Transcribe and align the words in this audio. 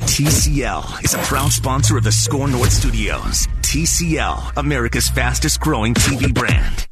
TCL 0.00 1.04
is 1.04 1.14
a 1.14 1.18
proud 1.18 1.50
sponsor 1.52 1.96
of 1.96 2.04
the 2.04 2.12
SKOR 2.12 2.48
North 2.48 2.72
Studios. 2.72 3.46
TCL, 3.62 4.52
America's 4.56 5.08
fastest 5.08 5.60
growing 5.60 5.94
TV 5.94 6.32
brand. 6.32 6.86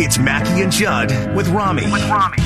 It's 0.00 0.18
Mackey 0.18 0.62
and 0.62 0.72
Judd 0.72 1.36
with 1.36 1.48
Rami. 1.48 1.90
With 1.92 2.08
Rami. 2.08 2.38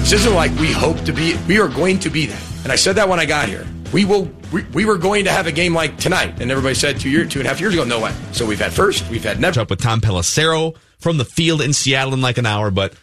This 0.00 0.12
isn't 0.14 0.34
like 0.34 0.50
we 0.58 0.72
hope 0.72 1.00
to 1.04 1.12
be. 1.12 1.36
We 1.46 1.60
are 1.60 1.68
going 1.68 1.98
to 2.00 2.10
be 2.10 2.26
that. 2.26 2.42
And 2.64 2.72
I 2.72 2.76
said 2.76 2.96
that 2.96 3.08
when 3.08 3.20
I 3.20 3.26
got 3.26 3.48
here. 3.48 3.66
We 3.92 4.04
will. 4.04 4.28
We, 4.52 4.62
we 4.72 4.84
were 4.84 4.98
going 4.98 5.24
to 5.26 5.30
have 5.30 5.46
a 5.46 5.52
game 5.52 5.74
like 5.74 5.96
tonight, 5.98 6.40
and 6.40 6.50
everybody 6.50 6.74
said 6.74 6.98
two 6.98 7.08
year, 7.10 7.24
two 7.24 7.38
and 7.38 7.46
a 7.46 7.50
half 7.50 7.60
years 7.60 7.74
ago, 7.74 7.84
no 7.84 8.00
way. 8.00 8.12
So 8.32 8.44
we've 8.46 8.58
had 8.58 8.72
first, 8.72 9.08
we've 9.10 9.22
had 9.22 9.40
never. 9.40 9.60
Up 9.60 9.70
with 9.70 9.80
Tom 9.80 10.00
Pelissero 10.00 10.76
from 10.98 11.18
the 11.18 11.24
field 11.24 11.60
in 11.60 11.72
Seattle 11.72 12.14
in 12.14 12.20
like 12.20 12.38
an 12.38 12.46
hour, 12.46 12.70
but 12.70 12.94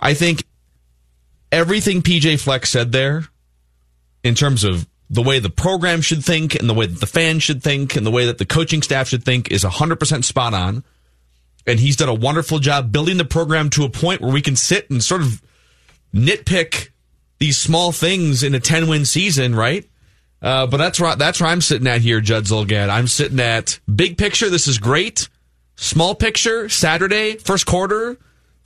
I 0.00 0.14
think 0.14 0.44
everything 1.52 2.02
PJ 2.02 2.40
Fleck 2.40 2.66
said 2.66 2.92
there, 2.92 3.26
in 4.22 4.34
terms 4.34 4.64
of 4.64 4.86
the 5.08 5.22
way 5.22 5.38
the 5.38 5.50
program 5.50 6.00
should 6.00 6.24
think 6.24 6.54
and 6.54 6.68
the 6.68 6.74
way 6.74 6.86
that 6.86 7.00
the 7.00 7.06
fans 7.06 7.42
should 7.42 7.62
think 7.62 7.96
and 7.96 8.04
the 8.04 8.10
way 8.10 8.26
that 8.26 8.38
the 8.38 8.44
coaching 8.44 8.82
staff 8.82 9.08
should 9.08 9.24
think, 9.24 9.50
is 9.50 9.64
100% 9.64 10.24
spot 10.24 10.54
on. 10.54 10.84
And 11.66 11.80
he's 11.80 11.96
done 11.96 12.08
a 12.08 12.14
wonderful 12.14 12.58
job 12.58 12.92
building 12.92 13.16
the 13.16 13.24
program 13.24 13.70
to 13.70 13.84
a 13.84 13.90
point 13.90 14.20
where 14.20 14.32
we 14.32 14.42
can 14.42 14.56
sit 14.56 14.90
and 14.90 15.02
sort 15.02 15.20
of 15.20 15.42
nitpick 16.14 16.90
these 17.38 17.58
small 17.58 17.92
things 17.92 18.42
in 18.42 18.54
a 18.54 18.60
10 18.60 18.88
win 18.88 19.04
season, 19.04 19.54
right? 19.54 19.88
Uh, 20.40 20.66
but 20.66 20.76
that's 20.76 21.00
where, 21.00 21.16
that's 21.16 21.40
where 21.40 21.50
I'm 21.50 21.60
sitting 21.60 21.86
at 21.86 22.00
here, 22.00 22.20
Judd 22.20 22.44
Zulgad. 22.44 22.88
I'm 22.88 23.08
sitting 23.08 23.40
at 23.40 23.80
big 23.92 24.16
picture. 24.16 24.48
This 24.48 24.68
is 24.68 24.78
great. 24.78 25.28
Small 25.76 26.14
picture, 26.14 26.68
Saturday, 26.68 27.36
first 27.36 27.66
quarter, 27.66 28.16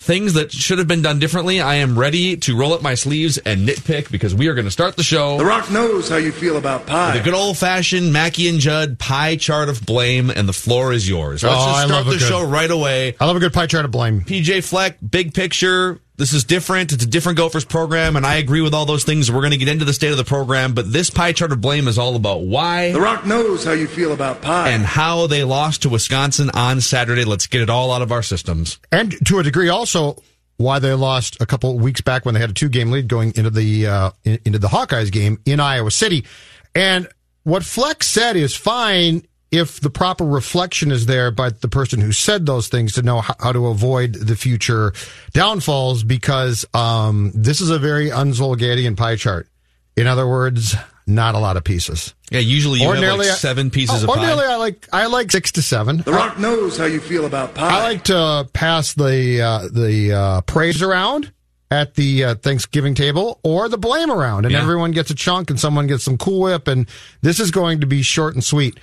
things 0.01 0.33
that 0.33 0.51
should 0.51 0.79
have 0.79 0.89
been 0.89 1.03
done 1.03 1.19
differently. 1.19 1.61
I 1.61 1.77
am 1.77 1.99
ready 1.99 2.37
to 2.39 2.57
roll 2.57 2.73
up 2.73 2.81
my 2.83 2.95
sleeves 2.95 3.37
and 3.39 3.69
nitpick 3.69 4.11
because 4.11 4.35
we 4.35 4.49
are 4.49 4.55
going 4.55 4.65
to 4.65 4.71
start 4.71 4.97
the 4.97 5.03
show. 5.03 5.37
The 5.37 5.45
Rock 5.45 5.71
knows 5.71 6.09
how 6.09 6.17
you 6.17 6.33
feel 6.33 6.57
about 6.57 6.87
pie. 6.87 7.19
The 7.19 7.23
good 7.23 7.35
old 7.35 7.59
fashioned 7.59 8.11
Mackey 8.13 8.49
and 8.49 8.59
Judd 8.61 8.99
pie 8.99 9.37
chart 9.37 9.69
of 9.69 9.85
blame, 9.85 10.31
and 10.31 10.49
the 10.49 10.55
floor 10.55 10.93
is 10.95 11.07
yours. 11.09 11.43
Let's 11.43 11.55
Oh, 11.57 11.67
just 11.73 11.87
start 11.89 12.05
the 12.07 12.11
good- 12.13 12.21
show 12.23 12.43
right 12.43 12.71
away. 12.71 13.15
I 13.21 13.27
love 13.27 13.37
a 13.37 13.41
good 13.41 13.53
pie 13.53 13.67
chart 13.67 13.85
of 13.85 13.91
blame. 13.91 14.23
PJ 14.23 14.63
Fleck, 14.65 14.97
big 15.09 15.35
picture. 15.35 16.01
This 16.21 16.35
is 16.35 16.45
different. 16.45 16.93
It's 16.93 17.03
a 17.03 17.07
different 17.07 17.39
Gophers 17.39 17.65
program, 17.65 18.15
and 18.15 18.27
I 18.27 18.35
agree 18.35 18.61
with 18.61 18.75
all 18.75 18.85
those 18.85 19.05
things. 19.05 19.33
We're 19.33 19.41
going 19.41 19.53
to 19.53 19.57
get 19.57 19.69
into 19.69 19.87
the 19.87 19.95
state 19.95 20.11
of 20.11 20.19
the 20.19 20.25
program, 20.25 20.75
but 20.75 20.93
this 20.93 21.09
pie 21.09 21.33
chart 21.33 21.51
of 21.51 21.63
blame 21.63 21.89
is 21.89 21.97
all 21.97 22.15
about 22.15 22.43
why 22.43 22.93
The 22.93 23.01
Rock 23.01 23.25
knows 23.25 23.65
how 23.65 23.73
you 23.73 23.87
feel 23.87 24.13
about 24.13 24.43
pie. 24.43 24.69
and 24.69 24.83
how 24.85 25.27
they 25.29 25.45
lost 25.45 25.81
to 25.83 25.89
Wisconsin 25.89 26.51
on 26.53 26.83
Saturday. 26.83 27.25
Let's 27.25 27.47
get 27.47 27.63
it 27.63 27.71
all 27.71 27.91
out 27.91 28.03
of 28.03 28.13
our 28.13 28.23
systems. 28.23 28.79
And 28.93 29.17
to 29.29 29.39
a 29.39 29.43
degree, 29.43 29.71
also 29.71 30.23
why 30.59 30.79
they 30.79 30.93
lost 30.93 31.41
a 31.41 31.47
couple 31.47 31.71
of 31.75 31.81
weeks 31.81 32.03
back 32.03 32.27
when 32.27 32.35
they 32.35 32.41
had 32.41 32.51
a 32.51 32.53
two 32.53 32.69
game 32.69 32.91
lead 32.91 33.09
going 33.09 33.33
into 33.35 33.49
the 33.49 33.87
uh, 33.87 34.11
in- 34.25 34.41
into 34.45 34.59
the 34.59 34.69
Hawkeyes 34.69 35.11
game 35.11 35.39
in 35.47 35.59
Iowa 35.59 35.91
City. 35.91 36.27
And 36.75 37.09
what 37.45 37.65
Flex 37.65 38.07
said 38.07 38.37
is 38.37 38.55
fine 38.55 39.23
if 39.51 39.81
the 39.81 39.91
proper 39.91 40.25
reflection 40.25 40.91
is 40.93 41.07
there 41.07 41.31
by 41.31 41.51
the 41.51 41.69
person 41.69 42.01
who 42.01 42.13
said 42.13 42.47
those 42.47 42.69
things 42.69 42.93
to 42.95 43.03
know 43.03 43.21
how, 43.21 43.35
how 43.41 43.53
to 43.53 43.67
avoid 43.67 44.15
the 44.15 44.37
future 44.37 44.93
downfalls 45.33 46.05
because 46.05 46.65
um, 46.75 47.33
this 47.35 47.61
is 47.61 47.71
a 47.71 47.79
very 47.79 48.11
unzolgadian 48.11 48.97
pie 48.97 49.17
chart. 49.17 49.49
In 49.97 50.07
other 50.07 50.27
words, 50.27 50.75
not 51.07 51.35
a 51.35 51.39
lot 51.39 51.57
of 51.57 51.65
pieces. 51.65 52.15
Yeah, 52.31 52.39
usually 52.41 52.79
you 52.79 52.85
have 52.85 52.91
Ordinarily, 52.97 53.27
like 53.29 53.37
seven 53.39 53.71
pieces 53.71 54.03
Oh, 54.03 54.05
of 54.05 54.09
ordinarily, 54.11 54.45
pie. 54.45 54.53
I 54.53 54.57
like 54.57 54.89
I 54.93 55.07
like 55.07 55.33
six 55.33 55.51
to 55.53 55.63
seven. 55.63 55.99
the 55.99 56.13
Rock 56.13 56.39
knows 56.39 56.79
how 56.79 56.85
you 56.85 57.01
feel 57.01 57.27
about 57.27 57.55
pie. 57.55 57.69
I 57.69 57.83
like 57.83 58.05
to 58.05 58.49
pass 58.53 58.95
the 58.95 59.43
uh, 59.43 59.69
the 59.73 60.13
uh, 60.13 60.41
praise 60.43 60.81
around 60.81 61.33
at 61.73 61.95
the 61.95 62.25
uh, 62.25 62.35
Thanksgiving 62.37 62.95
table 62.95 63.41
or 63.43 63.69
the 63.69 63.79
blame 63.79 64.11
around, 64.13 64.45
and 64.45 64.53
Yeah. 64.53 64.63
everyone 64.63 64.93
gets 64.93 65.11
a 65.11 65.15
chunk, 65.15 65.51
and 65.51 65.59
someone 65.59 65.89
gets 65.89 66.05
some 66.05 66.17
Cool 66.17 66.41
Whip, 66.43 66.69
and 66.69 66.87
this 67.23 67.41
is 67.41 67.51
going 67.51 67.81
to 67.81 67.87
be 67.87 68.03
short 68.03 68.35
and 68.35 68.45
sweet. 68.45 68.79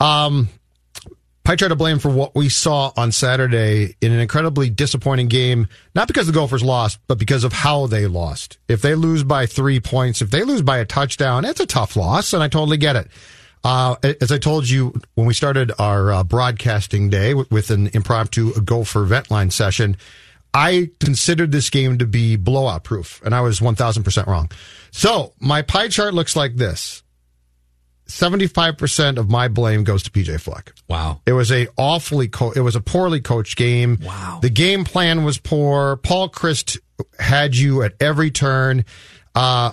Um, 0.00 0.48
try 1.56 1.68
to 1.68 1.76
blame 1.76 1.98
for 1.98 2.10
what 2.10 2.34
we 2.34 2.48
saw 2.48 2.92
on 2.96 3.12
Saturday 3.12 3.96
in 4.00 4.12
an 4.12 4.20
incredibly 4.20 4.70
disappointing 4.70 5.28
game, 5.28 5.68
not 5.94 6.06
because 6.06 6.26
the 6.26 6.32
Gophers 6.32 6.62
lost, 6.62 6.98
but 7.08 7.18
because 7.18 7.44
of 7.44 7.52
how 7.52 7.86
they 7.86 8.06
lost. 8.06 8.58
If 8.68 8.82
they 8.82 8.94
lose 8.94 9.24
by 9.24 9.46
three 9.46 9.80
points, 9.80 10.22
if 10.22 10.30
they 10.30 10.42
lose 10.42 10.62
by 10.62 10.78
a 10.78 10.84
touchdown, 10.84 11.44
it's 11.44 11.60
a 11.60 11.66
tough 11.66 11.96
loss, 11.96 12.32
and 12.32 12.42
I 12.42 12.48
totally 12.48 12.76
get 12.76 12.96
it. 12.96 13.08
Uh, 13.62 13.96
as 14.20 14.32
I 14.32 14.38
told 14.38 14.68
you 14.68 14.94
when 15.14 15.26
we 15.26 15.34
started 15.34 15.70
our 15.78 16.12
uh, 16.12 16.24
broadcasting 16.24 17.10
day 17.10 17.34
with, 17.34 17.50
with 17.50 17.70
an 17.70 17.90
impromptu 17.92 18.58
Gopher 18.62 19.04
vent 19.04 19.30
line 19.30 19.50
session, 19.50 19.96
I 20.54 20.90
considered 20.98 21.52
this 21.52 21.68
game 21.70 21.98
to 21.98 22.06
be 22.06 22.36
blowout 22.36 22.84
proof, 22.84 23.20
and 23.24 23.34
I 23.34 23.42
was 23.42 23.60
1000% 23.60 24.26
wrong. 24.26 24.50
So 24.92 25.34
my 25.40 25.62
pie 25.62 25.88
chart 25.88 26.14
looks 26.14 26.34
like 26.34 26.56
this. 26.56 27.02
75% 28.10 29.18
of 29.18 29.30
my 29.30 29.48
blame 29.48 29.84
goes 29.84 30.02
to 30.02 30.10
PJ 30.10 30.40
Fleck. 30.40 30.72
wow. 30.88 31.20
It 31.26 31.32
was 31.32 31.50
a 31.52 31.68
awfully 31.78 32.28
co- 32.28 32.50
it 32.50 32.60
was 32.60 32.76
a 32.76 32.80
poorly 32.80 33.20
coached 33.20 33.56
game. 33.56 33.98
Wow. 34.02 34.40
The 34.42 34.50
game 34.50 34.84
plan 34.84 35.24
was 35.24 35.38
poor. 35.38 35.96
Paul 35.96 36.28
Chryst 36.28 36.78
had 37.18 37.56
you 37.56 37.82
at 37.82 37.94
every 38.00 38.30
turn. 38.30 38.84
Uh, 39.34 39.72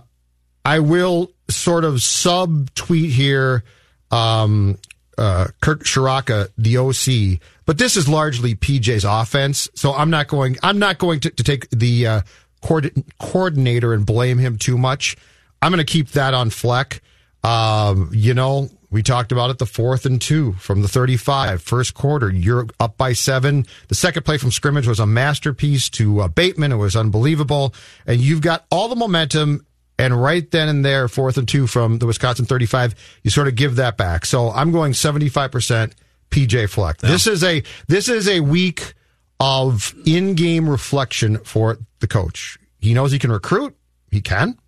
I 0.64 0.80
will 0.80 1.32
sort 1.50 1.84
of 1.84 2.02
sub 2.02 2.74
tweet 2.76 3.12
here 3.12 3.64
um, 4.12 4.78
uh, 5.18 5.48
Kirk 5.62 5.84
Ciarrocca, 5.84 6.50
the 6.58 6.78
OC, 6.78 7.42
but 7.66 7.78
this 7.78 7.98
is 7.98 8.08
largely 8.08 8.54
PJ's 8.56 9.04
offense. 9.04 9.68
So 9.74 9.94
I'm 9.94 10.10
not 10.10 10.28
going. 10.28 10.58
I'm 10.62 10.80
not 10.80 10.98
going 11.00 11.20
to, 11.22 11.30
to 11.32 11.44
take 11.44 11.70
the 11.72 12.08
uh, 12.08 12.22
coord- 12.62 13.04
coordinator 13.20 13.94
and 13.94 14.06
blame 14.06 14.38
him 14.38 14.58
too 14.58 14.78
much. 14.78 15.18
I'm 15.62 15.72
going 15.72 15.84
to 15.86 15.92
keep 15.92 16.10
that 16.10 16.34
on 16.34 16.50
Fleck. 16.52 17.02
Um, 17.48 18.10
you 18.12 18.34
know, 18.34 18.70
we 18.90 19.02
talked 19.02 19.32
about 19.32 19.50
it. 19.50 19.58
The 19.58 19.66
fourth 19.66 20.06
and 20.06 20.22
two 20.22 20.52
from 20.54 20.82
the 20.82 20.90
35, 20.90 21.62
first 21.62 21.94
quarter. 21.94 22.30
You're 22.30 22.68
up 22.78 22.98
by 22.98 23.14
seven. 23.14 23.66
The 23.88 23.96
second 23.96 24.24
play 24.24 24.38
from 24.38 24.52
scrimmage 24.52 24.86
was 24.86 25.00
a 25.00 25.06
masterpiece 25.06 25.90
to 25.92 26.20
uh, 26.22 26.28
Bateman. 26.28 26.74
It 26.74 26.76
was 26.76 26.98
unbelievable, 26.98 27.74
and 28.06 28.20
you've 28.20 28.42
got 28.42 28.66
all 28.70 28.90
the 28.90 28.98
momentum. 28.98 29.66
And 29.98 30.22
right 30.22 30.50
then 30.52 30.68
and 30.68 30.84
there, 30.84 31.08
fourth 31.08 31.38
and 31.38 31.48
two 31.48 31.68
from 31.68 32.00
the 32.00 32.06
Wisconsin 32.06 32.46
35, 32.46 32.94
you 33.24 33.32
sort 33.32 33.48
of 33.48 33.56
give 33.56 33.78
that 33.78 33.96
back. 33.96 34.26
So 34.26 34.52
I'm 34.52 34.72
going 34.74 34.92
75% 34.92 35.94
PJ 36.30 36.70
Fleck. 36.70 36.98
This 36.98 37.28
is 37.28 37.44
a, 37.44 37.64
this 37.88 38.10
is 38.10 38.28
a 38.28 38.42
week 38.42 38.94
of 39.40 39.96
in-game 40.06 40.70
reflection 40.70 41.38
for 41.40 41.80
the 42.00 42.08
coach. 42.08 42.60
He 42.78 42.94
knows 42.94 43.12
he 43.12 43.20
can 43.20 43.32
recruit. 43.32 43.76
He 44.12 44.22
can. 44.22 44.60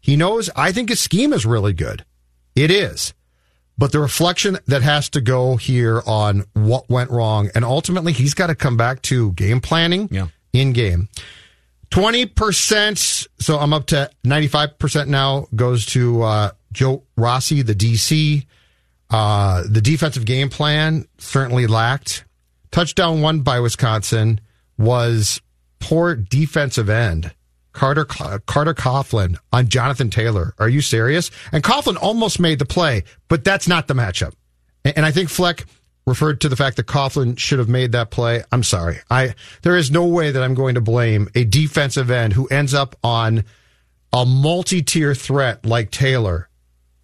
He 0.00 0.16
knows, 0.16 0.50
I 0.54 0.70
think 0.70 0.90
his 0.90 1.00
scheme 1.00 1.32
is 1.32 1.44
really 1.44 1.72
good. 1.72 2.04
It 2.56 2.70
is. 2.70 3.12
But 3.78 3.92
the 3.92 4.00
reflection 4.00 4.58
that 4.66 4.80
has 4.82 5.10
to 5.10 5.20
go 5.20 5.56
here 5.56 6.02
on 6.06 6.44
what 6.54 6.88
went 6.88 7.10
wrong, 7.10 7.50
and 7.54 7.62
ultimately 7.64 8.12
he's 8.14 8.32
got 8.32 8.46
to 8.46 8.54
come 8.54 8.76
back 8.78 9.02
to 9.02 9.32
game 9.32 9.60
planning 9.60 10.08
Yeah. 10.10 10.28
in 10.54 10.72
game. 10.72 11.08
20%, 11.90 13.26
so 13.38 13.58
I'm 13.58 13.72
up 13.72 13.86
to 13.86 14.10
95% 14.24 15.08
now, 15.08 15.46
goes 15.54 15.86
to 15.86 16.22
uh, 16.22 16.50
Joe 16.72 17.04
Rossi, 17.16 17.62
the 17.62 17.74
DC. 17.74 18.46
Uh, 19.08 19.62
the 19.68 19.80
defensive 19.80 20.24
game 20.24 20.48
plan 20.48 21.06
certainly 21.18 21.66
lacked. 21.66 22.24
Touchdown 22.72 23.20
one 23.20 23.40
by 23.40 23.60
Wisconsin 23.60 24.40
was 24.76 25.40
poor 25.78 26.16
defensive 26.16 26.90
end 26.90 27.32
Carter 27.76 28.06
Carter 28.06 28.74
Coughlin 28.74 29.36
on 29.52 29.68
Jonathan 29.68 30.08
Taylor. 30.08 30.54
Are 30.58 30.68
you 30.68 30.80
serious? 30.80 31.30
And 31.52 31.62
Coughlin 31.62 31.98
almost 32.00 32.40
made 32.40 32.58
the 32.58 32.64
play, 32.64 33.04
but 33.28 33.44
that's 33.44 33.68
not 33.68 33.86
the 33.86 33.94
matchup. 33.94 34.32
And 34.84 35.04
I 35.04 35.10
think 35.10 35.28
Fleck 35.28 35.66
referred 36.06 36.40
to 36.40 36.48
the 36.48 36.56
fact 36.56 36.78
that 36.78 36.86
Coughlin 36.86 37.38
should 37.38 37.58
have 37.58 37.68
made 37.68 37.92
that 37.92 38.10
play. 38.10 38.42
I'm 38.50 38.62
sorry. 38.62 39.00
I 39.10 39.34
there 39.60 39.76
is 39.76 39.90
no 39.90 40.06
way 40.06 40.30
that 40.30 40.42
I'm 40.42 40.54
going 40.54 40.76
to 40.76 40.80
blame 40.80 41.28
a 41.34 41.44
defensive 41.44 42.10
end 42.10 42.32
who 42.32 42.46
ends 42.46 42.72
up 42.72 42.96
on 43.04 43.44
a 44.10 44.24
multi-tier 44.24 45.14
threat 45.14 45.66
like 45.66 45.90
Taylor. 45.90 46.48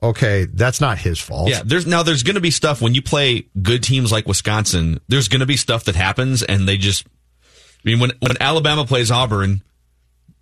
Okay, 0.03 0.47
that's 0.47 0.81
not 0.81 0.97
his 0.97 1.21
fault. 1.21 1.51
Yeah, 1.51 1.61
there's 1.65 1.87
now 1.87 2.03
there's 2.03 2.23
going 2.23 2.37
to 2.37 2.41
be 2.41 2.51
stuff 2.51 2.81
when 2.81 2.95
you 2.95 3.03
play 3.03 3.47
good 3.61 3.83
teams 3.83 4.11
like 4.11 4.27
Wisconsin. 4.27 5.01
There's 5.07 5.29
going 5.29 5.41
to 5.41 5.47
be 5.47 5.59
stuff 5.59 5.85
that 5.85 5.97
happens, 5.97 6.43
and 6.43 6.67
they 6.67 6.79
just. 6.79 7.07
I 7.85 7.91
mean, 7.91 8.01
when 8.01 8.13
when 8.21 8.41
Alabama 8.41 8.87
plays 8.87 9.11
Auburn, 9.11 9.63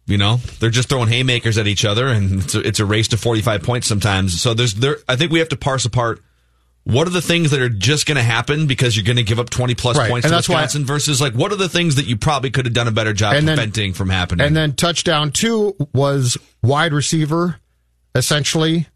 you 0.07 0.19
know 0.19 0.37
they're 0.59 0.71
just 0.71 0.89
throwing 0.89 1.09
haymakers 1.09 1.59
at 1.59 1.67
each 1.67 1.85
other, 1.85 2.09
and 2.09 2.43
it's 2.43 2.55
a, 2.55 2.61
it's 2.61 2.81
a 2.81 2.85
race 2.85 3.09
to 3.09 3.17
45 3.17 3.63
points 3.63 3.87
sometimes. 3.87 4.41
So 4.41 4.55
there's 4.55 4.75
there. 4.75 4.97
I 5.09 5.17
think 5.17 5.31
we 5.33 5.39
have 5.41 5.49
to 5.51 5.57
parse 5.57 5.85
apart 5.85 6.21
what 6.85 7.07
are 7.07 7.11
the 7.11 7.21
things 7.23 7.51
that 7.51 7.61
are 7.61 7.69
just 7.69 8.07
going 8.07 8.17
to 8.17 8.23
happen 8.23 8.67
because 8.67 8.97
you're 8.97 9.05
going 9.05 9.19
to 9.19 9.23
give 9.23 9.39
up 9.39 9.51
20 9.51 9.75
plus 9.75 9.99
Right, 9.99 10.11
points 10.11 10.25
and 10.25 10.33
to 10.33 10.37
Wisconsin 10.39 10.87
versus 10.87 11.21
like 11.21 11.35
what 11.35 11.53
are 11.53 11.57
the 11.57 11.69
things 11.69 11.97
that 11.97 12.07
you 12.07 12.17
probably 12.17 12.51
could 12.51 12.65
have 12.65 12.73
done 12.73 12.89
a 12.89 12.91
better 12.91 13.13
job 13.13 13.35
And 13.35 13.47
then- 13.47 13.57
preventing 13.59 13.93
from 13.93 14.09
happening? 14.09 14.47
And 14.47 14.57
then 14.57 14.73
touchdown 14.73 15.31
two 15.31 15.77
was 15.93 16.39
wide 16.63 16.95
receiver, 16.95 17.61
essentially 18.15 18.87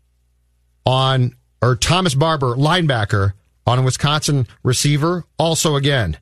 on 0.87 1.37
or 1.63 1.77
Thomas 1.77 2.15
Barber 2.15 2.55
linebacker 2.57 3.33
on 3.67 3.79
a 3.79 3.83
Wisconsin 3.83 4.47
receiver. 4.63 5.25
Also 5.39 5.77
again, 5.77 6.17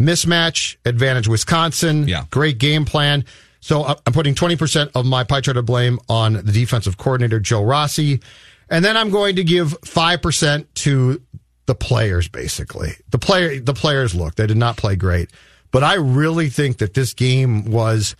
mismatch 0.00 0.76
advantage 0.84 1.26
Wisconsin. 1.28 2.06
Yeah. 2.08 2.24
great 2.30 2.58
game 2.58 2.84
plan. 2.84 3.24
So 3.62 3.84
I- 3.84 3.96
I'm 4.06 4.12
putting 4.12 4.34
20% 4.34 4.90
of 4.94 5.06
my 5.06 5.24
pie 5.24 5.40
chart 5.40 5.56
of 5.56 5.64
blame 5.64 5.98
on 6.08 6.34
the 6.34 6.42
defensive 6.52 6.98
coordinator 6.98 7.40
Joe 7.40 7.62
Rossi, 7.62 8.20
and 8.68 8.84
then 8.84 8.96
I'm 8.96 9.08
going 9.10 9.36
to 9.36 9.44
give 9.44 9.74
five 9.84 10.20
percent 10.20 10.72
to 10.76 11.22
the 11.66 11.74
players. 11.74 12.28
Basically, 12.28 12.94
the 13.10 13.18
player 13.18 13.60
the 13.60 13.72
players 13.74 14.14
look 14.14 14.34
they 14.34 14.46
did 14.46 14.56
not 14.56 14.76
play 14.76 14.96
great, 14.96 15.30
but 15.70 15.82
I 15.84 15.94
really 15.94 16.48
think 16.50 16.78
that 16.78 16.94
this 16.94 17.14
game 17.14 17.64
was 17.70 18.16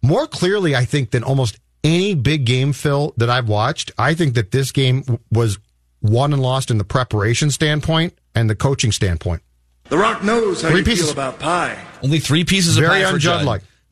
more 0.00 0.26
clearly, 0.26 0.76
I 0.76 0.84
think, 0.84 1.10
than 1.10 1.24
almost 1.24 1.58
any 1.82 2.14
big 2.14 2.44
game, 2.46 2.72
Phil, 2.72 3.12
that 3.16 3.28
I've 3.28 3.48
watched. 3.48 3.90
I 3.98 4.14
think 4.14 4.34
that 4.34 4.52
this 4.52 4.70
game 4.72 5.18
was 5.30 5.58
won 6.02 6.32
and 6.32 6.40
lost 6.40 6.70
in 6.70 6.78
the 6.78 6.84
preparation 6.84 7.50
standpoint 7.50 8.16
and 8.34 8.48
the 8.48 8.54
coaching 8.54 8.92
standpoint. 8.92 9.42
The 9.88 9.98
Rock 9.98 10.22
knows 10.22 10.62
how 10.62 10.68
Three 10.70 10.78
you 10.78 10.84
pieces. 10.84 11.06
feel 11.06 11.12
about 11.12 11.38
pie. 11.40 11.76
Only 12.02 12.20
three 12.20 12.44
pieces 12.44 12.76
of 12.76 12.84
Very 12.84 13.02
pie 13.02 13.10
for 13.10 13.18
Judd. 13.18 13.44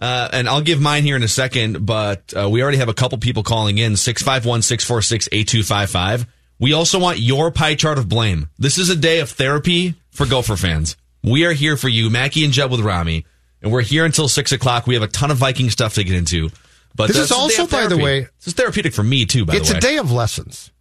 Uh, 0.03 0.29
and 0.33 0.49
I'll 0.49 0.63
give 0.63 0.81
mine 0.81 1.05
here 1.05 1.15
in 1.15 1.23
a 1.23 1.29
second, 1.29 1.87
but 1.87 2.35
uh, 2.37 2.51
we 2.51 2.61
already 2.61 2.79
have 2.79 2.89
a 2.89 2.95
couple 2.95 3.17
people 3.19 3.45
calling 3.45 3.79
in 3.79 3.97
651 3.97 4.63
646 4.63 5.29
8255. 5.31 6.27
We 6.59 6.73
also 6.73 6.99
want 6.99 7.21
your 7.21 7.53
pie 7.53 7.77
chart 7.77 7.99
of 7.99 8.09
blame. 8.09 8.49
This 8.59 8.79
is 8.79 8.91
a 8.91 8.97
day 8.97 9.21
of 9.21 9.31
therapy 9.31 9.95
for 10.11 10.27
Gopher 10.27 10.57
fans. 10.57 10.97
We 11.23 11.45
are 11.45 11.53
here 11.53 11.77
for 11.77 11.89
you, 11.89 12.11
Mackey 12.11 12.45
and 12.45 12.53
Judd 12.53 12.73
with 12.73 12.81
Rami, 12.81 13.25
and 13.63 13.71
we're 13.71 13.83
here 13.83 14.05
until 14.05 14.27
6 14.27 14.51
o'clock. 14.51 14.89
We 14.89 14.95
have 14.95 15.05
a 15.05 15.09
ton 15.09 15.31
of 15.31 15.37
Viking 15.37 15.71
stuff 15.71 15.95
to 15.95 16.03
get 16.03 16.17
into. 16.17 16.51
But 16.97 17.07
This 17.07 17.19
is 17.19 17.31
also, 17.31 17.69
by 17.69 17.87
the 17.87 17.97
way- 17.97 18.23
this 18.23 18.49
is 18.49 18.55
therapeutic 18.55 18.95
for 18.95 19.05
me, 19.05 19.25
too, 19.25 19.45
by 19.45 19.55
it's 19.55 19.69
the 19.69 19.75
way. 19.75 19.79
It's 19.79 19.87
a 19.87 19.89
day 19.89 19.99
of 19.99 20.11
lessons. 20.11 20.73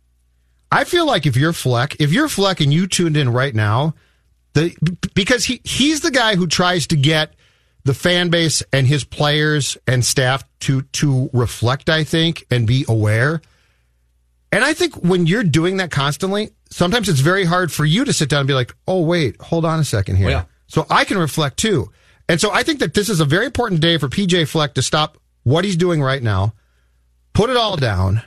I 0.72 0.84
feel 0.84 1.06
like 1.06 1.28
if 1.28 1.36
you're 1.38 1.54
Fleck, 1.54 1.96
if 2.00 2.12
you're 2.12 2.28
Fleck 2.28 2.60
and 2.60 2.74
you 2.74 2.88
tuned 2.88 3.18
in 3.18 3.30
right 3.30 3.54
now, 3.54 3.94
the 4.54 4.76
because 5.14 5.46
he 5.46 5.62
he's 5.64 6.00
the 6.00 6.12
guy 6.12 6.36
who 6.36 6.48
tries 6.48 6.88
to 6.88 6.96
get 6.96 7.34
the 7.84 7.94
fan 7.94 8.30
base 8.30 8.62
and 8.72 8.86
his 8.88 9.04
players 9.04 9.78
and 9.88 10.06
staff 10.06 10.44
to 10.62 10.82
to 10.94 11.30
reflect, 11.34 11.90
I 11.90 12.04
think, 12.04 12.46
and 12.52 12.68
be 12.68 12.86
aware. 12.88 13.42
And 14.52 14.64
I 14.64 14.74
think 14.74 14.96
when 14.96 15.28
you're 15.28 15.44
doing 15.44 15.78
that 15.78 15.92
constantly, 15.92 16.52
sometimes 16.70 17.08
it's 17.10 17.22
very 17.22 17.46
hard 17.46 17.72
for 17.72 17.86
you 17.86 18.04
to 18.06 18.14
sit 18.14 18.30
down 18.30 18.42
and 18.42 18.48
be 18.48 18.54
like, 18.54 18.74
"Oh, 18.88 19.02
wait, 19.02 19.40
hold 19.42 19.66
on 19.66 19.80
a 19.80 19.84
second 19.86 20.18
here." 20.18 20.30
Yeah. 20.30 20.44
So 20.68 20.86
I 20.90 21.06
can 21.06 21.18
reflect 21.18 21.58
too. 21.58 21.92
And 22.30 22.40
so 22.40 22.52
I 22.52 22.64
think 22.64 22.80
that 22.80 22.94
this 22.94 23.10
is 23.10 23.20
a 23.20 23.26
very 23.26 23.46
important 23.46 23.82
day 23.82 23.98
for 23.98 24.08
PJ 24.08 24.48
Fleck 24.48 24.74
to 24.76 24.82
stop 24.82 25.18
what 25.44 25.66
he's 25.66 25.76
doing 25.76 26.02
right 26.02 26.22
now, 26.22 26.54
put 27.34 27.50
it 27.50 27.58
all 27.58 27.76
down. 27.78 28.22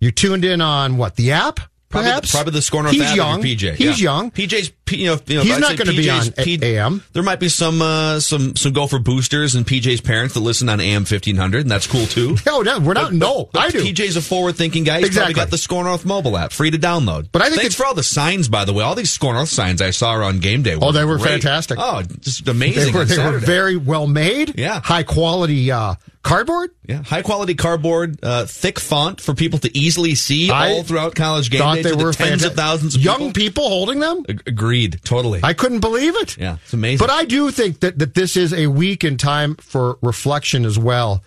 You're 0.00 0.10
tuned 0.10 0.44
in 0.44 0.60
on 0.60 0.96
what 0.96 1.16
the 1.16 1.32
app? 1.32 1.60
Probably, 1.88 2.08
Perhaps 2.10 2.30
probably 2.32 2.52
the 2.52 2.62
SKOR 2.62 2.82
North 2.82 2.94
He's 2.94 3.02
app 3.02 3.16
young. 3.16 3.42
PJ. 3.42 3.74
He's 3.76 4.00
Yeah. 4.00 4.12
young. 4.14 4.30
PJ's, 4.30 4.72
you 4.90 5.06
know, 5.06 5.18
you 5.26 5.36
know 5.36 5.42
He's 5.42 5.52
I'd 5.54 5.60
not 5.60 5.76
gonna 5.76 5.92
be 5.92 6.10
on 6.10 6.26
A- 6.36 6.58
AM. 6.64 7.02
There 7.12 7.22
might 7.22 7.40
be 7.40 7.48
some 7.48 7.80
uh, 7.80 8.20
some 8.20 8.56
some 8.56 8.72
Gopher 8.72 8.98
boosters 8.98 9.54
and 9.54 9.66
PJ's 9.66 10.00
parents 10.00 10.34
that 10.34 10.40
listen 10.40 10.68
on 10.68 10.80
AM 10.80 11.04
fifteen 11.04 11.36
hundred, 11.36 11.62
and 11.62 11.70
that's 11.70 11.86
cool 11.86 12.06
too. 12.06 12.36
No, 12.46 12.60
no, 12.62 12.80
we're 12.80 12.92
not. 12.94 13.12
no, 13.12 13.48
But 13.52 13.62
I 13.62 13.70
do. 13.70 13.82
PJ's 13.84 14.16
a 14.16 14.22
forward 14.22 14.56
thinking 14.56 14.84
guy. 14.84 14.98
He's 14.98 15.06
Exactly. 15.08 15.34
got 15.34 15.50
the 15.50 15.56
SKOR 15.58 15.84
North 15.84 16.04
mobile 16.04 16.36
app 16.36 16.52
free 16.52 16.70
to 16.70 16.78
download. 16.78 17.28
But 17.32 17.40
I 17.42 17.46
think 17.46 17.60
thanks 17.62 17.74
it's- 17.74 17.76
for 17.76 17.86
all 17.86 17.94
the 17.94 18.02
signs, 18.02 18.48
by 18.48 18.64
the 18.64 18.72
way. 18.72 18.82
All 18.84 18.94
these 18.94 19.10
SKOR 19.10 19.32
North 19.34 19.48
signs 19.48 19.80
I 19.80 19.90
saw 19.90 20.12
on 20.22 20.40
game 20.40 20.62
day. 20.62 20.76
Were 20.76 20.86
Oh, 20.86 20.92
they 20.92 21.04
were 21.04 21.16
great. 21.18 21.30
fantastic. 21.42 21.78
Oh, 21.80 22.02
just 22.20 22.48
amazing. 22.48 22.92
they 22.92 22.98
were, 22.98 23.04
they 23.04 23.18
were 23.18 23.38
very 23.38 23.76
well 23.76 24.06
made. 24.06 24.58
Yeah. 24.58 24.80
high 24.82 25.04
quality 25.04 25.70
uh, 25.70 25.94
cardboard. 26.22 26.70
Yeah, 26.88 27.02
high 27.04 27.22
quality 27.22 27.54
cardboard, 27.54 28.18
uh, 28.24 28.44
thick 28.46 28.80
font 28.80 29.20
for 29.20 29.34
people 29.34 29.60
to 29.60 29.76
easily 29.78 30.16
see 30.16 30.50
I 30.50 30.72
all 30.72 30.82
throughout 30.82 31.14
college 31.14 31.48
game 31.48 31.76
they 31.76 31.82
to 31.84 31.90
the 31.90 31.96
were 31.96 32.12
tens 32.12 32.16
fantastic. 32.42 32.50
of 32.50 32.56
thousands 32.56 32.96
of 32.96 33.02
young 33.02 33.32
people. 33.32 33.32
people 33.32 33.68
holding 33.68 34.00
them. 34.00 34.24
Ag- 34.28 34.54
Agreed, 34.84 35.00
totally. 35.04 35.40
I 35.42 35.52
couldn't 35.52 35.80
believe 35.80 36.14
it. 36.16 36.36
yeah, 36.38 36.56
it's 36.62 36.72
amazing. 36.72 36.98
But 37.06 37.10
I 37.10 37.24
do 37.24 37.50
think 37.50 37.80
that, 37.80 37.98
that 37.98 38.14
this 38.14 38.36
is 38.36 38.52
a 38.52 38.66
week 38.66 39.04
in 39.04 39.16
time 39.16 39.56
for 39.56 39.98
reflection 40.02 40.64
as 40.64 40.78
well. 40.78 41.22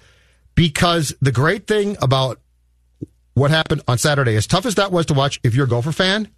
Because 0.55 1.13
the 1.21 1.31
great 1.31 1.67
thing 1.67 1.97
about 2.01 2.39
what 3.33 3.51
happened 3.51 3.81
on 3.87 3.97
Saturday, 3.97 4.35
as 4.35 4.47
tough 4.47 4.65
as 4.65 4.75
that 4.75 4.91
was 4.91 5.05
to 5.07 5.13
watch, 5.13 5.39
if 5.43 5.53
you're 5.53 5.65
a 5.65 5.69
Gopher 5.69 5.91
fan, 5.91 6.29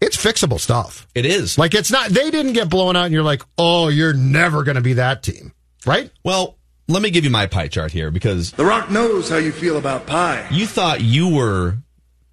it's 0.00 0.16
fixable 0.16 0.60
stuff. 0.60 1.06
it 1.14 1.26
is. 1.26 1.58
Like 1.58 1.74
it's 1.74 1.90
not, 1.90 2.10
they 2.10 2.30
didn't 2.30 2.52
get 2.52 2.70
blown 2.70 2.94
out 2.96 3.06
and 3.06 3.14
you're 3.14 3.22
like, 3.24 3.42
oh, 3.58 3.88
you're 3.88 4.12
never 4.14 4.62
going 4.62 4.76
to 4.76 4.80
be 4.80 4.94
that 4.94 5.22
team. 5.22 5.52
Right? 5.84 6.10
Well, 6.24 6.56
let 6.88 7.02
me 7.02 7.10
give 7.10 7.24
you 7.24 7.30
my 7.30 7.46
pie 7.46 7.68
chart 7.68 7.90
here 7.92 8.10
because 8.10 8.52
The 8.52 8.64
Rock 8.64 8.90
knows 8.90 9.28
how 9.28 9.36
you 9.38 9.50
feel 9.52 9.76
about 9.76 10.06
pie. 10.06 10.46
you 10.50 10.66
thought 10.66 11.00
you 11.00 11.28
were 11.34 11.78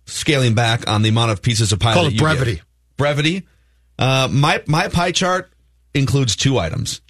scaling 0.06 0.54
back 0.54 0.88
on 0.88 1.02
the 1.02 1.10
amount 1.10 1.32
of 1.32 1.42
pieces 1.42 1.72
of 1.72 1.80
pie 1.80 1.94
Call 1.94 2.04
that 2.04 2.10
it 2.10 2.14
you 2.16 2.20
brevity. 2.20 2.56
give. 2.56 2.66
Brevity. 2.98 3.44
Uh, 4.00 4.28
my 4.32 4.62
my 4.68 4.88
pie 4.88 5.12
chart 5.12 5.52
includes 5.94 6.36
two 6.36 6.58
items. 6.60 7.02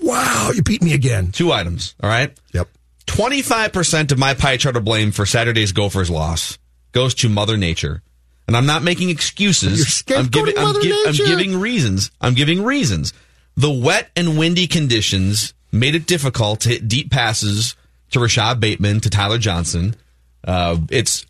Wow, 0.00 0.50
you 0.54 0.62
beat 0.62 0.82
me 0.82 0.92
again. 0.92 1.32
Two 1.32 1.52
items. 1.52 1.94
All 2.02 2.10
right. 2.10 2.38
Yep. 2.52 2.68
Twenty 3.06 3.42
five 3.42 3.72
percent 3.72 4.12
of 4.12 4.18
my 4.18 4.34
pie 4.34 4.56
chart 4.56 4.76
of 4.76 4.84
blame 4.84 5.12
for 5.12 5.24
Saturday's 5.24 5.72
Gophers 5.72 6.10
loss 6.10 6.58
goes 6.92 7.14
to 7.14 7.28
Mother 7.28 7.56
Nature. 7.56 8.02
And 8.46 8.56
I'm 8.56 8.66
not 8.66 8.82
making 8.82 9.10
excuses. 9.10 10.04
You're 10.08 10.18
I'm 10.18 10.26
giving, 10.26 10.56
I'm, 10.56 10.64
Mother 10.66 10.80
gi- 10.80 11.04
I'm 11.06 11.14
giving 11.14 11.58
reasons. 11.58 12.12
I'm 12.20 12.34
giving 12.34 12.62
reasons. 12.62 13.12
The 13.56 13.72
wet 13.72 14.08
and 14.14 14.38
windy 14.38 14.68
conditions 14.68 15.52
made 15.72 15.96
it 15.96 16.06
difficult 16.06 16.60
to 16.60 16.68
hit 16.68 16.86
deep 16.86 17.10
passes 17.10 17.74
to 18.12 18.20
Rashad 18.20 18.60
Bateman, 18.60 19.00
to 19.00 19.10
Tyler 19.10 19.38
Johnson. 19.38 19.96
Uh, 20.44 20.76
it's 20.90 21.26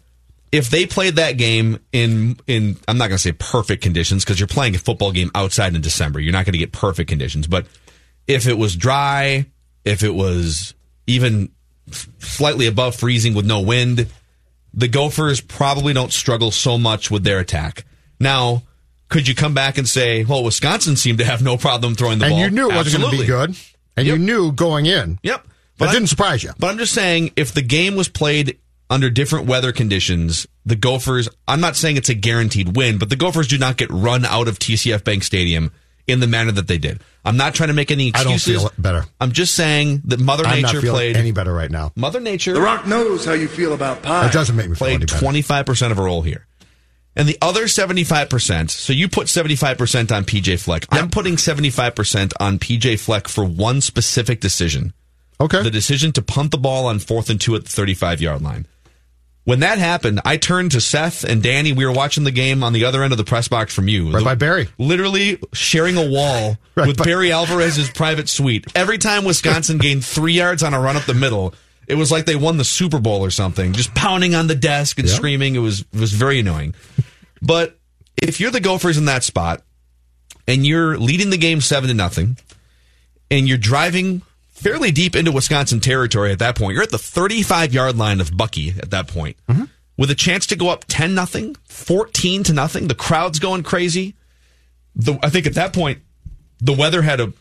if 0.56 0.70
they 0.70 0.86
played 0.86 1.16
that 1.16 1.32
game 1.36 1.78
in 1.92 2.38
in 2.46 2.76
I'm 2.88 2.96
not 2.98 3.08
going 3.08 3.16
to 3.18 3.22
say 3.22 3.32
perfect 3.32 3.82
conditions 3.82 4.24
because 4.24 4.40
you're 4.40 4.46
playing 4.46 4.74
a 4.74 4.78
football 4.78 5.12
game 5.12 5.30
outside 5.34 5.74
in 5.74 5.82
December. 5.82 6.18
You're 6.18 6.32
not 6.32 6.46
going 6.46 6.52
to 6.54 6.58
get 6.58 6.72
perfect 6.72 7.08
conditions, 7.10 7.46
but 7.46 7.66
if 8.26 8.46
it 8.48 8.56
was 8.56 8.74
dry, 8.74 9.46
if 9.84 10.02
it 10.02 10.14
was 10.14 10.74
even 11.06 11.50
slightly 12.18 12.66
above 12.66 12.96
freezing 12.96 13.34
with 13.34 13.44
no 13.46 13.60
wind, 13.60 14.06
the 14.72 14.88
Gophers 14.88 15.40
probably 15.40 15.92
don't 15.92 16.12
struggle 16.12 16.50
so 16.50 16.78
much 16.78 17.10
with 17.10 17.22
their 17.22 17.38
attack. 17.38 17.84
Now, 18.18 18.62
could 19.08 19.28
you 19.28 19.34
come 19.34 19.54
back 19.54 19.78
and 19.78 19.86
say, 19.88 20.24
well, 20.24 20.42
Wisconsin 20.42 20.96
seemed 20.96 21.18
to 21.18 21.24
have 21.24 21.42
no 21.42 21.56
problem 21.56 21.94
throwing 21.94 22.18
the 22.18 22.24
And 22.24 22.32
ball? 22.32 22.42
And 22.42 22.52
you 22.52 22.60
knew 22.62 22.70
it 22.70 22.74
wasn't 22.74 23.02
going 23.02 23.14
to 23.14 23.20
be 23.20 23.26
good. 23.26 23.56
And 23.96 24.06
Yep. 24.06 24.18
you 24.18 24.24
knew 24.24 24.52
going 24.52 24.86
in. 24.86 25.18
Yep. 25.22 25.46
That 25.78 25.88
I- 25.90 25.92
didn't 25.92 26.08
surprise 26.08 26.42
you. 26.42 26.52
But 26.58 26.68
I'm 26.68 26.78
just 26.78 26.92
saying, 26.92 27.32
if 27.36 27.52
the 27.52 27.62
game 27.62 27.94
was 27.94 28.08
played 28.08 28.58
under 28.88 29.10
different 29.10 29.46
weather 29.46 29.72
conditions, 29.72 30.46
the 30.64 30.76
Gophers, 30.76 31.28
I'm 31.48 31.60
not 31.60 31.76
saying 31.76 31.96
it's 31.96 32.08
a 32.08 32.14
guaranteed 32.14 32.76
win, 32.76 32.98
but 32.98 33.10
the 33.10 33.16
Gophers 33.16 33.48
do 33.48 33.58
not 33.58 33.76
get 33.76 33.90
run 33.90 34.24
out 34.24 34.48
of 34.48 34.58
TCF 34.58 35.02
Bank 35.04 35.24
Stadium 35.24 35.72
in 36.06 36.20
the 36.20 36.26
manner 36.28 36.52
that 36.52 36.68
they 36.68 36.78
did. 36.78 37.00
I'm 37.24 37.36
not 37.36 37.54
trying 37.54 37.68
to 37.68 37.74
make 37.74 37.90
any 37.90 38.08
excuses. 38.08 38.48
I 38.48 38.60
don't 38.62 38.72
feel 38.74 38.82
better. 38.82 39.04
I'm 39.20 39.32
just 39.32 39.56
saying 39.56 40.02
that 40.04 40.20
Mother 40.20 40.44
I'm 40.46 40.62
not 40.62 40.74
Nature 40.74 40.88
played. 40.88 41.16
any 41.16 41.32
better 41.32 41.52
right 41.52 41.70
now. 41.70 41.90
Mother 41.96 42.20
Nature 42.20 42.52
The 42.52 42.60
Rock 42.60 42.86
knows 42.86 43.24
how 43.24 43.32
you 43.32 43.48
feel 43.48 43.72
about 43.72 44.02
pie. 44.02 44.28
It 44.28 44.32
doesn't 44.32 44.54
make 44.54 44.68
me 44.68 44.76
feel 44.76 44.98
played 44.98 45.00
25% 45.00 45.90
of 45.90 45.98
a 45.98 46.02
role 46.02 46.22
here. 46.22 46.46
And 47.16 47.26
the 47.26 47.38
other 47.42 47.64
75%, 47.64 48.70
so 48.70 48.92
you 48.92 49.08
put 49.08 49.26
75% 49.26 50.14
on 50.14 50.24
PJ 50.24 50.60
Fleck. 50.62 50.84
I'm 50.92 51.08
putting 51.10 51.36
75% 51.36 52.32
on 52.38 52.58
PJ 52.58 53.00
Fleck 53.00 53.26
for 53.26 53.44
one 53.44 53.80
specific 53.80 54.40
decision 54.40 54.92
Okay. 55.40 55.62
the 55.62 55.70
decision 55.70 56.12
to 56.12 56.22
punt 56.22 56.50
the 56.50 56.58
ball 56.58 56.86
on 56.86 56.98
fourth 56.98 57.28
and 57.30 57.40
two 57.40 57.54
at 57.56 57.64
the 57.64 57.70
35 57.70 58.20
yard 58.20 58.42
line. 58.42 58.66
When 59.46 59.60
that 59.60 59.78
happened, 59.78 60.20
I 60.24 60.36
turned 60.38 60.72
to 60.72 60.80
Seth 60.80 61.22
and 61.22 61.40
Danny. 61.40 61.72
We 61.72 61.86
were 61.86 61.92
watching 61.92 62.24
the 62.24 62.32
game 62.32 62.64
on 62.64 62.72
the 62.72 62.84
other 62.84 63.02
end 63.04 63.12
of 63.12 63.16
the 63.16 63.22
press 63.24 63.46
box 63.46 63.72
from 63.72 63.86
you. 63.86 64.10
Right 64.10 64.24
by 64.24 64.34
Barry. 64.34 64.68
Literally 64.76 65.38
sharing 65.52 65.96
a 65.96 66.04
wall 66.06 66.58
Right 66.74 66.88
with 66.88 66.96
by- 66.98 67.04
Barry 67.04 67.30
Alvarez's 67.30 67.88
private 67.88 68.28
suite. 68.28 68.66
Every 68.74 68.98
time 68.98 69.24
Wisconsin 69.24 69.78
gained 69.78 70.04
three 70.04 70.32
yards 70.32 70.64
on 70.64 70.74
a 70.74 70.80
run 70.80 70.96
up 70.96 71.04
the 71.04 71.14
middle, 71.14 71.54
it 71.86 71.94
was 71.94 72.10
like 72.10 72.26
they 72.26 72.34
won 72.34 72.56
the 72.56 72.64
Super 72.64 72.98
Bowl 72.98 73.24
or 73.24 73.30
something. 73.30 73.72
Just 73.72 73.94
pounding 73.94 74.34
on 74.34 74.48
the 74.48 74.56
desk 74.56 74.98
and 74.98 75.06
Yep. 75.08 75.16
screaming. 75.16 75.54
It 75.54 75.60
was 75.60 75.82
it 75.92 76.00
was 76.00 76.12
very 76.12 76.40
annoying. 76.40 76.74
But 77.40 77.78
if 78.20 78.40
you're 78.40 78.50
the 78.50 78.58
Gophers 78.60 78.98
in 78.98 79.04
that 79.04 79.22
spot 79.22 79.62
and 80.48 80.66
you're 80.66 80.98
leading 80.98 81.30
the 81.30 81.38
game 81.38 81.60
seven 81.60 81.86
to 81.86 81.94
nothing, 81.94 82.36
and 83.30 83.46
you're 83.46 83.58
driving 83.58 84.22
fairly 84.56 84.90
deep 84.90 85.14
into 85.14 85.30
Wisconsin 85.30 85.80
territory 85.80 86.32
at 86.32 86.38
that 86.38 86.56
point. 86.56 86.74
You're 86.74 86.82
at 86.82 86.90
the 86.90 86.98
35 86.98 87.74
yard 87.74 87.96
line 87.96 88.20
of 88.20 88.36
Bucky 88.36 88.70
at 88.70 88.90
that 88.90 89.06
point. 89.06 89.36
Mm-hmm. 89.48 89.64
With 89.98 90.10
a 90.10 90.14
chance 90.14 90.46
to 90.48 90.56
go 90.56 90.68
up 90.68 90.84
10 90.88 91.14
nothing, 91.14 91.56
14 91.68 92.42
to 92.44 92.52
nothing. 92.52 92.88
The 92.88 92.94
crowd's 92.94 93.38
going 93.38 93.62
crazy. 93.62 94.14
The, 94.94 95.18
I 95.22 95.30
think 95.30 95.46
at 95.46 95.54
that 95.54 95.72
point, 95.72 96.00
the 96.58 96.72
weather 96.72 97.02
had 97.02 97.20
a, 97.20 97.32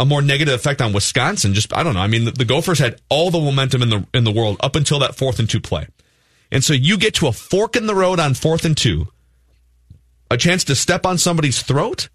a 0.00 0.04
more 0.04 0.20
negative 0.20 0.54
effect 0.54 0.82
on 0.82 0.92
Wisconsin. 0.92 1.54
Just, 1.54 1.74
I 1.74 1.82
don't 1.82 1.94
know. 1.94 2.00
I 2.00 2.06
mean, 2.06 2.24
the, 2.24 2.30
the 2.32 2.44
Gophers 2.44 2.78
had 2.78 3.00
all 3.08 3.30
the 3.30 3.38
momentum 3.38 3.82
in 3.82 3.90
the, 3.90 4.06
in 4.12 4.24
the 4.24 4.30
world 4.30 4.56
up 4.60 4.76
until 4.76 4.98
that 4.98 5.14
fourth 5.14 5.38
and 5.38 5.48
two 5.48 5.60
play. 5.60 5.86
And 6.50 6.62
so 6.62 6.74
you 6.74 6.98
get 6.98 7.14
to 7.14 7.28
a 7.28 7.32
fork 7.32 7.76
in 7.76 7.86
the 7.86 7.94
road 7.94 8.20
on 8.20 8.34
fourth 8.34 8.64
and 8.64 8.76
two, 8.76 9.08
a 10.30 10.36
chance 10.36 10.64
to 10.64 10.74
step 10.74 11.06
on 11.06 11.16
somebody's 11.16 11.62
throat 11.62 12.08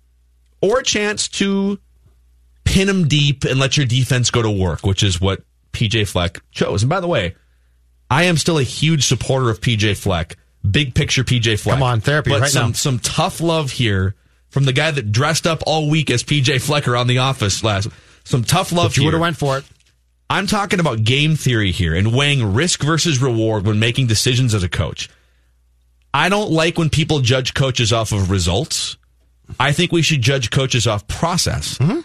or 0.62 0.80
a 0.80 0.84
chance 0.84 1.28
to 1.28 1.80
pin 2.68 2.88
them 2.88 3.08
deep 3.08 3.46
and 3.46 3.60
let 3.60 3.78
your 3.78 3.86
defense 3.86 4.30
go 4.30 4.42
to 4.42 4.52
work, 4.52 4.86
which 4.86 5.02
is 5.02 5.22
what 5.22 5.42
PJ 5.72 6.08
Fleck 6.08 6.42
chose. 6.52 6.84
And 6.84 6.90
by 6.90 7.00
the 7.00 7.08
way, 7.08 7.36
I 8.12 8.24
am 8.24 8.38
still 8.38 8.58
a 8.58 8.64
huge 8.64 9.06
supporter 9.06 9.50
of 9.50 9.62
PJ 9.62 9.98
Fleck. 9.98 10.38
Big 10.70 10.94
picture 10.94 11.24
PJ 11.24 11.60
Fleck. 11.62 11.76
Come 11.76 11.84
on, 11.84 12.02
therapy 12.02 12.32
but 12.32 12.42
right 12.42 12.50
some, 12.50 12.72
now. 12.72 12.74
Some 12.74 13.00
tough 13.00 13.40
love 13.40 13.72
here 13.72 14.16
from 14.50 14.66
the 14.66 14.74
guy 14.74 14.92
that 14.92 15.12
dressed 15.12 15.48
up 15.48 15.64
all 15.66 15.90
week 15.90 16.12
as 16.12 16.24
PJ 16.24 16.56
Flecker 16.56 17.00
on 17.00 17.08
The 17.08 17.20
Office 17.20 17.64
last. 17.64 17.88
Some 18.26 18.44
tough 18.44 18.74
love 18.74 18.92
But 18.92 18.98
you 18.98 19.06
would 19.06 19.14
have 19.14 19.22
went 19.22 19.38
for 19.38 19.58
it. 19.58 19.64
I'm 20.30 20.46
talking 20.46 20.82
about 20.82 21.06
game 21.06 21.38
theory 21.38 21.72
here 21.72 21.96
and 21.96 22.14
weighing 22.14 22.54
risk 22.54 22.84
versus 22.84 23.22
reward 23.22 23.66
when 23.66 23.80
making 23.80 24.08
decisions 24.08 24.54
as 24.54 24.64
a 24.64 24.70
coach. 24.70 25.10
I 26.14 26.28
don't 26.28 26.52
like 26.52 26.78
when 26.78 26.90
people 26.90 27.22
judge 27.22 27.54
coaches 27.54 27.94
off 27.94 28.12
of 28.12 28.30
results. 28.30 28.98
I 29.58 29.72
think 29.72 29.94
we 29.94 30.02
should 30.02 30.22
judge 30.22 30.52
coaches 30.52 30.86
off 30.86 31.08
process. 31.08 31.78
Mm-hmm. 31.78 32.02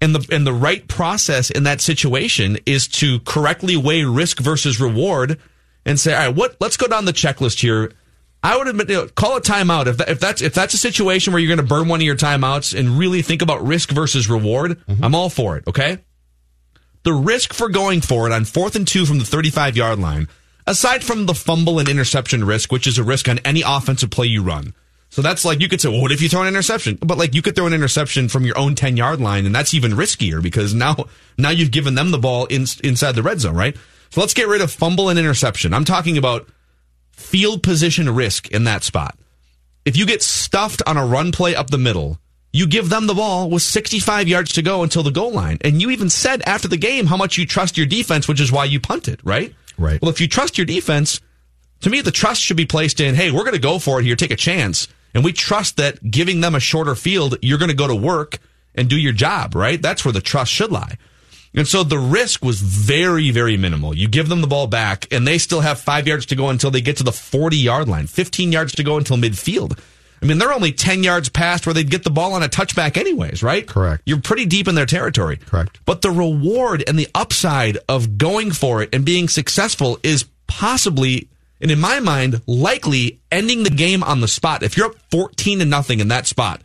And 0.00 0.14
the 0.14 0.34
and 0.34 0.46
the 0.46 0.52
right 0.52 0.86
process 0.86 1.50
in 1.50 1.64
that 1.64 1.80
situation 1.80 2.58
is 2.66 2.86
to 2.88 3.18
correctly 3.20 3.76
weigh 3.76 4.04
risk 4.04 4.38
versus 4.38 4.80
reward 4.80 5.40
and 5.84 5.98
say, 5.98 6.14
all 6.14 6.26
right, 6.26 6.36
what? 6.36 6.56
Let's 6.60 6.76
go 6.76 6.86
down 6.86 7.04
the 7.04 7.12
checklist 7.12 7.60
here. 7.60 7.92
I 8.40 8.56
would 8.56 8.68
admit, 8.68 8.88
you 8.88 8.94
know, 8.94 9.08
call 9.08 9.36
a 9.36 9.40
timeout 9.40 9.88
if 9.88 9.96
that, 9.96 10.08
if 10.08 10.20
that's 10.20 10.40
if 10.40 10.54
that's 10.54 10.74
a 10.74 10.78
situation 10.78 11.32
where 11.32 11.42
you're 11.42 11.54
going 11.54 11.66
to 11.66 11.74
burn 11.74 11.88
one 11.88 12.00
of 12.00 12.04
your 12.04 12.14
timeouts 12.14 12.78
and 12.78 12.96
really 12.96 13.22
think 13.22 13.42
about 13.42 13.66
risk 13.66 13.90
versus 13.90 14.28
reward. 14.28 14.78
Mm-hmm. 14.86 15.04
I'm 15.04 15.16
all 15.16 15.30
for 15.30 15.56
it. 15.56 15.66
Okay 15.66 15.98
the 17.08 17.12
risk 17.14 17.54
for 17.54 17.70
going 17.70 18.02
for 18.02 18.26
it 18.26 18.32
on 18.32 18.44
fourth 18.44 18.76
and 18.76 18.86
two 18.86 19.06
from 19.06 19.18
the 19.18 19.24
35 19.24 19.76
yard 19.78 19.98
line, 19.98 20.28
aside 20.66 21.02
from 21.02 21.24
the 21.24 21.34
fumble 21.34 21.78
and 21.78 21.88
interception 21.88 22.44
risk, 22.44 22.70
which 22.70 22.86
is 22.86 22.98
a 22.98 23.02
risk 23.02 23.28
on 23.28 23.38
any 23.46 23.62
offensive 23.64 24.10
play 24.10 24.26
you 24.26 24.42
run. 24.42 24.74
So 25.10 25.22
that's 25.22 25.44
like 25.44 25.60
you 25.60 25.68
could 25.68 25.80
say, 25.80 25.88
well, 25.88 26.02
what 26.02 26.12
if 26.12 26.20
you 26.20 26.28
throw 26.28 26.42
an 26.42 26.48
interception? 26.48 26.98
But 27.00 27.18
like 27.18 27.34
you 27.34 27.42
could 27.42 27.56
throw 27.56 27.66
an 27.66 27.72
interception 27.72 28.28
from 28.28 28.44
your 28.44 28.58
own 28.58 28.74
10 28.74 28.96
yard 28.96 29.20
line, 29.20 29.46
and 29.46 29.54
that's 29.54 29.74
even 29.74 29.92
riskier 29.92 30.42
because 30.42 30.74
now 30.74 31.06
now 31.36 31.50
you've 31.50 31.70
given 31.70 31.94
them 31.94 32.10
the 32.10 32.18
ball 32.18 32.46
in, 32.46 32.66
inside 32.84 33.12
the 33.12 33.22
red 33.22 33.40
zone, 33.40 33.56
right? 33.56 33.76
So 34.10 34.20
let's 34.20 34.34
get 34.34 34.48
rid 34.48 34.60
of 34.60 34.70
fumble 34.70 35.08
and 35.08 35.18
interception. 35.18 35.74
I'm 35.74 35.84
talking 35.84 36.18
about 36.18 36.48
field 37.12 37.62
position 37.62 38.14
risk 38.14 38.48
in 38.50 38.64
that 38.64 38.82
spot. 38.82 39.18
If 39.84 39.96
you 39.96 40.06
get 40.06 40.22
stuffed 40.22 40.82
on 40.86 40.96
a 40.96 41.06
run 41.06 41.32
play 41.32 41.54
up 41.54 41.70
the 41.70 41.78
middle, 41.78 42.18
you 42.52 42.66
give 42.66 42.88
them 42.88 43.06
the 43.06 43.14
ball 43.14 43.50
with 43.50 43.62
65 43.62 44.28
yards 44.28 44.52
to 44.54 44.62
go 44.62 44.82
until 44.82 45.02
the 45.02 45.10
goal 45.10 45.32
line. 45.32 45.58
And 45.62 45.80
you 45.80 45.90
even 45.90 46.10
said 46.10 46.42
after 46.46 46.68
the 46.68 46.76
game 46.76 47.06
how 47.06 47.16
much 47.16 47.38
you 47.38 47.46
trust 47.46 47.76
your 47.76 47.86
defense, 47.86 48.28
which 48.28 48.40
is 48.40 48.52
why 48.52 48.64
you 48.64 48.80
punted, 48.80 49.20
right? 49.24 49.54
Right. 49.76 50.00
Well, 50.00 50.10
if 50.10 50.20
you 50.20 50.28
trust 50.28 50.58
your 50.58 50.64
defense, 50.66 51.20
to 51.80 51.90
me, 51.90 52.00
the 52.00 52.10
trust 52.10 52.42
should 52.42 52.56
be 52.56 52.66
placed 52.66 53.00
in, 53.00 53.14
hey, 53.14 53.30
we're 53.30 53.44
going 53.44 53.52
to 53.52 53.60
go 53.60 53.78
for 53.78 54.00
it 54.00 54.04
here, 54.04 54.16
take 54.16 54.30
a 54.30 54.36
chance. 54.36 54.88
And 55.18 55.24
we 55.24 55.32
trust 55.32 55.78
that 55.78 56.12
giving 56.12 56.42
them 56.42 56.54
a 56.54 56.60
shorter 56.60 56.94
field, 56.94 57.38
you're 57.42 57.58
going 57.58 57.72
to 57.72 57.76
go 57.76 57.88
to 57.88 57.96
work 57.96 58.38
and 58.76 58.88
do 58.88 58.96
your 58.96 59.12
job, 59.12 59.56
right? 59.56 59.82
That's 59.82 60.04
where 60.04 60.12
the 60.12 60.20
trust 60.20 60.52
should 60.52 60.70
lie. 60.70 60.96
And 61.52 61.66
so 61.66 61.82
the 61.82 61.98
risk 61.98 62.44
was 62.44 62.60
very, 62.60 63.32
very 63.32 63.56
minimal. 63.56 63.96
You 63.96 64.06
give 64.06 64.28
them 64.28 64.42
the 64.42 64.46
ball 64.46 64.68
back, 64.68 65.12
and 65.12 65.26
they 65.26 65.38
still 65.38 65.60
have 65.60 65.80
five 65.80 66.06
yards 66.06 66.26
to 66.26 66.36
go 66.36 66.50
until 66.50 66.70
they 66.70 66.80
get 66.80 66.98
to 66.98 67.02
the 67.02 67.10
40 67.10 67.56
yard 67.56 67.88
line, 67.88 68.06
15 68.06 68.52
yards 68.52 68.76
to 68.76 68.84
go 68.84 68.96
until 68.96 69.16
midfield. 69.16 69.76
I 70.22 70.26
mean, 70.26 70.38
they're 70.38 70.52
only 70.52 70.70
10 70.70 71.02
yards 71.02 71.28
past 71.28 71.66
where 71.66 71.74
they'd 71.74 71.90
get 71.90 72.04
the 72.04 72.10
ball 72.10 72.34
on 72.34 72.44
a 72.44 72.48
touchback, 72.48 72.96
anyways, 72.96 73.42
right? 73.42 73.66
Correct. 73.66 74.02
You're 74.06 74.20
pretty 74.20 74.46
deep 74.46 74.68
in 74.68 74.76
their 74.76 74.86
territory. 74.86 75.38
Correct. 75.38 75.80
But 75.84 76.02
the 76.02 76.12
reward 76.12 76.84
and 76.86 76.96
the 76.96 77.08
upside 77.12 77.78
of 77.88 78.18
going 78.18 78.52
for 78.52 78.82
it 78.82 78.94
and 78.94 79.04
being 79.04 79.28
successful 79.28 79.98
is 80.04 80.26
possibly, 80.46 81.26
and 81.60 81.70
in 81.70 81.80
my 81.80 82.00
mind, 82.00 82.40
likely 82.46 83.20
ending 83.32 83.62
the 83.62 83.70
game 83.70 84.02
on 84.02 84.20
the 84.20 84.28
spot. 84.28 84.62
If 84.62 84.76
you're 84.76 84.86
up 84.86 84.96
14 85.10 85.58
to 85.58 85.64
nothing 85.64 86.00
in 86.00 86.08
that 86.08 86.26
spot, 86.26 86.62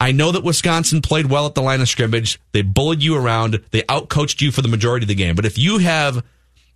I 0.00 0.12
know 0.12 0.32
that 0.32 0.44
Wisconsin 0.44 1.00
played 1.00 1.26
well 1.26 1.46
at 1.46 1.54
the 1.54 1.62
line 1.62 1.80
of 1.80 1.88
scrimmage. 1.88 2.40
They 2.52 2.62
bullied 2.62 3.02
you 3.02 3.16
around. 3.16 3.62
They 3.70 3.82
outcoached 3.82 4.40
you 4.40 4.50
for 4.50 4.62
the 4.62 4.68
majority 4.68 5.04
of 5.04 5.08
the 5.08 5.14
game. 5.14 5.36
But 5.36 5.46
if 5.46 5.58
you 5.58 5.78
have, 5.78 6.24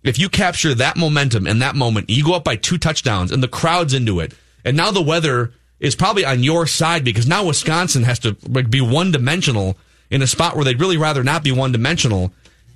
if 0.03 0.17
you 0.17 0.29
capture 0.29 0.73
that 0.75 0.97
momentum 0.97 1.45
in 1.45 1.59
that 1.59 1.75
moment, 1.75 2.09
you 2.09 2.23
go 2.23 2.35
up 2.35 2.43
by 2.43 2.55
two 2.55 2.77
touchdowns 2.77 3.31
and 3.31 3.43
the 3.43 3.47
crowd's 3.47 3.93
into 3.93 4.19
it. 4.19 4.33
And 4.63 4.77
now 4.77 4.91
the 4.91 5.01
weather 5.01 5.53
is 5.79 5.95
probably 5.95 6.25
on 6.25 6.43
your 6.43 6.67
side 6.67 7.03
because 7.03 7.27
now 7.27 7.45
Wisconsin 7.45 8.03
has 8.03 8.19
to 8.19 8.35
like 8.47 8.69
be 8.69 8.81
one 8.81 9.11
dimensional 9.11 9.77
in 10.09 10.21
a 10.21 10.27
spot 10.27 10.55
where 10.55 10.63
they'd 10.63 10.79
really 10.79 10.97
rather 10.97 11.23
not 11.23 11.43
be 11.43 11.51
one 11.51 11.71
dimensional. 11.71 12.31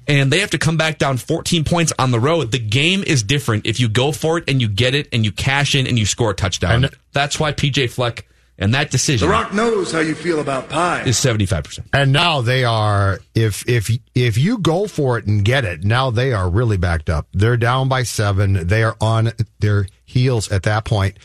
And 0.08 0.32
they 0.32 0.40
have 0.40 0.50
to 0.52 0.58
come 0.58 0.78
back 0.78 0.98
down 0.98 1.18
14 1.18 1.64
points 1.64 1.94
on 2.00 2.12
the 2.12 2.20
road. 2.20 2.52
The 2.52 2.60
game 2.60 3.04
is 3.06 3.24
different 3.24 3.66
if 3.66 3.80
you 3.80 3.88
go 3.88 4.12
for 4.12 4.38
it 4.38 4.46
and 4.50 4.60
you 4.62 4.68
get 4.68 4.96
it 4.96 5.08
and 5.14 5.24
you 5.24 5.32
cash 5.32 5.76
in 5.76 5.88
and 5.88 5.98
you 5.98 6.06
score 6.06 6.32
a 6.32 6.34
touchdown. 6.34 6.90
That's 7.14 7.40
why 7.40 7.52
PJ 7.54 7.92
Fleck 7.92 8.28
and 8.58 8.74
that 8.74 8.92
decision. 8.92 9.28
The 9.28 9.32
Rock 9.32 9.54
knows 9.54 9.92
how 9.92 10.00
you 10.00 10.16
feel 10.16 10.40
about 10.40 10.70
pie. 10.70 11.02
is 11.04 11.18
75%. 11.18 11.80
And 11.94 12.12
now 12.12 12.42
they 12.42 12.64
are 12.64 13.20
if 13.36 13.68
if 13.68 13.90
if 14.16 14.38
you 14.38 14.60
go 14.60 14.88
for 14.88 15.18
it 15.18 15.26
and 15.26 15.44
get 15.44 15.66
it, 15.66 15.84
now 15.84 16.12
they 16.12 16.32
are 16.34 16.50
really 16.50 16.78
backed 16.78 17.10
up. 17.10 17.28
They're 17.34 17.58
down 17.58 17.90
by 17.90 18.04
7. 18.04 18.68
They 18.68 18.84
are 18.84 18.96
on 19.02 19.32
their 19.60 19.88
heels 20.06 20.52
at 20.52 20.64
that 20.64 20.86
point. 20.86 21.18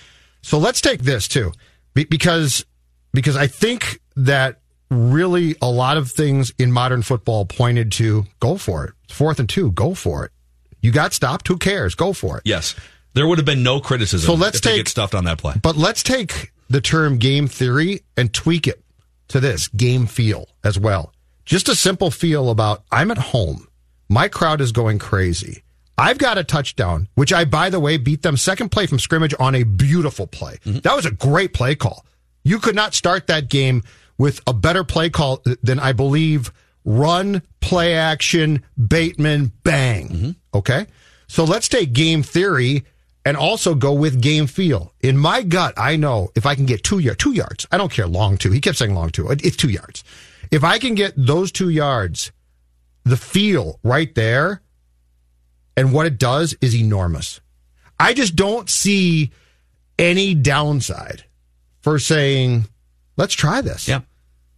So 0.43 0.59
let's 0.59 0.81
take 0.81 1.03
this 1.03 1.29
too. 1.29 1.53
Be- 1.95 2.05
because 2.05 2.65
because 3.13 3.37
I 3.37 3.47
think 3.47 4.01
that 4.17 4.61
really 4.91 5.57
a 5.61 5.69
lot 5.71 5.97
of 5.97 6.11
things 6.11 6.53
in 6.59 6.73
modern 6.73 7.03
football 7.03 7.45
pointed 7.47 7.93
to 7.93 8.25
go 8.41 8.57
for 8.57 8.85
it. 8.85 8.95
Fourth 9.13 9.39
and 9.41 9.49
2, 9.49 9.73
go 9.73 9.95
for 9.95 10.25
it. 10.25 10.33
You 10.81 10.93
got 10.93 11.13
stopped, 11.13 11.49
who 11.49 11.57
cares? 11.59 11.95
Go 11.95 12.13
for 12.13 12.37
it. 12.39 12.43
Yes. 12.45 12.75
There 13.15 13.27
would 13.27 13.39
have 13.39 13.45
been 13.47 13.63
no 13.63 13.81
criticism 13.81 14.27
So 14.27 14.35
let's 14.35 14.61
take- 14.61 14.77
get 14.77 14.89
stuffed 14.89 15.15
on 15.15 15.25
that 15.25 15.39
play. 15.39 15.55
But 15.61 15.77
let's 15.77 16.03
take 16.03 16.53
the 16.69 16.81
term 16.81 17.19
game 17.19 17.49
theory 17.49 18.03
and 18.17 18.33
tweak 18.33 18.67
it 18.67 18.83
to 19.29 19.41
this 19.41 19.69
game 19.69 20.07
feel 20.07 20.49
as 20.63 20.79
well. 20.79 21.13
Just 21.45 21.69
a 21.69 21.75
simple 21.75 22.11
feel 22.11 22.51
about 22.51 22.85
I'm 22.93 23.11
at 23.11 23.19
home. 23.19 23.67
My 24.09 24.29
crowd 24.29 24.61
is 24.61 24.73
going 24.73 24.99
crazy. 24.99 25.63
I've 25.99 26.19
got 26.19 26.37
a 26.39 26.45
touchdown, 26.45 27.09
which 27.15 27.33
I, 27.33 27.45
by 27.45 27.71
the 27.71 27.81
way, 27.81 27.97
beat 27.97 28.23
them 28.23 28.37
second 28.37 28.69
play 28.71 28.87
from 28.87 28.99
scrimmage 28.99 29.35
on 29.41 29.55
a 29.55 29.63
beautiful 29.63 30.27
play. 30.27 30.59
Mm-hmm. 30.65 30.81
That 30.81 30.95
was 30.95 31.07
a 31.07 31.11
great 31.11 31.55
play 31.55 31.75
call. 31.75 32.05
You 32.45 32.59
could 32.59 32.75
not 32.75 32.95
start 32.95 33.29
that 33.29 33.49
game 33.49 33.83
with 34.19 34.41
a 34.47 34.55
better 34.55 34.85
play 34.85 35.11
call 35.11 35.43
than 35.63 35.79
I 35.79 35.93
believe 35.93 36.53
run, 36.85 37.43
play 37.61 37.95
action, 37.95 38.63
Bateman, 38.77 39.53
bang. 39.63 40.09
Mm-hmm. 40.09 40.31
Okay. 40.55 40.87
So 41.29 41.45
let's 41.45 41.69
take 41.69 41.93
game 41.93 42.23
theory 42.23 42.85
and 43.25 43.37
also 43.37 43.75
go 43.75 43.93
with 43.93 44.23
game 44.23 44.47
feel. 44.47 44.93
In 45.01 45.17
my 45.19 45.43
gut, 45.43 45.75
I 45.77 45.97
know 45.97 46.31
if 46.37 46.47
I 46.47 46.55
can 46.55 46.65
get 46.65 46.85
two 46.85 47.01
yards, 47.01 47.19
two 47.19 47.33
yards, 47.33 47.67
I 47.73 47.77
don't 47.77 47.91
care 47.91 48.07
long 48.07 48.37
two. 48.39 48.53
He 48.53 48.61
kept 48.61 48.79
saying 48.79 48.95
long 48.95 49.11
two. 49.11 49.29
It's 49.29 49.57
two 49.57 49.71
yards. 49.71 50.05
If 50.53 50.63
I 50.63 50.79
can 50.79 50.95
get 50.95 51.15
those 51.17 51.51
two 51.51 51.69
yards, 51.69 52.31
the 53.05 53.17
feel 53.17 53.81
right 53.83 54.15
there 54.15 54.63
and 55.77 55.93
what 55.93 56.07
it 56.07 56.19
does 56.19 56.55
is 56.61 56.75
enormous. 56.75 57.41
I 57.99 58.15
just 58.15 58.37
don't 58.37 58.71
see 58.71 59.33
any 59.99 60.35
downside 60.35 61.25
for 61.81 61.99
saying, 61.99 62.67
let's 63.17 63.35
try 63.35 63.61
this. 63.61 63.89
Yeah. 63.89 64.01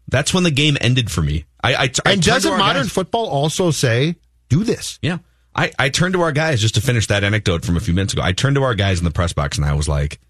That's 0.09 0.33
when 0.33 0.45
the 0.45 0.51
game 0.51 0.77
ended 0.81 1.11
for 1.11 1.21
me. 1.23 1.45
I, 1.63 1.75
I, 1.75 1.91
I 2.07 2.13
And 2.13 2.23
doesn't 2.23 2.57
modern 2.59 2.85
guys- 2.85 2.93
football 2.93 3.27
also 3.27 3.71
say, 3.71 4.17
do 4.49 4.65
this? 4.65 4.99
Yeah. 5.03 5.19
I, 5.55 5.73
I 5.79 5.89
turned 5.89 6.15
to 6.15 6.23
our 6.23 6.33
guys 6.33 6.61
just 6.61 6.77
to 6.77 6.81
finish 6.81 7.09
that 7.09 7.25
anecdote 7.25 7.65
from 7.65 7.77
a 7.77 7.81
few 7.81 7.93
minutes 7.93 8.13
ago. 8.13 8.23
I 8.23 8.33
turned 8.33 8.57
to 8.57 8.63
our 8.63 8.75
guys 8.75 8.99
in 9.01 9.05
the 9.05 9.11
press 9.11 9.33
box 9.33 9.59
and 9.59 9.67
I 9.67 9.75
was 9.75 9.89
like, 9.89 10.21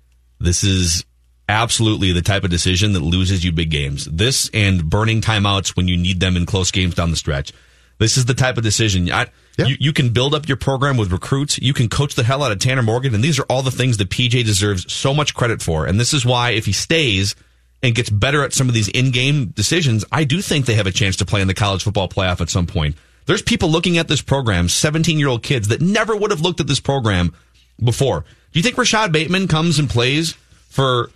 this 0.40 0.64
is 0.64 1.04
absolutely 1.48 2.12
the 2.12 2.22
type 2.22 2.44
of 2.44 2.50
decision 2.50 2.92
that 2.94 3.00
loses 3.00 3.44
you 3.44 3.52
big 3.52 3.70
games. 3.70 4.04
This 4.06 4.50
and 4.54 4.88
burning 4.88 5.20
timeouts 5.20 5.76
when 5.76 5.86
you 5.88 5.96
need 5.96 6.20
them 6.20 6.36
in 6.36 6.46
close 6.46 6.70
games 6.70 6.94
down 6.94 7.10
the 7.10 7.16
stretch. 7.16 7.52
This 7.98 8.16
is 8.16 8.24
the 8.26 8.34
type 8.34 8.56
of 8.56 8.62
decision. 8.62 9.10
I, 9.10 9.26
Yeah. 9.58 9.66
you, 9.66 9.76
you 9.80 9.92
can 9.92 10.10
build 10.12 10.34
up 10.34 10.46
your 10.48 10.56
program 10.56 10.96
with 10.96 11.10
recruits. 11.12 11.58
You 11.58 11.74
can 11.74 11.88
coach 11.88 12.14
the 12.14 12.22
hell 12.22 12.42
out 12.42 12.52
of 12.52 12.58
Tanner 12.60 12.82
Morgan. 12.82 13.14
And 13.14 13.22
these 13.24 13.38
are 13.38 13.44
all 13.50 13.62
the 13.62 13.70
things 13.72 13.96
that 13.96 14.08
PJ 14.08 14.44
deserves 14.44 14.90
so 14.92 15.12
much 15.12 15.34
credit 15.34 15.62
for. 15.62 15.84
And 15.86 15.98
this 15.98 16.12
is 16.14 16.24
why 16.24 16.50
if 16.50 16.64
he 16.66 16.72
stays 16.72 17.34
and 17.82 17.94
gets 17.94 18.10
better 18.10 18.42
at 18.42 18.52
some 18.52 18.68
of 18.68 18.74
these 18.74 18.88
in-game 18.88 19.46
decisions, 19.46 20.04
I 20.10 20.24
do 20.24 20.42
think 20.42 20.66
they 20.66 20.74
have 20.74 20.86
a 20.86 20.92
chance 20.92 21.16
to 21.16 21.24
play 21.24 21.40
in 21.40 21.48
the 21.48 21.54
college 21.54 21.84
football 21.84 22.08
playoff 22.08 22.40
at 22.40 22.50
some 22.50 22.66
point. 22.66 22.96
There's 23.26 23.42
people 23.42 23.68
looking 23.70 23.98
at 23.98 24.08
this 24.08 24.22
program, 24.22 24.68
17 24.68 25.18
year 25.18 25.28
old 25.28 25.42
kids 25.42 25.68
that 25.68 25.80
never 25.80 26.16
would 26.16 26.30
have 26.30 26.40
looked 26.40 26.60
at 26.60 26.66
this 26.66 26.80
program 26.80 27.34
before. 27.82 28.24
Do 28.52 28.58
you 28.58 28.62
think 28.62 28.76
Rashad 28.76 29.12
Bateman 29.12 29.48
comes 29.48 29.78
and 29.78 29.88
plays 29.88 30.32
for 30.70 31.10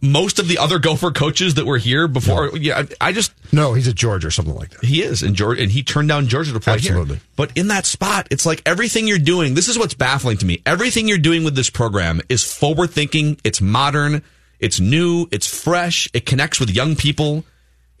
most 0.00 0.38
of 0.38 0.46
the 0.46 0.58
other 0.58 0.78
Gopher 0.78 1.10
coaches 1.10 1.54
that 1.54 1.66
were 1.66 1.78
here 1.78 2.06
before? 2.06 2.56
Yeah, 2.56 2.84
I, 3.00 3.08
I 3.08 3.12
just 3.12 3.32
No, 3.52 3.74
he's 3.74 3.88
at 3.88 3.96
Georgia 3.96 4.28
or 4.28 4.30
something 4.30 4.54
like 4.54 4.70
that. 4.70 4.84
he 4.84 5.02
is, 5.02 5.22
in 5.22 5.34
Georgia, 5.34 5.60
and 5.60 5.72
he 5.72 5.82
turned 5.82 6.08
down 6.08 6.28
Georgia 6.28 6.52
to 6.52 6.60
play 6.60 6.74
Absolutely. 6.74 7.16
here. 7.16 7.24
But 7.36 7.50
in 7.56 7.68
that 7.68 7.84
spot, 7.84 8.28
it's 8.30 8.46
like 8.46 8.62
everything 8.64 9.08
you're 9.08 9.18
doing. 9.18 9.54
This 9.54 9.68
is 9.68 9.76
what's 9.78 9.94
baffling 9.94 10.38
to 10.38 10.46
me. 10.46 10.62
Everything 10.64 11.08
you're 11.08 11.18
doing 11.18 11.42
with 11.44 11.56
this 11.56 11.68
program 11.68 12.20
is 12.28 12.44
forward 12.44 12.90
thinking. 12.90 13.38
It's 13.44 13.60
modern. 13.60 14.22
It's 14.62 14.80
new. 14.80 15.26
It's 15.30 15.46
fresh. 15.46 16.08
It 16.14 16.24
connects 16.24 16.58
with 16.60 16.70
young 16.70 16.96
people. 16.96 17.44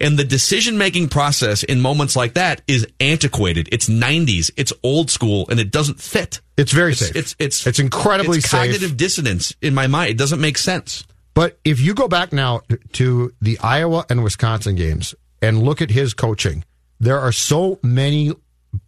And 0.00 0.18
the 0.18 0.24
decision 0.24 0.78
making 0.78 1.10
process 1.10 1.62
in 1.62 1.80
moments 1.80 2.16
like 2.16 2.34
that 2.34 2.62
is 2.66 2.86
antiquated. 2.98 3.68
It's 3.70 3.88
90s. 3.88 4.50
It's 4.56 4.72
old 4.82 5.10
school, 5.10 5.46
and 5.48 5.60
it 5.60 5.70
doesn't 5.70 6.00
fit. 6.00 6.40
It's 6.56 6.72
very 6.72 6.92
It's 6.92 7.00
safe. 7.06 7.16
it's 7.16 7.36
it's 7.38 7.66
it's 7.66 7.78
incredibly 7.78 8.38
it's 8.38 8.48
safe. 8.50 8.60
cognitive 8.62 8.96
dissonance 8.96 9.54
in 9.62 9.74
my 9.74 9.86
mind. 9.86 10.10
It 10.10 10.18
doesn't 10.18 10.40
make 10.40 10.58
sense. 10.58 11.04
But 11.34 11.58
if 11.64 11.78
you 11.80 11.94
go 11.94 12.08
back 12.08 12.32
now 12.32 12.62
to 12.94 13.32
the 13.40 13.58
Iowa 13.60 14.04
and 14.10 14.24
Wisconsin 14.24 14.74
games 14.74 15.14
and 15.40 15.62
look 15.62 15.80
at 15.80 15.90
his 15.90 16.14
coaching, 16.14 16.64
there 16.98 17.18
are 17.20 17.32
so 17.32 17.78
many 17.82 18.32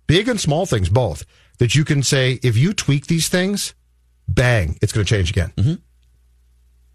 big 0.09 0.29
and 0.29 0.41
small 0.41 0.67
things 0.67 0.89
both 0.89 1.25
that 1.59 1.75
you 1.77 1.85
can 1.85 2.03
say 2.03 2.39
if 2.43 2.57
you 2.57 2.73
tweak 2.75 3.07
these 3.07 3.29
things, 3.29 3.73
bang, 4.29 4.77
it's 4.83 4.93
going 4.93 5.07
to 5.07 5.15
change 5.15 5.31
again. 5.31 5.53
Mm-hmm. 5.57 5.75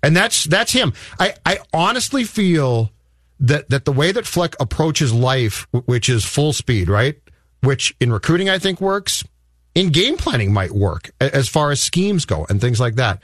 And 0.02 0.16
that's 0.16 0.46
that's 0.46 0.72
him. 0.72 0.94
I 1.20 1.34
I 1.46 1.60
honestly 1.74 2.24
feel 2.24 2.92
that 3.40 3.70
that 3.70 3.86
the 3.86 3.92
way 3.92 4.12
that 4.12 4.26
Fleck 4.26 4.56
approaches 4.60 5.14
life, 5.14 5.68
which 5.72 6.10
is 6.10 6.26
full 6.26 6.54
speed, 6.54 6.90
right? 6.90 7.16
Which 7.62 7.96
in 8.00 8.12
recruiting 8.12 8.50
I 8.50 8.60
think 8.60 8.80
works, 8.80 9.24
in 9.76 9.90
game 9.90 10.18
planning 10.18 10.54
might 10.54 10.72
work 10.72 11.12
as 11.20 11.48
far 11.50 11.72
as 11.72 11.82
schemes 11.82 12.26
go 12.26 12.46
and 12.50 12.62
things 12.62 12.80
like 12.80 12.96
that. 12.96 13.22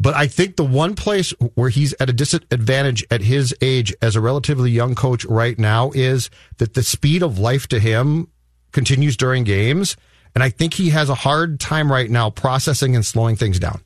But 0.00 0.14
I 0.14 0.28
think 0.28 0.56
the 0.56 0.64
one 0.64 0.94
place 0.94 1.30
where 1.54 1.70
he's 1.70 1.92
at 1.98 2.08
a 2.08 2.12
disadvantage 2.12 3.04
at 3.10 3.20
his 3.20 3.54
age 3.60 3.92
as 4.00 4.14
a 4.14 4.20
relatively 4.20 4.70
young 4.70 4.94
coach 4.94 5.24
right 5.24 5.58
now 5.58 5.90
is 5.92 6.30
that 6.58 6.74
the 6.74 6.84
speed 6.84 7.22
of 7.22 7.38
life 7.38 7.66
to 7.68 7.80
him 7.80 8.28
continues 8.70 9.16
during 9.16 9.42
games. 9.42 9.96
And 10.34 10.44
I 10.44 10.50
think 10.50 10.74
he 10.74 10.90
has 10.90 11.08
a 11.08 11.16
hard 11.16 11.58
time 11.58 11.90
right 11.90 12.08
now 12.08 12.30
processing 12.30 12.94
and 12.94 13.04
slowing 13.04 13.34
things 13.34 13.58
down. 13.58 13.80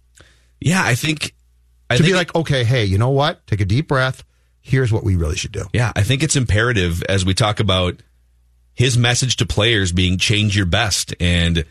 Yeah, 0.61 0.83
I 0.85 0.95
think. 0.95 1.35
I 1.93 1.97
to 1.97 2.03
be 2.03 2.15
like, 2.15 2.35
okay, 2.35 2.65
hey, 2.65 2.85
you 2.85 2.99
know 2.99 3.11
what? 3.11 3.47
Take 3.47 3.61
a 3.61 3.65
deep 3.65 3.89
breath. 3.89 4.25
Here's 4.61 4.93
what 4.93 5.03
we 5.05 5.17
really 5.17 5.37
should 5.37 5.53
do. 5.53 5.65
Yeah, 5.73 5.93
I 5.97 6.03
think 6.03 6.23
it's 6.23 6.37
imperative 6.37 7.03
as 7.05 7.25
we 7.25 7.35
talk 7.35 7.61
about 7.61 8.03
his 8.75 8.97
message 8.97 9.37
to 9.37 9.47
players 9.47 9.93
being 9.93 10.19
change 10.19 10.57
your 10.57 10.67
best. 10.67 11.15
And, 11.21 11.65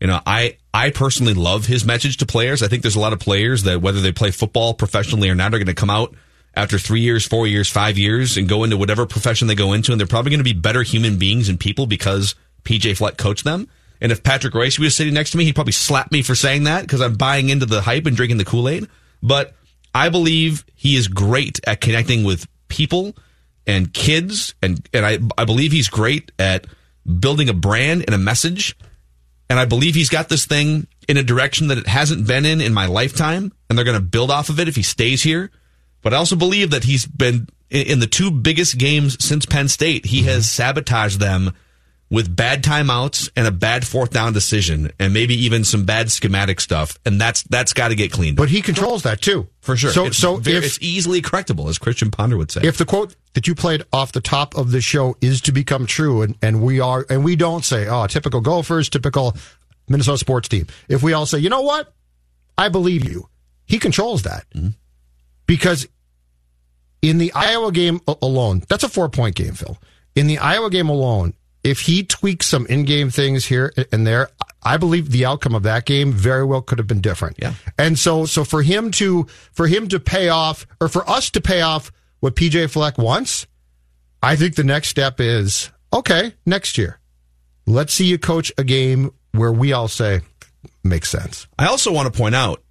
you 0.00 0.06
know, 0.06 0.20
I, 0.26 0.56
I 0.72 0.90
personally 0.90 1.34
love 1.34 1.66
his 1.66 1.84
message 1.84 2.16
to 2.18 2.26
players. 2.26 2.62
I 2.62 2.68
think 2.68 2.82
there's 2.82 2.96
a 2.96 3.00
lot 3.00 3.12
of 3.12 3.20
players 3.20 3.64
that 3.64 3.82
whether 3.82 4.00
they 4.00 4.12
play 4.12 4.30
football 4.30 4.74
professionally 4.74 5.28
or 5.28 5.34
not 5.34 5.54
are 5.54 5.58
going 5.58 5.66
to 5.66 5.74
come 5.74 5.90
out 5.90 6.14
after 6.54 6.78
three 6.78 7.00
years, 7.00 7.26
four 7.26 7.46
years, 7.46 7.70
five 7.70 7.98
years 7.98 8.36
and 8.36 8.48
go 8.48 8.64
into 8.64 8.76
whatever 8.76 9.06
profession 9.06 9.46
they 9.46 9.54
go 9.54 9.72
into. 9.72 9.92
And 9.92 10.00
they're 10.00 10.08
probably 10.08 10.30
going 10.30 10.40
to 10.40 10.44
be 10.44 10.54
better 10.54 10.82
human 10.82 11.18
beings 11.18 11.48
and 11.48 11.60
people 11.60 11.86
because 11.86 12.34
PJ 12.64 12.96
Fleck 12.96 13.16
coached 13.16 13.44
them. 13.44 13.68
And 14.00 14.12
if 14.12 14.22
Patrick 14.22 14.54
Royce 14.54 14.78
was 14.78 14.96
sitting 14.96 15.14
next 15.14 15.32
to 15.32 15.38
me, 15.38 15.44
he'd 15.44 15.54
probably 15.54 15.72
slap 15.72 16.12
me 16.12 16.22
for 16.22 16.34
saying 16.34 16.64
that 16.64 16.82
because 16.82 17.00
I'm 17.00 17.14
buying 17.14 17.48
into 17.48 17.66
the 17.66 17.82
hype 17.82 18.06
and 18.06 18.16
drinking 18.16 18.38
the 18.38 18.44
Kool 18.44 18.68
Aid. 18.68 18.88
But 19.22 19.54
I 19.94 20.08
believe 20.08 20.64
he 20.74 20.96
is 20.96 21.08
great 21.08 21.60
at 21.66 21.80
connecting 21.80 22.24
with 22.24 22.46
people 22.68 23.16
and 23.66 23.92
kids, 23.92 24.54
and 24.62 24.86
and 24.92 25.04
I 25.04 25.18
I 25.36 25.44
believe 25.44 25.72
he's 25.72 25.88
great 25.88 26.32
at 26.38 26.66
building 27.18 27.48
a 27.48 27.54
brand 27.54 28.04
and 28.06 28.14
a 28.14 28.18
message. 28.18 28.76
And 29.50 29.58
I 29.58 29.64
believe 29.64 29.94
he's 29.94 30.10
got 30.10 30.28
this 30.28 30.44
thing 30.44 30.86
in 31.08 31.16
a 31.16 31.22
direction 31.22 31.68
that 31.68 31.78
it 31.78 31.86
hasn't 31.86 32.26
been 32.26 32.44
in 32.44 32.60
in 32.60 32.74
my 32.74 32.86
lifetime, 32.86 33.52
and 33.68 33.78
they're 33.78 33.84
going 33.84 33.98
to 33.98 34.04
build 34.04 34.30
off 34.30 34.50
of 34.50 34.60
it 34.60 34.68
if 34.68 34.76
he 34.76 34.82
stays 34.82 35.22
here. 35.22 35.50
But 36.02 36.12
I 36.12 36.18
also 36.18 36.36
believe 36.36 36.70
that 36.70 36.84
he's 36.84 37.06
been 37.06 37.48
in 37.70 38.00
the 38.00 38.06
two 38.06 38.30
biggest 38.30 38.78
games 38.78 39.22
since 39.24 39.46
Penn 39.46 39.68
State. 39.68 40.06
He 40.06 40.22
has 40.22 40.50
sabotaged 40.50 41.18
them 41.18 41.54
with 42.10 42.34
bad 42.34 42.62
timeouts 42.62 43.30
and 43.36 43.46
a 43.46 43.50
bad 43.50 43.86
fourth 43.86 44.10
down 44.10 44.32
decision, 44.32 44.90
and 44.98 45.12
maybe 45.12 45.34
even 45.34 45.64
some 45.64 45.84
bad 45.84 46.10
schematic 46.10 46.60
stuff. 46.60 46.98
And 47.04 47.20
that's 47.20 47.42
that's 47.44 47.72
got 47.72 47.88
to 47.88 47.94
get 47.94 48.12
cleaned 48.12 48.38
up 48.38 48.42
But 48.44 48.50
he 48.50 48.62
controls 48.62 49.02
that 49.02 49.20
too. 49.20 49.48
for 49.60 49.76
sure. 49.76 49.90
So, 49.90 50.06
it's 50.06 50.16
so 50.16 50.38
if, 50.38 50.46
it's 50.46 50.78
easily 50.80 51.20
correctable, 51.20 51.68
as 51.68 51.78
Christian 51.78 52.10
Ponder 52.10 52.36
would 52.36 52.50
say. 52.50 52.62
if 52.62 52.78
the 52.78 52.86
quote 52.86 53.14
that 53.34 53.46
you 53.46 53.54
played 53.54 53.84
off 53.92 54.12
the 54.12 54.20
top 54.20 54.56
of 54.56 54.70
the 54.70 54.80
show 54.80 55.16
is 55.20 55.40
to 55.42 55.52
become 55.52 55.86
true, 55.86 56.22
and, 56.22 56.36
and 56.42 56.62
we 56.62 56.80
are, 56.80 57.04
and 57.10 57.24
we 57.24 57.36
don't 57.36 57.64
say, 57.64 57.86
oh, 57.86 58.06
typical 58.06 58.40
Gophers, 58.40 58.88
typical 58.88 59.36
Minnesota 59.88 60.18
sports 60.18 60.48
team. 60.48 60.66
If 60.88 61.02
we 61.02 61.12
all 61.12 61.26
say, 61.26 61.38
you 61.38 61.50
know 61.50 61.62
what, 61.62 61.92
I 62.56 62.68
believe 62.68 63.08
you, 63.08 63.28
he 63.66 63.78
controls 63.78 64.22
that 64.22 64.46
mm-hmm. 64.54 64.68
because 65.46 65.86
in 67.02 67.18
the 67.18 67.32
Iowa 67.32 67.70
game 67.70 68.00
alone, 68.22 68.62
that's 68.68 68.82
a 68.82 68.88
four 68.88 69.08
point 69.08 69.36
game, 69.36 69.52
Phil. 69.52 69.78
In 70.14 70.26
the 70.26 70.38
Iowa 70.38 70.70
game 70.70 70.88
alone, 70.88 71.34
if 71.68 71.80
he 71.80 72.02
tweaks 72.02 72.46
some 72.46 72.66
in 72.66 72.84
game 72.84 73.10
things 73.10 73.44
here 73.44 73.72
and 73.92 74.06
there, 74.06 74.30
I 74.62 74.78
believe 74.78 75.10
the 75.10 75.26
outcome 75.26 75.54
of 75.54 75.64
that 75.64 75.84
game 75.84 76.12
very 76.12 76.44
well 76.44 76.62
could 76.62 76.78
have 76.78 76.86
been 76.86 77.02
different. 77.02 77.36
Yeah. 77.40 77.54
And 77.78 77.98
so, 77.98 78.24
so 78.24 78.42
for 78.42 78.62
him 78.62 78.90
to, 78.92 79.24
for 79.52 79.66
him 79.66 79.86
to 79.88 80.00
pay 80.00 80.30
off, 80.30 80.66
or 80.80 80.88
for 80.88 81.08
us 81.08 81.30
to 81.30 81.42
pay 81.42 81.60
off 81.60 81.92
what 82.20 82.34
PJ 82.34 82.70
Fleck 82.70 82.96
wants, 82.96 83.46
I 84.22 84.34
think 84.34 84.54
the 84.54 84.64
next 84.64 84.88
step 84.88 85.20
is 85.20 85.70
okay, 85.92 86.34
next 86.46 86.78
year, 86.78 87.00
let's 87.66 87.92
see 87.92 88.06
you 88.06 88.18
coach 88.18 88.50
a 88.56 88.64
game 88.64 89.10
where 89.32 89.52
we 89.52 89.72
all 89.74 89.88
say 89.88 90.22
makes 90.82 91.10
sense. 91.10 91.46
I 91.58 91.66
also 91.66 91.92
want 91.92 92.12
to 92.12 92.18
point 92.18 92.34
out, 92.34 92.62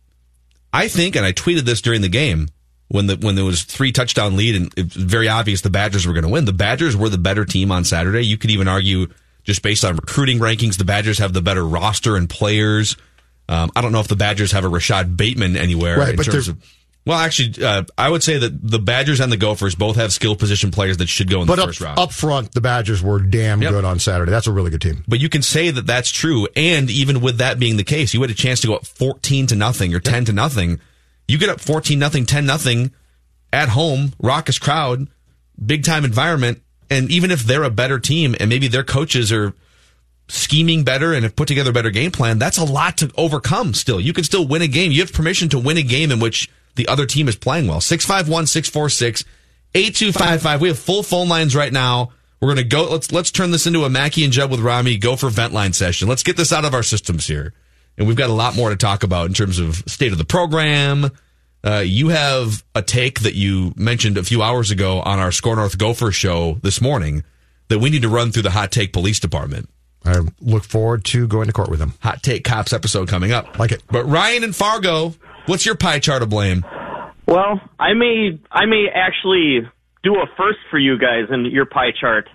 I 0.73 0.87
think, 0.87 1.15
and 1.15 1.25
I 1.25 1.33
tweeted 1.33 1.61
this 1.61 1.81
during 1.81 2.01
the 2.01 2.09
game 2.09 2.47
when 2.89 3.07
the 3.07 3.15
when 3.17 3.35
there 3.35 3.45
was 3.45 3.63
three 3.63 3.91
touchdown 3.91 4.35
lead 4.37 4.55
and 4.55 4.73
it 4.77 4.83
was 4.95 5.03
very 5.03 5.27
obvious 5.27 5.61
the 5.61 5.69
Badgers 5.69 6.05
were 6.07 6.13
going 6.13 6.23
to 6.23 6.29
win. 6.29 6.45
The 6.45 6.53
Badgers 6.53 6.95
were 6.95 7.09
the 7.09 7.17
better 7.17 7.45
team 7.45 7.71
on 7.71 7.83
Saturday. 7.83 8.21
You 8.25 8.37
could 8.37 8.51
even 8.51 8.67
argue 8.67 9.07
just 9.43 9.61
based 9.61 9.83
on 9.85 9.95
recruiting 9.95 10.39
rankings, 10.39 10.77
the 10.77 10.85
Badgers 10.85 11.19
have 11.19 11.33
the 11.33 11.41
better 11.41 11.65
roster 11.65 12.15
and 12.15 12.29
players. 12.29 12.95
Um, 13.49 13.71
I 13.75 13.81
don't 13.81 13.91
know 13.93 14.01
if 14.01 14.07
the 14.09 14.15
Badgers 14.17 14.51
have 14.51 14.65
a 14.65 14.69
Rashad 14.69 15.15
Bateman 15.15 15.55
anywhere 15.55 15.97
Right, 15.97 16.09
in 16.09 16.15
but 16.17 16.25
terms 16.25 16.49
of. 16.49 16.61
Well, 17.05 17.17
actually, 17.17 17.63
uh, 17.63 17.83
I 17.97 18.09
would 18.09 18.21
say 18.21 18.37
that 18.37 18.69
the 18.69 18.79
Badgers 18.79 19.21
and 19.21 19.31
the 19.31 19.37
Gophers 19.37 19.75
both 19.75 19.95
have 19.95 20.11
skill 20.11 20.35
position 20.35 20.71
players 20.71 20.97
that 20.97 21.07
should 21.07 21.29
go 21.29 21.39
in 21.39 21.47
But 21.47 21.55
the 21.55 21.61
up, 21.61 21.69
first 21.69 21.79
round. 21.79 21.97
up 21.99 22.11
front, 22.11 22.51
the 22.51 22.59
Badgers 22.59 23.01
were 23.01 23.21
damn 23.21 23.61
Yep. 23.61 23.71
good 23.71 23.85
on 23.85 23.99
Saturday. 23.99 24.29
That's 24.29 24.47
a 24.47 24.51
really 24.51 24.69
good 24.71 24.81
team. 24.81 25.05
But 25.07 25.21
you 25.21 25.29
can 25.29 25.41
say 25.41 25.71
that 25.71 25.87
that's 25.87 26.11
true. 26.11 26.49
And 26.57 26.89
even 26.89 27.21
with 27.21 27.37
that 27.37 27.59
being 27.59 27.77
the 27.77 27.85
case, 27.85 28.13
you 28.13 28.19
had 28.19 28.29
a 28.29 28.33
chance 28.33 28.59
to 28.59 28.67
go 28.67 28.75
up 28.75 28.85
14 28.85 29.47
to 29.47 29.55
nothing 29.55 29.93
or 29.95 30.01
10 30.01 30.25
to 30.25 30.33
nothing. 30.33 30.81
You 31.27 31.37
get 31.37 31.49
up 31.49 31.59
14 31.59 31.97
nothing, 31.99 32.25
10 32.25 32.45
nothing 32.45 32.91
at 33.51 33.69
home, 33.69 34.13
raucous 34.19 34.59
crowd, 34.59 35.07
big 35.63 35.83
time 35.83 36.05
environment. 36.05 36.61
And 36.89 37.11
even 37.11 37.31
if 37.31 37.43
they're 37.43 37.63
a 37.63 37.69
better 37.69 37.99
team 37.99 38.35
and 38.39 38.49
maybe 38.49 38.67
their 38.67 38.83
coaches 38.83 39.31
are 39.31 39.53
scheming 40.29 40.83
better 40.83 41.13
and 41.13 41.23
have 41.23 41.35
put 41.35 41.47
together 41.47 41.71
a 41.71 41.73
better 41.73 41.89
game 41.89 42.11
plan, 42.11 42.39
that's 42.39 42.57
a 42.57 42.63
lot 42.63 42.97
to 42.97 43.11
overcome 43.17 43.73
still. 43.73 43.99
You 43.99 44.13
can 44.13 44.23
still 44.23 44.47
win 44.47 44.61
a 44.61 44.67
game. 44.67 44.91
You 44.91 45.01
have 45.01 45.13
permission 45.13 45.49
to 45.49 45.59
win 45.59 45.77
a 45.77 45.83
game 45.83 46.11
in 46.11 46.19
which 46.19 46.49
the 46.75 46.87
other 46.87 47.05
team 47.05 47.27
is 47.27 47.35
playing 47.35 47.67
well. 47.67 47.81
651 47.81 48.47
646 48.47 49.25
8255. 49.73 50.61
We 50.61 50.67
have 50.69 50.79
full 50.79 51.03
phone 51.03 51.27
lines 51.27 51.55
right 51.55 51.73
now. 51.73 52.11
We're 52.39 52.53
going 52.53 52.57
to 52.57 52.63
go. 52.63 52.89
Let's 52.89 53.11
let's 53.11 53.31
turn 53.31 53.51
this 53.51 53.65
into 53.65 53.83
a 53.83 53.89
Mackey 53.89 54.23
and 54.23 54.31
Judd 54.31 54.51
with 54.51 54.59
Rami 54.59 54.97
Gopher 54.97 55.29
vent 55.29 55.53
line 55.53 55.73
session. 55.73 56.07
Let's 56.07 56.23
get 56.23 56.37
this 56.37 56.53
out 56.53 56.65
of 56.65 56.73
our 56.73 56.83
systems 56.83 57.27
here. 57.27 57.53
And 57.97 58.07
we've 58.07 58.17
got 58.17 58.29
a 58.29 58.33
lot 58.33 58.55
more 58.55 58.69
to 58.69 58.75
talk 58.75 59.03
about 59.03 59.27
in 59.27 59.33
terms 59.33 59.59
of 59.59 59.75
state 59.87 60.11
of 60.11 60.17
the 60.17 60.25
program. 60.25 61.09
Uh, 61.63 61.79
you 61.79 62.09
have 62.09 62.63
a 62.75 62.81
take 62.81 63.21
that 63.21 63.33
you 63.33 63.73
mentioned 63.75 64.17
a 64.17 64.23
few 64.23 64.43
hours 64.43 64.71
ago 64.71 65.01
on 65.01 65.19
our 65.19 65.31
SKOR 65.31 65.55
North 65.55 65.77
Gopher 65.77 66.11
show 66.11 66.59
this 66.61 66.79
morning 66.79 67.23
that 67.69 67.79
we 67.79 67.89
need 67.89 68.03
to 68.03 68.09
run 68.09 68.31
through 68.31 68.43
the 68.43 68.51
Hot 68.51 68.71
Take 68.71 68.93
Police 68.93 69.19
Department. 69.19 69.69
I 70.05 70.21
look 70.39 70.63
forward 70.63 71.03
to 71.05 71.27
going 71.27 71.47
to 71.47 71.53
court 71.53 71.69
with 71.69 71.79
them. 71.79 71.93
Hot 72.01 72.23
Take 72.23 72.43
Cops 72.43 72.71
episode 72.71 73.09
coming 73.09 73.31
up. 73.31 73.59
Like 73.59 73.71
it. 73.71 73.83
But 73.91 74.05
Ryan 74.05 74.43
and 74.43 74.55
Fargo, 74.55 75.15
what's 75.47 75.65
your 75.65 75.75
pie 75.75 75.99
chart 75.99 76.21
of 76.21 76.29
blame? 76.29 76.63
Well, 77.25 77.59
I 77.77 77.93
may 77.93 78.39
I 78.49 78.65
may 78.67 78.85
actually 78.93 79.67
do 80.03 80.15
a 80.15 80.27
first 80.37 80.59
for 80.71 80.79
you 80.79 80.97
guys 80.97 81.25
in 81.29 81.45
your 81.45 81.65
pie 81.65 81.91
chart. 81.99 82.29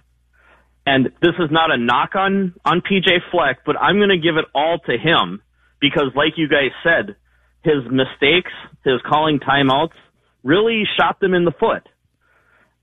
And 0.85 1.07
this 1.23 1.35
is 1.39 1.51
not 1.51 1.71
a 1.71 1.79
knock 1.79 2.15
on 2.15 2.55
on 2.65 2.83
PJ 2.83 3.31
Fleck, 3.31 3.65
but 3.65 3.81
I'm 3.81 3.97
going 3.97 4.11
to 4.11 4.19
give 4.19 4.37
it 4.37 4.45
all 4.55 4.79
to 4.81 4.99
him 4.99 5.41
because 5.83 6.13
like 6.15 6.35
you 6.39 6.49
guys 6.49 6.71
said, 6.83 7.17
his 7.63 7.85
mistakes, 7.91 8.53
his 8.85 9.03
calling 9.07 9.41
timeouts 9.41 9.99
really 10.43 10.85
shot 10.99 11.21
them 11.21 11.35
in 11.35 11.45
the 11.45 11.53
foot. 11.53 11.87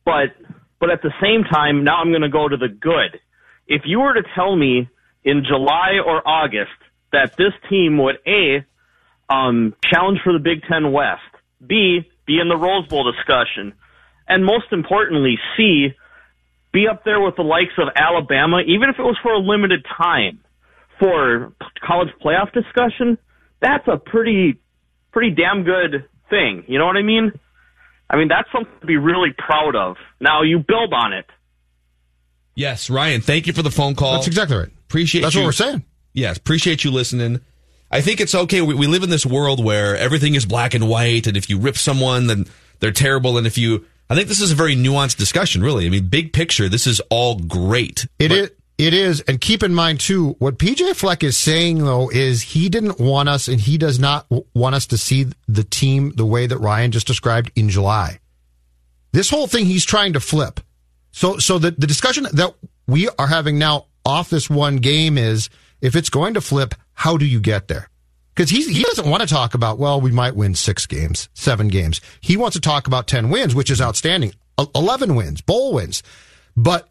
But 0.05 0.35
but 0.79 0.91
at 0.91 1.01
the 1.01 1.11
same 1.21 1.43
time, 1.43 1.83
now 1.83 1.97
I'm 1.97 2.11
going 2.11 2.21
to 2.21 2.29
go 2.29 2.47
to 2.47 2.57
the 2.57 2.67
good. 2.67 3.19
if 3.67 3.83
you 3.85 3.99
were 3.99 4.13
to 4.13 4.23
tell 4.35 4.55
me 4.55 4.89
in 5.23 5.43
July 5.47 5.99
or 6.05 6.25
August 6.27 6.71
that 7.11 7.35
this 7.37 7.53
team 7.69 7.97
would 7.97 8.17
A, 8.27 8.65
um, 9.29 9.75
challenge 9.83 10.19
for 10.23 10.33
the 10.33 10.39
Big 10.39 10.63
Ten 10.69 10.91
West, 10.91 11.21
B, 11.65 12.01
be 12.25 12.39
in 12.39 12.49
the 12.49 12.57
Rose 12.57 12.87
Bowl 12.87 13.11
discussion, 13.11 13.73
and 14.27 14.45
most 14.45 14.71
importantly, 14.71 15.37
C, 15.55 15.89
be 16.71 16.87
up 16.87 17.03
there 17.03 17.19
with 17.19 17.35
the 17.35 17.43
likes 17.43 17.73
of 17.77 17.89
Alabama, 17.95 18.61
even 18.61 18.89
if 18.89 18.97
it 18.97 19.03
was 19.03 19.17
for 19.21 19.33
a 19.33 19.39
limited 19.39 19.85
time, 19.97 20.39
for 20.99 21.53
college 21.85 22.09
playoff 22.23 22.51
discussion, 22.53 23.17
that's 23.61 23.87
a 23.87 23.97
pretty, 23.97 24.59
pretty 25.11 25.31
damn 25.31 25.63
good 25.63 26.05
thing. 26.29 26.63
You 26.67 26.77
know 26.79 26.85
what 26.85 26.97
I 26.97 27.01
mean? 27.01 27.31
I 28.09 28.17
mean, 28.17 28.27
that's 28.27 28.51
something 28.51 28.73
to 28.81 28.85
be 28.87 28.97
really 28.97 29.29
proud 29.37 29.75
of. 29.75 29.97
Now 30.19 30.41
you 30.43 30.59
build 30.59 30.93
on 30.93 31.13
it. 31.13 31.25
Yes, 32.55 32.89
Ryan, 32.89 33.21
thank 33.21 33.47
you 33.47 33.53
for 33.53 33.61
the 33.61 33.71
phone 33.71 33.95
call. 33.95 34.13
That's 34.13 34.27
exactly 34.27 34.57
right. 34.57 34.69
Appreciate 34.89 35.21
That's 35.21 35.35
you. 35.35 35.41
what 35.41 35.47
we're 35.47 35.51
saying. 35.53 35.83
Yes, 36.13 36.37
appreciate 36.37 36.83
you 36.83 36.91
listening. 36.91 37.39
I 37.91 38.01
think 38.01 38.19
it's 38.19 38.35
okay. 38.35 38.61
We, 38.61 38.73
we 38.73 38.87
live 38.87 39.03
in 39.03 39.09
this 39.09 39.25
world 39.25 39.63
where 39.63 39.95
everything 39.95 40.35
is 40.35 40.45
black 40.45 40.73
and 40.73 40.89
white, 40.89 41.27
and 41.27 41.37
if 41.37 41.49
you 41.49 41.57
rip 41.59 41.77
someone, 41.77 42.27
then 42.27 42.45
they're 42.79 42.91
terrible. 42.91 43.37
And 43.37 43.47
if 43.47 43.57
you, 43.57 43.85
I 44.09 44.15
think 44.15 44.27
this 44.27 44.41
is 44.41 44.51
a 44.51 44.55
very 44.55 44.75
nuanced 44.75 45.17
discussion, 45.17 45.61
really. 45.63 45.85
I 45.85 45.89
mean, 45.89 46.07
big 46.07 46.33
picture, 46.33 46.67
this 46.67 46.85
is 46.87 46.99
all 47.09 47.35
great. 47.37 48.07
It 48.19 48.29
But- 48.29 48.37
is. 48.37 48.49
It 48.79 48.93
is, 48.93 49.19
and 49.19 49.41
keep 49.41 49.61
in 49.61 49.73
mind 49.75 49.99
too, 49.99 50.37
what 50.39 50.57
PJ 50.57 50.95
Fleck 50.95 51.21
is 51.21 51.35
saying 51.35 51.79
though 51.79 52.09
is 52.09 52.41
he 52.41 52.69
didn't 52.69 52.97
want 52.97 53.27
us, 53.27 53.49
and 53.49 53.59
he 53.59 53.77
does 53.77 53.99
not 53.99 54.25
want 54.55 54.73
us 54.73 54.87
to 54.87 54.97
see 54.97 55.25
the 55.49 55.65
team 55.65 56.13
the 56.15 56.25
way 56.25 56.47
that 56.47 56.57
Ryan 56.59 56.91
just 56.91 57.05
described 57.05 57.51
in 57.57 57.67
July. 57.67 58.19
This 59.11 59.29
whole 59.29 59.47
thing 59.47 59.65
he's 59.65 59.83
trying 59.83 60.13
to 60.13 60.21
flip. 60.21 60.61
So, 61.11 61.39
so 61.39 61.59
the, 61.59 61.71
the 61.71 61.87
discussion 61.87 62.25
that 62.31 62.53
we 62.87 63.09
are 63.19 63.27
having 63.27 63.59
now 63.59 63.87
off 64.05 64.29
this 64.29 64.49
one 64.49 64.77
game 64.77 65.17
is 65.17 65.49
if 65.81 65.93
it's 65.93 66.09
going 66.09 66.35
to 66.35 66.41
flip, 66.41 66.73
how 66.93 67.17
do 67.17 67.25
you 67.25 67.41
get 67.41 67.67
there? 67.67 67.89
Because 68.33 68.49
he 68.49 68.63
he 68.63 68.83
doesn't 68.83 69.09
want 69.09 69.21
to 69.21 69.27
talk 69.27 69.55
about 69.55 69.77
well, 69.77 69.99
we 69.99 70.11
might 70.11 70.37
win 70.37 70.55
six 70.55 70.85
games, 70.85 71.27
seven 71.33 71.67
games. 71.67 71.99
He 72.21 72.37
wants 72.37 72.55
to 72.55 72.61
talk 72.61 72.87
about 72.87 73.07
ten 73.07 73.29
wins, 73.29 73.53
which 73.53 73.71
is 73.71 73.81
outstanding. 73.81 74.31
E- 74.57 74.65
Eleven 74.73 75.15
wins, 75.15 75.41
bowl 75.41 75.73
wins, 75.73 76.01
but 76.55 76.87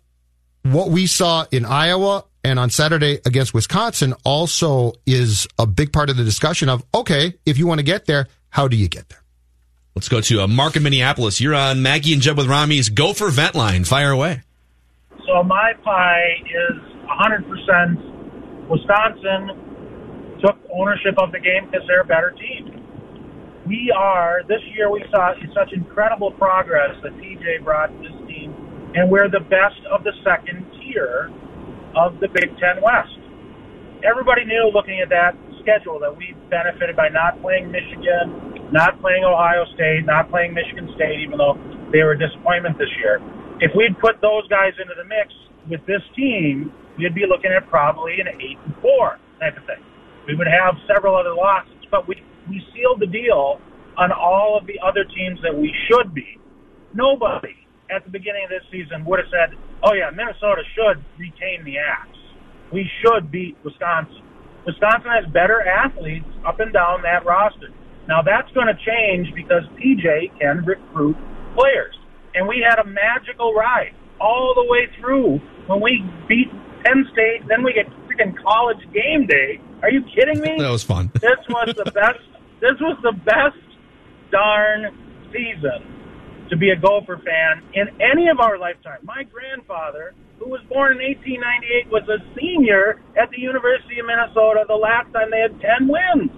what 0.63 0.91
we 0.91 1.07
saw 1.07 1.47
in 1.51 1.65
Iowa 1.65 2.25
and 2.45 2.59
on 2.59 2.71
Saturday 2.71 3.21
against 3.25 3.55
Wisconsin 3.55 4.15
also 4.25 4.93
is 5.07 5.47
a 5.59 5.67
big 5.67 5.93
part 5.93 6.11
of 6.11 6.17
the 6.17 6.25
discussion 6.25 6.69
of 6.69 6.85
okay, 6.95 7.35
if 7.47 7.59
you 7.59 7.67
want 7.67 7.79
to 7.79 7.85
get 7.85 8.07
there, 8.07 8.27
how 8.51 8.69
do 8.69 8.77
you 8.77 8.89
get 8.89 9.09
there? 9.09 9.23
Let's 9.95 10.09
go 10.09 10.21
to 10.21 10.43
uh, 10.43 10.47
Mark 10.47 10.77
in 10.77 10.83
Minneapolis. 10.85 11.41
You're 11.41 11.55
on 11.55 11.83
Mackey 11.83 12.13
and 12.13 12.23
Judd 12.23 12.37
with 12.37 12.47
Rami's 12.47 12.89
Gopher 12.89 13.31
Vent 13.31 13.55
line. 13.55 13.85
Fire 13.85 14.13
away. 14.13 14.43
So 15.27 15.43
my 15.43 15.73
pie 15.85 16.39
is 16.47 16.79
100% 17.05 18.69
Wisconsin 18.69 20.39
took 20.41 20.57
ownership 20.73 21.19
of 21.19 21.33
the 21.33 21.41
game 21.41 21.67
because 21.67 21.87
they're 21.89 22.03
a 22.03 22.05
better 22.05 22.31
team. 22.31 22.79
We 23.67 23.93
are, 23.95 24.43
this 24.47 24.63
year 24.75 24.91
we 24.91 25.05
saw 25.11 25.35
such 25.55 25.73
incredible 25.73 26.31
progress 26.33 26.95
that 27.03 27.13
TJ 27.17 27.65
brought 27.65 27.89
to 27.89 27.99
this 27.99 28.09
team, 28.13 28.18
and 28.95 29.11
we're 29.11 29.29
the 29.29 29.41
best 29.41 29.81
of 29.93 30.05
the 30.05 30.13
second 30.25 30.65
tier 30.81 31.31
of 31.97 32.21
the 32.21 32.29
Big 32.29 32.57
Ten 32.57 32.81
West. 32.81 33.19
Everybody 34.07 34.45
knew 34.45 34.71
looking 34.73 35.01
at 35.01 35.09
that 35.11 35.37
schedule 35.61 35.99
that 36.01 36.15
we 36.15 36.35
benefited 36.49 36.97
by 36.97 37.09
not 37.09 37.41
playing 37.43 37.71
Michigan, 37.71 38.71
not 38.73 39.01
playing 39.01 39.25
Ohio 39.25 39.65
State, 39.75 40.07
not 40.07 40.31
playing 40.31 40.55
Michigan 40.55 40.89
State, 40.95 41.21
even 41.21 41.37
though 41.37 41.59
they 41.93 42.03
were 42.03 42.13
a 42.13 42.19
disappointment 42.19 42.79
this 42.79 42.89
year. 43.03 43.21
If 43.61 43.73
we'd 43.77 43.99
put 43.99 44.23
those 44.23 44.47
guys 44.49 44.73
into 44.81 44.95
the 44.95 45.05
mix 45.05 45.35
with 45.69 45.85
this 45.85 46.03
team, 46.15 46.73
we'd 46.97 47.15
be 47.15 47.27
looking 47.29 47.51
at 47.51 47.69
probably 47.69 48.21
an 48.21 48.29
eight 48.41 48.57
and 48.65 48.75
four 48.81 49.19
type 49.41 49.57
of 49.59 49.67
thing. 49.67 49.83
We 50.27 50.37
would 50.37 50.47
have 50.47 50.77
several 50.87 51.17
other 51.17 51.35
losses, 51.35 51.85
but 51.91 52.07
we 52.07 52.23
we 52.49 52.65
sealed 52.73 53.01
the 53.01 53.07
deal 53.07 53.61
on 53.99 54.13
all 54.13 54.57
of 54.57 54.67
the 54.67 54.79
other 54.81 55.05
teams 55.05 55.39
that 55.43 55.53
we 55.53 55.75
should 55.91 56.15
be. 56.15 56.39
Nobody 56.95 57.68
at 57.91 58.05
the 58.05 58.11
beginning 58.11 58.45
of 58.45 58.51
this 58.51 58.65
season 58.71 59.05
would 59.05 59.19
have 59.19 59.29
said, 59.31 59.57
"Oh 59.83 59.93
yeah, 59.95 60.11
Minnesota 60.11 60.63
should 60.75 61.03
retain 61.19 61.65
the 61.65 61.79
axe. 61.79 62.19
We 62.73 62.89
should 63.01 63.31
beat 63.31 63.57
Wisconsin." 63.65 64.23
Wisconsin 64.67 65.11
has 65.11 65.27
better 65.33 65.63
athletes 65.67 66.29
up 66.47 66.61
and 66.61 66.73
down 66.73 67.03
that 67.03 67.25
roster. 67.25 67.69
Now 68.07 68.23
that's 68.23 68.51
going 68.53 68.67
to 68.67 68.77
change 68.85 69.33
because 69.35 69.65
PJ 69.81 70.39
can 70.39 70.65
recruit 70.65 71.17
players, 71.55 71.97
and 72.35 72.47
we 72.47 72.65
had 72.67 72.79
a 72.79 72.85
magical 72.85 73.55
ride 73.55 73.95
all 74.21 74.55
the 74.55 74.65
way 74.65 74.89
through 75.01 75.41
when 75.67 75.81
we 75.81 76.05
beat 76.29 76.51
Penn 76.85 77.07
State. 77.13 77.49
Then 77.49 77.63
we 77.63 77.73
get 77.73 77.87
freaking 78.07 78.35
college 78.43 78.81
game 78.93 79.27
day. 79.27 79.61
Are 79.83 79.91
you 79.91 80.03
kidding 80.15 80.41
me? 80.41 80.57
That 80.59 80.71
was 80.71 80.83
fun. 80.83 81.11
this 81.15 81.39
was 81.49 81.75
the 81.77 81.91
best. 81.91 82.21
This 82.61 82.79
was 82.81 82.99
the 83.03 83.13
best 83.13 83.57
darn 84.31 84.93
season 85.33 85.98
to 86.51 86.57
be 86.57 86.71
a 86.71 86.77
Gopher 86.77 87.21
fan 87.25 87.63
in 87.75 87.89
any 88.01 88.29
of 88.29 88.41
our 88.41 88.59
lifetime. 88.59 88.99
My 89.03 89.25
grandfather, 89.25 90.15
who 90.39 90.49
was 90.49 90.61
born 90.69 90.97
in 90.97 91.05
1898, 91.05 91.93
was 91.93 92.09
a 92.09 92.19
senior 92.39 93.01
at 93.17 93.31
the 93.31 93.41
University 93.41 93.99
of 93.99 94.07
Minnesota 94.07 94.65
the 94.67 94.75
last 94.75 95.13
time 95.13 95.31
they 95.31 95.41
had 95.41 95.61
10 95.61 95.89
wins. 95.89 96.31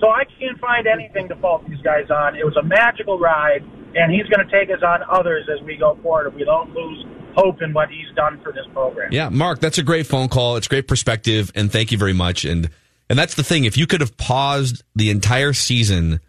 So 0.00 0.08
I 0.08 0.24
can't 0.38 0.58
find 0.58 0.86
anything 0.86 1.28
to 1.28 1.36
fault 1.36 1.68
these 1.68 1.80
guys 1.82 2.10
on. 2.10 2.34
It 2.34 2.44
was 2.44 2.56
a 2.56 2.62
magical 2.62 3.18
ride, 3.18 3.62
and 3.94 4.10
he's 4.10 4.26
going 4.32 4.46
to 4.46 4.50
take 4.50 4.70
us 4.70 4.82
on 4.82 5.00
others 5.10 5.48
as 5.52 5.62
we 5.64 5.76
go 5.76 5.98
forward 6.02 6.28
if 6.28 6.34
we 6.34 6.44
don't 6.44 6.72
lose 6.72 7.04
hope 7.36 7.62
in 7.62 7.72
what 7.72 7.90
he's 7.90 8.08
done 8.16 8.40
for 8.42 8.52
this 8.52 8.66
program. 8.72 9.12
Yeah, 9.12 9.28
Mark, 9.28 9.60
that's 9.60 9.78
a 9.78 9.82
great 9.82 10.06
phone 10.06 10.28
call. 10.28 10.56
It's 10.56 10.68
great 10.68 10.88
perspective, 10.88 11.52
and 11.54 11.70
thank 11.70 11.92
you 11.92 11.98
very 11.98 12.14
much. 12.14 12.44
And 12.44 12.70
and 13.08 13.18
that's 13.18 13.34
the 13.34 13.42
thing. 13.42 13.64
If 13.64 13.76
you 13.76 13.86
could 13.86 14.00
have 14.00 14.16
paused 14.16 14.82
the 14.94 15.10
entire 15.10 15.52
season 15.52 16.20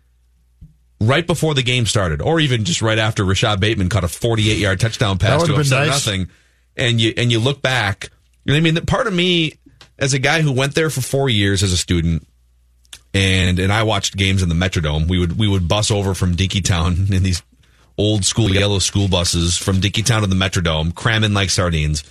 right 1.02 1.26
before 1.26 1.54
the 1.54 1.64
game 1.64 1.86
started, 1.86 2.22
or 2.22 2.40
even 2.40 2.64
just 2.64 2.82
right 2.82 3.00
after 3.00 3.24
Rashad 3.24 3.60
Bateman 3.60 3.90
caught 3.90 4.04
a 4.04 4.08
48 4.08 4.58
yard 4.58 4.80
touchdown 4.80 5.18
pass 5.18 5.44
to 5.44 5.52
would've 5.52 5.60
upset 5.60 5.88
nice. 5.88 6.06
nothing, 6.06 6.30
and 6.78 7.02
you 7.02 7.14
and 7.18 7.32
you 7.32 7.40
look 7.40 7.62
back, 7.62 8.10
you 8.46 8.54
know 8.54 8.58
I 8.58 8.62
mean, 8.62 8.76
that 8.76 8.88
part 8.88 9.08
of 9.08 9.14
me 9.14 9.54
as 9.98 10.14
a 10.14 10.20
guy 10.20 10.42
who 10.42 10.52
went 10.52 10.76
there 10.76 10.90
for 10.90 11.02
four 11.02 11.30
years 11.30 11.64
as 11.64 11.74
a 11.74 11.78
student. 11.78 12.28
And 13.14 13.60
and 13.60 13.74
I 13.74 13.84
watched 13.84 14.16
games 14.16 14.42
in 14.42 14.48
the 14.48 14.56
Metrodome. 14.56 15.10
We 15.10 15.20
would 15.20 15.38
we 15.38 15.48
would 15.48 15.68
bus 15.68 15.92
over 15.92 16.14
from 16.14 16.36
Dinkytown 16.36 17.12
in 17.12 17.24
these 17.24 17.42
old 17.98 18.24
school 18.24 18.50
yellow 18.50 18.80
school 18.80 19.10
buses 19.10 19.58
from 19.58 19.82
Dinkytown 19.82 20.22
to 20.22 20.28
the 20.28 20.36
Metrodome, 20.36 20.96
cramming 20.96 21.34
like 21.34 21.50
sardines. 21.50 22.04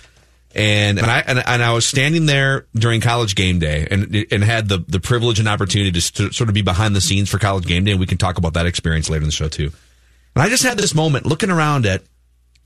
And 0.53 0.99
and 0.99 1.09
I 1.09 1.19
and, 1.19 1.43
and 1.45 1.63
I 1.63 1.73
was 1.73 1.85
standing 1.85 2.25
there 2.25 2.67
during 2.73 2.99
college 2.99 3.35
game 3.35 3.59
day 3.59 3.87
and 3.89 4.13
and 4.31 4.43
had 4.43 4.67
the 4.67 4.79
the 4.79 4.99
privilege 4.99 5.39
and 5.39 5.47
opportunity 5.47 5.91
to, 5.99 6.13
to 6.13 6.33
sort 6.33 6.49
of 6.49 6.53
be 6.53 6.61
behind 6.61 6.95
the 6.95 7.01
scenes 7.01 7.29
for 7.29 7.39
college 7.39 7.65
game 7.65 7.85
day 7.85 7.91
and 7.91 7.99
we 7.99 8.05
can 8.05 8.17
talk 8.17 8.37
about 8.37 8.53
that 8.55 8.65
experience 8.65 9.09
later 9.09 9.21
in 9.21 9.27
the 9.27 9.31
show 9.31 9.47
too. 9.47 9.71
And 10.35 10.43
I 10.43 10.49
just 10.49 10.63
had 10.63 10.77
this 10.77 10.93
moment 10.93 11.25
looking 11.25 11.49
around 11.49 11.85
at 11.85 12.03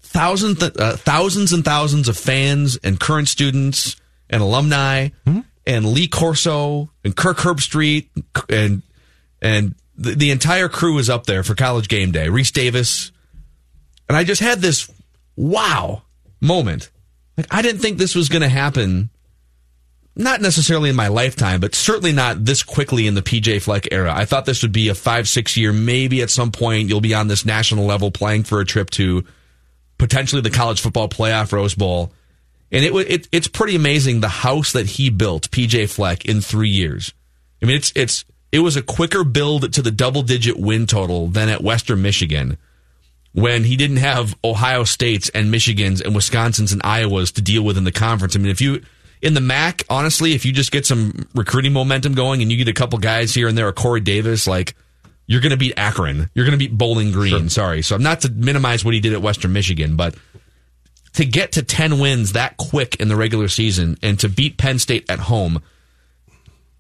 thousands 0.02 0.62
uh, 0.63 0.98
thousands 0.98 1.54
and 1.54 1.63
thousands 1.63 2.08
of 2.08 2.17
fans 2.17 2.78
and 2.84 3.00
current 3.00 3.28
students 3.28 3.95
and 4.30 4.41
alumni 4.41 5.10
and 5.67 5.86
Lee 5.86 6.08
Corso 6.08 6.89
and 7.04 7.15
Kirk 7.15 7.38
Herbstreit 7.38 8.08
and 8.50 8.82
and 9.41 9.76
the, 9.98 10.15
the 10.15 10.32
entire 10.32 10.69
crew 10.69 10.98
is 10.98 11.10
up 11.10 11.26
there 11.26 11.43
for 11.43 11.56
college 11.56 11.88
game 11.88 12.12
day. 12.12 12.28
Rece 12.28 12.52
Davis 12.52 13.12
and 14.08 14.17
I 14.17 14.24
just 14.24 14.41
had 14.41 14.60
this 14.60 14.91
wow 15.36 16.04
moment. 16.41 16.89
Like 17.38 17.48
I 17.52 17.62
didn't 17.62 17.82
think 17.82 17.98
this 17.98 18.15
was 18.15 18.30
going 18.30 18.41
to 18.41 18.50
happen. 18.50 19.10
Not 20.17 20.41
necessarily 20.41 20.89
in 20.89 20.95
my 20.95 21.10
lifetime, 21.10 21.60
but 21.60 21.76
certainly 21.76 22.13
not 22.13 22.45
this 22.45 22.63
quickly 22.63 23.06
in 23.06 23.15
the 23.15 23.21
PJ 23.21 23.62
Fleck 23.62 23.89
era. 23.91 24.13
I 24.15 24.24
thought 24.24 24.45
this 24.45 24.62
would 24.62 24.71
be 24.71 24.88
a 24.88 24.95
five, 24.95 25.28
six 25.28 25.58
year, 25.58 25.74
maybe 25.74 26.21
at 26.21 26.30
some 26.30 26.54
point 26.54 26.88
you'll 26.88 27.02
be 27.02 27.13
on 27.13 27.28
this 27.28 27.45
national 27.45 27.86
level 27.86 28.12
playing 28.12 28.43
for 28.43 28.62
a 28.62 28.65
trip 28.65 28.89
to 28.91 29.26
potentially 29.98 30.41
the 30.41 30.50
college 30.50 30.80
football 30.80 31.10
playoff 31.10 31.52
Rose 31.52 31.76
Bowl. 31.76 32.13
And 32.71 32.86
it, 32.86 32.93
it 32.93 33.28
it's 33.32 33.48
pretty 33.48 33.76
amazing 33.76 34.21
the 34.21 34.30
house 34.30 34.71
that 34.71 34.86
he 34.86 35.10
built, 35.10 35.52
PJ 35.52 35.89
Fleck, 35.89 36.26
in 36.26 36.39
three 36.39 36.69
years. 36.69 37.13
I 37.62 37.65
mean, 37.65 37.76
it's 37.76 37.91
it's 37.95 38.24
it 38.54 38.60
was 38.60 38.78
a 38.78 38.82
quicker 38.82 39.26
build 39.26 39.74
to 39.74 39.82
the 39.82 39.91
double 39.91 40.21
digit 40.21 40.58
win 40.58 40.88
total 40.88 41.28
than 41.28 41.50
at 41.50 41.62
Western 41.62 42.02
Michigan 42.02 42.58
when 43.36 43.65
he 43.65 43.76
didn't 43.76 43.98
have 43.98 44.34
Ohio 44.45 44.86
States 44.86 45.30
and 45.30 45.54
Michigans 45.54 46.02
and 46.04 46.15
Wisconsins 46.15 46.71
and 46.71 46.82
Iowas 46.84 47.34
to 47.34 47.41
deal 47.41 47.63
with 47.63 47.78
in 47.78 47.84
the 47.84 47.91
conference. 47.91 48.34
I 48.36 48.39
mean, 48.39 48.50
if 48.50 48.62
you 48.62 48.82
in 49.21 49.34
the 49.34 49.41
MAC, 49.41 49.84
honestly, 49.89 50.34
if 50.34 50.45
you 50.45 50.54
just 50.54 50.71
get 50.71 50.86
some 50.86 51.28
recruiting 51.36 51.74
momentum 51.74 52.13
going 52.13 52.41
and 52.41 52.50
you 52.50 52.58
get 52.58 52.69
a 52.69 52.74
couple 52.74 52.98
guys 52.98 53.34
here 53.34 53.50
and 53.50 53.58
there, 53.58 53.67
a 53.67 53.74
Corey 53.74 54.00
Davis, 54.00 54.48
like 54.48 54.74
you're 55.28 55.41
going 55.41 55.52
to 55.52 55.58
beat 55.58 55.74
Akron, 55.76 56.30
you're 56.34 56.45
going 56.45 56.58
to 56.58 56.58
beat 56.58 56.78
Bowling 56.78 57.12
Green. 57.12 57.50
Sorry, 57.50 57.82
so 57.82 57.95
I'm 57.95 58.04
not 58.04 58.21
to 58.21 58.32
minimize 58.32 58.86
what 58.86 58.93
he 58.93 59.02
did 59.02 59.12
at 59.12 59.21
Western 59.21 59.52
Michigan, 59.52 59.98
but 59.98 60.15
to 61.13 61.26
get 61.26 61.54
to 61.54 61.63
10 61.63 62.00
wins 62.00 62.34
that 62.34 62.56
quick 62.56 62.95
in 63.02 63.10
the 63.10 63.17
regular 63.17 63.50
season 63.50 63.98
and 64.02 64.17
to 64.21 64.30
beat 64.30 64.58
Penn 64.58 64.80
State 64.80 65.10
at 65.10 65.19
home, 65.19 65.62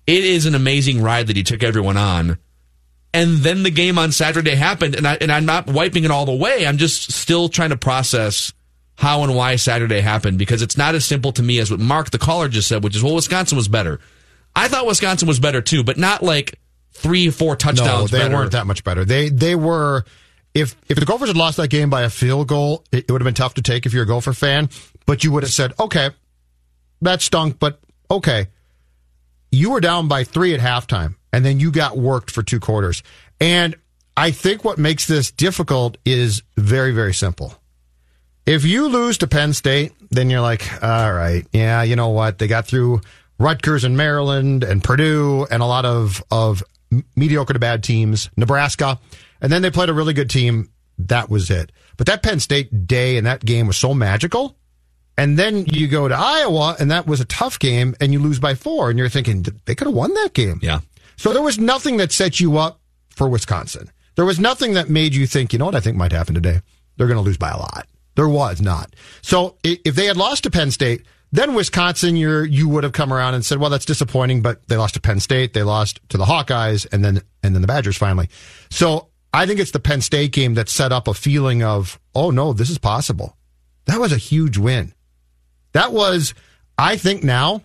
it 0.07 0.23
is 0.23 0.45
an 0.45 0.55
amazing 0.55 1.01
ride 1.01 1.27
that 1.27 1.35
he 1.35 1.43
took 1.43 1.63
everyone 1.63 1.97
on. 1.97 2.37
And 3.15 3.37
then 3.37 3.63
the 3.63 3.71
game 3.71 3.97
on 3.97 4.11
Saturday 4.11 4.55
happened, 4.55 4.93
and 4.93 5.07
I 5.07 5.17
and 5.21 5.31
I'm 5.31 5.45
not 5.45 5.67
wiping 5.67 6.03
it 6.03 6.11
all 6.11 6.25
the 6.25 6.35
way. 6.35 6.67
I'm 6.67 6.77
just 6.77 7.13
still 7.13 7.47
trying 7.47 7.69
to 7.69 7.77
process 7.77 8.51
how 8.97 9.23
and 9.23 9.33
why 9.33 9.55
Saturday 9.55 10.01
happened 10.01 10.37
because 10.37 10.61
it's 10.61 10.75
not 10.75 10.95
as 10.95 11.05
simple 11.05 11.31
to 11.31 11.41
me 11.41 11.59
as 11.59 11.71
what 11.71 11.79
Mark 11.79 12.11
the 12.11 12.17
caller 12.17 12.49
just 12.49 12.67
said, 12.67 12.83
which 12.83 12.93
is 12.93 13.01
well, 13.01 13.15
Wisconsin 13.15 13.55
was 13.55 13.69
better. 13.69 14.01
I 14.53 14.67
thought 14.67 14.85
Wisconsin 14.85 15.29
was 15.29 15.39
better 15.39 15.61
too, 15.61 15.81
but 15.81 15.97
not 15.97 16.23
like 16.23 16.59
three 16.91 17.29
four 17.29 17.55
touchdowns. 17.55 18.11
No, 18.11 18.17
they 18.17 18.25
better. 18.25 18.35
weren't 18.35 18.51
that 18.51 18.67
much 18.67 18.83
better. 18.83 19.05
They 19.05 19.29
they 19.29 19.55
were. 19.55 20.03
If 20.53 20.75
if 20.89 20.99
the 20.99 21.05
Gophers 21.05 21.29
had 21.29 21.37
lost 21.37 21.55
that 21.55 21.69
game 21.69 21.89
by 21.89 22.01
a 22.01 22.09
field 22.09 22.49
goal, 22.49 22.83
it, 22.91 23.05
it 23.07 23.11
would 23.13 23.21
have 23.21 23.25
been 23.25 23.33
tough 23.33 23.53
to 23.53 23.61
take 23.61 23.85
if 23.85 23.93
you're 23.93 24.03
a 24.03 24.07
Gopher 24.07 24.33
fan. 24.33 24.69
But 25.05 25.23
you 25.23 25.31
would 25.31 25.43
have 25.43 25.53
said, 25.53 25.73
okay, 25.79 26.09
that 27.01 27.21
stunk, 27.21 27.59
but 27.59 27.79
okay. 28.11 28.47
You 29.51 29.71
were 29.71 29.79
down 29.79 30.09
by 30.09 30.25
three 30.25 30.53
at 30.53 30.59
halftime, 30.59 31.15
and 31.35 31.43
then 31.43 31.59
you 31.59 31.69
got 31.69 31.97
worked 31.97 32.31
for 32.31 32.43
two 32.43 32.61
quarters. 32.61 33.03
And 33.41 33.75
I 34.15 34.31
think 34.31 34.63
what 34.63 34.77
makes 34.77 35.05
this 35.05 35.31
difficult 35.31 35.97
is 36.05 36.41
very, 36.55 36.93
very 36.93 37.13
simple. 37.13 37.53
If 38.45 38.63
you 38.63 38.87
lose 38.87 39.17
to 39.17 39.27
Penn 39.27 39.51
State, 39.51 39.91
then 40.11 40.29
you're 40.29 40.39
like, 40.39 40.81
all 40.81 41.11
right, 41.11 41.45
yeah, 41.51 41.83
you 41.83 41.97
know 41.97 42.07
what? 42.07 42.37
They 42.37 42.47
got 42.47 42.67
through 42.67 43.01
Rutgers 43.37 43.83
and 43.83 43.97
Maryland 43.97 44.63
and 44.63 44.81
Purdue 44.81 45.45
and 45.51 45.61
a 45.61 45.65
lot 45.65 45.83
of, 45.83 46.23
of 46.31 46.63
mediocre 47.17 47.51
to 47.51 47.59
bad 47.59 47.83
teams, 47.83 48.29
Nebraska. 48.37 48.97
And 49.41 49.51
then 49.51 49.61
they 49.61 49.71
played 49.71 49.89
a 49.89 49.93
really 49.93 50.13
good 50.13 50.29
team. 50.29 50.69
That 50.97 51.29
was 51.29 51.49
it. 51.49 51.73
But 51.97 52.07
that 52.07 52.23
Penn 52.23 52.39
State 52.39 52.87
day 52.87 53.17
and 53.17 53.27
that 53.27 53.43
game 53.43 53.67
was 53.67 53.75
so 53.75 53.93
magical. 53.93 54.55
And 55.17 55.37
then 55.37 55.65
you 55.65 55.89
go 55.89 56.07
to 56.07 56.15
Iowa 56.15 56.77
and 56.79 56.91
that 56.91 57.07
was 57.07 57.19
a 57.19 57.25
tough 57.25 57.59
game 57.59 57.93
and 57.99 58.13
you 58.13 58.19
lose 58.19 58.39
by 58.39 58.55
four 58.55 58.89
and 58.89 58.97
you're 58.97 59.09
thinking 59.09 59.45
they 59.65 59.75
could 59.75 59.87
have 59.87 59.95
won 59.95 60.13
that 60.13 60.33
game. 60.33 60.59
Yeah. 60.61 60.79
So 61.17 61.33
there 61.33 61.41
was 61.41 61.59
nothing 61.59 61.97
that 61.97 62.11
set 62.11 62.39
you 62.39 62.57
up 62.57 62.79
for 63.09 63.27
Wisconsin. 63.27 63.91
There 64.15 64.25
was 64.25 64.39
nothing 64.39 64.73
that 64.73 64.89
made 64.89 65.13
you 65.13 65.27
think, 65.27 65.53
you 65.53 65.59
know 65.59 65.65
what 65.65 65.75
I 65.75 65.79
think 65.79 65.97
might 65.97 66.11
happen 66.11 66.35
today? 66.35 66.61
They're 66.97 67.07
going 67.07 67.17
to 67.17 67.23
lose 67.23 67.37
by 67.37 67.51
a 67.51 67.57
lot. 67.57 67.87
There 68.15 68.29
was 68.29 68.61
not. 68.61 68.95
So 69.21 69.57
if 69.63 69.95
they 69.95 70.05
had 70.05 70.17
lost 70.17 70.43
to 70.43 70.51
Penn 70.51 70.71
State, 70.71 71.05
then 71.31 71.53
Wisconsin, 71.53 72.15
you 72.15 72.43
you 72.43 72.69
would 72.69 72.85
have 72.85 72.93
come 72.93 73.11
around 73.11 73.33
and 73.33 73.45
said, 73.45 73.57
well, 73.57 73.69
that's 73.69 73.83
disappointing, 73.83 74.41
but 74.41 74.65
they 74.69 74.77
lost 74.77 74.93
to 74.93 75.01
Penn 75.01 75.19
State, 75.19 75.53
they 75.53 75.63
lost 75.63 75.99
to 76.09 76.17
the 76.17 76.23
Hawkeyes, 76.23 76.87
and 76.93 77.03
then 77.03 77.21
and 77.43 77.53
then 77.53 77.61
the 77.61 77.67
Badgers 77.67 77.97
finally. 77.97 78.29
So 78.69 79.09
I 79.33 79.45
think 79.45 79.59
it's 79.59 79.71
the 79.71 79.81
Penn 79.81 79.99
State 79.99 80.31
game 80.31 80.53
that 80.53 80.69
set 80.69 80.93
up 80.93 81.09
a 81.09 81.13
feeling 81.13 81.61
of, 81.61 81.99
oh 82.13 82.31
no, 82.31 82.53
this 82.53 82.69
is 82.69 82.77
possible. 82.77 83.35
That 83.85 83.99
was 83.99 84.13
a 84.13 84.17
huge 84.17 84.57
win. 84.57 84.93
That 85.73 85.91
was, 85.91 86.33
I 86.77 86.95
think 86.95 87.21
now, 87.21 87.63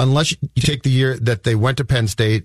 unless 0.00 0.32
you 0.32 0.62
take 0.62 0.82
the 0.82 0.90
year 0.90 1.16
that 1.18 1.44
they 1.44 1.54
went 1.54 1.76
to 1.76 1.84
Penn 1.84 2.08
State 2.08 2.44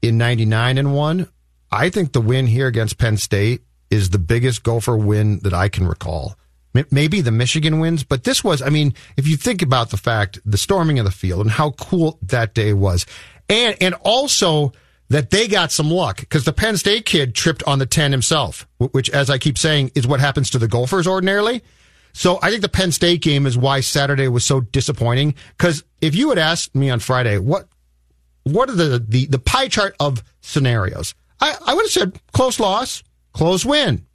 in 0.00 0.18
99 0.18 0.78
and 0.78 0.94
won, 0.94 1.28
I 1.70 1.90
think 1.90 2.12
the 2.12 2.20
win 2.20 2.46
here 2.46 2.66
against 2.66 2.98
Penn 2.98 3.16
State 3.16 3.62
is 3.90 4.10
the 4.10 4.18
biggest 4.18 4.62
Gopher 4.62 4.96
win 4.96 5.40
that 5.40 5.52
I 5.52 5.68
can 5.68 5.86
recall. 5.86 6.36
Maybe 6.90 7.20
the 7.20 7.30
Michigan 7.30 7.80
wins, 7.80 8.02
but 8.02 8.24
this 8.24 8.42
was, 8.42 8.62
I 8.62 8.70
mean, 8.70 8.94
if 9.18 9.28
you 9.28 9.36
think 9.36 9.60
about 9.60 9.90
the 9.90 9.98
fact, 9.98 10.38
the 10.46 10.56
storming 10.56 10.98
of 10.98 11.04
the 11.04 11.10
field 11.10 11.42
and 11.42 11.50
how 11.50 11.72
cool 11.72 12.18
that 12.22 12.54
day 12.54 12.72
was. 12.72 13.04
And, 13.50 13.76
and 13.82 13.94
also 14.02 14.72
that 15.10 15.28
they 15.28 15.48
got 15.48 15.70
some 15.70 15.90
luck 15.90 16.20
because 16.20 16.44
the 16.44 16.52
Penn 16.54 16.78
State 16.78 17.04
kid 17.04 17.34
tripped 17.34 17.62
on 17.64 17.78
the 17.78 17.84
10 17.84 18.12
himself, 18.12 18.66
which, 18.78 19.10
as 19.10 19.28
I 19.28 19.36
keep 19.36 19.58
saying, 19.58 19.90
is 19.94 20.06
what 20.06 20.20
happens 20.20 20.48
to 20.50 20.58
the 20.58 20.68
Gophers 20.68 21.06
ordinarily. 21.06 21.62
So 22.12 22.38
I 22.42 22.50
think 22.50 22.62
the 22.62 22.68
Penn 22.68 22.92
State 22.92 23.22
game 23.22 23.46
is 23.46 23.56
why 23.56 23.80
Saturday 23.80 24.28
was 24.28 24.44
so 24.44 24.60
disappointing. 24.60 25.34
Because 25.56 25.82
if 26.00 26.14
you 26.14 26.28
had 26.28 26.38
asked 26.38 26.74
me 26.74 26.90
on 26.90 27.00
Friday, 27.00 27.38
what, 27.38 27.68
what 28.44 28.68
are 28.68 28.74
the, 28.74 28.98
the, 28.98 29.26
the 29.26 29.38
pie 29.38 29.68
chart 29.68 29.96
of 29.98 30.22
scenarios? 30.40 31.14
I, 31.40 31.56
I 31.66 31.74
would 31.74 31.84
have 31.84 31.90
said 31.90 32.20
close 32.32 32.60
loss, 32.60 33.02
close 33.32 33.64
win. 33.64 34.06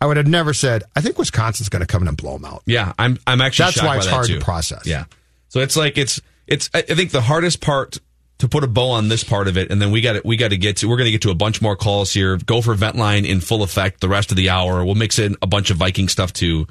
I 0.00 0.06
would 0.06 0.18
have 0.18 0.26
never 0.26 0.52
said, 0.52 0.84
I 0.94 1.00
think 1.00 1.18
Wisconsin's 1.18 1.70
going 1.70 1.80
to 1.80 1.86
come 1.86 2.02
in 2.02 2.08
and 2.08 2.16
blow 2.16 2.34
them 2.34 2.44
out. 2.44 2.62
Yeah, 2.66 2.92
I'm. 2.98 3.18
I'm 3.26 3.40
actually. 3.40 3.66
That's 3.66 3.82
why 3.82 3.96
it's 3.96 4.06
hard 4.06 4.26
too. 4.26 4.38
to 4.38 4.44
process. 4.44 4.86
Yeah. 4.86 5.04
So 5.48 5.60
it's 5.60 5.76
like 5.76 5.96
it's 5.96 6.20
it's. 6.46 6.68
I 6.74 6.82
think 6.82 7.10
the 7.10 7.22
hardest 7.22 7.62
part 7.62 7.98
to 8.38 8.48
put 8.48 8.64
a 8.64 8.66
bow 8.66 8.90
on 8.90 9.08
this 9.08 9.24
part 9.24 9.48
of 9.48 9.56
it, 9.56 9.70
and 9.70 9.80
then 9.80 9.90
we 9.90 10.02
got 10.02 10.22
we 10.24 10.36
got 10.36 10.48
to 10.48 10.58
get 10.58 10.78
to. 10.78 10.88
We're 10.88 10.98
going 10.98 11.06
to 11.06 11.12
get 11.12 11.22
to 11.22 11.30
a 11.30 11.34
bunch 11.34 11.62
more 11.62 11.74
calls 11.74 12.12
here. 12.12 12.36
Gopher 12.36 12.74
vent 12.74 12.96
line 12.96 13.24
in 13.24 13.40
full 13.40 13.62
effect 13.62 14.00
the 14.00 14.08
rest 14.08 14.30
of 14.30 14.36
the 14.36 14.50
hour. 14.50 14.84
We'll 14.84 14.94
mix 14.94 15.18
in 15.18 15.36
a 15.40 15.46
bunch 15.46 15.70
of 15.70 15.78
Viking 15.78 16.08
stuff 16.08 16.34
too. 16.34 16.66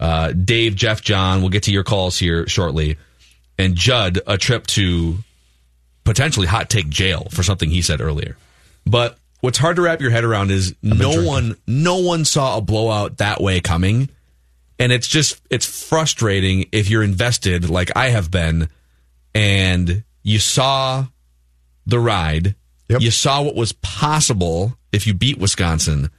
Uh, 0.00 0.32
Dave, 0.32 0.74
Jeff, 0.74 1.02
John. 1.02 1.40
We'll 1.42 1.50
get 1.50 1.64
to 1.64 1.72
your 1.72 1.84
calls 1.84 2.18
here 2.18 2.48
shortly, 2.48 2.96
and 3.58 3.76
Judd 3.76 4.18
a 4.26 4.36
trip 4.38 4.66
to 4.68 5.18
potentially 6.04 6.46
hot 6.46 6.70
take 6.70 6.88
jail 6.88 7.28
for 7.30 7.42
something 7.42 7.68
he 7.70 7.82
said 7.82 8.00
earlier. 8.00 8.36
But 8.86 9.18
what's 9.42 9.58
hard 9.58 9.76
to 9.76 9.82
wrap 9.82 10.00
your 10.00 10.10
head 10.10 10.24
around 10.24 10.50
is 10.50 10.74
no 10.82 11.22
one 11.24 11.56
no 11.66 11.98
one 11.98 12.24
saw 12.24 12.56
a 12.56 12.60
blowout 12.60 13.18
that 13.18 13.40
way 13.40 13.60
coming 13.60 14.08
and 14.78 14.92
it's 14.92 15.06
just 15.06 15.40
it's 15.50 15.66
frustrating 15.88 16.66
if 16.72 16.90
you're 16.90 17.02
invested 17.02 17.68
like 17.70 17.90
I 17.96 18.08
have 18.08 18.30
been 18.30 18.68
and 19.34 20.02
you 20.22 20.38
saw 20.38 21.06
the 21.86 21.98
ride 21.98 22.54
Yep. 22.88 23.02
you 23.02 23.10
saw 23.12 23.40
what 23.42 23.54
was 23.54 23.72
possible 23.72 24.76
if 24.92 25.06
you 25.06 25.14
beat 25.14 25.38
Wisconsin 25.38 26.10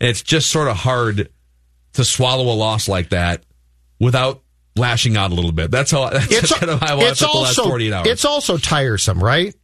and 0.00 0.10
it's 0.10 0.22
just 0.22 0.50
sort 0.50 0.68
of 0.68 0.76
hard 0.76 1.30
to 1.94 2.04
swallow 2.04 2.44
a 2.52 2.56
loss 2.56 2.88
like 2.88 3.10
that 3.10 3.42
without 4.00 4.42
lashing 4.76 5.16
out 5.16 5.30
a 5.30 5.34
little 5.34 5.52
bit 5.52 5.70
that's 5.70 5.90
how 5.90 6.08
that's 6.08 6.32
It's, 6.32 6.58
kind 6.58 6.70
of 6.70 6.80
how 6.80 6.98
I 6.98 7.04
it's 7.10 7.20
the 7.20 7.26
last 7.26 7.58
also 7.58 7.64
48 7.64 7.92
hours 7.92 8.06
it's 8.08 8.24
also 8.24 8.56
tiresome, 8.56 9.22
right? 9.22 9.54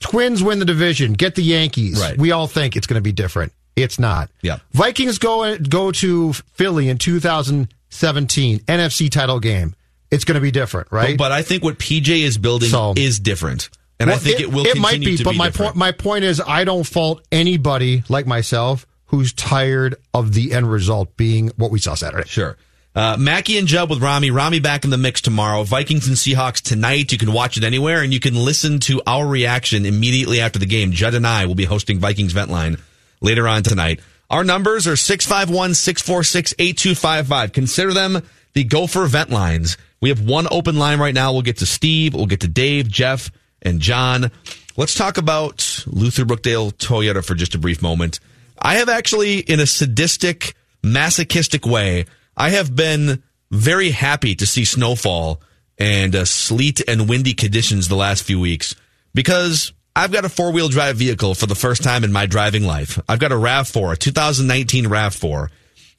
Twins 0.00 0.42
win 0.42 0.58
the 0.58 0.64
division, 0.64 1.14
get 1.14 1.34
the 1.34 1.42
Yankees. 1.42 1.98
Right. 2.00 2.18
We 2.18 2.30
all 2.32 2.46
think 2.46 2.76
it's 2.76 2.86
going 2.86 2.98
to 2.98 3.02
be 3.02 3.12
different. 3.12 3.52
It's 3.74 3.98
not. 3.98 4.30
Yeah. 4.42 4.58
Vikings 4.72 5.18
go 5.18 5.56
go 5.58 5.92
to 5.92 6.32
Philly 6.32 6.88
in 6.88 6.98
2017 6.98 8.58
NFC 8.60 9.10
title 9.10 9.40
game. 9.40 9.74
It's 10.10 10.24
going 10.24 10.36
to 10.36 10.40
be 10.40 10.50
different, 10.50 10.92
right? 10.92 11.16
But, 11.18 11.24
but 11.24 11.32
I 11.32 11.42
think 11.42 11.64
what 11.64 11.78
PJ 11.78 12.20
is 12.20 12.38
building 12.38 12.68
So- 12.68 12.94
is 12.96 13.18
different, 13.18 13.70
and 13.98 14.10
I 14.10 14.16
think 14.16 14.40
it, 14.40 14.52
will. 14.52 14.66
It 14.66 14.76
might 14.78 15.00
be, 15.00 15.22
but 15.22 15.32
be 15.32 15.38
my 15.38 15.50
point 15.50 15.74
my 15.74 15.90
point 15.90 16.24
is 16.24 16.40
I 16.40 16.64
don't 16.64 16.84
fault 16.84 17.26
anybody 17.32 18.04
like 18.08 18.26
myself 18.26 18.86
who's 19.14 19.32
tired 19.32 19.94
of 20.12 20.34
the 20.34 20.52
end 20.52 20.70
result 20.70 21.16
being 21.16 21.48
what 21.56 21.70
we 21.70 21.78
saw 21.78 21.94
Saturday. 21.94 22.28
Sure. 22.28 22.56
Uh, 22.96 23.16
Mackey 23.18 23.58
and 23.58 23.66
Judd 23.66 23.90
with 23.90 24.02
Rami. 24.02 24.30
Rami 24.30 24.60
back 24.60 24.84
in 24.84 24.90
the 24.90 24.98
mix 24.98 25.20
tomorrow. 25.20 25.62
Vikings 25.64 26.06
and 26.08 26.16
Seahawks 26.16 26.60
tonight. 26.60 27.12
You 27.12 27.18
can 27.18 27.32
watch 27.32 27.56
it 27.56 27.64
anywhere, 27.64 28.02
and 28.02 28.12
you 28.12 28.20
can 28.20 28.34
listen 28.34 28.78
to 28.80 29.02
our 29.06 29.26
reaction 29.26 29.86
immediately 29.86 30.40
after 30.40 30.58
the 30.58 30.66
game. 30.66 30.92
Judd 30.92 31.14
and 31.14 31.26
I 31.26 31.46
will 31.46 31.54
be 31.54 31.64
hosting 31.64 31.98
Vikings 31.98 32.32
Vent 32.32 32.50
Line 32.50 32.76
later 33.20 33.48
on 33.48 33.62
tonight. 33.62 34.00
Our 34.30 34.42
numbers 34.42 34.86
are 34.86 34.96
651 34.96 35.74
646 35.74 36.54
8255. 36.58 37.52
Consider 37.52 37.92
them 37.92 38.22
the 38.52 38.64
Gopher 38.64 39.06
Vent 39.06 39.30
Lines. 39.30 39.76
We 40.00 40.08
have 40.08 40.20
one 40.20 40.46
open 40.50 40.76
line 40.76 40.98
right 40.98 41.14
now. 41.14 41.32
We'll 41.32 41.42
get 41.42 41.58
to 41.58 41.66
Steve, 41.66 42.14
we'll 42.14 42.26
get 42.26 42.40
to 42.40 42.48
Dave, 42.48 42.88
Jeff, 42.88 43.30
and 43.62 43.80
John. 43.80 44.30
Let's 44.76 44.94
talk 44.94 45.18
about 45.18 45.84
Luther 45.86 46.24
Brookdale 46.24 46.72
Toyota 46.72 47.24
for 47.24 47.34
just 47.34 47.54
a 47.54 47.58
brief 47.58 47.80
moment. 47.80 48.18
I 48.58 48.76
have 48.76 48.88
actually, 48.88 49.38
in 49.38 49.60
a 49.60 49.66
sadistic, 49.66 50.54
masochistic 50.82 51.66
way, 51.66 52.06
I 52.36 52.50
have 52.50 52.74
been 52.74 53.22
very 53.50 53.90
happy 53.90 54.34
to 54.34 54.46
see 54.46 54.64
snowfall 54.64 55.40
and 55.78 56.14
uh, 56.14 56.24
sleet 56.24 56.80
and 56.88 57.08
windy 57.08 57.34
conditions 57.34 57.88
the 57.88 57.96
last 57.96 58.22
few 58.22 58.40
weeks 58.40 58.74
because 59.12 59.72
I've 59.96 60.12
got 60.12 60.24
a 60.24 60.28
four 60.28 60.52
wheel 60.52 60.68
drive 60.68 60.96
vehicle 60.96 61.34
for 61.34 61.46
the 61.46 61.54
first 61.54 61.82
time 61.82 62.04
in 62.04 62.12
my 62.12 62.26
driving 62.26 62.64
life. 62.64 63.00
I've 63.08 63.20
got 63.20 63.32
a 63.32 63.36
RAV4, 63.36 63.92
a 63.92 63.96
2019 63.96 64.86
RAV4, 64.86 65.48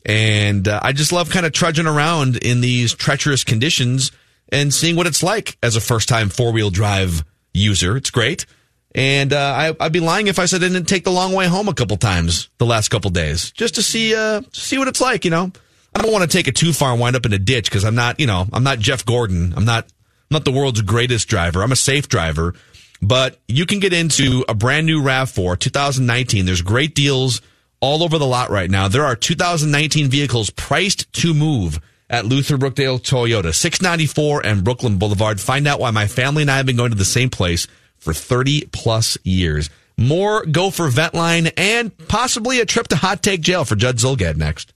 and 0.05 0.67
uh, 0.67 0.79
I 0.81 0.91
just 0.91 1.11
love 1.11 1.29
kind 1.29 1.45
of 1.45 1.53
trudging 1.53 1.87
around 1.87 2.37
in 2.37 2.61
these 2.61 2.93
treacherous 2.93 3.43
conditions 3.43 4.11
and 4.49 4.73
seeing 4.73 4.95
what 4.95 5.07
it's 5.07 5.23
like 5.23 5.57
as 5.63 5.75
a 5.75 5.81
first 5.81 6.09
time 6.09 6.29
four 6.29 6.51
wheel 6.51 6.69
drive 6.69 7.23
user. 7.53 7.95
It's 7.95 8.11
great. 8.11 8.45
And 8.95 9.33
uh, 9.33 9.37
I, 9.37 9.85
I'd 9.85 9.91
be 9.91 9.99
lying 9.99 10.27
if 10.27 10.39
I 10.39 10.45
said 10.45 10.63
I 10.63 10.69
didn't 10.69 10.85
take 10.85 11.03
the 11.03 11.11
long 11.11 11.33
way 11.33 11.47
home 11.47 11.67
a 11.67 11.73
couple 11.73 11.97
times 11.97 12.47
the 12.59 12.65
last 12.65 12.87
couple 12.87 13.11
days 13.11 13.51
just 13.51 13.75
to 13.75 13.83
see 13.83 14.15
uh, 14.15 14.41
see 14.53 14.77
what 14.77 14.87
it's 14.87 15.01
like. 15.01 15.25
You 15.25 15.31
know, 15.31 15.51
I 15.93 16.01
don't 16.01 16.13
want 16.13 16.29
to 16.29 16.35
take 16.37 16.47
it 16.47 16.55
too 16.55 16.71
far 16.71 16.91
and 16.91 17.01
wind 17.01 17.17
up 17.17 17.25
in 17.25 17.33
a 17.33 17.37
ditch 17.37 17.69
because 17.69 17.83
I'm 17.83 17.95
not, 17.95 18.21
you 18.21 18.25
know, 18.25 18.47
I'm 18.53 18.63
not 18.63 18.79
Jeff 18.79 19.05
Gordon. 19.05 19.53
I'm 19.57 19.65
not 19.65 19.83
I'm 19.83 20.35
not 20.35 20.45
the 20.45 20.53
world's 20.53 20.81
greatest 20.81 21.27
driver. 21.27 21.61
I'm 21.61 21.73
a 21.73 21.75
safe 21.75 22.07
driver, 22.07 22.55
but 23.01 23.37
you 23.49 23.65
can 23.65 23.81
get 23.81 23.91
into 23.91 24.45
a 24.47 24.53
brand 24.53 24.85
new 24.85 25.03
Rav4 25.03 25.59
2019. 25.59 26.45
There's 26.45 26.61
great 26.61 26.95
deals 26.95 27.41
all 27.81 28.01
over 28.01 28.17
the 28.17 28.25
lot 28.25 28.49
right 28.49 28.71
now. 28.71 28.87
There 28.87 29.03
are 29.03 29.17
2019 29.17 30.07
vehicles 30.07 30.51
priced 30.51 31.11
to 31.13 31.33
move 31.33 31.81
at 32.09 32.25
Luther 32.25 32.57
Brookdale 32.57 33.01
Toyota, 33.01 33.53
694 33.53 34.45
and 34.45 34.63
Brooklyn 34.63 34.97
Boulevard. 34.97 35.41
Find 35.41 35.67
out 35.67 35.81
why 35.81 35.91
my 35.91 36.07
family 36.07 36.43
and 36.43 36.51
I 36.51 36.57
have 36.57 36.65
been 36.65 36.77
going 36.77 36.91
to 36.91 36.97
the 36.97 37.03
same 37.03 37.29
place 37.29 37.67
for 38.05 38.13
30 38.13 38.67
plus 38.71 39.17
years. 39.23 39.69
More 39.97 40.45
Gopher 40.45 40.89
Ventline 40.89 41.51
and 41.57 41.97
possibly 42.07 42.59
a 42.59 42.65
trip 42.65 42.87
to 42.89 42.95
Hot 42.95 43.23
Take 43.23 43.41
Jail 43.41 43.65
for 43.65 43.75
Judd 43.75 43.97
Zulgad 43.97 44.37
next. 44.37 44.73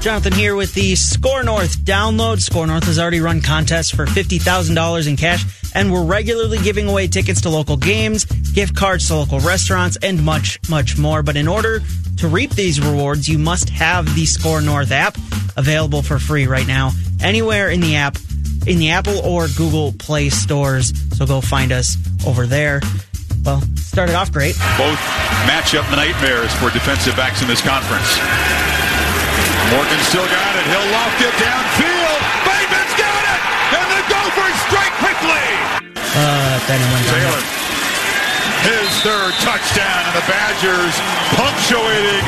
Jonathan 0.00 0.32
here 0.32 0.56
with 0.56 0.72
the 0.72 0.94
SKOR 0.96 1.44
North 1.44 1.76
download. 1.80 2.40
SKOR 2.40 2.66
North 2.66 2.84
has 2.84 2.98
already 2.98 3.20
run 3.20 3.42
contests 3.42 3.90
for 3.90 4.06
$50,000 4.06 5.06
in 5.06 5.16
cash, 5.16 5.44
and 5.74 5.92
we're 5.92 6.04
regularly 6.04 6.56
giving 6.58 6.88
away 6.88 7.06
tickets 7.06 7.42
to 7.42 7.50
local 7.50 7.76
games, 7.76 8.24
gift 8.24 8.74
cards 8.74 9.06
to 9.08 9.16
local 9.16 9.40
restaurants, 9.40 9.98
and 10.02 10.24
much, 10.24 10.58
much 10.70 10.96
more. 10.96 11.22
But 11.22 11.36
in 11.36 11.46
order 11.46 11.82
to 12.16 12.28
reap 12.28 12.52
these 12.52 12.80
rewards, 12.80 13.28
you 13.28 13.38
must 13.38 13.68
have 13.68 14.06
the 14.14 14.24
SKOR 14.24 14.62
North 14.62 14.90
app 14.90 15.18
available 15.58 16.00
for 16.00 16.18
free 16.18 16.46
right 16.46 16.66
now, 16.66 16.92
anywhere 17.22 17.68
in 17.68 17.82
the 17.82 17.96
app, 17.96 18.16
in 18.66 18.78
the 18.78 18.90
Apple 18.90 19.18
or 19.20 19.48
Google 19.56 19.92
Play 19.92 20.28
stores. 20.28 20.92
So 21.16 21.26
go 21.26 21.40
find 21.40 21.72
us 21.72 21.96
over 22.26 22.46
there. 22.46 22.80
Well, 23.44 23.62
started 23.76 24.14
off 24.14 24.32
great. 24.32 24.56
Both 24.76 25.00
matchup 25.48 25.88
nightmares 25.96 26.52
for 26.60 26.68
defensive 26.70 27.16
backs 27.16 27.40
in 27.40 27.48
this 27.48 27.62
conference. 27.62 28.20
Morgan 29.72 30.00
still 30.04 30.26
got 30.26 30.52
it. 30.56 30.64
He'll 30.66 30.90
loft 30.92 31.20
it 31.22 31.34
downfield. 31.40 32.20
Bateman's 32.44 32.94
got 32.98 33.22
it! 33.22 33.40
And 33.80 33.86
the 33.94 34.02
Gophers 34.10 34.58
strike 34.66 34.94
quickly! 34.98 35.46
Uh, 36.10 36.58
down. 36.66 37.00
Taylor. 37.06 37.42
His 38.66 38.90
third 39.00 39.32
touchdown, 39.40 40.04
and 40.04 40.16
the 40.20 40.26
Badgers 40.28 40.94
punctuating 41.38 42.24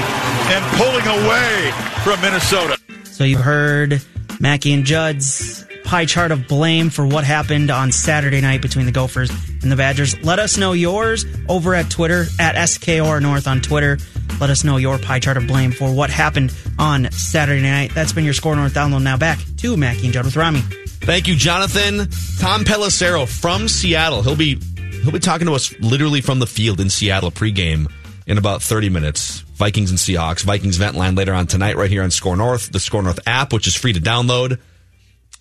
and 0.49 0.63
pulling 0.79 1.07
away 1.07 1.73
from 2.05 2.21
Minnesota. 2.23 2.79
So 3.05 3.25
you've 3.25 3.41
heard 3.41 4.01
Mackey 4.41 4.73
and 4.73 4.85
Judd's 4.85 5.67
pie 5.85 6.05
chart 6.05 6.33
of 6.33 6.49
blame 6.49 6.91
for 6.91 7.07
what 7.07 7.25
happened 7.25 7.71
on 7.71 7.93
Saturday 7.93 8.41
night 8.41 8.63
between 8.63 8.87
the 8.87 8.93
Gophers 8.93 9.31
and 9.63 9.71
the 9.71 9.77
Badgers. 9.77 10.19
Let 10.23 10.39
us 10.39 10.57
know 10.57 10.73
yours 10.73 11.25
over 11.49 11.75
at 11.75 11.91
Twitter, 11.91 12.27
at 12.39 12.57
SKOR 12.69 13.21
North 13.21 13.47
on 13.47 13.61
Twitter. 13.61 13.99
Let 14.41 14.51
us 14.51 14.65
know 14.65 14.77
your 14.77 14.99
pie 14.99 15.19
chart 15.19 15.37
of 15.37 15.47
blame 15.47 15.73
for 15.73 15.93
what 15.93 16.11
happened 16.11 16.55
on 16.79 17.11
Saturday 17.13 17.63
night. 17.63 17.95
That's 17.95 18.13
been 18.13 18.25
your 18.25 18.35
SKOR 18.35 18.57
North 18.57 18.75
download. 18.75 19.03
Now 19.03 19.17
back 19.17 19.39
to 19.59 19.77
Mackey 19.77 20.05
and 20.05 20.13
Judd 20.13 20.25
with 20.25 20.37
Rami. 20.37 20.61
Thank 20.61 21.29
you, 21.29 21.35
Jonathan. 21.37 22.09
Tom 22.39 22.65
Pelissero 22.65 23.29
from 23.29 23.69
Seattle. 23.69 24.23
He'll 24.23 24.37
be 24.37 24.57
he'll 25.03 25.13
be 25.13 25.19
talking 25.19 25.47
to 25.47 25.55
us 25.55 25.75
literally 25.81 26.21
from 26.21 26.39
the 26.39 26.47
field 26.47 26.81
in 26.81 26.91
Seattle 26.91 27.31
pregame 27.31 27.91
in 28.27 28.39
about 28.39 28.63
30 28.63 28.89
minutes. 28.89 29.41
Vikings 29.41 29.91
and 29.91 29.99
Seahawks. 29.99 30.45
Vikings 30.45 30.77
vent 30.77 30.97
line 30.97 31.15
later 31.15 31.35
on 31.35 31.47
tonight 31.47 31.77
right 31.77 31.91
here 31.91 32.03
on 32.03 32.11
SKOR 32.11 32.37
North, 32.37 32.73
the 32.73 32.81
SKOR 32.81 33.03
North 33.03 33.21
app, 33.27 33.53
which 33.53 33.67
is 33.67 33.75
free 33.75 33.93
to 33.93 34.01
download. 34.01 34.59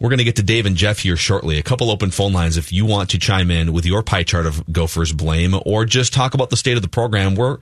We're 0.02 0.10
going 0.10 0.18
to 0.18 0.24
get 0.24 0.38
to 0.38 0.44
Dave 0.44 0.66
and 0.66 0.76
Jeff 0.76 0.98
here 0.98 1.16
shortly. 1.16 1.60
A 1.60 1.62
couple 1.62 1.92
open 1.92 2.10
phone 2.10 2.34
lines 2.34 2.58
if 2.58 2.74
you 2.74 2.88
want 2.88 3.12
to 3.12 3.20
chime 3.20 3.52
in 3.52 3.72
with 3.72 3.86
your 3.86 4.02
pie 4.02 4.24
chart 4.24 4.48
of 4.48 4.64
Gophers 4.74 5.14
blame 5.14 5.54
or 5.64 5.86
just 5.86 6.12
talk 6.12 6.34
about 6.34 6.50
the 6.50 6.58
state 6.58 6.76
of 6.76 6.82
the 6.82 6.90
program. 6.90 7.36
We're 7.36 7.60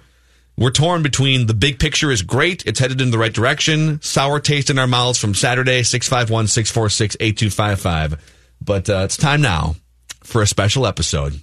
we're 0.56 0.72
torn 0.72 1.04
between 1.04 1.48
the 1.48 1.54
big 1.54 1.80
picture 1.80 2.12
is 2.12 2.22
great, 2.22 2.66
it's 2.66 2.80
headed 2.80 3.02
in 3.02 3.12
the 3.12 3.18
right 3.18 3.34
direction, 3.34 4.02
sour 4.02 4.40
taste 4.40 4.70
in 4.70 4.80
our 4.80 4.88
mouths 4.88 5.20
from 5.20 5.36
Saturday, 5.36 5.84
651 5.84 6.48
646 6.48 7.18
8255. 7.20 8.56
But 8.64 8.90
uh, 8.90 9.02
it's 9.04 9.18
time 9.18 9.42
now 9.42 9.76
for 10.24 10.42
a 10.42 10.48
special 10.48 10.88
episode 10.88 11.42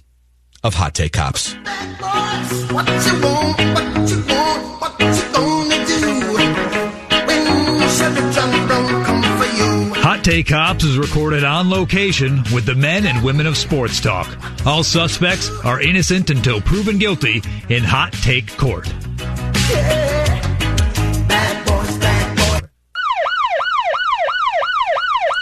of 0.63 0.73
Hot 0.73 0.95
Take 0.95 1.13
Cops. 1.13 1.53
Hot 10.37 10.45
Cops 10.45 10.83
is 10.83 10.99
recorded 10.99 11.43
on 11.43 11.67
location 11.67 12.43
with 12.53 12.65
the 12.67 12.75
men 12.75 13.07
and 13.07 13.23
women 13.25 13.47
of 13.47 13.57
sports 13.57 13.99
talk. 13.99 14.27
All 14.67 14.83
suspects 14.83 15.49
are 15.65 15.81
innocent 15.81 16.29
until 16.29 16.61
proven 16.61 16.99
guilty 16.99 17.41
in 17.69 17.83
Hot 17.83 18.13
Take 18.13 18.55
Court. 18.55 18.87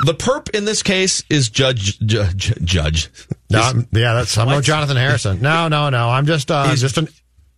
The 0.06 0.14
perp 0.14 0.50
in 0.56 0.66
this 0.66 0.84
case 0.84 1.24
is 1.30 1.50
Judge 1.50 2.00
Judge 2.00 2.54
Judge. 2.64 3.10
No, 3.50 3.60
I'm- 3.62 3.88
yeah, 3.92 4.14
that's 4.14 4.38
I'm 4.38 4.48
no 4.50 4.62
Jonathan 4.62 4.98
Harrison. 4.98 5.42
No, 5.42 5.68
no, 5.68 5.90
no. 5.90 6.10
I'm 6.10 6.26
just 6.26 6.52
uh, 6.52 6.66
He's- 6.66 6.82
just 6.82 6.98
a 6.98 7.08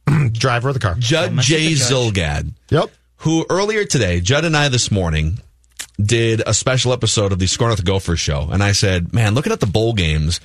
driver 0.32 0.69
of 0.69 0.73
the 0.73 0.80
car. 0.80 0.95
Judge 0.97 1.36
Jay 1.45 1.71
Zulgad. 1.73 2.54
Yep. 2.69 2.89
Who 3.21 3.45
earlier 3.50 3.84
today, 3.84 4.21
Judd 4.21 4.45
and 4.45 4.56
I 4.56 4.69
this 4.69 4.91
morning 4.91 5.39
did 6.04 6.42
a 6.46 6.54
special 6.54 6.94
episode 6.94 7.32
of 7.32 7.40
the 7.40 7.48
SKOR 7.48 7.68
North 7.70 7.84
Gophers 7.84 8.20
show, 8.20 8.50
and 8.52 8.64
I 8.64 8.72
said, 8.72 9.14
"Man, 9.14 9.34
looking 9.34 9.52
at 9.52 9.60
the 9.60 9.66
bowl 9.66 9.94
games, 9.94 10.40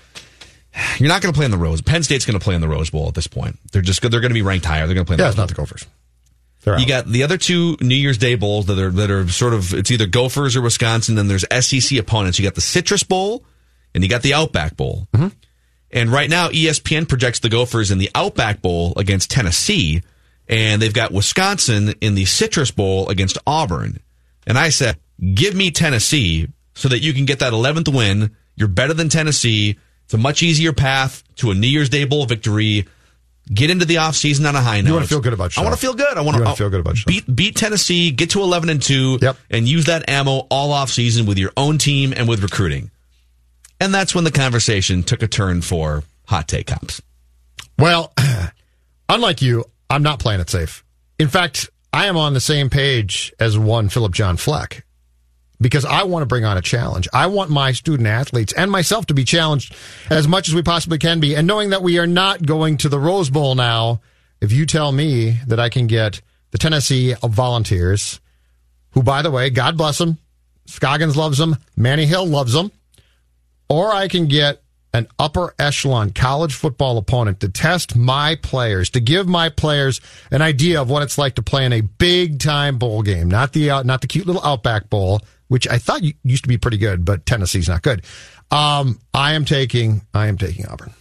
you're 0.98 1.08
not 1.08 1.20
going 1.22 1.32
to 1.32 1.36
play 1.36 1.44
in 1.44 1.50
the 1.50 1.58
Rose. 1.58 1.82
Penn 1.82 2.02
State's 2.02 2.24
going 2.24 2.38
to 2.38 2.42
play 2.42 2.54
in 2.54 2.60
the 2.60 2.68
Rose 2.68 2.90
Bowl 2.90 3.08
at 3.08 3.14
this 3.14 3.26
point. 3.26 3.58
They're 3.72 3.82
just 3.82 4.00
they're 4.00 4.10
going 4.20 4.30
to 4.30 4.34
be 4.34 4.42
ranked 4.42 4.64
higher. 4.66 4.86
They're 4.86 4.94
going 4.94 5.04
to 5.06 5.08
play. 5.08 5.14
In 5.14 5.18
the 5.18 5.22
Yeah, 5.24 5.26
Rose 5.28 5.32
it's 5.34 5.38
not 5.38 5.48
Bowl. 5.48 5.66
the 5.66 5.70
Gophers. 5.70 5.86
You 6.78 6.86
got 6.86 7.06
the 7.06 7.24
other 7.24 7.36
two 7.38 7.76
New 7.80 7.96
Year's 7.96 8.18
Day 8.18 8.36
bowls 8.36 8.66
that 8.66 8.78
are 8.78 8.90
that 8.90 9.10
are 9.10 9.28
sort 9.28 9.52
of 9.52 9.74
it's 9.74 9.90
either 9.90 10.06
Gophers 10.06 10.54
or 10.56 10.62
Wisconsin. 10.62 11.16
Then 11.16 11.26
there's 11.26 11.44
SEC 11.60 11.98
opponents. 11.98 12.38
You 12.38 12.44
got 12.44 12.54
the 12.54 12.60
Citrus 12.60 13.02
Bowl 13.02 13.44
and 13.94 14.04
you 14.04 14.08
got 14.08 14.22
the 14.22 14.34
Outback 14.34 14.76
Bowl. 14.76 15.08
Mm-hmm. 15.12 15.28
And 15.90 16.10
right 16.10 16.30
now, 16.30 16.48
ESPN 16.48 17.06
projects 17.08 17.40
the 17.40 17.48
Gophers 17.50 17.90
in 17.90 17.98
the 17.98 18.10
Outback 18.14 18.62
Bowl 18.62 18.94
against 18.96 19.30
Tennessee, 19.30 20.02
and 20.48 20.80
they've 20.80 20.94
got 20.94 21.12
Wisconsin 21.12 21.94
in 22.00 22.14
the 22.14 22.24
Citrus 22.24 22.70
Bowl 22.70 23.08
against 23.10 23.36
Auburn. 23.46 23.98
And 24.46 24.56
I 24.56 24.70
said, 24.70 24.96
give 25.34 25.54
me 25.54 25.70
Tennessee 25.70 26.48
so 26.74 26.88
that 26.88 27.00
you 27.00 27.12
can 27.12 27.24
get 27.24 27.38
that 27.40 27.52
11th 27.52 27.94
win. 27.94 28.36
You're 28.56 28.68
better 28.68 28.94
than 28.94 29.08
Tennessee. 29.08 29.78
It's 30.04 30.14
a 30.14 30.18
much 30.18 30.42
easier 30.42 30.72
path 30.72 31.22
to 31.36 31.50
a 31.50 31.54
New 31.54 31.66
Year's 31.66 31.88
Day 31.88 32.04
Bowl 32.04 32.26
victory. 32.26 32.86
Get 33.52 33.70
into 33.70 33.84
the 33.84 33.96
offseason 33.96 34.48
on 34.48 34.54
a 34.54 34.60
high 34.60 34.80
note. 34.80 34.88
You 34.88 34.94
want 34.94 35.04
to 35.04 35.08
feel 35.08 35.20
good 35.20 35.32
about 35.32 35.58
I 35.58 35.62
want 35.62 35.74
to 35.74 35.80
feel 35.80 35.94
good. 35.94 36.16
I 36.16 36.20
want 36.20 36.36
to 36.36 36.54
feel 36.54 36.70
good 36.70 36.80
about 36.80 36.94
yourself. 36.94 37.06
beat 37.26 37.34
beat 37.34 37.56
Tennessee, 37.56 38.12
get 38.12 38.30
to 38.30 38.40
eleven 38.40 38.70
and 38.70 38.80
two, 38.80 39.18
yep. 39.20 39.36
and 39.50 39.68
use 39.68 39.86
that 39.86 40.08
ammo 40.08 40.46
all 40.48 40.70
off 40.70 40.90
season 40.90 41.26
with 41.26 41.38
your 41.38 41.50
own 41.56 41.76
team 41.76 42.14
and 42.16 42.28
with 42.28 42.42
recruiting. 42.42 42.92
And 43.80 43.92
that's 43.92 44.14
when 44.14 44.22
the 44.22 44.30
conversation 44.30 45.02
took 45.02 45.24
a 45.24 45.26
turn 45.26 45.60
for 45.60 46.04
hot 46.26 46.46
take 46.46 46.68
cops. 46.68 47.02
Well, 47.76 48.12
unlike 49.08 49.42
you, 49.42 49.64
I'm 49.90 50.04
not 50.04 50.20
playing 50.20 50.40
it 50.40 50.48
safe. 50.48 50.84
In 51.18 51.26
fact, 51.26 51.68
I 51.92 52.06
am 52.06 52.16
on 52.16 52.34
the 52.34 52.40
same 52.40 52.70
page 52.70 53.32
as 53.40 53.58
one 53.58 53.88
Philip 53.88 54.12
John 54.12 54.36
Fleck 54.36 54.84
because 55.62 55.84
I 55.84 56.02
want 56.02 56.22
to 56.22 56.26
bring 56.26 56.44
on 56.44 56.56
a 56.56 56.62
challenge. 56.62 57.08
I 57.12 57.26
want 57.26 57.50
my 57.50 57.72
student 57.72 58.08
athletes 58.08 58.52
and 58.52 58.70
myself 58.70 59.06
to 59.06 59.14
be 59.14 59.24
challenged 59.24 59.74
as 60.10 60.28
much 60.28 60.48
as 60.48 60.54
we 60.54 60.62
possibly 60.62 60.98
can 60.98 61.20
be. 61.20 61.34
And 61.34 61.46
knowing 61.46 61.70
that 61.70 61.82
we 61.82 61.98
are 61.98 62.06
not 62.06 62.44
going 62.44 62.76
to 62.78 62.88
the 62.88 62.98
Rose 62.98 63.30
Bowl 63.30 63.54
now, 63.54 64.00
if 64.40 64.52
you 64.52 64.66
tell 64.66 64.92
me 64.92 65.38
that 65.46 65.60
I 65.60 65.68
can 65.68 65.86
get 65.86 66.20
the 66.50 66.58
Tennessee 66.58 67.14
Volunteers, 67.22 68.20
who, 68.90 69.02
by 69.02 69.22
the 69.22 69.30
way, 69.30 69.50
God 69.50 69.78
bless 69.78 69.98
them, 69.98 70.18
Scoggins 70.66 71.16
loves 71.16 71.38
them, 71.38 71.56
Manny 71.76 72.06
Hill 72.06 72.26
loves 72.26 72.52
them, 72.52 72.70
or 73.68 73.92
I 73.92 74.08
can 74.08 74.26
get 74.26 74.62
an 74.94 75.06
upper 75.18 75.54
echelon 75.58 76.10
college 76.10 76.54
football 76.54 76.98
opponent 76.98 77.40
to 77.40 77.48
test 77.48 77.96
my 77.96 78.36
players, 78.42 78.90
to 78.90 79.00
give 79.00 79.26
my 79.26 79.48
players 79.48 80.00
an 80.30 80.42
idea 80.42 80.80
of 80.80 80.90
what 80.90 81.02
it's 81.02 81.16
like 81.16 81.36
to 81.36 81.42
play 81.42 81.64
in 81.64 81.72
a 81.72 81.80
big 81.80 82.38
time 82.38 82.78
bowl 82.78 83.02
game, 83.02 83.28
not 83.28 83.52
the 83.52 83.70
uh, 83.70 83.82
not 83.82 84.00
the 84.02 84.06
cute 84.06 84.26
little 84.26 84.44
Outback 84.44 84.90
Bowl, 84.90 85.22
which 85.52 85.68
I 85.68 85.76
thought 85.76 86.00
used 86.24 86.44
to 86.44 86.48
be 86.48 86.56
pretty 86.56 86.78
good, 86.78 87.04
but 87.04 87.26
Tennessee's 87.26 87.68
not 87.68 87.82
good. 87.82 88.02
Um, 88.50 88.98
I 89.12 89.34
am 89.34 89.44
taking 89.44 90.00
I 90.14 90.28
am 90.28 90.38
taking 90.38 90.64
Auburn, 90.64 90.94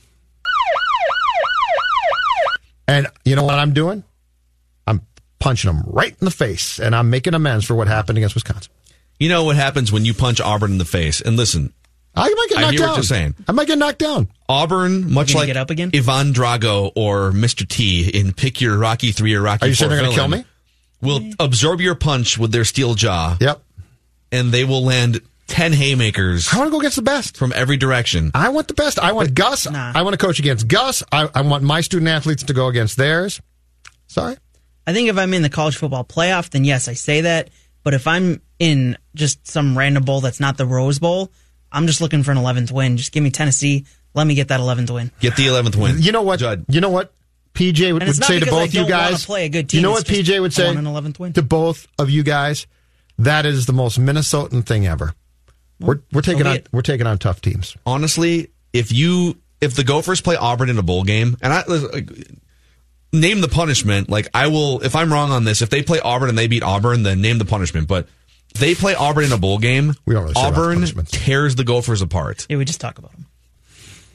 and 2.86 3.08
you 3.24 3.38
know 3.38 3.46
what 3.46 3.60
I'm 3.60 3.74
doing? 3.74 4.04
I'm 4.86 5.08
punching 5.40 5.72
them 5.72 5.84
right 5.88 6.12
in 6.12 6.26
the 6.26 6.32
face, 6.32 6.82
and 6.82 6.94
I'm 6.94 7.10
making 7.10 7.34
amends 7.34 7.64
for 7.64 7.76
what 7.76 7.88
happened 7.88 8.18
against 8.18 8.36
Wisconsin. 8.36 8.74
You 9.22 9.30
know 9.30 9.46
what 9.46 9.56
happens 9.56 9.90
when 9.90 10.04
you 10.04 10.14
punch 10.14 10.42
Auburn 10.42 10.72
in 10.72 10.78
the 10.80 10.84
face? 10.86 11.22
And 11.22 11.38
listen, 11.38 11.72
I 12.14 12.28
might 12.28 12.50
get 12.50 12.56
knocked 12.56 12.58
I 12.58 12.62
knocked 12.62 12.72
hear 12.72 12.80
down. 12.80 12.90
what 12.90 12.98
you're 12.98 13.04
saying. 13.04 13.36
I 13.48 13.52
might 13.54 13.68
get 13.68 13.78
knocked 13.78 14.00
down. 14.00 14.28
Auburn, 14.50 15.14
much 15.14 15.34
like 15.34 15.48
get 15.48 15.56
up 15.56 15.70
again? 15.70 15.92
Ivan 15.94 16.34
Drago 16.34 16.92
or 16.98 17.32
Mr. 17.32 17.66
T 17.66 18.10
in 18.10 18.34
Pick 18.34 18.60
Your 18.60 18.78
Rocky 18.78 19.14
Three 19.14 19.34
or 19.34 19.42
Rocky 19.42 19.66
Are 19.66 19.70
you 19.70 19.76
saying 19.76 19.92
they're 19.92 20.02
gonna 20.02 20.14
kill 20.14 20.28
me? 20.28 20.44
Will 21.02 21.22
absorb 21.40 21.80
your 21.80 21.96
punch 21.96 22.38
with 22.38 22.52
their 22.52 22.66
steel 22.66 22.96
jaw. 22.96 23.38
Yep. 23.40 23.64
And 24.32 24.52
they 24.52 24.64
will 24.64 24.84
land 24.84 25.22
ten 25.48 25.74
haymakers. 25.74 26.48
I 26.54 26.58
want 26.58 26.68
to 26.68 26.72
go 26.72 26.80
against 26.80 26.96
the 26.96 27.02
best 27.02 27.38
from 27.38 27.52
every 27.54 27.78
direction. 27.78 28.32
I 28.34 28.50
want 28.50 28.68
the 28.68 28.74
best. 28.74 29.00
I 29.00 29.12
want 29.12 29.34
Gus. 29.34 29.68
I 29.68 30.02
want 30.02 30.14
to 30.14 30.26
coach 30.26 30.40
against 30.40 30.68
Gus. 30.68 31.04
I, 31.12 31.30
I 31.34 31.42
want 31.42 31.64
my 31.64 31.82
student 31.82 32.10
athletes 32.10 32.44
to 32.44 32.54
go 32.54 32.68
against 32.68 32.98
theirs. 32.98 33.42
Sorry. 34.08 34.38
I 34.88 34.94
think 34.94 35.10
if 35.10 35.18
I'm 35.18 35.34
in 35.34 35.42
the 35.42 35.50
college 35.50 35.78
football 35.78 36.04
playoff, 36.04 36.50
then 36.50 36.64
yes, 36.64 36.88
I 36.88 36.94
say 36.94 37.22
that. 37.22 37.50
But 37.84 37.94
if 37.94 38.08
I'm 38.08 38.42
in 38.60 38.98
just 39.16 39.48
some 39.48 39.78
random 39.78 40.04
bowl 40.04 40.22
that's 40.22 40.40
not 40.40 40.58
the 40.58 40.66
Rose 40.66 41.00
Bowl, 41.00 41.32
I'm 41.72 41.88
just 41.88 42.02
looking 42.02 42.24
for 42.24 42.32
an 42.32 42.38
11th 42.38 42.72
win. 42.72 42.98
Just 42.98 43.12
give 43.12 43.24
me 43.24 43.32
Tennessee. 43.32 43.86
Let 44.14 44.28
me 44.28 44.36
get 44.36 44.50
that 44.50 44.60
11th 44.60 44.94
win. 44.94 45.12
Get 45.20 45.36
the 45.36 45.48
eleventh 45.48 45.76
win. 45.76 46.02
You 46.02 46.12
know 46.12 46.22
what? 46.22 46.40
Judd. 46.40 46.66
You 46.68 46.82
know 46.82 46.90
what? 46.90 47.14
PJ 47.54 47.94
would, 47.94 48.04
would 48.04 48.16
say 48.16 48.40
to 48.40 48.46
because 48.46 48.48
I 48.48 48.66
both 48.66 48.74
you 48.74 48.82
don't 48.82 48.92
wanna 48.92 49.12
guys. 49.12 49.26
play 49.26 49.46
a 49.46 49.50
good 49.50 49.70
team. 49.70 49.80
You 49.80 49.84
know 49.84 49.92
what 49.92 50.06
PJ 50.06 50.40
would 50.40 50.54
say 50.54 50.70
an 50.70 50.84
11th 50.86 51.20
win. 51.20 51.34
to 51.34 51.42
both 51.42 51.88
of 52.00 52.10
you 52.10 52.24
guys? 52.24 52.68
That 53.24 53.46
is 53.46 53.66
the 53.66 53.74
most 53.74 54.00
Minnesotan 54.00 54.66
thing 54.66 54.88
ever. 54.88 55.14
We're 55.80 56.00
we're 56.12 56.22
taking 56.22 56.44
so 56.44 56.50
on 56.52 56.60
we're 56.72 56.82
taking 56.82 57.08
on 57.08 57.18
tough 57.18 57.42
teams. 57.42 57.76
honestly, 57.86 58.52
if 58.74 58.92
you 58.92 59.38
if 59.60 59.76
the 59.76 59.84
Gophers 59.84 60.22
play 60.22 60.36
Auburn 60.36 60.70
in 60.70 60.78
a 60.78 60.84
bowl 60.84 61.04
game, 61.04 61.38
and 61.42 61.54
I 61.54 61.64
like, 61.66 62.10
name 63.14 63.42
the 63.42 63.48
punishment, 63.48 64.10
like 64.10 64.28
I 64.34 64.48
will. 64.48 64.82
If 64.82 64.96
I'm 64.96 65.12
wrong 65.12 65.32
on 65.32 65.44
this, 65.44 65.62
if 65.62 65.70
they 65.70 65.84
play 65.84 66.00
Auburn 66.00 66.30
and 66.30 66.38
they 66.38 66.48
beat 66.48 66.64
Auburn, 66.64 67.04
then 67.04 67.22
name 67.22 67.38
the 67.38 67.46
punishment. 67.46 67.88
But 67.88 68.08
they 68.60 68.76
play 68.76 68.96
Auburn 68.96 69.26
in 69.26 69.32
a 69.32 69.38
bowl 69.38 69.58
game. 69.60 69.94
We 70.06 70.14
don't 70.14 70.24
really 70.24 70.34
care 70.34 70.52
the 70.52 70.62
Auburn 70.62 71.06
tears 71.06 71.56
the 71.56 71.64
Gophers 71.64 72.02
apart. 72.02 72.46
Yeah, 72.50 72.58
we 72.58 72.66
just 72.66 72.82
talk 72.82 72.98
about 72.98 73.12
them. 73.12 73.28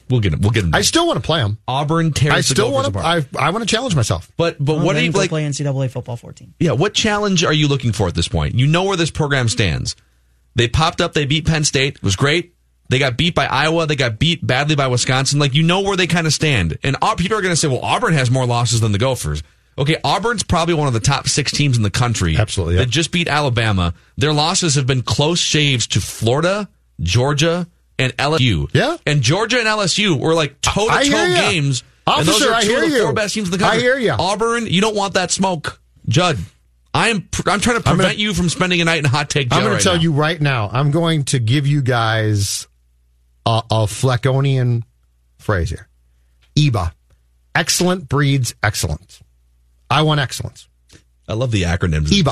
We'll 0.09 0.19
get 0.21 0.33
him. 0.33 0.41
We'll 0.41 0.51
get 0.51 0.63
him. 0.63 0.73
I 0.73 0.81
still 0.81 1.05
want 1.07 1.17
to 1.17 1.25
play 1.25 1.41
them. 1.41 1.57
Auburn 1.67 2.13
tears 2.13 2.33
I 2.33 2.41
still 2.41 2.71
want 2.71 2.93
to. 2.93 2.99
I 2.99 3.25
I 3.37 3.49
want 3.51 3.67
to 3.67 3.73
challenge 3.73 3.95
myself. 3.95 4.31
But 4.37 4.57
but 4.59 4.77
Well, 4.77 4.85
what 4.85 4.93
then 4.93 5.01
do 5.03 5.05
you 5.07 5.11
go 5.11 5.19
like? 5.19 5.29
play 5.29 5.43
NCAA 5.43 5.89
football 5.91 6.15
14. 6.15 6.53
Yeah, 6.59 6.71
what 6.71 6.93
challenge 6.93 7.43
are 7.43 7.53
you 7.53 7.67
looking 7.67 7.91
for 7.91 8.07
at 8.07 8.15
this 8.15 8.27
point? 8.27 8.55
You 8.55 8.67
know 8.67 8.83
where 8.85 8.97
this 8.97 9.11
program 9.11 9.49
stands. 9.49 9.95
They 10.55 10.67
popped 10.67 11.01
up, 11.01 11.13
they 11.13 11.25
beat 11.25 11.45
Penn 11.45 11.63
State, 11.63 11.97
it 11.97 12.03
was 12.03 12.15
great. 12.15 12.53
They 12.89 12.99
got 12.99 13.17
beat 13.17 13.35
by 13.35 13.45
Iowa, 13.45 13.85
they 13.85 13.95
got 13.97 14.17
beat 14.17 14.45
badly 14.45 14.75
by 14.75 14.87
Wisconsin. 14.87 15.39
Like 15.39 15.53
you 15.53 15.63
know 15.63 15.81
where 15.81 15.97
they 15.97 16.07
kind 16.07 16.25
of 16.25 16.33
stand. 16.33 16.77
And 16.83 16.95
people 17.17 17.37
are 17.37 17.41
going 17.41 17.51
to 17.51 17.57
say, 17.57 17.67
"Well, 17.67 17.81
Auburn 17.81 18.13
has 18.13 18.31
more 18.31 18.45
losses 18.45 18.79
than 18.79 18.93
the 18.93 18.97
Gophers." 18.97 19.43
Okay, 19.77 19.97
Auburn's 20.03 20.41
probably 20.41 20.73
one 20.73 20.87
of 20.87 20.93
the 20.93 20.99
top 20.99 21.27
6 21.27 21.51
teams 21.51 21.77
in 21.77 21.83
the 21.83 21.91
country. 21.91 22.35
Absolutely, 22.35 22.75
yeah. 22.75 22.79
That 22.81 22.89
just 22.89 23.11
beat 23.11 23.27
Alabama. 23.27 23.93
Their 24.15 24.33
losses 24.33 24.73
have 24.75 24.87
been 24.87 25.03
close 25.03 25.37
shaves 25.37 25.85
to 25.87 25.99
Florida, 26.01 26.67
Georgia, 26.99 27.67
and 27.99 28.15
LSU. 28.17 28.69
Yeah. 28.73 28.97
And 29.05 29.21
Georgia 29.21 29.57
and 29.59 29.67
LSU 29.67 30.19
were 30.19 30.33
like 30.33 30.61
toe 30.61 30.87
to 30.87 30.93
toe 31.09 31.23
ya. 31.25 31.35
games. 31.49 31.83
and 32.05 32.27
those 32.27 32.35
Officer, 32.35 32.51
are 32.51 32.55
I 32.55 32.61
two 32.63 32.67
hear 32.69 32.83
of 32.83 32.89
the 32.91 32.95
you. 32.97 33.03
four 33.03 33.13
best 33.13 33.33
teams 33.33 33.47
in 33.47 33.51
the 33.51 33.57
country. 33.57 33.79
I 33.79 33.81
hear 33.81 33.97
you. 33.97 34.11
Auburn, 34.11 34.65
you 34.67 34.81
don't 34.81 34.95
want 34.95 35.15
that 35.15 35.31
smoke. 35.31 35.81
Judd, 36.07 36.37
I 36.93 37.09
am 37.09 37.21
pr- 37.23 37.49
I'm 37.49 37.59
trying 37.59 37.77
to 37.77 37.83
prevent 37.83 38.09
gonna- 38.11 38.13
you 38.19 38.33
from 38.33 38.49
spending 38.49 38.81
a 38.81 38.85
night 38.85 38.99
in 38.99 39.05
hot 39.05 39.29
take 39.29 39.49
jail 39.49 39.57
I'm 39.57 39.63
going 39.63 39.73
right 39.73 39.79
to 39.79 39.83
tell 39.83 39.95
now. 39.95 40.01
you 40.01 40.11
right 40.13 40.39
now. 40.41 40.69
I'm 40.71 40.91
going 40.91 41.23
to 41.25 41.39
give 41.39 41.67
you 41.67 41.81
guys 41.81 42.67
a, 43.45 43.61
a 43.69 43.75
Fleckonian 43.85 44.83
phrase 45.37 45.69
here. 45.69 45.87
EBA, 46.55 46.91
excellent 47.55 48.07
breeds 48.09 48.55
excellence. 48.63 49.21
I 49.89 50.01
want 50.03 50.19
excellence. 50.19 50.67
I 51.27 51.33
love 51.33 51.51
the 51.51 51.63
acronyms. 51.63 52.07
EBA, 52.07 52.23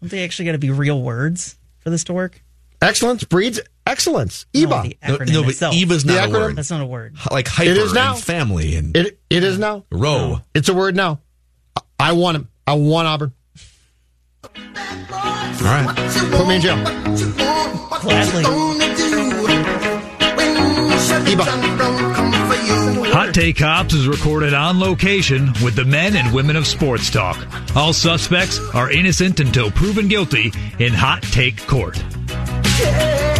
Don't 0.00 0.10
they 0.10 0.24
actually 0.24 0.46
got 0.46 0.52
to 0.52 0.58
be 0.58 0.70
real 0.70 1.02
words 1.02 1.56
for 1.80 1.90
this 1.90 2.04
to 2.04 2.12
work? 2.12 2.42
excellence 2.82 3.24
breeds 3.24 3.58
excellence. 3.86 4.46
No, 4.54 4.60
EBA. 4.60 4.82
the 4.82 4.96
No, 5.08 5.18
acronym 5.18 5.32
no, 5.32 5.42
but 5.42 5.50
itself. 5.50 5.74
EBA's 5.74 6.04
The 6.04 6.14
not 6.14 6.28
a 6.28 6.32
word. 6.32 6.56
That's 6.56 6.70
not 6.70 6.80
a 6.80 6.86
word. 6.86 7.16
Like 7.30 7.48
hyper 7.48 7.70
It 7.70 7.78
is 7.78 7.92
now. 7.92 8.14
and 8.14 8.22
family 8.22 8.74
and 8.76 8.96
It 8.96 9.18
it 9.30 9.44
is 9.44 9.58
now. 9.58 9.84
row. 9.90 10.40
It's 10.54 10.68
a 10.68 10.74
word 10.74 10.96
now. 10.96 11.20
I- 11.76 11.82
I 11.98 12.12
want 12.12 12.36
him. 12.36 12.48
I 12.66 12.74
want 12.74 13.06
Auburn. 13.08 13.32
All 14.44 14.52
right. 15.62 15.96
Put 16.32 16.46
me 16.48 16.56
in 16.56 16.60
jail. 16.62 16.76
Gladly. 18.00 18.44
EBA. 21.26 21.44
Hot 23.12 23.32
Take 23.34 23.56
Cops 23.58 23.94
is 23.94 24.06
recorded 24.06 24.52
on 24.54 24.78
location 24.78 25.52
with 25.64 25.74
the 25.74 25.84
men 25.84 26.16
and 26.16 26.32
women 26.34 26.56
of 26.56 26.66
sports 26.66 27.10
talk. 27.10 27.38
All 27.74 27.92
suspects 27.92 28.58
are 28.74 28.90
innocent 28.90 29.40
until 29.40 29.70
proven 29.70 30.08
guilty 30.08 30.52
in 30.78 30.92
Hot 30.92 31.22
Take 31.22 31.66
Court. 31.66 31.98
All 31.98 33.35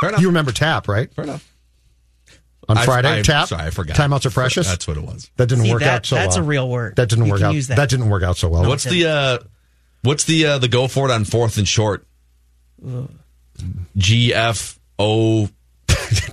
fair 0.00 0.08
enough. 0.10 0.20
You 0.20 0.26
remember 0.28 0.52
TAP, 0.52 0.88
right? 0.88 1.12
fair 1.14 1.24
enough. 1.24 1.52
On 2.68 2.76
I- 2.76 2.84
Friday, 2.84 3.18
I- 3.20 3.22
TAP. 3.22 3.48
sorry, 3.48 3.62
I 3.62 3.70
forgot. 3.70 3.96
Timeouts 3.96 4.26
are 4.26 4.30
precious. 4.30 4.66
That's 4.66 4.88
what 4.88 4.96
it 4.96 5.04
was. 5.04 5.30
That 5.36 5.48
didn't 5.48 5.64
See, 5.64 5.70
work 5.72 5.80
that- 5.82 5.94
out 5.94 6.06
so 6.06 6.16
that's 6.16 6.36
well. 6.36 6.44
a 6.44 6.48
real 6.48 6.68
word. 6.68 6.96
That 6.96 7.08
didn't 7.08 7.26
You 7.26 7.30
work 7.32 7.40
can 7.40 7.48
out. 7.50 7.54
use 7.54 7.68
That. 7.68 7.76
that. 7.76 7.88
didn't 7.90 8.08
work 8.08 8.22
out 8.24 8.36
so 8.38 8.48
well. 8.48 8.64
What's 8.66 8.84
the 8.84 9.06
uh 9.06 9.38
what's 10.02 10.24
the 10.24 10.46
uh 10.46 10.58
the 10.58 10.66
go 10.68 10.88
for 10.88 11.08
it 11.08 11.12
on 11.12 11.24
fourth 11.24 11.58
and 11.58 11.66
short? 11.68 12.04
G 13.96 14.34
F 14.34 14.78
O 14.98 15.48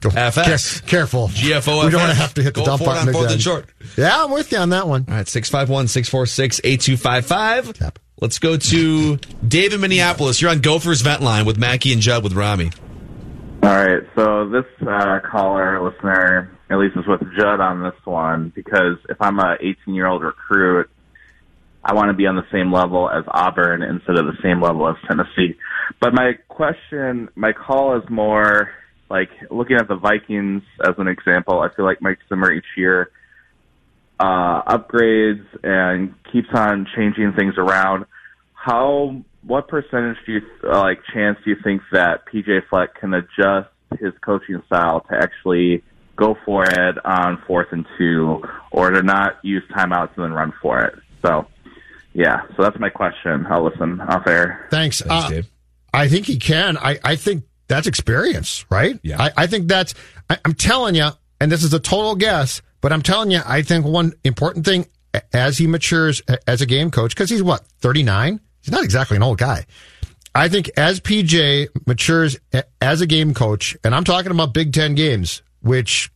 FS. 0.04 0.82
Care- 0.82 0.88
careful. 0.90 1.28
GFO 1.30 1.86
We 1.86 1.92
don't 1.92 2.02
want 2.02 2.12
to 2.12 2.18
have 2.18 2.34
to 2.36 2.44
hit 2.44 2.54
the 2.54 2.60
Go 2.62 2.66
dump 2.66 2.80
for 2.84 2.86
it 2.86 2.94
button 2.94 3.08
on 3.10 3.14
fourth 3.14 3.26
again. 3.26 3.34
and 3.36 3.42
short. 3.42 3.66
Yeah, 3.98 4.24
I'm 4.24 4.32
with 4.32 4.52
you 4.52 4.58
on 4.58 4.70
that 4.70 4.88
one. 4.88 5.06
All 5.08 5.16
right, 5.16 5.28
651 5.28 5.88
646 5.88 6.62
8255. 6.64 7.74
Tap. 7.78 8.00
Let's 8.22 8.40
go 8.40 8.58
to 8.58 9.18
Dave 9.48 9.74
in 9.74 9.82
Minneapolis. 9.82 10.42
You're 10.42 10.52
on 10.52 10.60
Gophers 10.60 11.02
Vent 11.02 11.22
Line 11.22 11.46
with 11.46 11.58
Mackey 11.58 11.94
and 11.94 12.02
Judd 12.02 12.24
with 12.24 12.34
Rami. 12.34 12.72
All 13.64 13.70
right, 13.70 14.02
so 14.14 14.50
this 14.50 14.66
uh, 14.86 15.20
caller, 15.32 15.82
listener, 15.82 16.52
at 16.70 16.78
least 16.78 16.98
is 16.98 17.08
with 17.08 17.22
Judd 17.40 17.62
on 17.62 17.82
this 17.82 17.98
one 18.04 18.52
because 18.54 18.98
if 19.08 19.16
I'm 19.22 19.40
a 19.40 19.56
18 19.62 19.94
year 19.94 20.06
old 20.06 20.22
recruit, 20.22 20.90
I 21.82 21.94
want 21.94 22.10
to 22.10 22.14
be 22.14 22.28
on 22.28 22.36
the 22.36 22.46
same 22.52 22.74
level 22.74 23.10
as 23.10 23.24
Auburn 23.26 23.82
instead 23.82 24.20
of 24.20 24.26
the 24.26 24.38
same 24.44 24.62
level 24.62 24.90
as 24.90 24.96
Tennessee. 25.08 25.56
But 26.02 26.14
my 26.14 26.34
question, 26.50 27.30
my 27.36 27.54
call 27.54 27.96
is 27.98 28.04
more 28.10 28.72
like 29.10 29.30
looking 29.50 29.78
at 29.78 29.88
the 29.88 29.96
Vikings 29.96 30.64
as 30.86 30.96
an 30.98 31.08
example. 31.08 31.62
I 31.62 31.74
feel 31.74 31.86
like 31.86 32.02
Mike 32.02 32.20
Zimmer 32.28 32.52
each 32.52 32.66
year 32.76 33.12
uh, 34.20 34.62
upgrades 34.64 35.46
and 35.64 36.16
keeps 36.34 36.50
on 36.54 36.86
changing 36.98 37.32
things 37.38 37.54
around. 37.58 38.08
How, 38.54 39.24
what 39.46 39.68
percentage 39.68 40.18
do 40.26 40.34
you 40.34 40.42
uh, 40.64 40.80
like 40.80 41.00
chance 41.14 41.38
do 41.44 41.52
you 41.52 41.58
think 41.64 41.82
that 41.92 42.26
PJ 42.34 42.68
Fleck 42.70 42.96
can 43.00 43.14
adjust 43.14 43.70
his 44.00 44.14
coaching 44.26 44.62
style 44.66 45.02
to 45.10 45.16
actually 45.16 45.84
go 46.16 46.36
for 46.46 46.64
it 46.64 47.06
on 47.06 47.42
fourth 47.48 47.68
and 47.72 47.86
two, 47.98 48.42
or 48.72 48.92
to 48.92 49.02
not 49.04 49.34
use 49.44 49.64
timeouts 49.76 50.16
and 50.16 50.26
then 50.26 50.34
run 50.34 50.54
for 50.62 50.82
it? 50.84 50.96
So, 51.26 51.48
yeah, 52.14 52.42
so 52.56 52.64
that's 52.64 52.80
my 52.80 52.90
question. 52.90 53.46
I'll 53.50 53.64
listen 53.64 54.00
off 54.02 54.28
air. 54.28 54.68
Thanks. 54.72 55.02
Thanks, 55.02 55.26
Uh, 55.26 55.30
Dave. 55.30 55.48
I 55.94 56.08
think 56.08 56.26
he 56.28 56.38
can. 56.38 56.78
I, 56.78 57.00
I 57.04 57.16
think 57.16 57.44
that's 57.68 57.88
experience, 57.88 58.66
right? 58.70 59.00
Yeah. 59.04 59.22
I, 59.22 59.32
I 59.38 59.48
think 59.48 59.68
that's, 59.68 59.94
I, 60.30 60.38
I'm 60.46 60.54
telling 60.54 60.96
you, 60.96 61.10
and 61.40 61.52
this 61.52 61.64
is 61.64 61.74
a 61.74 61.80
total 61.80 62.16
guess, 62.16 62.62
but 62.82 62.92
I'm 62.92 63.02
telling 63.02 63.32
you, 63.32 63.42
I 63.46 63.62
think 63.62 63.86
one 63.86 64.14
important 64.24 64.66
thing 64.66 64.88
as 65.32 65.58
he 65.58 65.68
matures 65.68 66.22
as 66.48 66.62
a 66.62 66.66
game 66.66 66.92
coach, 66.92 67.16
because 67.16 67.30
he's 67.30 67.44
what, 67.44 67.66
39? 67.82 68.40
He's 68.64 68.72
not 68.72 68.84
exactly 68.84 69.18
an 69.18 69.24
old 69.24 69.38
guy. 69.38 69.66
I 70.36 70.50
think 70.50 70.72
as 70.78 71.00
PJ 71.00 71.68
matures 71.86 72.38
as 72.82 73.02
a 73.02 73.06
game 73.06 73.34
coach, 73.34 73.78
and 73.84 73.94
I'm 73.94 74.04
talking 74.04 74.32
about 74.32 74.54
Big 74.54 74.74
Ten 74.74 74.96
games, 74.96 75.44
which 75.62 76.12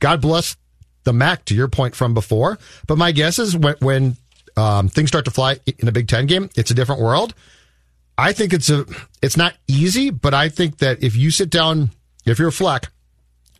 God 0.00 0.20
bless 0.20 0.56
the 1.04 1.12
MAC 1.12 1.44
to 1.46 1.54
your 1.54 1.68
point 1.68 1.96
from 1.96 2.14
before. 2.14 2.58
But 2.86 2.98
my 2.98 3.10
guess 3.12 3.38
is 3.38 3.56
when, 3.56 3.74
when 3.80 4.16
um, 4.56 4.88
things 4.88 5.08
start 5.08 5.24
to 5.24 5.30
fly 5.30 5.58
in 5.78 5.88
a 5.88 5.92
Big 5.92 6.06
Ten 6.06 6.26
game, 6.26 6.48
it's 6.54 6.70
a 6.70 6.74
different 6.74 7.00
world. 7.00 7.34
I 8.16 8.32
think 8.32 8.52
it's 8.52 8.68
a 8.68 8.84
it's 9.22 9.36
not 9.36 9.54
easy, 9.66 10.10
but 10.10 10.34
I 10.34 10.48
think 10.48 10.78
that 10.78 11.02
if 11.02 11.16
you 11.16 11.30
sit 11.30 11.50
down, 11.50 11.90
if 12.26 12.38
you're 12.38 12.48
a 12.48 12.52
Fleck, 12.52 12.90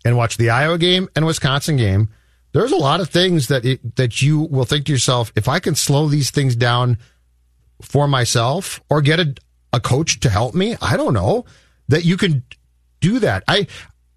and 0.05 0.17
watch 0.17 0.37
the 0.37 0.51
Iowa 0.51 0.79
game 0.79 1.09
and 1.17 1.27
Wisconsin 1.27 1.77
game, 1.77 2.09
there's 2.53 2.73
a 2.73 2.77
lot 2.77 3.01
of 3.01 3.09
things 3.09 3.49
that 3.49 3.65
it, 3.65 3.97
that 3.97 4.23
you 4.23 4.41
will 4.41 4.65
think 4.65 4.87
to 4.87 4.93
yourself, 4.93 5.33
if 5.37 5.49
I 5.49 5.61
can 5.61 5.75
slow 5.75 6.09
these 6.09 6.31
things 6.31 6.57
down 6.57 6.99
for 7.83 8.09
myself 8.09 8.81
or 8.89 9.03
get 9.03 9.21
a, 9.21 9.35
a 9.73 9.81
coach 9.81 10.21
to 10.21 10.31
help 10.31 10.55
me, 10.55 10.77
I 10.81 10.97
don't 10.97 11.15
know 11.15 11.45
that 11.89 12.05
you 12.05 12.17
can 12.17 12.43
do 13.01 13.19
that. 13.21 13.45
I 13.49 13.67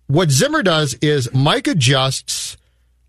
what 0.08 0.30
Zimmer 0.30 0.64
does 0.64 0.94
is 0.96 1.34
Mike 1.34 1.68
adjusts 1.68 2.58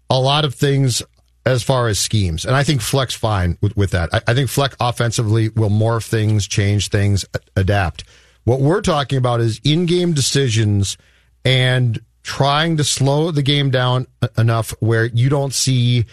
a 0.08 0.18
lot 0.18 0.44
of 0.44 0.54
things 0.54 1.02
as 1.46 1.62
far 1.62 1.88
as 1.88 1.98
schemes, 1.98 2.46
and 2.46 2.56
I 2.56 2.62
think 2.62 2.80
Fleck's 2.80 3.14
fine 3.14 3.58
with, 3.60 3.76
with 3.76 3.90
that. 3.90 4.14
I, 4.14 4.22
I 4.28 4.34
think 4.34 4.48
Fleck 4.48 4.74
offensively 4.80 5.50
will 5.50 5.68
morph 5.68 6.08
things, 6.08 6.46
change 6.46 6.88
things, 6.88 7.24
adapt. 7.56 8.04
What 8.44 8.60
we're 8.60 8.80
talking 8.80 9.18
about 9.18 9.40
is 9.40 9.60
in-game 9.64 10.12
decisions 10.12 10.96
and 11.44 12.00
trying 12.22 12.78
to 12.78 12.84
slow 12.84 13.30
the 13.30 13.42
game 13.42 13.70
down 13.70 14.06
enough 14.38 14.70
where 14.80 15.04
you 15.04 15.28
don't 15.28 15.52
see 15.52 16.06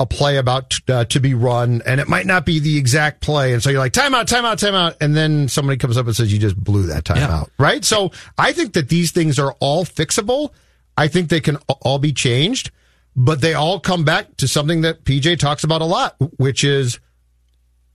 a 0.00 0.06
play 0.06 0.36
about 0.36 0.70
t- 0.70 0.92
uh, 0.92 1.04
to 1.06 1.18
be 1.20 1.34
run, 1.34 1.82
and 1.84 2.00
it 2.00 2.08
might 2.08 2.26
not 2.26 2.46
be 2.46 2.60
the 2.60 2.78
exact 2.78 3.20
play, 3.20 3.52
and 3.52 3.62
so 3.62 3.70
you're 3.70 3.80
like 3.80 3.92
timeout, 3.92 4.26
timeout, 4.26 4.56
timeout, 4.56 4.96
and 5.00 5.16
then 5.16 5.48
somebody 5.48 5.76
comes 5.76 5.96
up 5.96 6.06
and 6.06 6.14
says 6.14 6.32
you 6.32 6.38
just 6.38 6.56
blew 6.56 6.86
that 6.86 7.04
timeout, 7.04 7.48
right? 7.58 7.84
So 7.84 8.12
I 8.36 8.52
think 8.52 8.74
that 8.74 8.88
these 8.88 9.10
things 9.10 9.38
are 9.38 9.52
all 9.60 9.84
fixable. 9.84 10.50
I 10.96 11.08
think 11.08 11.28
they 11.30 11.40
can 11.40 11.56
all 11.80 11.98
be 11.98 12.12
changed, 12.12 12.70
but 13.16 13.40
they 13.40 13.54
all 13.54 13.80
come 13.80 14.04
back 14.04 14.36
to 14.36 14.46
something 14.48 14.82
that 14.82 15.04
PJ 15.04 15.38
talks 15.38 15.64
about 15.64 15.80
a 15.80 15.84
lot, 15.86 16.14
which 16.38 16.62
is 16.64 17.00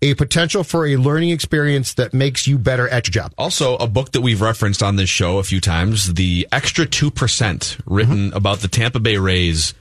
a 0.01 0.13
potential 0.15 0.65
for 0.65 0.85
a 0.85 0.97
learning 0.97 1.29
experience 1.29 1.93
that 1.93 2.13
makes 2.13 2.45
you 2.45 2.57
better 2.57 2.89
at 2.89 3.07
your 3.07 3.23
job. 3.23 3.33
Also, 3.37 3.77
a 3.77 3.87
book 3.87 4.11
that 4.11 4.19
we've 4.19 4.41
referenced 4.41 4.83
on 4.83 4.97
this 4.97 5.09
show 5.09 5.37
a 5.37 5.43
few 5.43 5.61
times, 5.61 6.15
The 6.15 6.45
Extra 6.51 6.85
2%, 6.85 7.79
written 7.85 8.27
Mm-hmm. 8.27 8.35
about 8.37 8.59
the 8.59 8.67
Tampa 8.67 8.99
Bay 8.99 9.17
Rays 9.17 9.73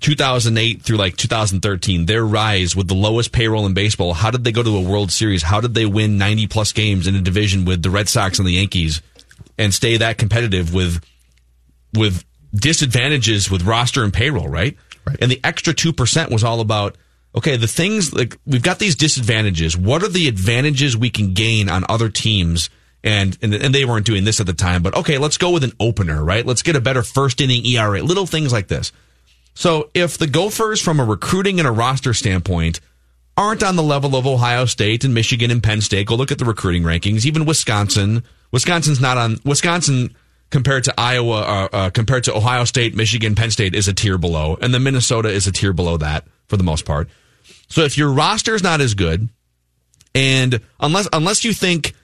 2008 0.00 0.82
through 0.82 0.96
like 0.96 1.16
2013, 1.16 2.06
their 2.06 2.24
rise 2.24 2.74
with 2.74 2.88
the 2.88 2.94
lowest 2.94 3.32
payroll 3.32 3.66
in 3.66 3.74
baseball. 3.74 4.14
How 4.14 4.30
did 4.30 4.44
they 4.44 4.52
go 4.52 4.62
to 4.62 4.76
a 4.76 4.80
World 4.80 5.12
Series? 5.12 5.42
How 5.42 5.60
did 5.60 5.74
they 5.74 5.86
win 5.86 6.18
90 6.18 6.46
plus 6.46 6.72
games 6.72 7.06
in 7.06 7.14
a 7.14 7.20
division 7.20 7.64
with 7.64 7.82
the 7.82 7.90
Red 7.90 8.08
Sox 8.08 8.38
and 8.38 8.46
the 8.46 8.52
Yankees 8.52 9.02
and 9.58 9.74
stay 9.74 9.96
that 9.96 10.18
competitive 10.18 10.72
with 10.72 11.04
with 11.94 12.24
disadvantages 12.54 13.50
with 13.50 13.62
roster 13.62 14.04
and 14.04 14.12
payroll, 14.12 14.48
right? 14.48 14.76
Right. 15.06 15.16
And 15.20 15.30
the 15.30 15.40
extra 15.42 15.74
2% 15.74 16.30
was 16.30 16.44
all 16.44 16.60
about 16.60 16.96
okay, 17.34 17.56
the 17.56 17.66
things 17.66 18.12
like 18.12 18.38
we've 18.46 18.62
got 18.62 18.78
these 18.78 18.96
disadvantages. 18.96 19.76
What 19.76 20.02
are 20.02 20.08
the 20.08 20.28
advantages 20.28 20.96
we 20.96 21.10
can 21.10 21.34
gain 21.34 21.68
on 21.68 21.84
other 21.88 22.08
teams? 22.08 22.70
And, 23.04 23.38
and 23.42 23.54
and 23.54 23.72
they 23.72 23.84
weren't 23.84 24.06
doing 24.06 24.24
this 24.24 24.40
at 24.40 24.46
the 24.46 24.52
time, 24.52 24.82
but 24.82 24.94
okay, 24.96 25.18
let's 25.18 25.38
go 25.38 25.50
with 25.50 25.62
an 25.62 25.72
opener, 25.78 26.22
right? 26.22 26.44
Let's 26.44 26.62
get 26.62 26.74
a 26.74 26.80
better 26.80 27.04
first 27.04 27.40
inning 27.40 27.64
ERA, 27.64 28.02
little 28.02 28.26
things 28.26 28.52
like 28.52 28.66
this. 28.66 28.90
So 29.58 29.90
if 29.92 30.18
the 30.18 30.28
Gophers, 30.28 30.80
from 30.80 31.00
a 31.00 31.04
recruiting 31.04 31.58
and 31.58 31.66
a 31.66 31.72
roster 31.72 32.14
standpoint, 32.14 32.78
aren't 33.36 33.64
on 33.64 33.74
the 33.74 33.82
level 33.82 34.14
of 34.14 34.24
Ohio 34.24 34.66
State 34.66 35.02
and 35.02 35.12
Michigan 35.12 35.50
and 35.50 35.60
Penn 35.60 35.80
State. 35.80 36.06
Go 36.06 36.14
look 36.14 36.30
at 36.30 36.38
the 36.38 36.44
recruiting 36.44 36.84
rankings. 36.84 37.26
Even 37.26 37.44
Wisconsin. 37.44 38.22
Wisconsin's 38.52 39.00
not 39.00 39.18
on. 39.18 39.38
Wisconsin 39.44 40.14
compared 40.50 40.84
to 40.84 40.94
Iowa, 40.96 41.40
uh, 41.40 41.68
uh, 41.72 41.90
compared 41.90 42.22
to 42.24 42.34
Ohio 42.34 42.66
State, 42.66 42.94
Michigan, 42.94 43.34
Penn 43.34 43.50
State 43.50 43.74
is 43.74 43.88
a 43.88 43.92
tier 43.92 44.16
below, 44.16 44.56
and 44.62 44.72
then 44.72 44.84
Minnesota 44.84 45.28
is 45.28 45.48
a 45.48 45.52
tier 45.52 45.72
below 45.72 45.96
that 45.96 46.24
for 46.46 46.56
the 46.56 46.62
most 46.62 46.84
part. 46.84 47.08
So 47.66 47.82
if 47.82 47.98
your 47.98 48.12
roster 48.12 48.54
is 48.54 48.62
not 48.62 48.80
as 48.80 48.94
good, 48.94 49.28
and 50.14 50.60
unless 50.78 51.08
unless 51.12 51.44
you 51.44 51.52
think 51.52 51.96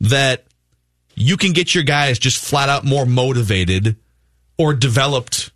that 0.00 0.46
you 1.14 1.36
can 1.36 1.52
get 1.52 1.74
your 1.74 1.84
guys 1.84 2.18
just 2.18 2.42
flat 2.42 2.70
out 2.70 2.86
more 2.86 3.04
motivated 3.04 3.96
or 4.56 4.72
developed 4.72 5.50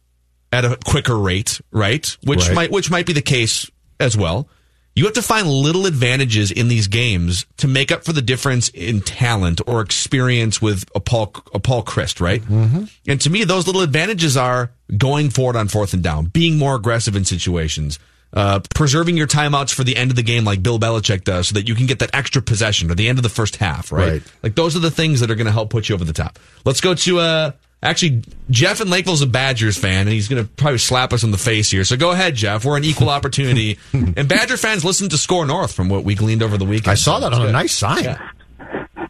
at 0.52 0.64
a 0.64 0.78
quicker 0.84 1.16
rate, 1.18 1.60
right? 1.72 2.16
Which 2.24 2.46
Right. 2.46 2.54
might 2.54 2.70
which 2.70 2.90
might 2.90 3.06
be 3.06 3.12
the 3.12 3.22
case 3.22 3.70
as 4.00 4.16
well. 4.16 4.48
You 4.94 5.04
have 5.04 5.12
to 5.14 5.22
find 5.22 5.46
little 5.46 5.84
advantages 5.84 6.50
in 6.50 6.68
these 6.68 6.88
games 6.88 7.44
to 7.58 7.68
make 7.68 7.92
up 7.92 8.02
for 8.06 8.14
the 8.14 8.22
difference 8.22 8.70
in 8.70 9.02
talent 9.02 9.60
or 9.66 9.82
experience 9.82 10.62
with 10.62 10.84
a 10.94 11.00
Paul 11.00 11.34
a 11.52 11.58
Paul 11.58 11.84
Chryst, 11.84 12.18
right? 12.20 12.42
Mm-hmm. 12.42 12.84
And 13.06 13.20
to 13.20 13.28
me, 13.28 13.44
those 13.44 13.66
little 13.66 13.82
advantages 13.82 14.38
are 14.38 14.70
going 14.96 15.28
forward 15.28 15.54
on 15.56 15.68
fourth 15.68 15.92
and 15.92 16.02
down, 16.02 16.26
being 16.26 16.56
more 16.56 16.74
aggressive 16.76 17.14
in 17.14 17.26
situations, 17.26 17.98
uh, 18.32 18.60
preserving 18.74 19.18
your 19.18 19.26
timeouts 19.26 19.74
for 19.74 19.84
the 19.84 19.96
end 19.98 20.10
of 20.10 20.16
the 20.16 20.22
game, 20.22 20.44
like 20.44 20.62
Bill 20.62 20.78
Belichick 20.78 21.24
does, 21.24 21.48
so 21.48 21.54
that 21.54 21.68
you 21.68 21.74
can 21.74 21.84
get 21.84 21.98
that 21.98 22.10
extra 22.14 22.40
possession 22.40 22.90
or 22.90 22.94
the 22.94 23.08
end 23.08 23.18
of 23.18 23.22
the 23.22 23.28
first 23.28 23.56
half, 23.56 23.92
right? 23.92 24.12
Right. 24.12 24.22
Like 24.42 24.54
those 24.54 24.76
are 24.76 24.80
the 24.80 24.90
things 24.90 25.20
that 25.20 25.30
are 25.30 25.34
going 25.34 25.46
to 25.46 25.52
help 25.52 25.68
put 25.68 25.90
you 25.90 25.94
over 25.94 26.04
the 26.06 26.14
top. 26.14 26.38
Let's 26.64 26.80
go 26.80 26.94
to 26.94 27.18
uh 27.18 27.50
actually 27.82 28.22
Jeff 28.50 28.80
in 28.80 28.88
Lakeville's 28.90 29.22
a 29.22 29.26
Badgers 29.26 29.76
fan 29.76 30.00
and 30.02 30.08
he's 30.10 30.28
going 30.28 30.42
to 30.42 30.48
probably 30.54 30.78
slap 30.78 31.12
us 31.12 31.22
in 31.22 31.30
the 31.30 31.38
face 31.38 31.70
here. 31.70 31.84
So 31.84 31.96
go 31.96 32.10
ahead, 32.10 32.34
Jeff. 32.34 32.64
We're 32.64 32.76
an 32.76 32.84
equal 32.84 33.10
opportunity. 33.10 33.78
and 33.92 34.28
Badger 34.28 34.56
fans 34.56 34.84
listen 34.84 35.08
to 35.10 35.16
SKOR 35.18 35.46
North 35.46 35.72
from 35.72 35.88
what 35.88 36.04
we 36.04 36.14
gleaned 36.14 36.42
over 36.42 36.56
the 36.58 36.64
weekend. 36.64 36.88
I 36.92 36.94
saw 36.94 37.20
that 37.20 37.28
It's 37.28 37.36
on 37.36 37.42
a 37.42 37.46
good. 37.46 37.52
nice 37.52 37.72
sign. 37.74 38.04
Yeah. 38.04 38.28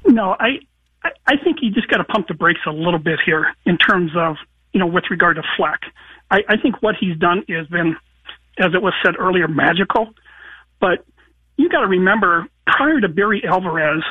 No, 0.07 0.31
I, 0.39 0.59
I 1.03 1.11
I 1.27 1.37
think 1.43 1.59
you 1.63 1.71
just 1.73 1.89
got 1.89 1.99
to 1.99 2.05
pump 2.05 2.29
the 2.29 2.35
brakes 2.35 2.61
a 2.67 2.71
little 2.71 2.99
bit 3.01 3.19
here 3.25 3.55
in 3.65 3.77
terms 3.79 4.13
of 4.17 4.37
you 4.73 4.81
know 4.81 4.87
with 4.87 5.05
regard 5.11 5.37
to 5.37 5.43
Fleck. 5.57 5.81
I, 6.31 6.39
I 6.49 6.57
think 6.61 6.83
what 6.83 6.95
he's 6.99 7.17
done 7.19 7.45
has 7.49 7.67
been, 7.69 7.97
as 8.59 8.73
it 8.75 8.83
was 8.83 8.93
said 9.05 9.15
earlier, 9.19 9.47
magical. 9.49 10.13
But 10.81 11.05
you 11.57 11.69
got 11.69 11.81
to 11.81 11.87
remember, 11.87 12.47
prior 12.67 13.01
to 13.01 13.09
Barry 13.09 13.43
Alvarez, 13.47 14.03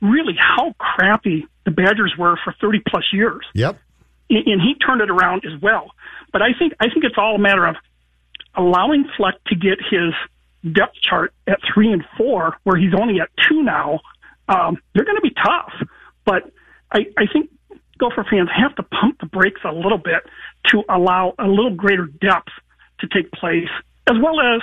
really 0.00 0.34
how 0.38 0.74
crappy 0.78 1.46
the 1.64 1.70
Badgers 1.70 2.14
were 2.18 2.36
for 2.44 2.54
30 2.60 2.82
plus 2.88 3.04
years. 3.12 3.44
Yep. 3.54 3.78
And 4.30 4.60
he 4.60 4.74
turned 4.74 5.00
it 5.00 5.10
around 5.10 5.44
as 5.44 5.60
well. 5.60 5.90
But 6.32 6.42
I 6.42 6.52
think 6.58 6.72
I 6.80 6.88
think 6.88 7.04
it's 7.04 7.18
all 7.18 7.34
a 7.34 7.38
matter 7.38 7.66
of 7.66 7.76
allowing 8.54 9.04
Fleck 9.16 9.34
to 9.46 9.54
get 9.54 9.78
his 9.90 10.14
depth 10.72 10.96
chart 11.02 11.34
at 11.46 11.58
three 11.74 11.92
and 11.92 12.04
four, 12.16 12.56
where 12.64 12.76
he's 12.76 12.94
only 12.94 13.20
at 13.20 13.28
two 13.48 13.62
now. 13.62 14.00
Um, 14.48 14.78
they're 14.94 15.04
going 15.04 15.16
to 15.16 15.22
be 15.22 15.34
tough, 15.34 15.72
but 16.24 16.50
I, 16.92 17.06
I 17.16 17.26
think 17.32 17.50
Gopher 17.98 18.26
fans 18.28 18.48
have 18.54 18.74
to 18.76 18.82
pump 18.82 19.20
the 19.20 19.26
brakes 19.26 19.60
a 19.64 19.72
little 19.72 19.98
bit 19.98 20.22
to 20.66 20.82
allow 20.88 21.34
a 21.38 21.46
little 21.46 21.74
greater 21.74 22.06
depth 22.06 22.52
to 23.00 23.08
take 23.08 23.30
place, 23.32 23.68
as 24.08 24.16
well 24.22 24.40
as 24.40 24.60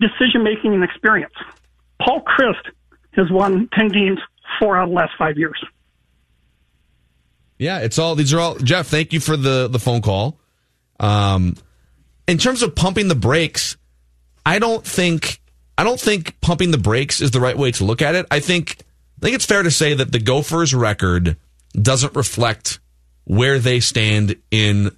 decision 0.00 0.42
making 0.44 0.74
and 0.74 0.84
experience. 0.84 1.34
Paul 2.00 2.22
Chryst 2.22 2.70
has 3.12 3.30
won 3.30 3.68
ten 3.72 3.88
games 3.88 4.18
four 4.58 4.76
out 4.76 4.84
of 4.84 4.88
the 4.90 4.94
last 4.94 5.12
five 5.18 5.36
years. 5.36 5.62
Yeah, 7.58 7.78
it's 7.78 7.98
all 7.98 8.14
these 8.14 8.32
are 8.32 8.40
all 8.40 8.56
Jeff, 8.56 8.86
thank 8.86 9.12
you 9.12 9.20
for 9.20 9.36
the 9.36 9.68
the 9.68 9.78
phone 9.78 10.02
call. 10.02 10.38
Um 11.00 11.56
in 12.28 12.38
terms 12.38 12.62
of 12.62 12.74
pumping 12.74 13.08
the 13.08 13.14
brakes, 13.14 13.76
I 14.44 14.58
don't 14.58 14.84
think 14.84 15.40
I 15.78 15.84
don't 15.84 16.00
think 16.00 16.40
pumping 16.40 16.70
the 16.70 16.78
brakes 16.78 17.20
is 17.20 17.30
the 17.30 17.40
right 17.40 17.56
way 17.56 17.70
to 17.72 17.84
look 17.84 18.02
at 18.02 18.14
it. 18.14 18.26
I 18.30 18.40
think 18.40 18.78
I 19.20 19.24
think 19.24 19.34
it's 19.34 19.46
fair 19.46 19.62
to 19.62 19.70
say 19.70 19.94
that 19.94 20.12
the 20.12 20.18
Gophers 20.18 20.74
record 20.74 21.36
doesn't 21.72 22.14
reflect 22.14 22.80
where 23.24 23.58
they 23.58 23.80
stand 23.80 24.36
in 24.50 24.96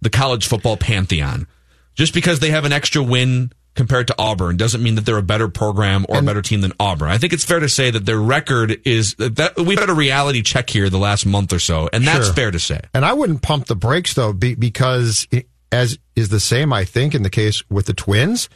the 0.00 0.10
college 0.10 0.46
football 0.46 0.76
pantheon. 0.76 1.46
Just 1.94 2.12
because 2.12 2.40
they 2.40 2.50
have 2.50 2.64
an 2.64 2.72
extra 2.72 3.02
win 3.02 3.52
compared 3.74 4.06
to 4.08 4.14
Auburn 4.18 4.56
doesn't 4.56 4.82
mean 4.82 4.94
that 4.94 5.04
they're 5.04 5.18
a 5.18 5.22
better 5.22 5.48
program 5.48 6.06
or 6.08 6.18
a 6.18 6.22
better 6.22 6.42
team 6.42 6.60
than 6.60 6.72
Auburn. 6.78 7.08
I 7.10 7.18
think 7.18 7.32
it's 7.32 7.44
fair 7.44 7.60
to 7.60 7.68
say 7.68 7.90
that 7.90 8.06
their 8.06 8.20
record 8.20 8.80
is 8.86 9.14
that 9.16 9.54
we've 9.56 9.78
had 9.78 9.90
a 9.90 9.94
reality 9.94 10.42
check 10.42 10.70
here 10.70 10.88
the 10.88 10.98
last 10.98 11.26
month 11.26 11.52
or 11.52 11.58
so, 11.58 11.88
and 11.92 12.06
that's 12.06 12.26
Sure. 12.26 12.34
fair 12.34 12.50
to 12.52 12.58
say. 12.58 12.80
And 12.94 13.04
I 13.04 13.12
wouldn't 13.12 13.42
pump 13.42 13.66
the 13.66 13.74
brakes 13.76 14.14
though, 14.14 14.32
be, 14.32 14.54
because 14.54 15.26
it, 15.30 15.48
as 15.72 15.98
is 16.14 16.28
the 16.28 16.38
same, 16.40 16.72
I 16.72 16.84
think, 16.84 17.14
in 17.14 17.22
the 17.24 17.30
case 17.30 17.62
with 17.68 17.86
the 17.86 17.94
Twins. 17.94 18.48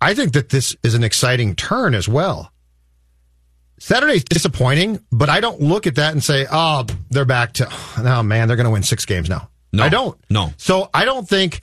I 0.00 0.14
think 0.14 0.32
that 0.32 0.48
this 0.48 0.74
is 0.82 0.94
an 0.94 1.04
exciting 1.04 1.54
turn 1.54 1.94
as 1.94 2.08
well. 2.08 2.50
Saturday's 3.78 4.24
disappointing, 4.24 5.00
but 5.10 5.28
I 5.30 5.40
don't 5.40 5.60
look 5.60 5.86
at 5.86 5.94
that 5.94 6.12
and 6.12 6.22
say, 6.24 6.46
"Oh, 6.50 6.84
they're 7.10 7.24
back 7.24 7.52
to." 7.54 7.68
Oh 7.98 8.22
man, 8.22 8.48
they're 8.48 8.56
going 8.56 8.64
to 8.64 8.70
win 8.70 8.82
six 8.82 9.06
games 9.06 9.28
now. 9.28 9.48
No. 9.72 9.84
I 9.84 9.88
don't. 9.88 10.18
No. 10.28 10.52
So 10.58 10.90
I 10.92 11.04
don't 11.04 11.26
think 11.28 11.60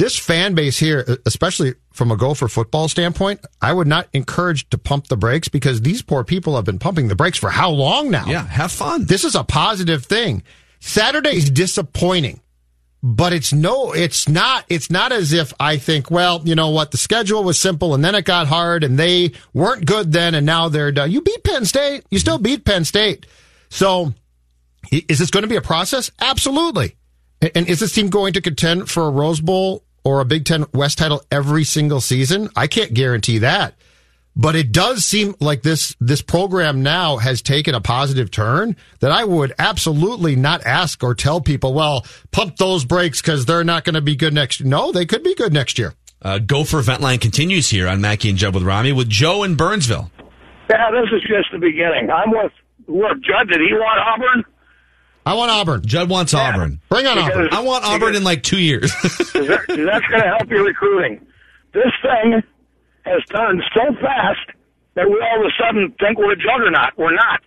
this 0.00 0.18
fan 0.18 0.54
base 0.54 0.78
here, 0.78 1.04
especially 1.26 1.74
from 1.92 2.10
a 2.10 2.16
Gopher 2.16 2.48
football 2.48 2.88
standpoint, 2.88 3.40
I 3.60 3.72
would 3.72 3.86
not 3.86 4.08
encourage 4.12 4.68
to 4.70 4.78
pump 4.78 5.08
the 5.08 5.16
brakes 5.16 5.48
because 5.48 5.82
these 5.82 6.02
poor 6.02 6.24
people 6.24 6.56
have 6.56 6.64
been 6.64 6.78
pumping 6.78 7.08
the 7.08 7.14
brakes 7.16 7.38
for 7.38 7.50
how 7.50 7.70
long 7.70 8.10
now? 8.10 8.26
Yeah, 8.26 8.46
have 8.46 8.72
fun. 8.72 9.04
This 9.04 9.24
is 9.24 9.34
a 9.34 9.44
positive 9.44 10.04
thing. 10.06 10.42
Saturday's 10.80 11.50
disappointing, 11.50 12.40
but 13.02 13.32
it's 13.32 13.52
no, 13.52 13.92
it's 13.92 14.28
not, 14.28 14.64
it's 14.68 14.90
not 14.90 15.12
as 15.12 15.32
if 15.32 15.52
I 15.60 15.76
think, 15.76 16.10
well, 16.10 16.40
you 16.44 16.54
know 16.54 16.70
what, 16.70 16.90
the 16.90 16.98
schedule 16.98 17.44
was 17.44 17.58
simple 17.58 17.94
and 17.94 18.02
then 18.04 18.14
it 18.14 18.24
got 18.24 18.46
hard 18.46 18.82
and 18.84 18.98
they 18.98 19.32
weren't 19.52 19.84
good 19.86 20.12
then 20.12 20.34
and 20.34 20.46
now 20.46 20.68
they're 20.68 20.92
done. 20.92 21.10
You 21.10 21.20
beat 21.20 21.44
Penn 21.44 21.64
State. 21.66 22.04
You 22.10 22.18
still 22.18 22.38
beat 22.38 22.64
Penn 22.64 22.84
State. 22.84 23.26
So 23.68 24.14
is 24.90 25.18
this 25.18 25.30
going 25.30 25.42
to 25.42 25.48
be 25.48 25.56
a 25.56 25.60
process? 25.62 26.10
Absolutely. 26.20 26.96
And- 27.42 27.52
And 27.54 27.68
is 27.68 27.80
this 27.80 27.92
team 27.92 28.08
going 28.10 28.32
to 28.34 28.40
contend 28.40 28.90
for 28.90 29.06
a 29.06 29.10
Rose 29.10 29.40
Bowl 29.40 29.84
or 30.04 30.20
a 30.20 30.24
Big 30.24 30.44
Ten 30.44 30.66
West 30.72 30.98
title 30.98 31.22
every 31.30 31.64
single 31.64 32.00
season? 32.00 32.48
I 32.56 32.66
can't 32.66 32.94
guarantee 32.94 33.38
that. 33.38 33.74
But 34.36 34.54
it 34.54 34.72
does 34.72 35.04
seem 35.04 35.34
like 35.40 35.62
this 35.62 35.96
this 36.00 36.22
program 36.22 36.82
now 36.82 37.16
has 37.16 37.42
taken 37.42 37.74
a 37.74 37.80
positive 37.80 38.30
turn 38.30 38.76
that 39.00 39.10
I 39.10 39.24
would 39.24 39.52
absolutely 39.58 40.36
not 40.36 40.64
ask 40.64 41.02
or 41.02 41.14
tell 41.14 41.40
people, 41.40 41.74
well, 41.74 42.06
pump 42.30 42.56
those 42.56 42.84
brakes 42.84 43.20
because 43.20 43.44
they're 43.44 43.64
not 43.64 43.84
going 43.84 43.94
to 43.94 44.00
be 44.00 44.14
good 44.16 44.32
next 44.32 44.60
year. 44.60 44.68
No, 44.68 44.92
they 44.92 45.04
could 45.04 45.24
be 45.24 45.34
good 45.34 45.52
next 45.52 45.78
year. 45.78 45.94
Uh, 46.22 46.38
Gopher 46.38 46.80
Vent 46.80 47.00
Line 47.00 47.18
continues 47.18 47.70
here 47.70 47.88
on 47.88 48.00
Mackey 48.00 48.28
and 48.28 48.38
Judd 48.38 48.54
with 48.54 48.62
Rami 48.62 48.92
with 48.92 49.08
Joe 49.08 49.42
in 49.42 49.56
Burnsville. 49.56 50.10
Yeah, 50.70 50.90
this 50.90 51.10
is 51.12 51.22
just 51.22 51.50
the 51.52 51.58
beginning. 51.58 52.10
I'm 52.10 52.30
with 52.30 52.52
what 52.86 53.20
Judd. 53.20 53.48
Did 53.48 53.60
he 53.60 53.72
want 53.72 53.98
Auburn? 54.00 54.44
I 55.26 55.34
want 55.34 55.50
Auburn. 55.50 55.82
Judd 55.84 56.08
wants 56.08 56.32
Auburn. 56.34 56.80
Bring 56.88 57.06
on 57.06 57.16
Because- 57.16 57.30
Auburn. 57.32 57.48
I 57.52 57.60
want 57.60 57.84
Auburn 57.84 58.14
in 58.16 58.24
like 58.24 58.42
two 58.42 58.58
years. 58.60 58.92
that's 59.02 59.34
going 59.36 60.22
to 60.22 60.34
help 60.38 60.50
your 60.50 60.64
recruiting. 60.64 61.24
This 61.72 61.92
thing 62.02 62.42
has 63.04 63.22
done 63.28 63.62
so 63.74 63.94
fast 64.00 64.40
that 64.94 65.08
we 65.08 65.20
all 65.20 65.40
of 65.40 65.46
a 65.46 65.52
sudden 65.62 65.92
think 66.00 66.18
we're 66.18 66.32
a 66.32 66.36
juggernaut. 66.36 66.92
We're 66.96 67.14
not. 67.14 67.40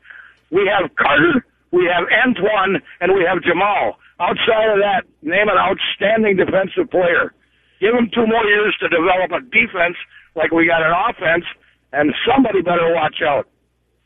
We 0.51 0.69
have 0.71 0.95
Carter, 0.95 1.45
we 1.71 1.89
have 1.91 2.05
Antoine, 2.25 2.81
and 3.01 3.11
we 3.13 3.25
have 3.27 3.41
Jamal. 3.43 3.97
Outside 4.19 4.69
of 4.69 4.79
that, 4.79 5.03
name 5.21 5.49
an 5.49 5.57
outstanding 5.57 6.37
defensive 6.37 6.89
player. 6.91 7.33
Give 7.81 7.93
him 7.95 8.09
two 8.13 8.25
more 8.27 8.45
years 8.45 8.75
to 8.79 8.87
develop 8.87 9.31
a 9.33 9.41
defense 9.49 9.97
like 10.35 10.51
we 10.51 10.67
got 10.67 10.81
an 10.83 10.93
offense, 11.09 11.43
and 11.91 12.13
somebody 12.25 12.61
better 12.61 12.93
watch 12.93 13.17
out. 13.27 13.47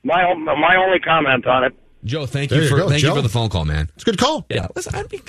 My 0.04 0.34
my 0.34 0.76
only 0.78 1.00
comment 1.00 1.46
on 1.46 1.66
it. 1.66 1.76
Joe, 2.08 2.26
thank 2.26 2.50
There 2.50 2.60
you 2.60 2.64
you 2.66 2.70
for 2.70 2.78
go, 2.78 2.90
thank 2.90 3.02
Joe. 3.02 3.10
you 3.10 3.16
for 3.16 3.22
the 3.22 3.30
phone 3.30 3.50
call, 3.50 3.66
man. 3.66 3.90
It's 3.96 4.04
a 4.04 4.06
good 4.06 4.18
call. 4.18 4.46
Yeah, 4.50 4.68
listen, 4.76 4.96
I'd 4.96 5.10
be, 5.10 5.22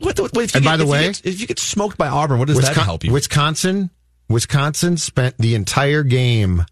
what, 0.00 0.16
the- 0.16 0.22
what, 0.22 0.36
if 0.36 0.54
you 0.54 0.58
And 0.58 0.64
get, 0.64 0.64
by 0.64 0.76
the 0.76 0.82
if 0.82 0.86
you 0.88 0.92
way- 0.92 1.06
get- 1.06 1.26
if 1.26 1.40
you 1.40 1.46
get 1.46 1.58
smoked 1.58 1.96
by 1.98 2.08
Auburn, 2.08 2.38
what 2.38 2.48
does 2.48 2.60
that 2.60 2.76
help 2.76 3.04
you? 3.04 3.12
Wisconsin, 3.12 3.90
Wisconsin 4.28 4.96
spent 4.96 5.38
the 5.38 5.54
entire 5.54 6.02
game 6.02 6.64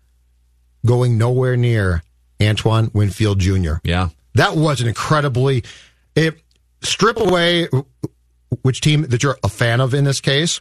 going 0.85 1.17
nowhere 1.17 1.57
near 1.57 2.03
Antoine 2.43 2.91
Winfield 2.93 3.39
Jr. 3.39 3.75
Yeah. 3.85 4.09
That 4.35 4.57
was 4.57 4.81
an 4.81 4.89
incredibly 4.89 5.63
it, 6.17 6.41
strip 6.83 7.19
away 7.19 7.69
which 8.63 8.81
team 8.81 9.03
that 9.03 9.23
you're 9.23 9.39
a 9.45 9.49
fan 9.49 9.81
of 9.81 9.95
in 9.95 10.05
this 10.05 10.21
case. 10.21 10.61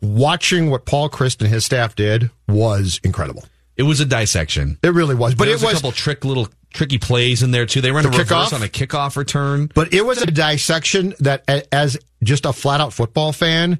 Watching 0.00 0.68
what 0.70 0.84
Paul 0.84 1.08
Chryst 1.10 1.40
and 1.42 1.48
his 1.48 1.64
staff 1.64 1.94
did 1.94 2.30
was 2.48 3.00
incredible. 3.04 3.44
It 3.76 3.84
was 3.84 4.00
a 4.00 4.04
dissection. 4.04 4.78
It 4.82 4.92
really 4.94 5.14
was. 5.14 5.34
But 5.34 5.44
there 5.44 5.52
it 5.52 5.56
was, 5.56 5.62
was 5.62 5.72
a 5.72 5.76
couple 5.76 5.92
trick 5.92 6.24
little 6.24 6.48
tricky 6.72 6.98
plays 6.98 7.42
in 7.42 7.50
there 7.50 7.66
too. 7.66 7.80
They 7.80 7.92
ran 7.92 8.02
The 8.04 8.08
a 8.10 8.18
reverse 8.18 8.28
kickoff? 8.50 8.52
on 8.52 8.62
a 8.62 8.66
kickoff 8.68 9.16
return. 9.16 9.70
But 9.74 9.92
it 9.92 10.04
was 10.04 10.20
a 10.22 10.26
dissection 10.26 11.14
that, 11.20 11.44
as 11.72 11.96
just 12.22 12.44
a 12.46 12.52
flat 12.52 12.80
out 12.80 12.92
football 12.92 13.32
fan, 13.32 13.78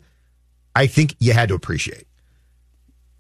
I 0.75 0.87
think 0.87 1.15
you 1.19 1.33
had 1.33 1.49
to 1.51 1.55
appreciate. 1.55 2.07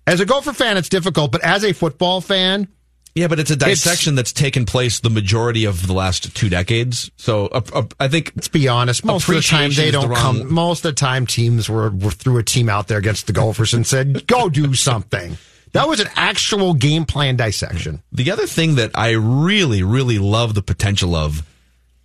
As 0.06 0.20
a 0.20 0.24
Gopher 0.26 0.52
fan, 0.52 0.76
it's 0.76 0.88
difficult, 0.88 1.30
but 1.32 1.42
as 1.44 1.64
a 1.64 1.72
football 1.72 2.20
fan, 2.20 2.66
Yeah, 3.14 3.28
but 3.28 3.38
it's 3.38 3.50
a 3.52 3.56
dissection 3.56 4.14
that's 4.16 4.32
taken 4.32 4.64
place 4.66 4.98
the 5.00 5.10
majority 5.10 5.64
of 5.64 5.86
the 5.86 5.92
last 5.92 6.34
two 6.34 6.48
decades. 6.48 7.10
So 7.16 7.46
uh, 7.46 7.60
uh, 7.72 7.82
I 8.00 8.08
think 8.08 8.32
let's 8.34 8.48
be 8.48 8.66
honest, 8.68 9.04
most 9.04 9.28
of 9.28 9.34
the 9.34 9.42
time 9.42 9.70
they 9.72 9.90
don't 9.92 10.08
wrong- 10.08 10.38
come. 10.40 10.52
Most 10.52 10.84
of 10.84 10.90
the 10.94 10.98
time, 10.98 11.26
teams 11.26 11.68
were, 11.68 11.90
were 11.90 12.10
threw 12.10 12.38
a 12.38 12.42
team 12.42 12.68
out 12.68 12.88
there 12.88 12.98
against 12.98 13.26
the 13.28 13.32
Gophers 13.32 13.74
and 13.74 13.86
said, 13.86 14.26
"Go 14.26 14.48
do 14.48 14.74
something." 14.74 15.36
That 15.72 15.88
was 15.88 16.00
an 16.00 16.08
actual 16.16 16.74
game 16.74 17.04
plan 17.06 17.36
dissection. 17.36 18.02
The 18.12 18.30
other 18.30 18.46
thing 18.46 18.74
that 18.74 18.90
I 18.94 19.12
really, 19.12 19.82
really 19.82 20.18
love 20.18 20.54
the 20.54 20.62
potential 20.62 21.14
of 21.14 21.46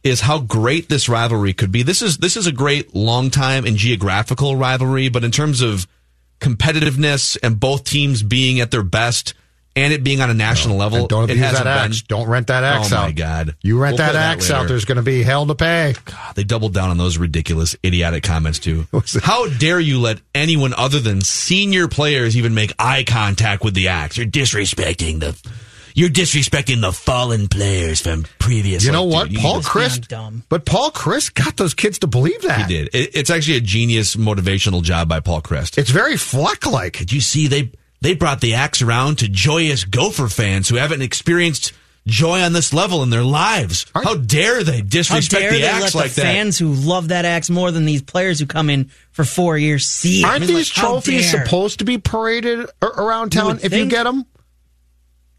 is 0.04 0.22
how 0.22 0.40
great 0.40 0.88
this 0.88 1.10
rivalry 1.10 1.54
could 1.54 1.72
be. 1.72 1.84
This 1.84 2.02
is 2.02 2.18
this 2.18 2.38
is 2.38 2.48
a 2.48 2.52
great 2.52 2.96
long 2.96 3.30
time 3.30 3.66
and 3.66 3.76
geographical 3.76 4.56
rivalry, 4.56 5.10
but 5.10 5.24
in 5.24 5.32
terms 5.32 5.62
of 5.62 5.86
competitiveness 6.40 7.38
and 7.44 7.60
both 7.60 7.84
teams 7.84 8.24
being 8.24 8.60
at 8.60 8.72
their 8.72 8.84
best 8.84 9.34
and 9.78 9.94
it 9.94 10.04
being 10.04 10.22
on 10.22 10.30
a 10.30 10.34
national 10.34 10.76
level, 10.76 11.00
And 11.00 11.08
don't 11.08 11.24
it 11.26 11.34
abuse 11.34 11.46
hasn't 11.46 11.64
that 11.66 11.84
been. 11.84 11.92
axe. 11.92 12.02
Don't 12.02 12.28
rent 12.28 12.48
that 12.48 12.64
axe 12.64 12.92
oh, 12.92 12.96
out. 12.96 13.00
oh 13.00 13.04
out. 13.04 13.08
my 13.08 13.12
god! 13.14 13.56
You 13.62 13.80
rent 13.80 13.94
We'll 13.94 14.06
that 14.08 14.12
play 14.12 14.20
axe 14.22 14.52
out, 14.52 14.68
there's 14.68 14.86
going 14.86 14.96
to 14.98 15.02
be 15.04 15.24
hell 15.24 15.46
to 15.46 15.56
pay. 15.56 15.94
They 16.36 16.44
doubled 16.44 16.74
down 16.74 16.90
on 16.90 16.98
those 16.98 17.18
ridiculous, 17.18 17.76
idiotic 17.86 18.24
comments 18.24 18.60
too. 18.60 18.88
How 19.22 19.48
dare 19.48 19.80
you 19.80 20.00
let 20.00 20.20
anyone 20.36 20.74
other 20.74 21.00
than 21.00 21.22
senior 21.22 21.88
players 21.88 22.36
even 22.36 22.54
make 22.54 22.74
eye 22.80 23.04
contact 23.08 23.64
with 23.64 23.76
the 23.76 23.90
axe? 23.90 24.18
You're 24.18 24.26
disrespecting 24.28 25.20
the. 25.20 25.38
You're 25.96 26.10
disrespecting 26.10 26.82
the 26.82 26.92
fallen 26.92 27.48
players 27.48 28.02
from 28.02 28.26
previous. 28.38 28.86
You 28.86 28.92
know 28.92 29.06
like, 29.06 29.14
what? 29.16 29.30
dude, 29.32 29.40
Paul 29.40 29.62
just- 29.62 29.70
Chryst, 30.10 30.44
but 30.48 30.64
Paul 30.64 30.92
Chryst 30.92 31.34
got 31.34 31.58
those 31.58 31.74
kids 31.74 31.98
to 32.00 32.08
believe 32.08 32.40
that. 32.44 32.70
He 32.70 32.76
did. 32.78 32.90
It, 32.94 33.16
it's 33.16 33.32
actually 33.32 33.58
a 33.58 33.62
genius 33.62 34.16
motivational 34.16 34.84
job 34.84 35.10
by 35.10 35.22
Paul 35.22 35.42
Chryst. 35.42 35.80
It's 35.80 35.90
very 35.90 36.16
Fleck 36.16 36.68
like. 36.68 36.98
Did 37.00 37.12
you 37.12 37.20
see 37.20 37.48
they 37.48 37.72
they 38.02 38.14
brought 38.16 38.42
the 38.42 38.54
axe 38.56 38.82
around 38.82 39.20
to 39.20 39.28
joyous 39.28 39.84
Gopher 39.84 40.28
fans 40.28 40.70
who 40.70 40.76
haven't 40.76 41.02
experienced 41.02 41.74
joy 42.06 42.40
on 42.42 42.54
this 42.54 42.74
level 42.74 43.04
in 43.04 43.10
their 43.10 43.24
lives? 43.24 43.86
How 43.94 44.16
dare 44.16 44.64
they 44.64 44.82
disrespect 44.82 45.42
dare 45.42 45.52
the 45.52 45.60
they 45.62 45.68
axe 45.68 45.96
let 45.96 45.96
like 45.96 46.12
the 46.12 46.22
that? 46.22 46.34
fans 46.34 46.58
who 46.58 46.72
love 46.74 47.10
that 47.10 47.26
axe 47.26 47.50
more 47.50 47.72
than 47.72 47.86
these 47.86 48.02
players 48.02 48.40
who 48.40 48.46
come 48.46 48.70
in 48.70 48.90
for 49.12 49.24
four 49.26 49.58
years 49.58 49.86
see 49.88 50.22
it? 50.22 50.26
Aren't 50.26 50.44
It's 50.44 50.48
these 50.54 50.78
like, 50.78 50.86
trophies 50.86 51.30
supposed 51.32 51.80
to 51.80 51.86
be 51.86 51.98
paraded 51.98 52.70
around 52.82 53.32
town 53.32 53.48
would 53.58 53.66
if 53.66 53.74
you 53.74 53.88
get 53.88 54.04
them? 54.04 54.26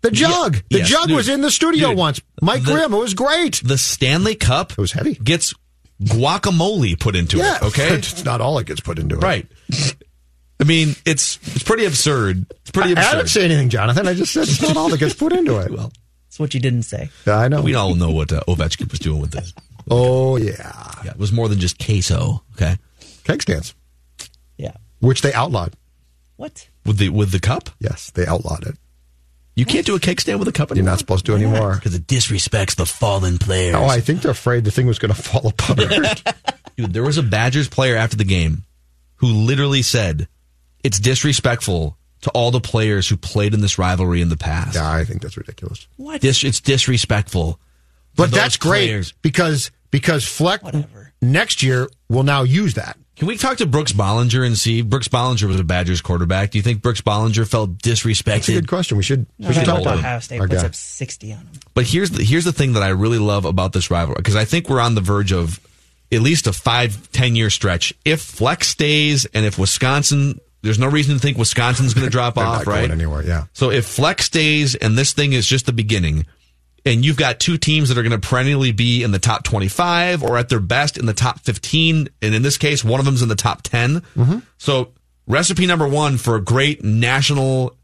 The 0.01 0.11
jug. 0.13 0.55
Yeah, 0.57 0.61
the 0.71 0.79
yes, 0.79 0.89
jug 0.89 1.07
dude. 1.09 1.17
was 1.17 1.29
in 1.29 1.41
the 1.41 1.51
studio 1.51 1.89
Dude, 1.89 1.99
once. 1.99 2.21
Mike 2.41 2.63
the- 2.65 2.73
Grimm. 2.73 2.93
It 2.95 2.99
was 2.99 3.15
great. 3.15 3.61
The 3.65 3.77
Stanley 3.79 4.37
Cup 4.37 4.73
it 4.73 4.79
was 4.79 4.93
heavy. 4.93 5.15
Gets 5.15 5.55
guacamole 6.01 6.99
put 7.01 7.17
into 7.17 7.39
Yeah, 7.39 7.57
it. 7.57 7.63
Okay, 7.65 7.89
it's 7.97 8.25
not 8.25 8.41
all 8.41 8.59
it 8.59 8.67
gets 8.67 8.81
put 8.81 8.99
into 9.01 9.17
it. 9.17 9.23
right. 9.23 9.47
I 10.61 10.65
mean, 10.65 10.95
it's 11.07 11.39
it's 11.55 11.63
pretty 11.63 11.85
absurd. 11.85 12.47
It's 12.63 12.71
pretty 12.73 12.97
I, 12.97 13.03
I 13.03 13.15
didn't 13.15 13.29
say 13.29 13.45
anything, 13.45 13.69
Jonathan. 13.69 14.09
I 14.09 14.15
just 14.15 14.33
said 14.33 14.43
it's 14.45 14.61
not 14.61 14.77
all 14.77 14.89
that 14.89 14.99
gets 14.99 15.15
put 15.15 15.33
into 15.33 15.59
it. 15.59 15.71
well, 15.71 15.93
it's 16.27 16.39
what 16.41 16.53
you 16.55 16.61
didn't 16.61 16.83
say. 16.83 17.11
I 17.27 17.49
know. 17.49 17.63
we 17.63 17.75
all 17.75 17.95
know 17.95 18.11
what 18.11 18.33
uh, 18.33 18.41
Ovechkin 18.49 18.91
was 18.91 18.99
doing 19.01 19.21
with 19.21 19.31
this. 19.31 19.53
Oh 19.91 20.37
yeah, 20.37 20.93
Yeah, 21.05 21.13
it 21.13 21.19
was 21.19 21.33
more 21.33 21.49
than 21.49 21.59
just 21.61 21.79
queso. 21.79 22.43
Okay, 22.57 22.77
keg 23.25 23.41
stands, 23.43 23.75
Yeah. 24.57 24.73
which 25.01 25.23
they 25.23 25.33
outlawed. 25.33 25.75
What? 26.37 26.69
with 26.85 26.99
the 26.99 27.09
with 27.11 27.31
the 27.33 27.41
cup, 27.41 27.71
Yes, 27.81 28.11
they 28.11 28.27
outlawed 28.27 28.67
it. 28.67 28.77
you 29.57 29.65
can't 29.65 29.87
do 29.87 29.95
a 29.97 30.01
cake 30.01 30.21
stand 30.21 30.39
with 30.41 30.49
a 30.49 30.53
cup 30.53 30.75
You're 30.75 30.85
not 30.85 30.99
supposed 30.99 31.25
to 31.27 31.35
anymore. 31.35 31.75
because 31.77 31.95
it 31.95 32.07
disrespects 32.07 32.75
the 32.77 32.85
fallen 32.87 33.39
players. 33.39 33.75
Oh, 33.77 33.87
I 33.87 34.01
think 34.01 34.23
they're 34.23 34.33
afraid 34.33 34.65
the 34.65 34.71
thing 34.71 34.87
was 34.87 34.99
going 34.99 35.13
to 35.15 35.21
fall 35.23 35.47
apart. 35.47 35.79
Dude, 36.77 36.93
there 36.93 37.03
was 37.03 37.17
a 37.19 37.23
Badgers 37.23 37.69
player 37.69 37.97
after 37.97 38.17
the 38.17 38.25
game 38.25 38.65
who 39.17 39.27
literally 39.29 39.83
said 39.83 40.29
it's 40.85 40.99
disrespectful 40.99 41.97
to 42.22 42.31
all 42.31 42.51
the 42.51 42.61
players 42.61 43.09
who 43.09 43.16
played 43.16 43.55
in 43.55 43.61
this 43.61 43.79
rivalry 43.79 44.20
in 44.20 44.29
the 44.29 44.37
past. 44.37 44.74
yeah, 44.74 44.91
I 44.91 45.05
think 45.05 45.22
that's 45.22 45.37
ridiculous. 45.37 45.87
What? 45.97 46.20
Dis- 46.20 46.45
it's 46.45 46.61
disrespectful. 46.61 47.61
But 48.16 48.31
those 48.31 48.41
that's 48.41 48.57
great 48.57 48.87
players. 48.89 49.12
because 49.22 49.70
because 49.91 50.26
Fleck 50.26 50.61
next 51.22 51.62
year 51.62 51.89
will 52.09 52.24
now 52.24 52.43
use 52.43 52.74
that. 52.74 52.97
Can 53.16 53.26
we 53.26 53.37
talk 53.37 53.57
to 53.59 53.66
Brooks 53.66 53.93
Bollinger 53.93 54.47
and 54.47 54.57
see? 54.57 54.81
Brooks 54.83 55.09
Bollinger 55.09 55.45
was 55.49 55.59
a 55.59 55.64
Badgers 55.64 56.01
quarterback. 56.01 56.51
Do 56.53 56.59
you 56.59 56.62
think 56.62 56.83
Brooks 56.83 57.01
Bollinger 57.01 57.49
felt 57.49 57.83
That's 57.83 58.05
a 58.05 58.07
disrespected? 58.07 58.55
good 58.55 58.68
question. 58.68 58.97
We 58.97 59.03
should 59.03 59.26
No, 59.39 59.49
we 59.49 59.55
should 59.55 59.64
talk 59.64 59.81
about 59.81 59.95
him. 59.95 60.05
Ohio 60.05 60.20
State 60.20 60.41
Our 60.41 60.47
puts 60.49 60.62
guy. 60.62 60.68
up 60.68 60.74
60 60.74 61.33
on 61.33 61.39
them. 61.39 61.53
But 61.74 61.85
here's 61.87 62.11
the 62.11 62.22
here's 62.24 62.45
the 62.45 62.53
thing 62.53 62.72
that 62.74 62.83
I 62.83 62.89
really 62.91 63.18
love 63.18 63.45
about 63.45 63.72
this 63.72 63.91
rivalry 63.91 64.16
because 64.18 64.37
I 64.37 64.45
think 64.45 64.68
we're 64.68 64.81
on 64.81 64.95
the 64.97 65.01
verge 65.01 65.33
of 65.33 65.59
at 66.12 66.20
least 66.22 66.47
a 66.49 66.53
five 66.53 67.11
ten 67.12 67.35
year 67.37 67.51
stretch. 67.51 67.93
If 68.05 68.20
Flex 68.20 68.68
stays 68.68 69.24
and 69.26 69.45
if 69.47 69.59
Wisconsin, 69.59 70.41
there's 70.63 70.79
no 70.79 70.89
reason 70.89 71.15
to 71.15 71.21
think 71.21 71.39
Wisconsin's 71.39 71.95
going 71.95 72.07
to 72.07 72.11
drop 72.11 72.37
off, 72.37 72.67
right? 72.67 72.81
going 72.81 72.91
anywhere. 72.91 73.23
Yeah. 73.23 73.45
So 73.53 73.71
if 73.71 73.87
Flex 73.87 74.27
stays 74.27 74.75
and 74.75 74.97
this 74.97 75.13
thing 75.13 75.33
is 75.33 75.47
just 75.47 75.67
the 75.67 75.73
beginning, 75.73 76.27
and 76.85 77.05
you've 77.05 77.17
got 77.17 77.41
two 77.41 77.59
teams 77.59 77.89
that 77.89 77.99
are 77.99 78.03
going 78.03 78.19
to 78.19 78.29
perennially 78.29 78.73
be 78.73 79.03
in 79.03 79.11
the 79.11 79.19
top 79.19 79.45
25 79.45 80.23
or 80.23 80.39
at 80.39 80.49
their 80.49 80.61
best 80.61 80.97
in 80.97 81.07
the 81.07 81.13
top 81.13 81.41
15, 81.41 82.09
and 82.23 82.35
in 82.35 82.43
this 82.43 82.57
case, 82.57 82.85
one 82.85 83.01
of 83.01 83.07
them's 83.07 83.23
in 83.23 83.29
the 83.29 83.35
top 83.35 83.63
10. 83.63 84.01
Mm-hmm. 84.01 84.39
So 84.57 84.93
recipe 85.27 85.67
number 85.67 85.87
one 85.87 86.17
for 86.17 86.37
a 86.37 86.41
great 86.41 86.83
national 86.83 87.77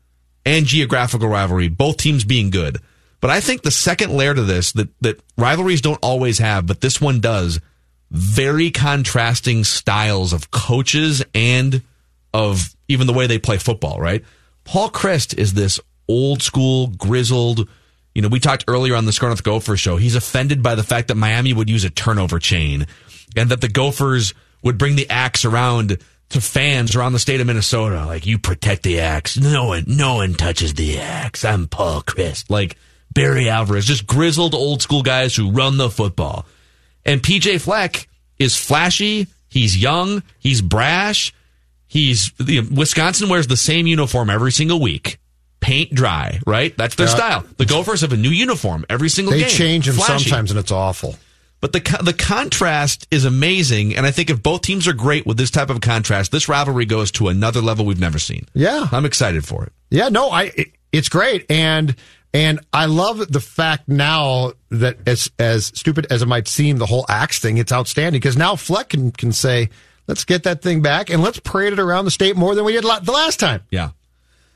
and 0.47 0.66
geographical 0.66 1.29
rivalry, 1.29 1.68
both 1.68 1.97
teams 1.97 2.25
being 2.25 2.51
good. 2.51 2.79
But 3.20 3.31
I 3.31 3.41
think 3.41 3.62
the 3.62 3.70
second 3.70 4.14
layer 4.14 4.35
to 4.35 4.43
this 4.43 4.72
that, 4.72 4.89
that 5.01 5.20
rivalries 5.39 5.81
don't 5.81 5.99
always 6.03 6.39
have, 6.39 6.66
but 6.66 6.81
this 6.81 7.01
one 7.01 7.20
does, 7.20 7.61
very 8.11 8.70
contrasting 8.70 9.64
styles 9.64 10.33
of 10.33 10.51
coaches 10.51 11.25
and 11.35 11.83
of 12.35 12.74
even 12.89 13.07
the 13.07 13.12
way 13.14 13.26
they 13.26 13.39
play 13.39 13.57
football, 13.57 13.99
right? 13.99 14.22
Paul 14.64 14.91
Chryst 14.91 15.39
is 15.39 15.55
this 15.55 15.80
old 16.09 16.43
school, 16.43 16.89
grizzled, 16.89 17.68
you 18.14 18.22
know, 18.22 18.28
we 18.28 18.41
talked 18.41 18.64
earlier 18.68 18.95
on 18.95 19.07
the 19.07 19.12
SKOR 19.12 19.28
North 19.28 19.43
Gopher 19.43 19.76
show. 19.76 19.97
He's 19.97 20.16
offended 20.16 20.62
by 20.62 20.74
the 20.74 20.82
fact 20.82 21.09
that 21.09 21.14
Miami 21.14 21.53
would 21.53 21.70
use 21.70 21.85
a 21.85 21.91
turnover 21.91 22.39
chain 22.39 22.87
and 23.37 23.51
that 23.51 23.61
the 23.61 23.68
Gophers 23.68 24.35
would 24.62 24.78
bring 24.78 24.97
the 24.97 25.09
axe 25.09 25.45
around 25.45 25.99
to 26.30 26.41
fans 26.41 26.97
around 26.97 27.12
the 27.12 27.18
state 27.18 27.41
of 27.41 27.47
Minnesota. 27.47 28.07
Like, 28.07 28.26
you 28.26 28.39
protect 28.39 28.82
the 28.82 29.01
axe. 29.01 29.37
No 29.37 29.66
one, 29.66 29.85
no 29.87 30.16
one 30.16 30.35
touches 30.35 30.74
the 30.74 30.99
axe. 30.99 31.45
I'm 31.45 31.66
Paul 31.66 32.03
Chryst. 32.03 32.51
Like 32.51 32.76
Barry 33.12 33.49
Alvarez, 33.49 33.87
just 33.87 34.07
grizzled 34.07 34.55
old 34.55 34.82
school 34.82 35.03
guys 35.03 35.35
who 35.35 35.51
run 35.51 35.76
the 35.76 35.91
football. 35.91 36.47
And 37.05 37.22
PJ 37.22 37.61
Fleck 37.61 38.09
is 38.39 38.57
flashy. 38.57 39.26
He's 39.49 39.76
young. 39.76 40.22
He's 40.39 40.62
brash. 40.62 41.32
He's 41.95 42.32
know, 42.40 42.62
Wisconsin 42.72 43.28
wears 43.28 43.47
the 43.47 43.57
same 43.57 43.86
uniform 43.86 44.28
every 44.28 44.51
single 44.51 44.80
week. 44.80 45.18
Paint 45.61 45.95
dry, 45.95 46.40
right? 46.45 46.76
That's 46.76 46.97
their 46.97 47.07
Yeah. 47.07 47.14
style. 47.14 47.45
The 47.57 47.64
Gophers 47.66 48.01
have 48.01 48.12
a 48.12 48.16
new 48.16 48.30
uniform 48.30 48.84
every 48.90 49.09
single 49.09 49.32
They 49.32 49.42
game. 49.42 49.49
change 49.49 49.86
them 49.86 49.95
Flashy. 49.95 50.24
sometimes, 50.28 50.51
and 50.51 50.59
it's 50.59 50.72
awful. 50.72 51.16
But 51.61 51.72
the 51.72 51.99
the 52.03 52.12
contrast 52.12 53.07
is 53.12 53.24
amazing, 53.24 53.95
and 53.97 54.05
I 54.07 54.11
think 54.11 54.28
if 54.28 54.42
both 54.42 54.62
teams 54.62 54.88
are 54.88 54.92
great 54.92 55.24
with 55.24 55.36
this 55.36 55.51
type 55.53 55.70
of 55.70 55.80
contrast, 55.80 56.32
this 56.32 56.49
rivalry 56.49 56.84
goes 56.84 57.12
to 57.12 57.28
another 57.28 57.62
level 57.62 57.86
we've 57.86 58.01
never 58.01 58.18
seen. 58.18 58.45
Yeah. 58.55 58.88
I'm 58.90 59.07
excited 59.07 59.47
for 59.47 59.64
it. 59.64 59.72
Yeah, 59.90 60.09
no, 60.09 60.30
I 60.30 60.53
it, 60.57 60.72
it's 60.92 61.09
great, 61.09 61.47
and 61.49 61.95
and 62.34 62.59
I 62.72 62.86
love 62.86 63.32
the 63.32 63.40
fact 63.40 63.88
now 63.88 64.53
that 64.70 64.99
as 65.07 65.30
as 65.38 65.66
stupid 65.66 66.09
as 66.11 66.22
it 66.22 66.26
might 66.26 66.49
seem, 66.49 66.78
the 66.78 66.86
whole 66.86 67.07
axe 67.09 67.38
thing, 67.38 67.57
it's 67.59 67.72
outstanding 67.72 68.20
because 68.20 68.36
now 68.36 68.57
Fleck 68.57 68.88
can 68.90 69.12
can 69.12 69.32
say, 69.32 69.70
let's 70.07 70.24
get 70.24 70.42
that 70.44 70.62
thing 70.62 70.82
back 70.82 71.11
and 71.11 71.22
let's 71.22 71.38
parade 71.40 71.72
it 71.72 71.78
around 71.78 72.05
the 72.05 72.11
state 72.11 72.36
more 72.36 72.55
than 72.55 72.64
we 72.64 72.72
did 72.72 72.84
the 72.84 73.12
last 73.12 73.40
time. 73.40 73.62
Yeah. 73.70 73.90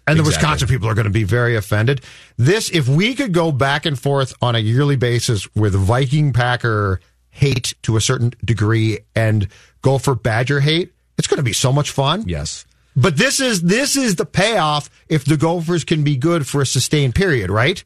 And 0.07 0.17
the 0.17 0.23
Exactly. 0.23 0.49
Wisconsin 0.49 0.69
people 0.69 0.89
are 0.89 0.95
going 0.95 1.05
to 1.05 1.11
be 1.11 1.25
very 1.25 1.55
offended. 1.55 2.01
This, 2.39 2.71
if 2.71 2.89
we 2.89 3.15
could 3.15 3.33
go 3.33 3.53
back 3.53 3.85
and 3.85 3.99
forth 3.99 4.35
on 4.41 4.55
a 4.55 4.59
yearly 4.59 4.97
basis 4.97 5.55
with 5.55 5.75
Viking 5.75 6.33
Packer 6.33 7.01
hate 7.31 7.75
to 7.83 7.97
a 7.97 8.01
certain 8.01 8.33
degree 8.43 9.01
and 9.15 9.49
go 9.83 9.99
for 9.99 10.15
Badger 10.15 10.61
hate, 10.61 10.93
it's 11.19 11.27
going 11.29 11.37
to 11.37 11.43
be 11.43 11.53
so 11.53 11.73
much 11.73 11.91
fun. 11.91 12.25
Yes. 12.27 12.65
But 12.97 13.17
this 13.17 13.39
is 13.39 13.63
this 13.63 13.97
is 13.97 14.17
the 14.17 14.25
payoff 14.25 14.89
if 15.09 15.25
the 15.25 15.37
Gophers 15.37 15.85
can 15.85 16.03
be 16.05 16.17
good 16.17 16.47
for 16.47 16.63
a 16.63 16.67
sustained 16.67 17.15
period, 17.15 17.51
right? 17.51 17.85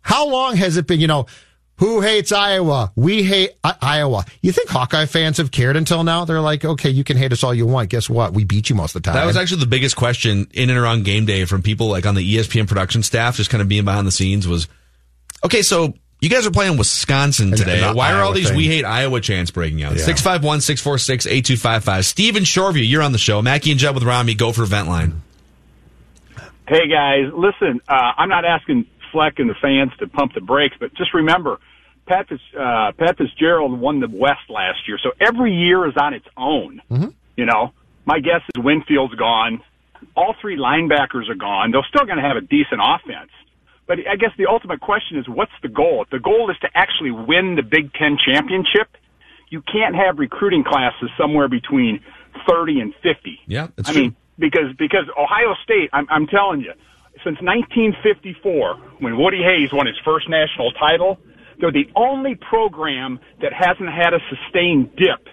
How 0.00 0.26
long 0.28 0.56
has 0.56 0.76
it 0.76 0.86
been? 0.86 1.00
You 1.00 1.06
know, 1.06 1.26
who 1.78 2.00
hates 2.00 2.32
Iowa? 2.32 2.92
We 2.96 3.22
hate 3.22 3.50
I- 3.62 3.74
Iowa. 3.82 4.24
You 4.40 4.52
think 4.52 4.68
Hawkeye 4.68 5.06
fans 5.06 5.36
have 5.38 5.50
cared 5.50 5.76
until 5.76 6.04
now? 6.04 6.24
They're 6.24 6.40
like, 6.40 6.64
okay, 6.64 6.88
you 6.90 7.04
can 7.04 7.16
hate 7.16 7.32
us 7.32 7.44
all 7.44 7.52
you 7.54 7.66
want. 7.66 7.90
Guess 7.90 8.08
what? 8.08 8.32
We 8.32 8.44
beat 8.44 8.70
you 8.70 8.76
most 8.76 8.96
of 8.96 9.02
the 9.02 9.06
time. 9.06 9.14
That 9.14 9.26
was 9.26 9.36
actually 9.36 9.60
the 9.60 9.66
biggest 9.66 9.94
question 9.96 10.46
in 10.52 10.70
and 10.70 10.78
around 10.78 11.04
game 11.04 11.26
day 11.26 11.44
from 11.44 11.62
people 11.62 11.88
like 11.88 12.06
on 12.06 12.14
the 12.14 12.36
ESPN 12.36 12.66
production 12.66 13.02
staff, 13.02 13.36
just 13.36 13.50
kind 13.50 13.60
of 13.62 13.68
being 13.68 13.84
behind 13.84 14.06
the 14.06 14.12
scenes 14.12 14.48
was, 14.48 14.68
okay, 15.44 15.60
so 15.62 15.92
you 16.22 16.30
guys 16.30 16.46
are 16.46 16.50
playing 16.50 16.78
Wisconsin 16.78 17.50
today. 17.50 17.82
not 17.82 17.94
Why 17.94 18.12
are 18.14 18.22
all 18.22 18.32
these 18.32 18.48
thing. 18.48 18.56
we 18.56 18.66
hate 18.66 18.84
Iowa 18.86 19.20
chants 19.20 19.50
breaking 19.50 19.82
out? 19.82 19.92
Yeah. 19.92 19.98
651 20.04 20.62
646 20.62 21.26
8255. 21.26 22.06
Steven 22.06 22.42
Shoreview, 22.44 22.88
you're 22.88 23.02
on 23.02 23.12
the 23.12 23.18
show. 23.18 23.42
Mackey 23.42 23.70
and 23.70 23.78
Judd 23.78 23.94
with 23.94 24.02
Rami, 24.02 24.34
Gopher 24.34 24.64
Vent 24.64 24.88
Line. 24.88 25.20
Hey 26.68 26.88
guys, 26.88 27.30
listen. 27.32 27.80
Uh, 27.88 28.12
I'm 28.16 28.28
not 28.28 28.44
asking 28.44 28.86
Fleck 29.12 29.38
and 29.38 29.48
the 29.48 29.54
fans 29.60 29.92
to 29.98 30.06
pump 30.06 30.34
the 30.34 30.40
brakes, 30.40 30.76
but 30.78 30.94
just 30.94 31.14
remember, 31.14 31.58
Pat, 32.06 32.28
Fitz, 32.28 32.42
uh, 32.58 32.92
Pat 32.98 33.18
Fitzgerald 33.18 33.78
won 33.78 34.00
the 34.00 34.08
West 34.08 34.48
last 34.48 34.86
year, 34.86 34.98
so 35.02 35.10
every 35.20 35.52
year 35.52 35.86
is 35.86 35.94
on 36.00 36.14
its 36.14 36.26
own. 36.36 36.80
You 37.36 37.46
know, 37.46 37.72
my 38.04 38.20
guess 38.20 38.40
is 38.54 38.62
Winfield's 38.62 39.14
gone. 39.14 39.60
All 40.14 40.34
three 40.40 40.56
linebackers 40.56 41.28
are 41.28 41.34
gone. 41.34 41.72
They're 41.72 41.86
still 41.88 42.06
going 42.06 42.18
to 42.18 42.22
have 42.22 42.36
a 42.36 42.40
decent 42.40 42.80
offense. 42.80 43.30
But 43.86 43.98
I 44.10 44.16
guess 44.16 44.30
the 44.36 44.46
ultimate 44.46 44.80
question 44.80 45.18
is, 45.18 45.28
what's 45.28 45.52
the 45.62 45.68
goal? 45.68 46.02
If 46.02 46.10
the 46.10 46.18
goal 46.18 46.50
is 46.50 46.56
to 46.60 46.68
actually 46.74 47.12
win 47.12 47.54
the 47.56 47.62
Big 47.62 47.92
Ten 47.92 48.18
championship, 48.18 48.88
you 49.48 49.62
can't 49.62 49.94
have 49.94 50.18
recruiting 50.18 50.64
classes 50.64 51.10
somewhere 51.18 51.48
between 51.48 52.00
30 52.48 52.80
and 52.80 52.94
50. 53.02 53.40
Yeah, 53.46 53.68
that's 53.76 53.88
I 53.88 53.92
true. 53.92 54.02
mean, 54.02 54.16
because 54.38 54.74
because 54.76 55.04
Ohio 55.16 55.54
State, 55.62 55.90
I'm, 55.92 56.06
I'm 56.10 56.26
telling 56.26 56.60
you, 56.60 56.72
since 57.24 57.38
1954, 57.42 58.76
when 59.00 59.16
Woody 59.18 59.42
Hayes 59.42 59.72
won 59.72 59.86
his 59.86 59.96
first 60.04 60.28
national 60.28 60.72
title, 60.72 61.18
they're 61.60 61.72
the 61.72 61.88
only 61.96 62.34
program 62.34 63.18
that 63.40 63.52
hasn't 63.52 63.88
had 63.88 64.12
a 64.14 64.20
sustained 64.28 64.94
dip 64.96 65.28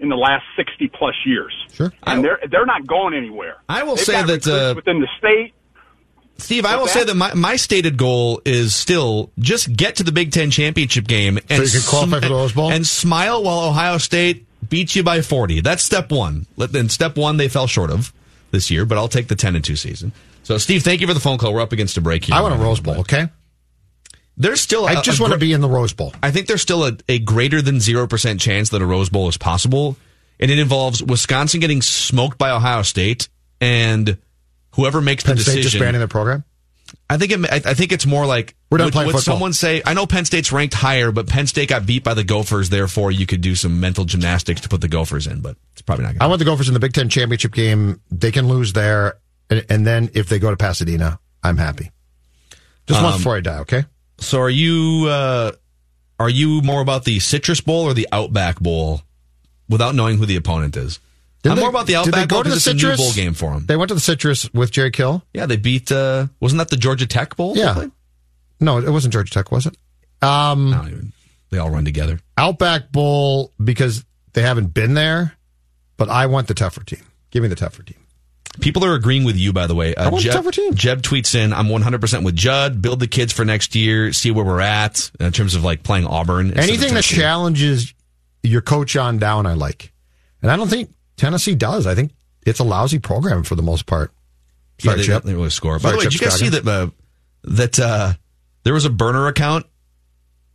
in 0.00 0.08
the 0.08 0.16
last 0.16 0.44
60 0.56 0.88
plus 0.98 1.14
years. 1.26 1.52
Sure. 1.72 1.92
And 2.06 2.24
they're 2.24 2.38
they're 2.50 2.66
not 2.66 2.86
going 2.86 3.14
anywhere. 3.14 3.56
I 3.68 3.82
will 3.82 3.96
They've 3.96 4.04
say 4.04 4.22
that, 4.22 4.46
uh, 4.46 4.74
within 4.76 5.00
the 5.00 5.08
state. 5.18 5.52
Steve, 6.40 6.64
I 6.64 6.76
will 6.76 6.82
What's 6.82 6.92
say 6.92 7.00
that? 7.00 7.06
that 7.06 7.14
my, 7.16 7.34
my 7.34 7.56
stated 7.56 7.96
goal 7.96 8.40
is 8.44 8.72
still 8.74 9.32
just 9.40 9.72
get 9.76 9.96
to 9.96 10.04
the 10.04 10.12
Big 10.12 10.30
Ten 10.30 10.52
championship 10.52 11.06
game 11.08 11.36
and 11.50 11.62
you 11.64 11.68
can 11.68 11.80
qualify 11.88 12.20
for 12.20 12.46
the 12.46 12.52
Bowl? 12.54 12.70
and 12.70 12.86
smile 12.86 13.42
while 13.42 13.68
Ohio 13.68 13.98
State 13.98 14.46
beats 14.68 14.94
you 14.94 15.02
by 15.02 15.20
forty. 15.20 15.60
That's 15.60 15.82
step 15.82 16.12
one. 16.12 16.46
Let- 16.56 16.70
Then 16.72 16.88
step 16.88 17.16
one 17.16 17.36
they 17.38 17.48
fell 17.48 17.66
short 17.66 17.90
of 17.90 18.12
this 18.50 18.70
year, 18.70 18.84
but 18.84 18.98
I'll 18.98 19.08
take 19.08 19.28
the 19.28 19.36
ten 19.36 19.54
and 19.56 19.64
two 19.64 19.76
season. 19.76 20.12
So, 20.42 20.56
Steve, 20.58 20.82
thank 20.82 21.00
you 21.00 21.06
for 21.06 21.14
the 21.14 21.20
phone 21.20 21.38
call. 21.38 21.52
We're 21.52 21.60
up 21.60 21.72
against 21.72 21.96
a 21.96 22.00
break 22.00 22.24
here. 22.24 22.34
I 22.34 22.40
want 22.40 22.54
a 22.54 22.58
Rose 22.58 22.80
Bowl, 22.80 23.00
okay? 23.00 23.28
There's 24.36 24.60
still. 24.60 24.86
I 24.86 24.92
a- 24.94 25.02
just 25.02 25.18
a 25.18 25.22
want 25.22 25.32
to 25.34 25.38
be 25.38 25.52
in 25.52 25.60
the 25.60 25.68
Rose 25.68 25.92
Bowl. 25.92 26.14
I 26.22 26.30
think 26.30 26.46
there's 26.46 26.62
still 26.62 26.84
a, 26.86 26.96
a 27.08 27.18
greater 27.18 27.60
than 27.60 27.76
0% 27.76 28.40
chance 28.40 28.70
that 28.70 28.80
a 28.80 28.86
Rose 28.86 29.08
Bowl 29.10 29.28
is 29.28 29.36
possible. 29.36 29.96
And 30.40 30.50
it 30.50 30.58
involves 30.60 31.02
Wisconsin 31.02 31.58
getting 31.58 31.82
smoked 31.82 32.38
by 32.38 32.50
Ohio 32.50 32.82
State 32.82 33.28
and 33.60 34.16
whoever 34.76 35.00
makes 35.00 35.24
Penn 35.24 35.34
the 35.36 35.42
State 35.42 35.56
decision. 35.56 35.78
disbanding 35.80 35.98
their 35.98 36.06
program. 36.06 36.44
I 37.10 37.16
think 37.16 37.32
it, 37.32 37.44
I 37.50 37.70
I 37.70 37.74
think 37.74 37.92
it's 37.92 38.04
more 38.06 38.26
like 38.26 38.54
We're 38.70 38.78
done 38.78 38.86
would, 38.86 38.92
playing 38.92 39.06
would 39.06 39.16
football. 39.16 39.34
someone 39.34 39.52
say 39.52 39.82
I 39.86 39.94
know 39.94 40.06
Penn 40.06 40.24
State's 40.24 40.52
ranked 40.52 40.74
higher, 40.74 41.10
but 41.10 41.26
Penn 41.26 41.46
State 41.46 41.70
got 41.70 41.86
beat 41.86 42.04
by 42.04 42.14
the 42.14 42.24
Gophers, 42.24 42.68
therefore 42.68 43.10
you 43.10 43.24
could 43.26 43.40
do 43.40 43.54
some 43.54 43.80
mental 43.80 44.04
gymnastics 44.04 44.60
to 44.62 44.68
put 44.68 44.80
the 44.80 44.88
Gophers 44.88 45.26
in, 45.26 45.40
but 45.40 45.56
it's 45.72 45.82
probably 45.82 46.04
not 46.04 46.10
going 46.10 46.18
to 46.18 46.24
I 46.24 46.26
want 46.26 46.38
the 46.38 46.44
Gophers 46.44 46.68
in 46.68 46.74
the 46.74 46.80
Big 46.80 46.92
Ten 46.92 47.08
championship 47.08 47.52
game. 47.52 48.00
They 48.10 48.30
can 48.30 48.46
lose 48.46 48.74
there, 48.74 49.18
and, 49.48 49.64
and 49.70 49.86
then 49.86 50.10
if 50.14 50.28
they 50.28 50.38
go 50.38 50.50
to 50.50 50.56
Pasadena, 50.56 51.18
I'm 51.42 51.56
happy. 51.56 51.90
Just 52.86 53.02
once 53.02 53.14
Um, 53.14 53.20
before 53.20 53.36
I 53.36 53.40
die, 53.40 53.58
okay? 53.60 53.84
So 54.18 54.40
are 54.40 54.50
you 54.50 55.06
uh, 55.08 55.52
are 56.18 56.28
you 56.28 56.60
more 56.62 56.80
about 56.82 57.04
the 57.04 57.20
Citrus 57.20 57.60
Bowl 57.60 57.84
or 57.84 57.94
the 57.94 58.08
Outback 58.12 58.60
Bowl 58.60 59.02
without 59.68 59.94
knowing 59.94 60.18
who 60.18 60.26
the 60.26 60.36
opponent 60.36 60.76
is? 60.76 60.98
Did 61.48 61.52
I'm 61.52 61.56
they- 61.56 61.62
more 61.62 61.70
about 61.70 61.86
the 61.86 62.02
did 62.04 62.14
they 62.14 62.26
go 62.26 62.36
Bowl 62.36 62.44
to 62.44 62.50
the 62.50 62.54
because 62.56 62.66
it's 62.66 62.66
a 62.66 62.70
Citrus 62.78 62.96
bowl 63.00 63.12
game 63.12 63.34
for 63.34 63.52
them. 63.54 63.66
They 63.66 63.76
went 63.76 63.88
to 63.88 63.94
the 63.94 64.00
Citrus 64.00 64.52
with 64.52 64.70
Jerry 64.70 64.90
Kill. 64.90 65.22
Yeah, 65.32 65.46
they 65.46 65.56
beat. 65.56 65.90
Uh, 65.90 66.26
wasn't 66.40 66.58
that 66.58 66.68
the 66.70 66.76
Georgia 66.76 67.06
Tech 67.06 67.36
Bowl? 67.36 67.56
Yeah. 67.56 67.86
No, 68.60 68.78
it 68.78 68.90
wasn't 68.90 69.12
Georgia 69.12 69.32
Tech, 69.32 69.50
was 69.52 69.66
it? 69.66 69.76
Um, 70.22 71.12
they 71.50 71.58
all 71.58 71.70
run 71.70 71.84
together. 71.84 72.18
Outback 72.36 72.90
Bowl 72.92 73.52
because 73.62 74.04
they 74.32 74.42
haven't 74.42 74.74
been 74.74 74.94
there, 74.94 75.34
but 75.96 76.08
I 76.08 76.26
want 76.26 76.48
the 76.48 76.54
tougher 76.54 76.82
team. 76.84 77.02
Give 77.30 77.42
me 77.42 77.48
the 77.48 77.54
tougher 77.56 77.82
team. 77.82 77.96
People 78.60 78.84
are 78.84 78.94
agreeing 78.94 79.22
with 79.24 79.36
you, 79.36 79.52
by 79.52 79.68
the 79.68 79.74
way. 79.76 79.94
Uh, 79.94 80.06
I 80.06 80.08
want 80.08 80.22
a 80.24 80.24
Jeb, 80.24 80.32
tougher 80.34 80.50
team. 80.50 80.74
Jeb 80.74 81.02
tweets 81.02 81.36
in, 81.36 81.52
"I'm 81.52 81.68
100 81.68 82.00
percent 82.00 82.24
with 82.24 82.34
Judd. 82.34 82.82
Build 82.82 82.98
the 82.98 83.06
kids 83.06 83.32
for 83.32 83.44
next 83.44 83.76
year. 83.76 84.12
See 84.12 84.32
where 84.32 84.44
we're 84.44 84.60
at 84.60 85.10
in 85.20 85.30
terms 85.30 85.54
of 85.54 85.62
like 85.62 85.84
playing 85.84 86.06
Auburn. 86.06 86.58
Anything 86.58 86.94
that 86.94 87.04
challenges 87.04 87.94
your 88.42 88.60
coach 88.60 88.96
on 88.96 89.18
down, 89.18 89.46
I 89.46 89.52
like. 89.54 89.92
And 90.42 90.50
I 90.50 90.56
don't 90.56 90.68
think 90.68 90.90
Tennessee 91.18 91.54
does. 91.54 91.86
I 91.86 91.94
think 91.94 92.12
it's 92.46 92.60
a 92.60 92.64
lousy 92.64 92.98
program 92.98 93.42
for 93.42 93.54
the 93.54 93.62
most 93.62 93.86
part. 93.86 94.12
Yeah, 94.82 94.94
they, 94.94 95.02
Chip. 95.02 95.24
they 95.24 95.34
really 95.34 95.50
score. 95.50 95.78
By 95.78 95.90
Sorry, 95.90 95.92
the 95.92 95.98
way, 95.98 96.04
Chip 96.04 96.12
did 96.12 96.20
you 96.20 96.26
guys 96.26 96.38
see 96.38 96.48
that 96.50 96.66
uh, 96.66 96.90
that 97.44 97.78
uh, 97.78 98.12
there 98.62 98.72
was 98.72 98.84
a 98.84 98.90
burner 98.90 99.26
account 99.26 99.66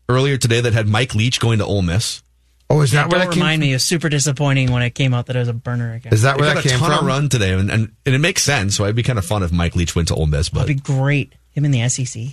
earlier 0.09 0.37
today 0.37 0.61
that 0.61 0.73
had 0.73 0.87
Mike 0.87 1.13
Leach 1.13 1.39
going 1.39 1.59
to 1.59 1.65
Ole 1.65 1.81
Miss? 1.81 2.23
Oh, 2.69 2.81
is 2.81 2.91
Don't 2.91 3.11
remind 3.11 3.61
me. 3.61 3.71
It 3.71 3.75
was 3.75 3.83
super 3.83 4.09
disappointing 4.09 4.71
when 4.71 4.81
it 4.81 4.95
came 4.95 5.13
out 5.13 5.27
that 5.27 5.35
it 5.35 5.39
was 5.39 5.47
a 5.47 5.53
burner 5.53 5.93
again. 5.93 6.13
It 6.13 6.21
got 6.21 6.65
a 6.65 6.69
ton 6.69 6.91
of 6.91 7.05
run 7.05 7.29
today, 7.29 7.53
and, 7.53 7.69
and 7.69 7.91
and 8.05 8.15
it 8.15 8.19
makes 8.19 8.41
sense. 8.41 8.75
So 8.75 8.85
it'd 8.85 8.95
be 8.95 9.03
kind 9.03 9.19
of 9.19 9.25
fun 9.25 9.43
if 9.43 9.51
Mike 9.51 9.75
Leach 9.75 9.95
went 9.95 10.07
to 10.07 10.15
Ole 10.15 10.25
Miss, 10.25 10.49
but 10.49 10.61
That'd 10.61 10.77
be 10.77 10.81
great. 10.81 11.35
Him 11.51 11.65
in 11.65 11.71
the 11.71 11.87
SEC. 11.87 12.23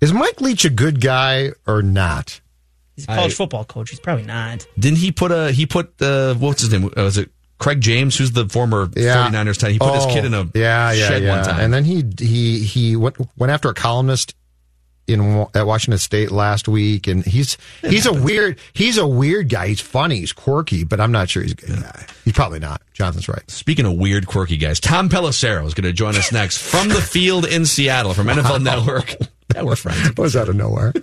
Is 0.00 0.12
Mike 0.12 0.40
Leach 0.40 0.64
a 0.64 0.70
good 0.70 1.00
guy 1.00 1.52
or 1.66 1.80
not? 1.82 2.40
He's 2.96 3.04
a 3.04 3.08
college 3.08 3.32
I- 3.32 3.34
football 3.36 3.64
coach. 3.64 3.90
He's 3.90 4.00
probably 4.00 4.24
not. 4.24 4.66
Didn't 4.78 4.98
he 4.98 5.12
put 5.12 5.30
a 5.32 5.52
he 5.52 5.64
put 5.64 6.00
uh 6.02 6.34
what's 6.34 6.60
his 6.60 6.72
name? 6.72 6.86
Uh, 6.86 7.02
was 7.04 7.16
it 7.16 7.30
Craig 7.58 7.80
James, 7.80 8.16
who's 8.16 8.32
the 8.32 8.48
former 8.48 8.86
49ers 8.86 9.58
tight? 9.58 9.72
He 9.72 9.78
put 9.78 9.94
his 9.94 10.04
Oh, 10.04 10.12
kid 10.12 10.24
in 10.24 10.34
a 10.34 10.48
yeah, 10.54 10.92
yeah, 10.92 11.08
shed 11.08 11.22
yeah. 11.22 11.36
one 11.36 11.44
time. 11.44 11.60
And 11.60 11.74
then 11.74 11.84
he 11.84 12.04
he 12.18 12.60
he 12.64 12.96
went 12.96 13.16
went 13.36 13.50
after 13.52 13.68
a 13.68 13.74
columnist 13.74 14.34
in 15.08 15.46
at 15.54 15.66
Washington 15.66 15.98
State 15.98 16.30
last 16.30 16.68
week, 16.68 17.06
and 17.08 17.24
he's 17.24 17.56
he's 17.80 18.04
a 18.06 18.12
weird 18.12 18.58
he's 18.74 18.98
a 18.98 19.06
weird 19.06 19.48
guy. 19.48 19.68
He's 19.68 19.80
funny, 19.80 20.16
he's 20.20 20.32
quirky, 20.32 20.84
but 20.84 21.00
I'm 21.00 21.10
not 21.12 21.30
sure 21.30 21.42
he's 21.42 21.52
a 21.52 21.56
good 21.56 21.80
guy. 21.82 22.06
He's 22.24 22.34
probably 22.34 22.58
not. 22.58 22.82
Jonathan's 22.92 23.28
right. 23.28 23.50
Speaking 23.50 23.86
of 23.86 23.94
weird, 23.94 24.26
quirky 24.26 24.56
guys, 24.58 24.80
Tom 24.80 25.08
Pelissero 25.08 25.64
is 25.66 25.72
going 25.74 25.86
to 25.86 25.92
join 25.92 26.14
us 26.14 26.30
next 26.30 26.58
from 26.58 26.88
the 26.88 27.00
field 27.00 27.46
in 27.46 27.64
Seattle 27.66 28.12
from 28.14 28.26
NFL 28.28 28.62
Network. 28.62 29.14
That 29.54 29.64
we're 29.64 29.76
friends. 29.76 30.14
Was 30.18 30.36
out 30.36 30.50
of 30.50 30.56
nowhere. 30.56 30.92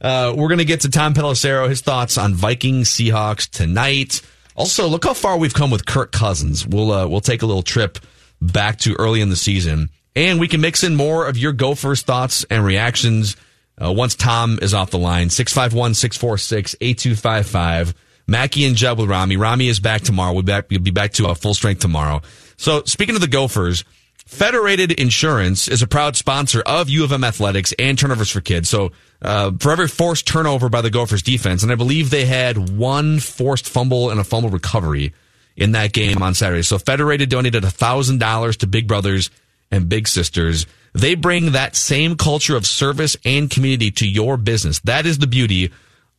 Uh, 0.00 0.32
we're 0.34 0.48
going 0.48 0.58
to 0.58 0.64
get 0.64 0.80
to 0.80 0.88
Tom 0.88 1.12
Pelissero, 1.14 1.68
his 1.68 1.80
thoughts 1.82 2.16
on 2.18 2.34
Vikings 2.34 2.88
Seahawks 2.88 3.48
tonight. 3.48 4.20
Also, 4.54 4.86
look 4.86 5.04
how 5.04 5.14
far 5.14 5.38
we've 5.38 5.54
come 5.54 5.70
with 5.70 5.86
Kirk 5.86 6.12
Cousins. 6.12 6.66
We'll 6.66 6.92
uh, 6.92 7.06
we'll 7.06 7.20
take 7.20 7.42
a 7.42 7.46
little 7.46 7.62
trip 7.62 7.98
back 8.40 8.78
to 8.80 8.94
early 8.94 9.20
in 9.20 9.30
the 9.30 9.36
season, 9.36 9.90
and 10.14 10.40
we 10.40 10.48
can 10.48 10.60
mix 10.60 10.84
in 10.84 10.96
more 10.96 11.26
of 11.26 11.38
your 11.38 11.52
Gophers 11.52 12.02
thoughts 12.02 12.44
and 12.50 12.64
reactions 12.64 13.36
uh, 13.82 13.90
once 13.92 14.14
Tom 14.14 14.58
is 14.60 14.74
off 14.74 14.90
the 14.90 14.98
line. 14.98 15.28
651-646-8255. 15.28 17.94
Mackey 18.26 18.66
and 18.66 18.76
Judd 18.76 18.98
with 18.98 19.08
Rami. 19.10 19.36
Rami 19.36 19.68
is 19.68 19.80
back 19.80 20.02
tomorrow. 20.02 20.32
We'll 20.32 20.42
be 20.42 20.52
back, 20.52 20.66
we'll 20.70 20.78
be 20.80 20.92
back 20.92 21.12
to 21.14 21.26
uh, 21.26 21.34
full 21.34 21.54
strength 21.54 21.80
tomorrow. 21.80 22.22
So, 22.56 22.84
speaking 22.84 23.16
of 23.16 23.20
the 23.20 23.28
Gophers, 23.28 23.84
Federated 24.32 24.92
Insurance 24.92 25.68
is 25.68 25.82
a 25.82 25.86
proud 25.86 26.16
sponsor 26.16 26.62
of 26.64 26.88
U 26.88 27.04
of 27.04 27.12
M 27.12 27.22
athletics 27.22 27.74
and 27.78 27.98
turnovers 27.98 28.30
for 28.30 28.40
kids. 28.40 28.70
So, 28.70 28.92
uh, 29.20 29.52
for 29.60 29.72
every 29.72 29.88
forced 29.88 30.26
turnover 30.26 30.70
by 30.70 30.80
the 30.80 30.88
Gophers 30.88 31.20
defense, 31.20 31.62
and 31.62 31.70
I 31.70 31.74
believe 31.74 32.08
they 32.08 32.24
had 32.24 32.70
one 32.70 33.20
forced 33.20 33.68
fumble 33.68 34.08
and 34.08 34.18
a 34.18 34.24
fumble 34.24 34.48
recovery 34.48 35.12
in 35.54 35.72
that 35.72 35.92
game 35.92 36.22
on 36.22 36.32
Saturday. 36.32 36.62
So, 36.62 36.78
Federated 36.78 37.28
donated 37.28 37.62
$1,000 37.62 38.56
to 38.56 38.66
Big 38.66 38.88
Brothers 38.88 39.28
and 39.70 39.90
Big 39.90 40.08
Sisters. 40.08 40.64
They 40.94 41.14
bring 41.14 41.52
that 41.52 41.76
same 41.76 42.16
culture 42.16 42.56
of 42.56 42.66
service 42.66 43.18
and 43.26 43.50
community 43.50 43.90
to 43.90 44.08
your 44.08 44.38
business. 44.38 44.80
That 44.80 45.04
is 45.04 45.18
the 45.18 45.26
beauty 45.26 45.72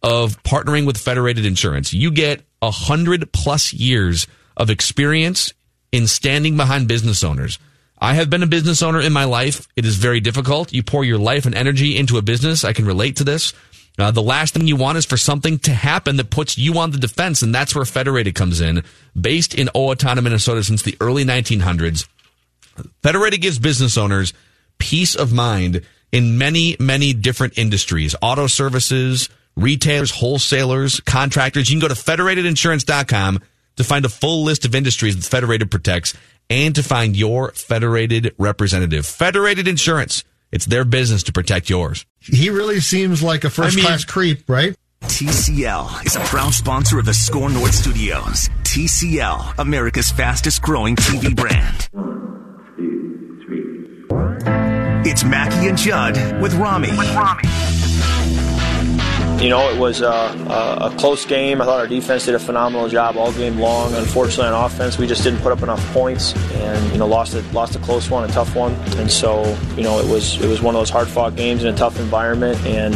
of 0.03 0.41
partnering 0.43 0.85
with 0.85 0.97
Federated 0.97 1.47
Insurance. 1.47 1.93
You 1.93 2.11
get 2.11 2.43
a 2.61 2.69
hundred 2.69 3.33
plus 3.33 3.73
years 3.73 4.27
of 4.55 4.69
experience 4.69 5.51
in 5.91 6.05
standing 6.05 6.55
behind 6.55 6.87
business 6.87 7.23
owners. 7.23 7.57
I 8.03 8.15
have 8.15 8.29
been 8.29 8.43
a 8.43 8.47
business 8.47 8.83
owner 8.83 8.99
in 8.99 9.13
my 9.13 9.23
life. 9.23 9.65
It 9.77 9.85
is 9.85 9.95
very 9.95 10.19
difficult. 10.19 10.73
You 10.73 10.83
pour 10.83 11.05
your 11.05 11.17
life 11.17 11.45
and 11.45 11.55
energy 11.55 11.95
into 11.95 12.17
a 12.17 12.21
business. 12.21 12.65
I 12.65 12.73
can 12.73 12.85
relate 12.85 13.15
to 13.15 13.23
this. 13.23 13.53
Uh, 13.97 14.11
the 14.11 14.21
last 14.21 14.53
thing 14.53 14.67
you 14.67 14.75
want 14.75 14.97
is 14.97 15.05
for 15.05 15.15
something 15.15 15.57
to 15.59 15.71
happen 15.71 16.17
that 16.17 16.29
puts 16.29 16.57
you 16.57 16.77
on 16.79 16.91
the 16.91 16.97
defense, 16.97 17.41
and 17.41 17.55
that's 17.55 17.73
where 17.73 17.85
Federated 17.85 18.35
comes 18.35 18.59
in. 18.59 18.83
Based 19.19 19.55
in 19.55 19.67
Owatonna, 19.67 20.21
Minnesota 20.21 20.65
since 20.65 20.81
the 20.81 20.97
early 20.99 21.23
1900s, 21.23 22.05
Federated 23.01 23.39
gives 23.39 23.57
business 23.57 23.97
owners 23.97 24.33
peace 24.79 25.15
of 25.15 25.31
mind 25.31 25.81
in 26.11 26.37
many, 26.37 26.75
many 26.81 27.13
different 27.13 27.57
industries 27.57 28.15
auto 28.21 28.47
services, 28.47 29.29
retailers, 29.55 30.11
wholesalers, 30.11 30.99
contractors. 30.99 31.69
You 31.69 31.79
can 31.79 31.87
go 31.87 31.93
to 31.93 32.01
federatedinsurance.com 32.01 33.41
to 33.77 33.83
find 33.85 34.03
a 34.03 34.09
full 34.09 34.43
list 34.43 34.65
of 34.65 34.75
industries 34.75 35.15
that 35.15 35.23
Federated 35.23 35.71
protects 35.71 36.13
and 36.49 36.75
to 36.75 36.83
find 36.83 37.15
your 37.15 37.51
Federated 37.51 38.33
representative. 38.37 39.05
Federated 39.05 39.67
Insurance. 39.67 40.23
It's 40.51 40.65
their 40.65 40.85
business 40.85 41.23
to 41.23 41.31
protect 41.33 41.69
yours. 41.69 42.05
He 42.19 42.49
really 42.49 42.79
seems 42.79 43.23
like 43.23 43.43
a 43.43 43.49
first 43.49 43.79
class 43.79 44.05
creep, 44.05 44.47
right? 44.47 44.75
TCL 45.03 46.05
is 46.05 46.15
a 46.15 46.19
proud 46.21 46.53
sponsor 46.53 46.99
of 46.99 47.05
the 47.05 47.13
SKOR 47.13 47.49
North 47.49 47.73
Studios. 47.73 48.49
TCL, 48.63 49.59
America's 49.59 50.11
fastest 50.11 50.61
growing 50.61 50.95
TV 50.95 51.35
brand. 51.35 51.89
It's 55.05 55.23
Mackey 55.23 55.67
and 55.67 55.77
Judd 55.77 56.41
with 56.41 56.53
Rami. 56.53 56.89
You 59.41 59.49
know, 59.49 59.69
it 59.69 59.77
was 59.77 60.01
uh, 60.01 60.79
a, 60.81 60.85
a 60.85 60.97
close 60.97 61.25
game. 61.25 61.61
I 61.61 61.65
thought 61.65 61.79
our 61.79 61.87
defense 61.87 62.25
did 62.25 62.35
a 62.35 62.39
phenomenal 62.39 62.87
job 62.87 63.17
all 63.17 63.33
game 63.33 63.59
long. 63.59 63.93
Unfortunately, 63.93 64.45
on 64.45 64.65
offense, 64.65 64.97
we 64.97 65.05
just 65.05 65.21
didn't 65.21 65.41
put 65.41 65.51
up 65.51 65.61
enough 65.61 65.85
points, 65.91 66.33
and 66.53 66.91
you 66.93 66.97
know, 66.97 67.07
lost 67.07 67.33
a 67.33 67.41
lost 67.51 67.75
a 67.75 67.79
close 67.79 68.09
one, 68.09 68.29
a 68.29 68.31
tough 68.31 68.55
one. 68.55 68.73
And 68.97 69.11
so, 69.11 69.43
you 69.75 69.83
know, 69.83 69.99
it 69.99 70.09
was 70.09 70.41
it 70.41 70.47
was 70.47 70.61
one 70.61 70.75
of 70.75 70.79
those 70.79 70.89
hard 70.89 71.09
fought 71.09 71.35
games 71.35 71.63
in 71.63 71.73
a 71.73 71.77
tough 71.77 71.99
environment. 71.99 72.57
And 72.65 72.95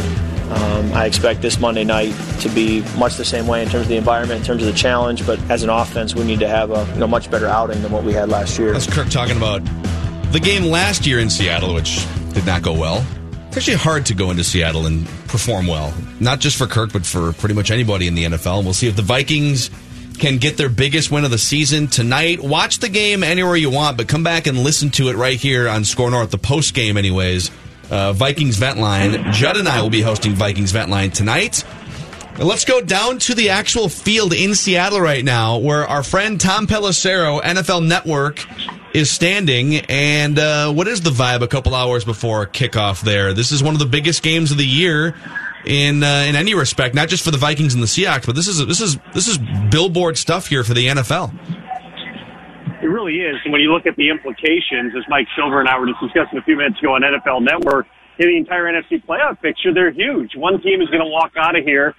um, 0.50 0.92
I 0.94 1.04
expect 1.04 1.42
this 1.42 1.60
Monday 1.60 1.84
night 1.84 2.14
to 2.40 2.48
be 2.48 2.80
much 2.96 3.16
the 3.16 3.24
same 3.26 3.46
way 3.46 3.62
in 3.62 3.68
terms 3.68 3.82
of 3.82 3.88
the 3.88 3.96
environment, 3.96 4.40
in 4.40 4.46
terms 4.46 4.62
of 4.62 4.72
the 4.72 4.78
challenge. 4.78 5.26
But 5.26 5.38
as 5.50 5.62
an 5.62 5.68
offense, 5.68 6.14
we 6.14 6.24
need 6.24 6.40
to 6.40 6.48
have 6.48 6.70
a 6.70 6.90
you 6.94 7.00
know 7.00 7.06
much 7.06 7.30
better 7.30 7.46
outing 7.46 7.82
than 7.82 7.92
what 7.92 8.04
we 8.04 8.14
had 8.14 8.30
last 8.30 8.58
year. 8.58 8.72
That's 8.72 8.86
Kirk 8.86 9.10
talking 9.10 9.36
about 9.36 9.62
the 10.32 10.40
game 10.40 10.64
last 10.64 11.06
year 11.06 11.18
in 11.18 11.28
Seattle, 11.28 11.74
which 11.74 12.06
did 12.32 12.46
not 12.46 12.62
go 12.62 12.72
well. 12.72 13.04
It's 13.48 13.56
actually 13.56 13.76
hard 13.76 14.06
to 14.06 14.14
go 14.14 14.30
into 14.30 14.44
Seattle 14.44 14.86
and 14.86 15.06
perform 15.26 15.66
well, 15.66 15.92
not 16.20 16.38
just 16.38 16.56
for 16.56 16.66
Kirk, 16.66 16.92
but 16.92 17.04
for 17.04 17.32
pretty 17.32 17.54
much 17.54 17.70
anybody 17.70 18.06
in 18.06 18.14
the 18.14 18.24
NFL. 18.24 18.58
And 18.58 18.66
we'll 18.66 18.74
see 18.74 18.88
if 18.88 18.96
the 18.96 19.02
Vikings 19.02 19.70
can 20.18 20.38
get 20.38 20.56
their 20.56 20.68
biggest 20.68 21.10
win 21.10 21.24
of 21.24 21.30
the 21.30 21.38
season 21.38 21.86
tonight. 21.86 22.40
Watch 22.40 22.78
the 22.78 22.88
game 22.88 23.22
anywhere 23.24 23.56
you 23.56 23.70
want, 23.70 23.96
but 23.96 24.06
come 24.06 24.22
back 24.22 24.46
and 24.46 24.58
listen 24.58 24.90
to 24.90 25.08
it 25.08 25.16
right 25.16 25.38
here 25.38 25.68
on 25.68 25.84
SKOR 25.84 26.10
North, 26.10 26.30
the 26.30 26.38
post 26.38 26.74
game, 26.74 26.96
anyways. 26.96 27.50
Uh, 27.90 28.12
Vikings 28.12 28.56
Vent 28.56 28.78
Line. 28.78 29.32
Judd 29.32 29.56
and 29.56 29.66
I 29.66 29.80
will 29.80 29.90
be 29.90 30.02
hosting 30.02 30.32
Vikings 30.34 30.72
Vent 30.72 30.90
Line 30.90 31.10
tonight. 31.10 31.64
Let's 32.38 32.64
go 32.64 32.80
down 32.80 33.18
to 33.20 33.34
the 33.34 33.50
actual 33.50 33.88
field 33.88 34.32
in 34.32 34.54
Seattle 34.54 35.00
right 35.00 35.24
now, 35.24 35.58
where 35.58 35.84
our 35.88 36.04
friend 36.04 36.40
Tom 36.40 36.68
Pelissero, 36.68 37.42
NFL 37.42 37.84
Network, 37.84 38.46
is 38.94 39.10
standing. 39.10 39.74
And 39.88 40.38
uh, 40.38 40.72
what 40.72 40.86
is 40.86 41.00
the 41.00 41.10
vibe 41.10 41.42
a 41.42 41.48
couple 41.48 41.74
hours 41.74 42.04
before 42.04 42.46
kickoff 42.46 43.02
there? 43.02 43.32
This 43.32 43.50
is 43.50 43.60
one 43.60 43.74
of 43.74 43.80
the 43.80 43.86
biggest 43.86 44.22
games 44.22 44.52
of 44.52 44.56
the 44.56 44.64
year 44.64 45.16
in 45.66 46.04
uh, 46.04 46.26
in 46.28 46.36
any 46.36 46.54
respect, 46.54 46.94
not 46.94 47.08
just 47.08 47.24
for 47.24 47.32
the 47.32 47.38
Vikings 47.38 47.74
and 47.74 47.82
the 47.82 47.88
Seahawks, 47.88 48.24
but 48.24 48.36
this 48.36 48.46
is 48.46 48.64
this 48.66 48.80
is 48.80 48.98
this 49.14 49.26
is 49.26 49.38
billboard 49.72 50.16
stuff 50.16 50.46
here 50.46 50.62
for 50.62 50.74
the 50.74 50.86
NFL. 50.86 51.34
It 52.80 52.86
really 52.86 53.16
is. 53.16 53.34
And 53.42 53.52
when 53.52 53.62
you 53.62 53.72
look 53.72 53.86
at 53.86 53.96
the 53.96 54.10
implications, 54.10 54.94
as 54.96 55.02
Mike 55.08 55.26
Silver 55.34 55.58
and 55.58 55.68
I 55.68 55.76
were 55.76 55.86
just 55.86 56.00
discussing 56.00 56.38
a 56.38 56.42
few 56.42 56.56
minutes 56.56 56.78
ago 56.78 56.94
on 56.94 57.02
NFL 57.02 57.42
Network, 57.42 57.88
in 58.20 58.28
the 58.28 58.36
entire 58.36 58.66
NFC 58.66 59.04
playoff 59.04 59.42
picture, 59.42 59.74
they're 59.74 59.90
huge. 59.90 60.36
One 60.36 60.62
team 60.62 60.80
is 60.80 60.88
going 60.88 61.02
to 61.02 61.10
walk 61.10 61.32
out 61.36 61.58
of 61.58 61.64
here 61.64 61.96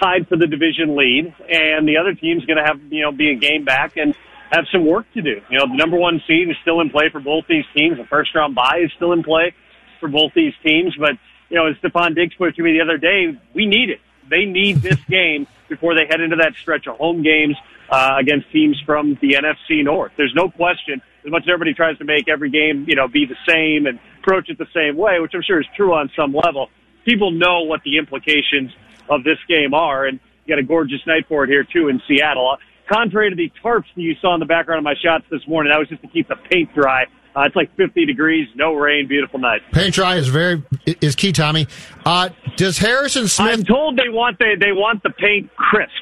tied 0.00 0.28
for 0.28 0.36
the 0.36 0.46
division 0.46 0.96
lead, 0.96 1.34
and 1.48 1.86
the 1.86 1.98
other 1.98 2.14
team's 2.14 2.44
going 2.44 2.56
to 2.56 2.64
have 2.64 2.80
you 2.90 3.02
know 3.02 3.12
be 3.12 3.30
a 3.30 3.36
game 3.36 3.64
back 3.64 3.96
and 3.96 4.14
have 4.50 4.64
some 4.72 4.86
work 4.86 5.06
to 5.14 5.22
do. 5.22 5.40
You 5.50 5.58
know, 5.58 5.66
the 5.66 5.76
number 5.76 5.96
one 5.96 6.22
seed 6.26 6.48
is 6.48 6.56
still 6.62 6.80
in 6.80 6.90
play 6.90 7.08
for 7.10 7.20
both 7.20 7.44
these 7.48 7.64
teams. 7.74 7.96
The 7.96 8.04
first 8.04 8.34
round 8.34 8.54
bye 8.54 8.80
is 8.84 8.92
still 8.96 9.12
in 9.12 9.22
play 9.22 9.54
for 10.00 10.08
both 10.08 10.32
these 10.34 10.54
teams. 10.62 10.94
But 10.98 11.12
you 11.48 11.56
know, 11.56 11.66
as 11.66 11.76
Stefon 11.76 12.14
Diggs 12.14 12.34
put 12.36 12.48
it 12.50 12.56
to 12.56 12.62
me 12.62 12.72
the 12.72 12.82
other 12.82 12.98
day, 12.98 13.38
we 13.54 13.66
need 13.66 13.90
it. 13.90 14.00
They 14.28 14.44
need 14.44 14.82
this 14.82 14.98
game 15.08 15.46
before 15.68 15.94
they 15.94 16.06
head 16.08 16.20
into 16.20 16.36
that 16.36 16.54
stretch 16.54 16.86
of 16.86 16.96
home 16.96 17.22
games 17.22 17.56
uh, 17.90 18.16
against 18.18 18.50
teams 18.52 18.80
from 18.84 19.18
the 19.20 19.34
NFC 19.34 19.84
North. 19.84 20.12
There's 20.16 20.34
no 20.34 20.48
question. 20.48 21.02
As 21.24 21.30
much 21.30 21.42
as 21.42 21.48
everybody 21.48 21.74
tries 21.74 21.98
to 21.98 22.04
make 22.04 22.28
every 22.28 22.50
game, 22.50 22.84
you 22.88 22.94
know, 22.94 23.08
be 23.08 23.26
the 23.26 23.36
same 23.48 23.86
and 23.86 23.98
approach 24.20 24.48
it 24.48 24.58
the 24.58 24.66
same 24.74 24.96
way, 24.96 25.18
which 25.18 25.32
I'm 25.34 25.42
sure 25.42 25.60
is 25.60 25.66
true 25.76 25.92
on 25.92 26.10
some 26.16 26.32
level, 26.32 26.68
people 27.04 27.32
know 27.32 27.62
what 27.62 27.82
the 27.84 27.98
implications 27.98 28.70
of 29.08 29.24
this 29.24 29.38
game 29.48 29.74
are, 29.74 30.06
and 30.06 30.20
you 30.44 30.54
got 30.54 30.58
a 30.58 30.66
gorgeous 30.66 31.00
night 31.06 31.26
for 31.28 31.44
it 31.44 31.48
here 31.48 31.64
too 31.64 31.88
in 31.88 32.00
Seattle. 32.08 32.56
Contrary 32.88 33.30
to 33.30 33.36
the 33.36 33.50
tarps 33.62 33.86
that 33.94 34.02
you 34.02 34.14
saw 34.20 34.34
in 34.34 34.40
the 34.40 34.46
background 34.46 34.78
of 34.78 34.84
my 34.84 34.94
shots 35.02 35.24
this 35.30 35.46
morning, 35.48 35.72
that 35.72 35.78
was 35.78 35.88
just 35.88 36.02
to 36.02 36.08
keep 36.08 36.28
the 36.28 36.36
paint 36.50 36.72
dry. 36.74 37.04
Uh, 37.34 37.42
it's 37.42 37.56
like 37.56 37.74
50 37.76 38.06
degrees, 38.06 38.48
no 38.54 38.74
rain, 38.74 39.08
beautiful 39.08 39.38
night. 39.38 39.60
Paint 39.72 39.94
dry 39.94 40.16
is 40.16 40.28
very 40.28 40.62
is 41.02 41.14
key, 41.14 41.32
Tommy. 41.32 41.66
Uh, 42.04 42.30
does 42.56 42.78
Harrison 42.78 43.28
Smith? 43.28 43.58
I'm 43.58 43.64
told 43.64 43.98
they 43.98 44.08
want 44.08 44.38
they 44.38 44.54
they 44.58 44.72
want 44.72 45.02
the 45.02 45.10
paint 45.10 45.54
crisp. 45.54 45.92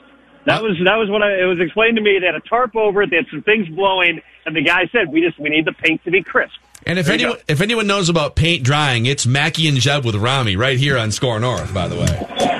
That 0.46 0.62
was 0.62 0.76
that 0.84 0.96
was 0.96 1.08
what 1.10 1.22
I, 1.22 1.42
it 1.42 1.46
was 1.46 1.58
explained 1.58 1.96
to 1.96 2.02
me. 2.02 2.18
They 2.20 2.26
had 2.26 2.34
a 2.34 2.40
tarp 2.40 2.76
over 2.76 3.02
it. 3.02 3.10
They 3.10 3.16
had 3.16 3.26
some 3.30 3.42
things 3.42 3.66
blowing, 3.68 4.20
and 4.44 4.54
the 4.54 4.62
guy 4.62 4.86
said, 4.92 5.10
"We 5.10 5.22
just 5.22 5.38
we 5.38 5.48
need 5.48 5.64
the 5.64 5.72
paint 5.72 6.04
to 6.04 6.10
be 6.10 6.22
crisp." 6.22 6.54
And 6.86 6.98
if 6.98 7.08
anyone 7.08 7.38
if 7.48 7.60
anyone 7.60 7.86
knows 7.86 8.08
about 8.08 8.36
paint 8.36 8.62
drying, 8.62 9.06
it's 9.06 9.26
Mackey 9.26 9.68
and 9.68 9.78
Judd 9.78 10.04
with 10.04 10.14
Rami 10.14 10.54
right 10.54 10.78
here 10.78 10.98
on 10.98 11.10
SKOR 11.10 11.40
North. 11.40 11.72
By 11.72 11.88
the 11.88 11.96
way, 11.96 12.53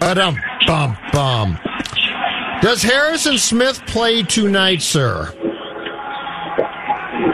Ba-dum, 0.00 0.36
bum 0.66 0.96
bum. 1.12 1.58
Does 2.62 2.82
Harrison 2.82 3.38
Smith 3.38 3.82
play 3.86 4.22
tonight, 4.22 4.82
sir? 4.82 5.32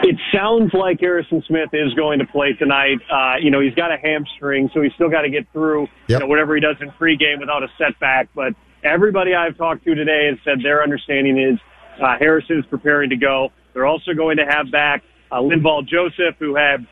It 0.03 0.17
sounds 0.33 0.73
like 0.73 0.99
Harrison 0.99 1.43
Smith 1.47 1.69
is 1.73 1.93
going 1.93 2.19
to 2.19 2.25
play 2.25 2.53
tonight. 2.53 2.99
Uh, 3.11 3.35
you 3.41 3.51
know, 3.51 3.59
he's 3.59 3.73
got 3.73 3.91
a 3.91 3.97
hamstring, 3.97 4.69
so 4.73 4.81
he's 4.81 4.93
still 4.93 5.09
got 5.09 5.21
to 5.21 5.29
get 5.29 5.45
through 5.51 5.81
Yep. 5.81 5.89
you 6.09 6.19
know, 6.19 6.25
whatever 6.27 6.55
he 6.55 6.61
does 6.61 6.75
in 6.81 6.89
pregame 6.91 7.39
without 7.39 7.63
a 7.63 7.67
setback. 7.77 8.29
But 8.35 8.53
everybody 8.83 9.33
I've 9.33 9.57
talked 9.57 9.83
to 9.85 9.95
today 9.95 10.27
has 10.29 10.37
said 10.45 10.59
their 10.63 10.83
understanding 10.83 11.37
is 11.39 11.59
uh, 12.01 12.17
Harrison 12.19 12.59
is 12.59 12.65
preparing 12.65 13.09
to 13.09 13.17
go. 13.17 13.49
They're 13.73 13.85
also 13.85 14.13
going 14.13 14.37
to 14.37 14.45
have 14.45 14.71
back 14.71 15.03
uh, 15.31 15.37
Linval 15.37 15.85
Joseph, 15.87 16.35
who 16.39 16.55
had 16.55 16.85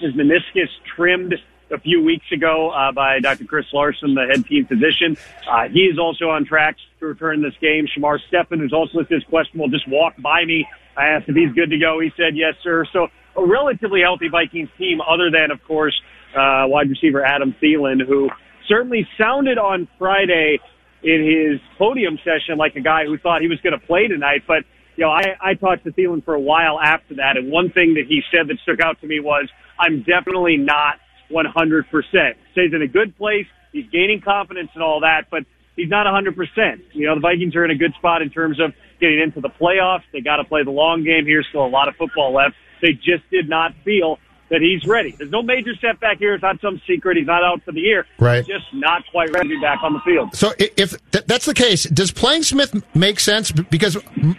his 0.00 0.12
meniscus 0.14 0.68
trimmed 0.96 1.34
a 1.70 1.78
few 1.78 2.02
weeks 2.02 2.26
ago 2.32 2.70
uh, 2.70 2.92
by 2.92 3.20
Dr. 3.20 3.44
Chris 3.44 3.66
Larson, 3.72 4.14
the 4.14 4.26
head 4.26 4.44
team 4.46 4.66
physician. 4.66 5.16
Uh, 5.48 5.68
he 5.68 5.80
is 5.80 5.98
also 5.98 6.30
on 6.30 6.44
track 6.44 6.76
to 6.98 7.06
return 7.06 7.42
this 7.42 7.54
game. 7.60 7.86
Shamar 7.86 8.18
Stephen, 8.28 8.58
who's 8.58 8.72
also 8.72 8.98
listed 8.98 9.22
as 9.22 9.28
questionable, 9.28 9.68
just 9.68 9.88
walked 9.88 10.20
by 10.20 10.44
me. 10.44 10.66
I 10.96 11.06
asked 11.06 11.28
if 11.28 11.36
he's 11.36 11.52
good 11.52 11.70
to 11.70 11.78
go. 11.78 12.00
He 12.00 12.10
said 12.16 12.36
yes, 12.36 12.54
sir. 12.62 12.84
So 12.92 13.08
a 13.36 13.44
relatively 13.44 14.00
healthy 14.00 14.28
Vikings 14.28 14.68
team, 14.76 15.00
other 15.00 15.30
than, 15.30 15.50
of 15.50 15.62
course, 15.64 15.98
uh, 16.34 16.64
wide 16.66 16.90
receiver 16.90 17.24
Adam 17.24 17.54
Thielen, 17.62 18.04
who 18.06 18.28
certainly 18.68 19.06
sounded 19.18 19.58
on 19.58 19.88
Friday 19.98 20.58
in 21.02 21.24
his 21.24 21.60
podium 21.78 22.18
session 22.18 22.58
like 22.58 22.76
a 22.76 22.80
guy 22.80 23.04
who 23.04 23.16
thought 23.18 23.40
he 23.40 23.48
was 23.48 23.60
going 23.60 23.78
to 23.78 23.86
play 23.86 24.06
tonight. 24.06 24.42
But 24.46 24.64
you 24.96 25.04
know, 25.04 25.10
I, 25.10 25.36
I 25.40 25.54
talked 25.54 25.84
to 25.84 25.92
Thielen 25.92 26.24
for 26.24 26.34
a 26.34 26.40
while 26.40 26.78
after 26.78 27.14
that, 27.16 27.36
and 27.36 27.50
one 27.50 27.70
thing 27.70 27.94
that 27.94 28.04
he 28.06 28.22
said 28.30 28.48
that 28.48 28.58
stuck 28.62 28.80
out 28.80 29.00
to 29.00 29.06
me 29.06 29.20
was, 29.20 29.48
"I'm 29.78 30.02
definitely 30.02 30.56
not 30.56 31.00
100 31.30 31.90
percent." 31.90 32.36
Stays 32.52 32.72
in 32.74 32.82
a 32.82 32.88
good 32.88 33.16
place. 33.16 33.46
He's 33.72 33.86
gaining 33.90 34.20
confidence 34.20 34.70
and 34.74 34.82
all 34.82 35.00
that, 35.00 35.26
but 35.30 35.44
he's 35.76 35.88
not 35.88 36.04
100 36.04 36.36
percent. 36.36 36.82
You 36.92 37.06
know, 37.06 37.14
the 37.14 37.20
Vikings 37.20 37.54
are 37.56 37.64
in 37.64 37.70
a 37.70 37.78
good 37.78 37.94
spot 37.94 38.22
in 38.22 38.30
terms 38.30 38.60
of 38.60 38.72
getting 39.00 39.20
into 39.20 39.40
the 39.40 39.50
playoffs. 39.50 40.02
They 40.12 40.20
got 40.20 40.36
to 40.36 40.44
play 40.44 40.64
the 40.64 40.70
long 40.70 41.04
game 41.04 41.24
here. 41.24 41.42
Still 41.48 41.64
a 41.64 41.68
lot 41.68 41.88
of 41.88 41.96
football 41.96 42.34
left. 42.34 42.54
They 42.82 42.92
just 42.92 43.28
did 43.30 43.48
not 43.48 43.72
feel 43.84 44.18
that 44.50 44.60
he's 44.60 44.86
ready. 44.86 45.12
There's 45.12 45.30
no 45.30 45.42
major 45.42 45.74
setback 45.80 46.18
here. 46.18 46.34
It's 46.34 46.42
not 46.42 46.60
some 46.60 46.80
secret. 46.86 47.16
He's 47.16 47.26
not 47.26 47.42
out 47.42 47.62
for 47.62 47.72
the 47.72 47.80
year. 47.80 48.06
Right. 48.18 48.44
He's 48.44 48.54
just 48.54 48.74
not 48.74 49.02
quite 49.10 49.30
ready 49.30 49.48
to 49.48 49.54
be 49.54 49.60
back 49.60 49.82
on 49.82 49.94
the 49.94 50.00
field. 50.00 50.34
So 50.34 50.52
if 50.58 50.94
that's 51.10 51.46
the 51.46 51.54
case, 51.54 51.84
does 51.84 52.10
playing 52.10 52.42
Smith 52.42 52.74
make 52.94 53.20
sense? 53.20 53.52
Because 53.52 53.96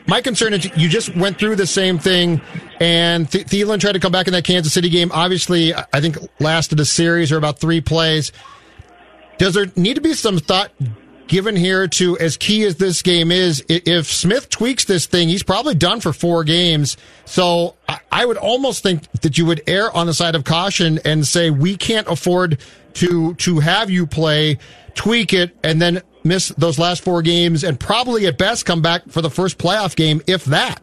my 0.07 0.21
concern 0.21 0.53
is 0.53 0.69
you 0.77 0.89
just 0.89 1.15
went 1.15 1.39
through 1.39 1.55
the 1.55 1.67
same 1.67 1.97
thing, 1.97 2.41
and 2.79 3.29
Th- 3.29 3.45
Thielen 3.45 3.79
tried 3.79 3.93
to 3.93 3.99
come 3.99 4.11
back 4.11 4.27
in 4.27 4.33
that 4.33 4.43
Kansas 4.43 4.73
City 4.73 4.89
game. 4.89 5.11
Obviously, 5.13 5.73
I 5.73 5.85
I 5.93 6.01
think 6.01 6.17
lasted 6.39 6.79
a 6.79 6.85
series 6.85 7.31
or 7.31 7.37
about 7.37 7.59
three 7.59 7.79
plays. 7.81 8.31
Does 9.37 9.53
there 9.53 9.67
need 9.75 9.95
to 9.95 10.01
be 10.01 10.13
some 10.13 10.37
thought 10.37 10.71
given 11.31 11.55
here 11.55 11.87
to 11.87 12.19
as 12.19 12.35
key 12.35 12.63
as 12.65 12.75
this 12.75 13.01
game 13.01 13.31
is? 13.31 13.63
If 13.69 14.05
Smith 14.11 14.49
tweaks 14.49 14.83
this 14.83 15.05
thing, 15.05 15.29
he's 15.29 15.43
probably 15.43 15.73
done 15.73 16.01
for 16.01 16.11
four 16.11 16.43
games. 16.43 16.97
So 17.25 17.75
I- 18.11 18.25
would 18.25 18.35
almost 18.37 18.83
think 18.83 19.09
that 19.21 19.37
you 19.37 19.45
would 19.45 19.63
err 19.65 19.95
on 19.95 20.07
the 20.07 20.13
side 20.13 20.35
of 20.35 20.43
caution 20.43 20.99
and 21.05 21.25
say 21.25 21.49
we 21.49 21.77
can't 21.77 22.07
afford 22.07 22.59
to 22.95 23.33
to 23.35 23.59
have 23.61 23.89
you 23.89 24.05
play, 24.05 24.59
tweak 24.93 25.33
it, 25.33 25.55
and 25.63 25.81
then 25.81 26.01
miss 26.25 26.49
those 26.49 26.77
last 26.77 27.01
four 27.01 27.21
games, 27.21 27.63
and 27.63 27.79
probably 27.79 28.27
at 28.27 28.37
best 28.37 28.65
come 28.65 28.81
back 28.81 29.03
for 29.09 29.21
the 29.21 29.29
first 29.29 29.57
playoff 29.57 29.95
game, 29.95 30.21
if 30.27 30.43
that. 30.45 30.81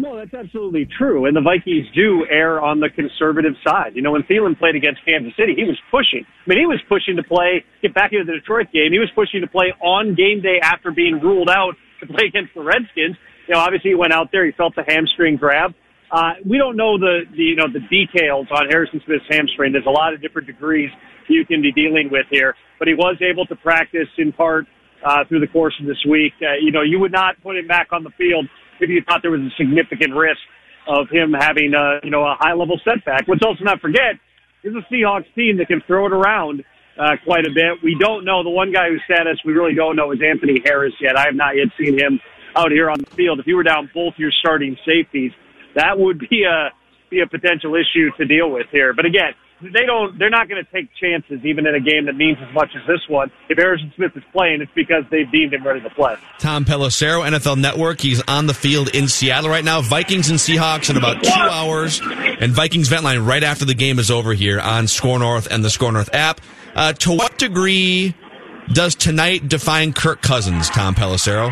No, 0.00 0.16
that's 0.16 0.32
absolutely 0.32 0.88
true. 0.96 1.26
And 1.26 1.36
the 1.36 1.44
Vikings 1.44 1.86
do 1.94 2.24
err 2.30 2.60
on 2.60 2.80
the 2.80 2.88
conservative 2.88 3.52
side. 3.66 3.92
You 3.94 4.00
know, 4.00 4.12
when 4.12 4.22
Thielen 4.22 4.58
played 4.58 4.74
against 4.74 5.04
Kansas 5.04 5.36
City, 5.36 5.52
he 5.54 5.64
was 5.64 5.76
pushing. 5.90 6.24
I 6.24 6.44
mean, 6.48 6.58
he 6.58 6.64
was 6.64 6.80
pushing 6.88 7.16
to 7.16 7.22
play, 7.22 7.64
get 7.82 7.92
back 7.92 8.12
into 8.12 8.24
the 8.24 8.40
Detroit 8.40 8.72
game. 8.72 8.92
He 8.92 8.98
was 8.98 9.10
pushing 9.14 9.42
to 9.42 9.46
play 9.46 9.76
on 9.80 10.14
game 10.14 10.40
day 10.40 10.56
after 10.62 10.90
being 10.90 11.20
ruled 11.20 11.50
out 11.50 11.76
to 12.00 12.06
play 12.06 12.32
against 12.32 12.54
the 12.54 12.64
Redskins. 12.64 13.20
You 13.46 13.54
know, 13.54 13.60
obviously 13.60 13.90
he 13.90 13.94
went 13.94 14.12
out 14.12 14.32
there, 14.32 14.46
he 14.46 14.52
felt 14.52 14.74
the 14.74 14.84
hamstring 14.88 15.36
grab. 15.36 15.74
Uh, 16.10 16.40
we 16.48 16.56
don't 16.56 16.76
know 16.76 16.98
the, 16.98 17.28
the, 17.36 17.42
you 17.42 17.56
know, 17.56 17.68
the 17.70 17.84
details 17.92 18.48
on 18.50 18.66
Harrison 18.68 19.00
Smith's 19.04 19.28
hamstring. 19.28 19.72
There's 19.72 19.86
a 19.86 19.94
lot 19.94 20.14
of 20.14 20.22
different 20.22 20.46
degrees 20.48 20.90
you 21.28 21.44
can 21.44 21.62
be 21.62 21.70
dealing 21.70 22.08
with 22.10 22.26
here, 22.30 22.56
but 22.78 22.88
he 22.88 22.94
was 22.94 23.16
able 23.22 23.46
to 23.46 23.54
practice 23.54 24.08
in 24.18 24.32
part, 24.32 24.66
uh, 25.04 25.24
through 25.28 25.40
the 25.40 25.46
course 25.46 25.74
of 25.80 25.86
this 25.86 26.02
week. 26.08 26.32
Uh, 26.42 26.56
you 26.60 26.72
know, 26.72 26.82
you 26.82 26.98
would 26.98 27.12
not 27.12 27.40
put 27.42 27.56
him 27.56 27.66
back 27.66 27.88
on 27.92 28.02
the 28.02 28.10
field 28.18 28.48
if 28.80 28.90
you 28.90 29.02
thought 29.02 29.22
there 29.22 29.30
was 29.30 29.40
a 29.40 29.50
significant 29.56 30.14
risk 30.14 30.40
of 30.88 31.08
him 31.10 31.32
having 31.32 31.74
a, 31.74 32.00
you 32.02 32.10
know, 32.10 32.24
a 32.24 32.34
high 32.38 32.54
level 32.54 32.80
setback. 32.84 33.28
Let's 33.28 33.44
also 33.44 33.64
not 33.64 33.80
forget, 33.80 34.18
this 34.62 34.72
is 34.72 34.76
a 34.76 34.94
Seahawks 34.94 35.32
team 35.34 35.58
that 35.58 35.68
can 35.68 35.80
throw 35.86 36.06
it 36.06 36.12
around, 36.12 36.64
uh, 36.98 37.16
quite 37.24 37.46
a 37.46 37.50
bit. 37.54 37.82
We 37.82 37.96
don't 37.98 38.24
know. 38.24 38.42
The 38.42 38.50
one 38.50 38.72
guy 38.72 38.88
who 38.88 38.98
said 39.06 39.26
us, 39.26 39.38
we 39.44 39.52
really 39.52 39.74
don't 39.74 39.96
know 39.96 40.12
is 40.12 40.20
Anthony 40.22 40.60
Harris 40.64 40.94
yet. 41.00 41.16
I 41.16 41.26
have 41.26 41.34
not 41.34 41.56
yet 41.56 41.68
seen 41.78 41.98
him 41.98 42.20
out 42.56 42.70
here 42.72 42.90
on 42.90 42.98
the 42.98 43.10
field. 43.14 43.38
If 43.40 43.46
you 43.46 43.56
were 43.56 43.62
down 43.62 43.90
both 43.94 44.14
your 44.16 44.32
starting 44.32 44.76
safeties, 44.84 45.32
that 45.74 45.98
would 45.98 46.18
be 46.18 46.44
a, 46.44 46.70
be 47.10 47.20
a 47.20 47.26
potential 47.26 47.74
issue 47.74 48.10
to 48.16 48.24
deal 48.24 48.50
with 48.50 48.66
here. 48.72 48.92
But 48.92 49.06
again, 49.06 49.34
they 49.62 49.84
don't, 49.86 50.18
they're 50.18 50.30
not 50.30 50.48
going 50.48 50.64
to 50.64 50.70
take 50.72 50.88
chances 51.00 51.44
even 51.44 51.66
in 51.66 51.74
a 51.74 51.80
game 51.80 52.06
that 52.06 52.16
means 52.16 52.38
as 52.46 52.52
much 52.54 52.70
as 52.74 52.86
this 52.86 53.00
one. 53.08 53.30
If 53.48 53.58
Harrison 53.58 53.92
Smith 53.96 54.12
is 54.16 54.22
playing, 54.32 54.62
it's 54.62 54.72
because 54.74 55.04
they've 55.10 55.30
deemed 55.30 55.54
him 55.54 55.66
ready 55.66 55.80
to 55.80 55.90
play. 55.90 56.16
Tom 56.38 56.64
Pelissero, 56.64 57.28
NFL 57.28 57.58
Network. 57.58 58.00
He's 58.00 58.22
on 58.22 58.46
the 58.46 58.54
field 58.54 58.94
in 58.94 59.08
Seattle 59.08 59.50
right 59.50 59.64
now. 59.64 59.82
Vikings 59.82 60.30
and 60.30 60.38
Seahawks 60.38 60.90
in 60.90 60.96
about 60.96 61.22
two 61.22 61.30
hours, 61.30 62.00
and 62.02 62.52
Vikings 62.52 62.88
Vent 62.88 63.04
Line 63.04 63.20
right 63.20 63.42
after 63.42 63.64
the 63.64 63.74
game 63.74 63.98
is 63.98 64.10
over 64.10 64.32
here 64.32 64.60
on 64.60 64.86
SKOR 64.86 65.18
North 65.18 65.48
and 65.50 65.64
the 65.64 65.70
SKOR 65.70 65.92
North 65.92 66.14
app. 66.14 66.40
Uh, 66.74 66.92
to 66.94 67.12
what 67.12 67.36
degree 67.38 68.14
does 68.72 68.94
tonight 68.94 69.48
define 69.48 69.92
Kirk 69.92 70.22
Cousins, 70.22 70.70
Tom 70.70 70.94
Pelissero? 70.94 71.50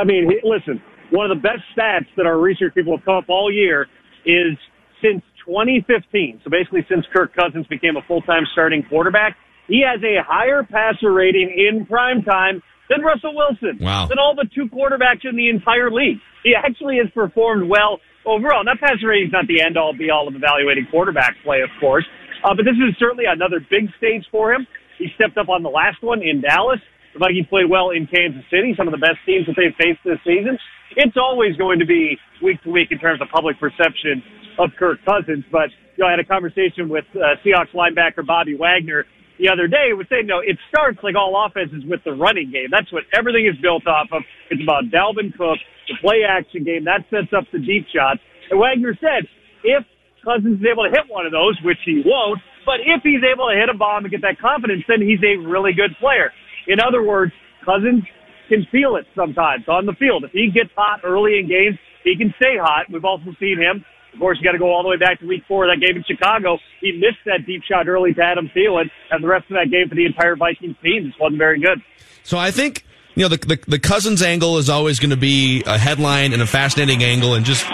I 0.00 0.04
mean, 0.04 0.30
listen, 0.42 0.82
one 1.10 1.30
of 1.30 1.36
the 1.36 1.42
best 1.42 1.62
stats 1.76 2.06
that 2.16 2.24
our 2.26 2.38
research 2.38 2.74
people 2.74 2.96
have 2.96 3.04
come 3.04 3.16
up 3.16 3.24
all 3.28 3.52
year 3.52 3.86
is 4.24 4.56
since 5.02 5.22
2015, 5.50 6.40
so 6.44 6.50
basically 6.50 6.86
since 6.88 7.04
Kirk 7.12 7.34
Cousins 7.34 7.66
became 7.66 7.96
a 7.96 8.02
full-time 8.06 8.44
starting 8.52 8.84
quarterback, 8.88 9.36
he 9.66 9.82
has 9.82 9.98
a 10.02 10.22
higher 10.22 10.62
passer 10.62 11.12
rating 11.12 11.50
in 11.50 11.86
prime 11.86 12.22
time 12.22 12.62
than 12.88 13.02
Russell 13.02 13.34
Wilson, 13.34 13.78
Wow. 13.80 14.06
than 14.06 14.18
all 14.18 14.34
the 14.34 14.48
two 14.54 14.66
quarterbacks 14.70 15.26
in 15.28 15.36
the 15.36 15.48
entire 15.50 15.90
league. 15.90 16.18
He 16.42 16.54
actually 16.54 16.98
has 16.98 17.10
performed 17.10 17.68
well 17.68 17.98
overall. 18.24 18.62
That 18.64 18.78
passer 18.80 19.08
rating 19.08 19.26
is 19.28 19.32
not 19.32 19.46
the 19.46 19.60
end 19.60 19.76
all 19.76 19.92
be 19.92 20.10
all 20.10 20.26
of 20.28 20.34
evaluating 20.34 20.86
quarterback 20.90 21.34
play, 21.42 21.60
of 21.62 21.70
course, 21.80 22.04
uh, 22.44 22.54
but 22.54 22.64
this 22.64 22.74
is 22.78 22.96
certainly 22.98 23.24
another 23.26 23.58
big 23.70 23.90
stage 23.98 24.24
for 24.30 24.52
him. 24.52 24.66
He 24.98 25.08
stepped 25.14 25.36
up 25.38 25.48
on 25.48 25.62
the 25.62 25.70
last 25.70 26.02
one 26.02 26.22
in 26.22 26.40
Dallas. 26.40 26.80
The 27.14 27.18
Vikings 27.18 27.46
played 27.48 27.68
well 27.68 27.90
in 27.90 28.06
Kansas 28.06 28.44
City, 28.50 28.74
some 28.76 28.86
of 28.86 28.94
the 28.94 29.02
best 29.02 29.18
teams 29.26 29.46
that 29.46 29.58
they've 29.58 29.74
faced 29.74 30.00
this 30.04 30.22
season. 30.22 30.58
It's 30.96 31.16
always 31.16 31.56
going 31.56 31.78
to 31.78 31.86
be 31.86 32.18
week 32.42 32.62
to 32.62 32.70
week 32.70 32.90
in 32.90 32.98
terms 32.98 33.20
of 33.20 33.28
public 33.30 33.58
perception 33.58 34.22
of 34.58 34.70
Kirk 34.78 34.98
Cousins. 35.04 35.44
But 35.50 35.70
you 35.96 36.02
know, 36.02 36.08
I 36.08 36.12
had 36.14 36.20
a 36.20 36.26
conversation 36.26 36.88
with 36.88 37.04
uh, 37.14 37.38
Seahawks 37.42 37.74
linebacker 37.74 38.26
Bobby 38.26 38.54
Wagner 38.54 39.06
the 39.38 39.48
other 39.48 39.66
day. 39.66 39.90
Was 39.94 40.06
saying, 40.10 40.26
no, 40.26 40.38
it 40.38 40.58
starts 40.68 40.98
like 41.02 41.14
all 41.14 41.34
offenses 41.34 41.82
with 41.86 42.00
the 42.04 42.12
running 42.12 42.50
game. 42.50 42.68
That's 42.70 42.90
what 42.92 43.04
everything 43.16 43.46
is 43.46 43.58
built 43.62 43.86
off 43.86 44.08
of. 44.12 44.22
It's 44.50 44.62
about 44.62 44.90
Dalvin 44.90 45.34
Cook, 45.34 45.58
the 45.88 45.96
play 46.00 46.22
action 46.26 46.62
game 46.62 46.84
that 46.84 47.06
sets 47.10 47.32
up 47.34 47.46
the 47.50 47.58
deep 47.58 47.86
shots. 47.90 48.20
And 48.50 48.58
Wagner 48.58 48.94
said, 48.98 49.26
if 49.62 49.82
Cousins 50.22 50.60
is 50.60 50.66
able 50.66 50.84
to 50.84 50.92
hit 50.92 51.08
one 51.08 51.24
of 51.24 51.32
those, 51.32 51.56
which 51.64 51.80
he 51.84 52.02
won't, 52.04 52.40
but 52.66 52.84
if 52.84 53.00
he's 53.02 53.24
able 53.24 53.48
to 53.48 53.56
hit 53.56 53.72
a 53.72 53.76
bomb 53.76 54.04
and 54.04 54.12
get 54.12 54.20
that 54.20 54.38
confidence, 54.38 54.84
then 54.86 55.00
he's 55.00 55.22
a 55.24 55.40
really 55.40 55.72
good 55.72 55.96
player. 55.98 56.32
In 56.66 56.80
other 56.80 57.02
words, 57.02 57.32
Cousins 57.64 58.04
can 58.48 58.66
feel 58.70 58.96
it 58.96 59.06
sometimes 59.14 59.68
on 59.68 59.86
the 59.86 59.92
field. 59.94 60.24
If 60.24 60.32
he 60.32 60.50
gets 60.52 60.70
hot 60.76 61.00
early 61.04 61.38
in 61.38 61.48
games, 61.48 61.78
he 62.04 62.16
can 62.16 62.34
stay 62.36 62.56
hot. 62.60 62.86
We've 62.90 63.04
also 63.04 63.34
seen 63.38 63.58
him. 63.58 63.84
Of 64.12 64.18
course, 64.18 64.38
you 64.40 64.44
got 64.44 64.52
to 64.52 64.58
go 64.58 64.74
all 64.74 64.82
the 64.82 64.88
way 64.88 64.96
back 64.96 65.20
to 65.20 65.26
week 65.26 65.44
four 65.46 65.64
of 65.64 65.70
that 65.70 65.84
game 65.84 65.96
in 65.96 66.04
Chicago. 66.04 66.58
He 66.80 66.92
missed 66.92 67.22
that 67.26 67.46
deep 67.46 67.62
shot 67.62 67.86
early 67.86 68.12
to 68.14 68.22
Adam 68.22 68.50
Thielen, 68.54 68.90
and 69.10 69.22
the 69.22 69.28
rest 69.28 69.44
of 69.50 69.54
that 69.54 69.70
game 69.70 69.88
for 69.88 69.94
the 69.94 70.04
entire 70.04 70.34
Vikings 70.34 70.76
team 70.82 71.06
just 71.06 71.20
wasn't 71.20 71.38
very 71.38 71.60
good. 71.60 71.80
So 72.24 72.36
I 72.36 72.50
think 72.50 72.84
you 73.14 73.22
know 73.22 73.28
the 73.28 73.36
the, 73.36 73.58
the 73.68 73.78
Cousins 73.78 74.20
angle 74.20 74.58
is 74.58 74.68
always 74.68 74.98
going 74.98 75.10
to 75.10 75.16
be 75.16 75.62
a 75.64 75.78
headline 75.78 76.32
and 76.32 76.42
a 76.42 76.46
fascinating 76.46 77.04
angle, 77.04 77.34
and 77.34 77.46
just 77.46 77.64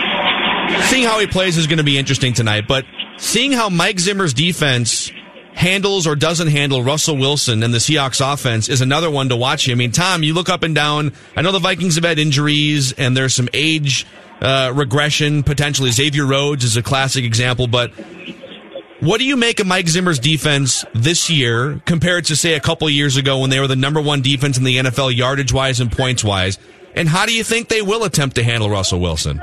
seeing 0.90 1.04
how 1.04 1.18
he 1.20 1.26
plays 1.26 1.56
is 1.56 1.66
going 1.66 1.78
to 1.78 1.84
be 1.84 1.96
interesting 1.96 2.34
tonight. 2.34 2.64
But 2.68 2.84
seeing 3.16 3.52
how 3.52 3.70
Mike 3.70 3.98
Zimmer's 3.98 4.34
defense 4.34 5.10
handles 5.56 6.06
or 6.06 6.14
doesn't 6.14 6.48
handle 6.48 6.82
Russell 6.82 7.16
Wilson 7.16 7.62
and 7.62 7.72
the 7.72 7.78
Seahawks 7.78 8.20
offense 8.32 8.68
is 8.68 8.82
another 8.82 9.10
one 9.10 9.30
to 9.30 9.36
watch. 9.36 9.68
I 9.70 9.74
mean, 9.74 9.90
Tom, 9.90 10.22
you 10.22 10.34
look 10.34 10.50
up 10.50 10.62
and 10.62 10.74
down. 10.74 11.12
I 11.34 11.42
know 11.42 11.50
the 11.50 11.58
Vikings 11.58 11.94
have 11.94 12.04
had 12.04 12.18
injuries 12.18 12.92
and 12.92 13.16
there's 13.16 13.34
some 13.34 13.48
age 13.54 14.06
uh, 14.42 14.70
regression 14.74 15.42
potentially. 15.42 15.90
Xavier 15.90 16.26
Rhodes 16.26 16.62
is 16.62 16.76
a 16.76 16.82
classic 16.82 17.24
example, 17.24 17.66
but 17.66 17.90
what 19.00 19.18
do 19.18 19.24
you 19.24 19.36
make 19.36 19.58
of 19.58 19.66
Mike 19.66 19.88
Zimmer's 19.88 20.18
defense 20.18 20.84
this 20.94 21.30
year 21.30 21.80
compared 21.86 22.26
to 22.26 22.36
say 22.36 22.54
a 22.54 22.60
couple 22.60 22.88
years 22.90 23.16
ago 23.16 23.40
when 23.40 23.48
they 23.48 23.58
were 23.58 23.66
the 23.66 23.76
number 23.76 24.00
one 24.00 24.20
defense 24.20 24.58
in 24.58 24.64
the 24.64 24.76
NFL 24.76 25.16
yardage 25.16 25.54
wise 25.54 25.80
and 25.80 25.90
points 25.90 26.22
wise? 26.22 26.58
And 26.94 27.08
how 27.08 27.24
do 27.24 27.34
you 27.34 27.44
think 27.44 27.68
they 27.68 27.82
will 27.82 28.04
attempt 28.04 28.36
to 28.36 28.42
handle 28.42 28.68
Russell 28.68 29.00
Wilson? 29.00 29.40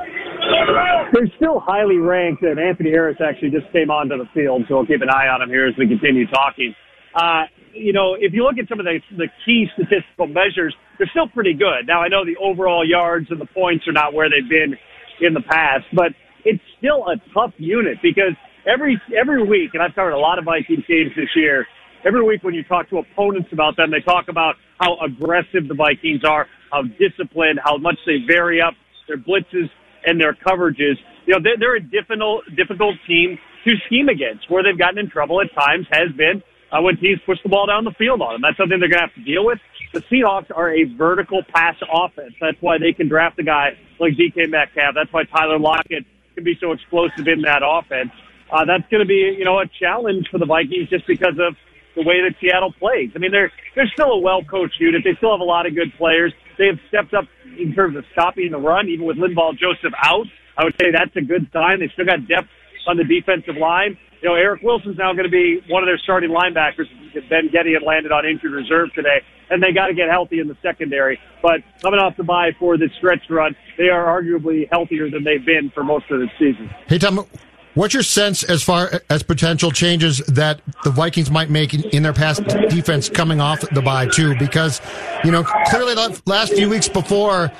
They're 1.13 1.29
still 1.37 1.61
highly 1.61 1.97
ranked, 1.97 2.41
and 2.41 2.59
Anthony 2.59 2.89
Harris 2.89 3.17
actually 3.21 3.51
just 3.51 3.71
came 3.71 3.91
onto 3.91 4.17
the 4.17 4.25
field, 4.33 4.65
so 4.67 4.81
we'll 4.81 4.89
keep 4.89 5.05
an 5.05 5.13
eye 5.13 5.29
on 5.29 5.43
him 5.43 5.49
here 5.49 5.67
as 5.67 5.77
we 5.77 5.87
continue 5.87 6.25
talking. 6.25 6.73
Uh, 7.13 7.45
you 7.71 7.93
know, 7.93 8.17
if 8.17 8.33
you 8.33 8.41
look 8.41 8.57
at 8.57 8.67
some 8.67 8.79
of 8.79 8.85
the, 8.89 8.97
the 9.13 9.29
key 9.45 9.69
statistical 9.77 10.25
measures, 10.25 10.73
they're 10.97 11.09
still 11.13 11.29
pretty 11.29 11.53
good. 11.53 11.85
Now, 11.85 12.01
I 12.01 12.07
know 12.09 12.25
the 12.25 12.33
overall 12.41 12.81
yards 12.81 13.27
and 13.29 13.39
the 13.39 13.45
points 13.45 13.87
are 13.87 13.93
not 13.93 14.17
where 14.17 14.25
they've 14.25 14.49
been 14.49 14.73
in 15.21 15.35
the 15.37 15.45
past, 15.45 15.85
but 15.93 16.17
it's 16.45 16.63
still 16.81 17.05
a 17.05 17.21
tough 17.29 17.53
unit 17.61 18.01
because 18.01 18.33
every 18.65 18.99
every 19.13 19.45
week, 19.45 19.77
and 19.77 19.83
I've 19.83 19.93
covered 19.93 20.17
a 20.17 20.19
lot 20.19 20.39
of 20.39 20.45
Vikings 20.45 20.83
games 20.89 21.13
this 21.15 21.29
year. 21.35 21.67
Every 22.05 22.25
week, 22.25 22.43
when 22.43 22.55
you 22.55 22.63
talk 22.63 22.89
to 22.89 22.97
opponents 22.97 23.49
about 23.53 23.77
them, 23.77 23.91
they 23.91 24.01
talk 24.01 24.27
about 24.29 24.55
how 24.81 24.97
aggressive 24.99 25.69
the 25.69 25.77
Vikings 25.77 26.25
are, 26.25 26.47
how 26.71 26.83
disciplined, 26.97 27.61
how 27.63 27.77
much 27.77 27.95
they 28.05 28.17
vary 28.27 28.59
up 28.61 28.73
their 29.07 29.17
blitzes 29.17 29.69
and 30.05 30.19
their 30.19 30.33
coverages. 30.33 30.95
You 31.25 31.35
know, 31.35 31.39
they're, 31.41 31.57
they're 31.59 31.75
a 31.77 31.83
difficult, 31.83 32.43
difficult 32.55 32.95
team 33.07 33.37
to 33.65 33.71
scheme 33.87 34.09
against. 34.09 34.49
Where 34.49 34.63
they've 34.63 34.77
gotten 34.77 34.99
in 34.99 35.09
trouble 35.09 35.41
at 35.41 35.53
times 35.55 35.87
has 35.91 36.11
been 36.15 36.43
uh, 36.71 36.81
when 36.81 36.97
teams 36.97 37.19
push 37.25 37.37
the 37.43 37.49
ball 37.49 37.67
down 37.67 37.83
the 37.83 37.95
field 37.97 38.21
on 38.21 38.33
them. 38.33 38.41
That's 38.41 38.57
something 38.57 38.79
they're 38.79 38.89
going 38.89 39.03
to 39.03 39.07
have 39.07 39.15
to 39.15 39.23
deal 39.23 39.45
with. 39.45 39.59
The 39.93 40.01
Seahawks 40.09 40.49
are 40.55 40.73
a 40.73 40.83
vertical 40.97 41.41
pass 41.53 41.75
offense. 41.85 42.33
That's 42.41 42.57
why 42.61 42.77
they 42.79 42.93
can 42.93 43.07
draft 43.07 43.37
a 43.39 43.43
guy 43.43 43.77
like 43.99 44.13
DK 44.13 44.49
Metcalf. 44.49 44.95
That's 44.95 45.13
why 45.13 45.23
Tyler 45.25 45.59
Lockett 45.59 46.05
can 46.33 46.43
be 46.43 46.57
so 46.59 46.71
explosive 46.71 47.27
in 47.27 47.41
that 47.43 47.61
offense. 47.61 48.09
Uh, 48.51 48.65
that's 48.65 48.89
going 48.89 49.01
to 49.01 49.07
be, 49.07 49.35
you 49.37 49.45
know, 49.45 49.59
a 49.59 49.65
challenge 49.79 50.27
for 50.29 50.39
the 50.39 50.45
Vikings 50.45 50.89
just 50.89 51.05
because 51.07 51.37
of 51.39 51.55
the 51.95 52.03
way 52.03 52.21
that 52.21 52.35
Seattle 52.41 52.73
plays. 52.73 53.11
I 53.15 53.19
mean, 53.19 53.31
they're 53.31 53.51
they're 53.75 53.89
still 53.93 54.11
a 54.11 54.19
well 54.19 54.43
coached 54.43 54.79
unit. 54.79 55.01
They 55.03 55.15
still 55.17 55.31
have 55.31 55.41
a 55.41 55.47
lot 55.47 55.65
of 55.65 55.75
good 55.75 55.93
players. 55.97 56.33
They 56.57 56.67
have 56.67 56.79
stepped 56.87 57.13
up 57.13 57.25
in 57.57 57.73
terms 57.73 57.97
of 57.97 58.05
stopping 58.11 58.51
the 58.51 58.57
run, 58.57 58.89
even 58.89 59.05
with 59.05 59.17
Linval 59.17 59.57
Joseph 59.57 59.93
out. 60.03 60.25
I 60.57 60.63
would 60.63 60.75
say 60.79 60.91
that's 60.91 61.15
a 61.15 61.21
good 61.21 61.49
sign. 61.51 61.79
They 61.79 61.89
still 61.93 62.05
got 62.05 62.27
depth 62.27 62.49
on 62.87 62.97
the 62.97 63.03
defensive 63.03 63.57
line. 63.57 63.97
You 64.21 64.29
know, 64.29 64.35
Eric 64.35 64.61
Wilson's 64.61 64.97
now 64.97 65.11
going 65.13 65.25
to 65.25 65.31
be 65.31 65.59
one 65.67 65.83
of 65.83 65.87
their 65.87 65.97
starting 65.97 66.29
linebackers. 66.29 66.87
Ben 67.29 67.49
Gedeon 67.49 67.73
had 67.73 67.83
landed 67.83 68.11
on 68.11 68.25
injured 68.25 68.53
reserve 68.53 68.93
today, 68.93 69.21
and 69.49 69.61
they 69.61 69.73
got 69.73 69.87
to 69.87 69.93
get 69.93 70.09
healthy 70.09 70.39
in 70.39 70.47
the 70.47 70.55
secondary. 70.61 71.19
But 71.41 71.59
coming 71.81 71.99
off 71.99 72.15
the 72.15 72.23
bye 72.23 72.51
for 72.57 72.77
this 72.77 72.91
stretch 72.97 73.29
run, 73.29 73.55
they 73.77 73.89
are 73.89 74.05
arguably 74.05 74.69
healthier 74.71 75.09
than 75.09 75.23
they've 75.23 75.45
been 75.45 75.71
for 75.73 75.83
most 75.83 76.05
of 76.09 76.19
the 76.19 76.27
season. 76.39 76.69
Hey, 76.87 76.99
Tom, 76.99 77.27
what's 77.75 77.93
your 77.93 78.03
sense 78.03 78.43
as 78.43 78.63
far 78.63 79.01
as 79.09 79.23
potential 79.23 79.71
changes 79.71 80.19
that 80.27 80.61
the 80.83 80.89
Vikings 80.89 81.31
might 81.31 81.49
make 81.49 81.73
in, 81.73 81.83
in 81.89 82.03
their 82.03 82.13
past 82.13 82.43
defense 82.69 83.09
coming 83.09 83.41
off 83.41 83.61
the 83.61 83.81
bye, 83.81 84.07
too? 84.07 84.35
Because, 84.37 84.81
you 85.23 85.31
know, 85.31 85.43
clearly 85.67 85.95
the 85.95 86.21
last 86.25 86.53
few 86.53 86.69
weeks 86.69 86.87
before, 86.87 87.51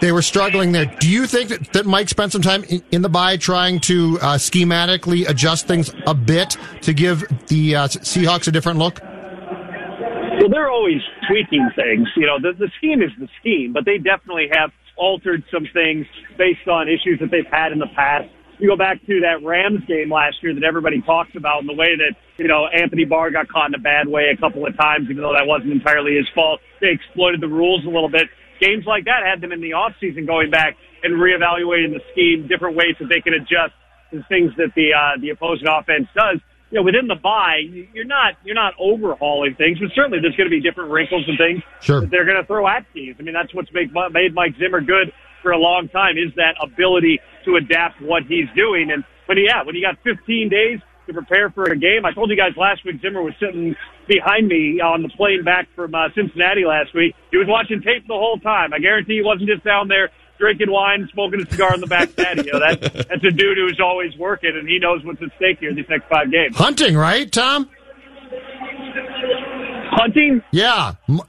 they 0.00 0.12
were 0.12 0.22
struggling 0.22 0.72
there. 0.72 0.86
Do 0.86 1.10
you 1.10 1.26
think 1.26 1.48
that, 1.48 1.72
that 1.72 1.86
Mike 1.86 2.08
spent 2.08 2.32
some 2.32 2.42
time 2.42 2.64
in, 2.64 2.82
in 2.90 3.02
the 3.02 3.08
bye 3.08 3.36
trying 3.36 3.80
to 3.80 4.18
uh, 4.20 4.34
schematically 4.36 5.28
adjust 5.28 5.66
things 5.66 5.90
a 6.06 6.14
bit 6.14 6.56
to 6.82 6.92
give 6.92 7.24
the 7.48 7.76
uh, 7.76 7.88
Seahawks 7.88 8.46
a 8.48 8.52
different 8.52 8.78
look? 8.78 9.00
Well, 9.02 10.50
they're 10.50 10.70
always 10.70 11.00
tweaking 11.28 11.70
things. 11.74 12.08
You 12.14 12.26
know, 12.26 12.38
the, 12.40 12.52
the 12.58 12.70
scheme 12.78 13.02
is 13.02 13.10
the 13.18 13.28
scheme, 13.40 13.72
but 13.72 13.84
they 13.84 13.98
definitely 13.98 14.48
have 14.52 14.70
altered 14.96 15.44
some 15.52 15.66
things 15.72 16.06
based 16.36 16.68
on 16.68 16.88
issues 16.88 17.18
that 17.20 17.30
they've 17.30 17.50
had 17.50 17.72
in 17.72 17.78
the 17.78 17.88
past. 17.94 18.28
You 18.58 18.68
go 18.68 18.76
back 18.76 19.04
to 19.06 19.20
that 19.20 19.44
Rams 19.44 19.84
game 19.86 20.10
last 20.10 20.42
year 20.42 20.54
that 20.54 20.64
everybody 20.64 21.02
talks 21.02 21.30
about 21.36 21.60
and 21.60 21.68
the 21.68 21.74
way 21.74 21.96
that, 21.96 22.16
you 22.38 22.48
know, 22.48 22.66
Anthony 22.66 23.04
Barr 23.04 23.30
got 23.30 23.48
caught 23.48 23.68
in 23.68 23.74
a 23.74 23.82
bad 23.82 24.08
way 24.08 24.32
a 24.32 24.36
couple 24.36 24.66
of 24.66 24.76
times, 24.76 25.08
even 25.10 25.22
though 25.22 25.34
that 25.34 25.46
wasn't 25.46 25.72
entirely 25.72 26.16
his 26.16 26.26
fault. 26.34 26.60
They 26.80 26.88
exploited 26.88 27.40
the 27.40 27.48
rules 27.48 27.84
a 27.84 27.88
little 27.88 28.08
bit. 28.08 28.28
Games 28.60 28.84
like 28.86 29.04
that 29.04 29.20
had 29.24 29.40
them 29.40 29.52
in 29.52 29.60
the 29.60 29.76
offseason 29.76 30.26
going 30.26 30.50
back 30.50 30.76
and 31.02 31.20
reevaluating 31.20 31.92
the 31.92 32.00
scheme, 32.12 32.48
different 32.48 32.76
ways 32.76 32.96
that 33.00 33.08
they 33.08 33.20
can 33.20 33.34
adjust 33.34 33.76
to 34.10 34.24
things 34.28 34.52
that 34.56 34.72
the, 34.74 34.94
uh, 34.96 35.20
the 35.20 35.30
opposing 35.30 35.68
offense 35.68 36.08
does 36.14 36.40
you 36.70 36.78
know, 36.78 36.82
within 36.82 37.06
the 37.06 37.14
bye, 37.14 37.62
you're 37.94 38.04
not 38.04 38.34
you're 38.44 38.56
not 38.56 38.74
overhauling 38.78 39.54
things, 39.54 39.78
but 39.78 39.90
certainly 39.94 40.18
there's 40.20 40.34
going 40.34 40.50
to 40.50 40.54
be 40.54 40.60
different 40.60 40.90
wrinkles 40.90 41.22
and 41.28 41.38
things 41.38 41.62
sure. 41.80 42.00
that 42.00 42.10
they're 42.10 42.24
going 42.24 42.40
to 42.40 42.46
throw 42.46 42.66
at 42.66 42.84
teams. 42.92 43.16
I 43.20 43.22
mean, 43.22 43.34
that's 43.34 43.54
what's 43.54 43.72
made 43.72 43.94
made 44.10 44.34
Mike 44.34 44.54
Zimmer 44.58 44.80
good 44.80 45.12
for 45.42 45.52
a 45.52 45.58
long 45.58 45.88
time 45.88 46.16
is 46.16 46.34
that 46.36 46.54
ability 46.62 47.20
to 47.44 47.56
adapt 47.56 48.00
what 48.00 48.24
he's 48.24 48.48
doing. 48.54 48.90
And 48.90 49.04
when 49.26 49.38
he, 49.38 49.44
yeah, 49.44 49.62
when 49.64 49.74
he 49.74 49.80
got 49.80 49.96
15 50.02 50.48
days 50.48 50.80
to 51.06 51.12
prepare 51.12 51.50
for 51.50 51.64
a 51.64 51.76
game, 51.78 52.04
I 52.04 52.12
told 52.12 52.30
you 52.30 52.36
guys 52.36 52.56
last 52.56 52.84
week 52.84 53.00
Zimmer 53.00 53.22
was 53.22 53.34
sitting 53.38 53.76
behind 54.08 54.48
me 54.48 54.80
on 54.80 55.02
the 55.02 55.08
plane 55.08 55.44
back 55.44 55.68
from 55.74 55.94
uh, 55.94 56.08
Cincinnati 56.14 56.64
last 56.64 56.94
week. 56.94 57.14
He 57.30 57.36
was 57.36 57.46
watching 57.48 57.82
tape 57.82 58.06
the 58.06 58.14
whole 58.14 58.38
time. 58.38 58.72
I 58.72 58.78
guarantee 58.78 59.16
he 59.16 59.22
wasn't 59.22 59.48
just 59.48 59.64
down 59.64 59.88
there 59.88 60.10
drinking 60.38 60.70
wine, 60.70 61.08
smoking 61.12 61.40
a 61.40 61.50
cigar 61.50 61.72
on 61.72 61.80
the 61.80 61.86
back 61.86 62.14
patio. 62.14 62.58
That, 62.58 62.80
that's 62.80 63.24
a 63.24 63.30
dude 63.30 63.56
who's 63.56 63.80
always 63.82 64.16
working, 64.18 64.52
and 64.54 64.68
he 64.68 64.78
knows 64.78 65.04
what's 65.04 65.22
at 65.22 65.30
stake 65.36 65.60
here 65.60 65.74
these 65.74 65.88
next 65.88 66.08
five 66.08 66.30
games. 66.30 66.56
Hunting, 66.56 66.96
right, 66.96 67.30
Tom? 67.30 67.70
Hunting? 69.90 70.42
Yeah. 70.52 70.94
M- 71.08 71.20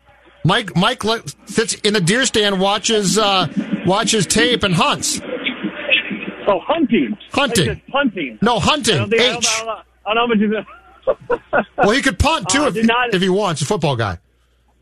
Mike 0.44 0.76
Mike 0.76 1.04
sits 1.46 1.74
in 1.76 1.94
the 1.94 2.02
deer 2.02 2.26
stand, 2.26 2.60
watches 2.62 3.18
uh, 3.18 3.48
watches 3.88 4.28
tape, 4.28 4.64
and 4.64 4.76
hunts. 4.76 5.20
Oh, 6.50 6.60
hunting. 6.60 7.18
Hunting. 7.32 7.82
Punting. 7.92 8.40
No, 8.42 8.60
hunting. 8.60 8.96
I 8.96 8.98
don't 9.00 9.10
think- 9.10 9.22
I 9.22 9.26
don't- 9.28 9.38
H. 9.38 9.48
I 9.50 9.58
don't 9.58 9.66
know- 9.66 9.82
I 10.06 10.14
don't 10.14 10.30
know 10.30 10.46
how 10.46 11.36
much 11.58 11.62
Well, 11.78 11.90
he 11.92 12.02
could 12.02 12.20
punt 12.20 12.50
too 12.50 12.64
Uh, 12.64 12.68
if, 12.68 12.86
not- 12.86 13.14
if 13.14 13.22
he 13.22 13.30
wants. 13.30 13.62
A 13.62 13.66
football 13.66 13.96
guy. 13.96 14.20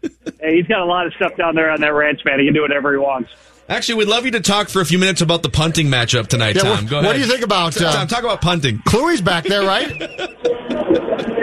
Hey, 0.01 0.58
he's 0.58 0.68
got 0.68 0.82
a 0.82 0.86
lot 0.86 1.08
of 1.08 1.14
stuff 1.14 1.36
down 1.38 1.56
there 1.56 1.72
on 1.72 1.82
that 1.82 1.93
ranch, 1.93 2.22
man. 2.26 2.39
He 2.39 2.45
can 2.45 2.53
do 2.53 2.62
whatever 2.62 2.91
he 2.91 2.97
wants. 2.99 3.30
Actually, 3.68 3.95
we'd 3.95 4.07
love 4.07 4.26
you 4.26 4.32
to 4.32 4.41
talk 4.41 4.70
for 4.70 4.80
a 4.82 4.86
few 4.86 4.99
minutes 4.99 5.22
about 5.22 5.41
the 5.41 5.49
punting 5.49 5.88
matchup 5.88 6.28
tonight, 6.28 6.55
Yeah, 6.55 6.61
Tom. 6.63 6.72
what- 6.72 6.88
Go 6.89 6.95
what 6.97 7.05
ahead. 7.05 7.16
do 7.16 7.22
you 7.22 7.26
think 7.28 7.41
about, 7.43 7.80
uh, 7.82 7.91
Tom? 7.91 8.07
Talk 8.07 8.20
about 8.24 8.41
punting. 8.41 8.80
Cluey's 8.86 9.22
back 9.22 9.43
there, 9.45 9.63
right? 9.63 9.91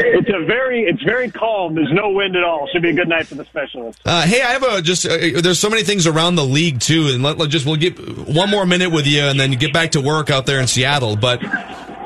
It's 0.05 0.29
a 0.29 0.45
very, 0.47 0.83
it's 0.85 1.03
very 1.03 1.31
calm. 1.31 1.75
There's 1.75 1.91
no 1.93 2.11
wind 2.11 2.37
at 2.37 2.45
all. 2.45 2.69
Should 2.73 2.83
be 2.83 2.91
a 2.91 2.93
good 2.93 3.09
night 3.09 3.27
for 3.27 3.35
the 3.35 3.45
specialists. 3.45 4.01
Uh, 4.05 4.23
hey, 4.23 4.41
I 4.43 4.53
have 4.53 4.63
a 4.63 4.81
just. 4.83 5.07
Uh, 5.07 5.17
there's 5.41 5.59
so 5.59 5.69
many 5.71 5.83
things 5.83 6.07
around 6.07 6.35
the 6.37 6.45
league 6.45 6.81
too, 6.81 7.09
and 7.09 7.23
let, 7.23 7.39
let 7.39 7.51
just 7.51 7.67
we'll 7.67 7.77
get 7.77 7.99
one 8.29 8.49
more 8.51 8.65
minute 8.67 8.91
with 8.91 9.07
you, 9.07 9.23
and 9.23 9.39
then 9.39 9.53
get 9.53 9.73
back 9.73 9.93
to 9.93 10.01
work 10.01 10.31
out 10.31 10.47
there 10.47 10.61
in 10.61 10.67
Seattle. 10.67 11.17
But 11.17 11.41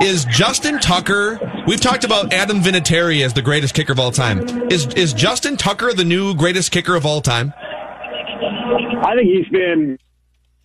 is 0.02 0.24
Justin 0.26 0.78
Tucker? 0.78 1.38
We've 1.66 1.80
talked 1.80 2.04
about 2.04 2.32
Adam 2.32 2.60
Vinatieri 2.62 3.24
as 3.24 3.34
the 3.34 3.42
greatest 3.42 3.74
kicker 3.74 3.92
of 3.92 3.98
all 4.00 4.12
time. 4.12 4.70
Is 4.70 4.86
is 4.94 5.12
Justin 5.12 5.56
Tucker 5.56 5.92
the 5.92 6.04
new 6.04 6.34
greatest 6.34 6.72
kicker 6.72 6.94
of 6.96 7.04
all 7.06 7.20
time? 7.20 7.52
I 7.58 9.14
think 9.16 9.28
he's 9.28 9.48
been 9.48 9.98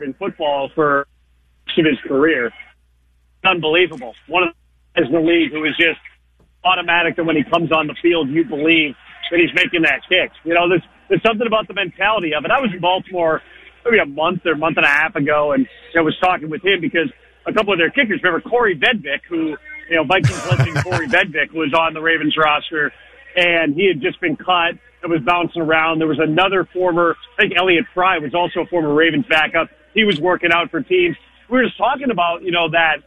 in 0.04 0.14
football 0.14 0.70
for 0.74 1.08
most 1.68 1.80
of 1.80 1.86
his 1.86 2.00
career. 2.08 2.52
Unbelievable. 3.44 4.14
One 4.28 4.44
of 4.44 4.50
the 4.96 5.02
guys 5.02 5.10
in 5.10 5.14
the 5.14 5.20
league 5.20 5.52
who 5.52 5.64
is 5.66 5.76
just 5.78 6.00
automatic 6.64 7.16
that 7.16 7.24
when 7.24 7.36
he 7.36 7.44
comes 7.44 7.72
on 7.72 7.88
the 7.88 7.96
field, 8.02 8.30
you 8.30 8.46
believe 8.46 8.96
that 9.32 9.40
he's 9.40 9.54
making 9.56 9.84
that 9.84 10.02
kick. 10.08 10.32
You 10.44 10.54
know, 10.54 10.70
there's 10.70 10.84
there's 11.10 11.24
something 11.24 11.48
about 11.48 11.68
the 11.68 11.74
mentality 11.74 12.34
of 12.34 12.46
it. 12.46 12.52
I 12.52 12.62
was 12.62 12.72
in 12.74 12.80
Baltimore 12.80 13.42
maybe 13.84 13.98
a 13.98 14.06
month 14.06 14.46
or 14.46 14.56
month 14.56 14.78
and 14.78 14.86
a 14.86 14.90
half 14.90 15.16
ago, 15.16 15.52
and 15.54 15.68
I 15.98 16.02
was 16.02 16.16
talking 16.20 16.50
with 16.50 16.64
him 16.64 16.80
because 16.82 17.12
a 17.46 17.54
couple 17.54 17.74
of 17.74 17.80
their 17.80 17.90
kickers. 17.90 18.22
Remember 18.24 18.48
Kaare 18.48 18.80
Vedvik, 18.80 19.22
who 19.28 19.58
you 19.90 19.96
know 19.96 20.04
Vikings 20.04 20.46
legend 20.50 20.78
Kaare 20.78 21.08
Vedvik 21.12 21.52
was 21.54 21.74
on 21.74 21.94
the 21.94 22.02
Ravens 22.02 22.36
roster, 22.38 22.94
and 23.36 23.74
he 23.74 23.88
had 23.88 24.02
just 24.02 24.22
been 24.22 24.36
cut. 24.36 24.76
It 25.04 25.10
was 25.10 25.22
bouncing 25.26 25.62
around. 25.64 26.00
There 26.00 26.08
was 26.08 26.20
another 26.20 26.68
former, 26.72 27.16
I 27.38 27.42
think 27.42 27.54
Elliot 27.58 27.86
Fry 27.94 28.20
was 28.20 28.36
also 28.36 28.62
a 28.62 28.66
former 28.68 28.94
Ravens 28.94 29.26
backup. 29.28 29.70
He 29.94 30.04
was 30.04 30.20
working 30.20 30.52
out 30.52 30.72
for 30.72 30.82
teams. 30.82 31.18
We 31.50 31.58
were 31.58 31.64
just 31.66 31.78
talking 31.78 32.12
about 32.12 32.44
you 32.44 32.52
know 32.52 32.70
that 32.72 32.98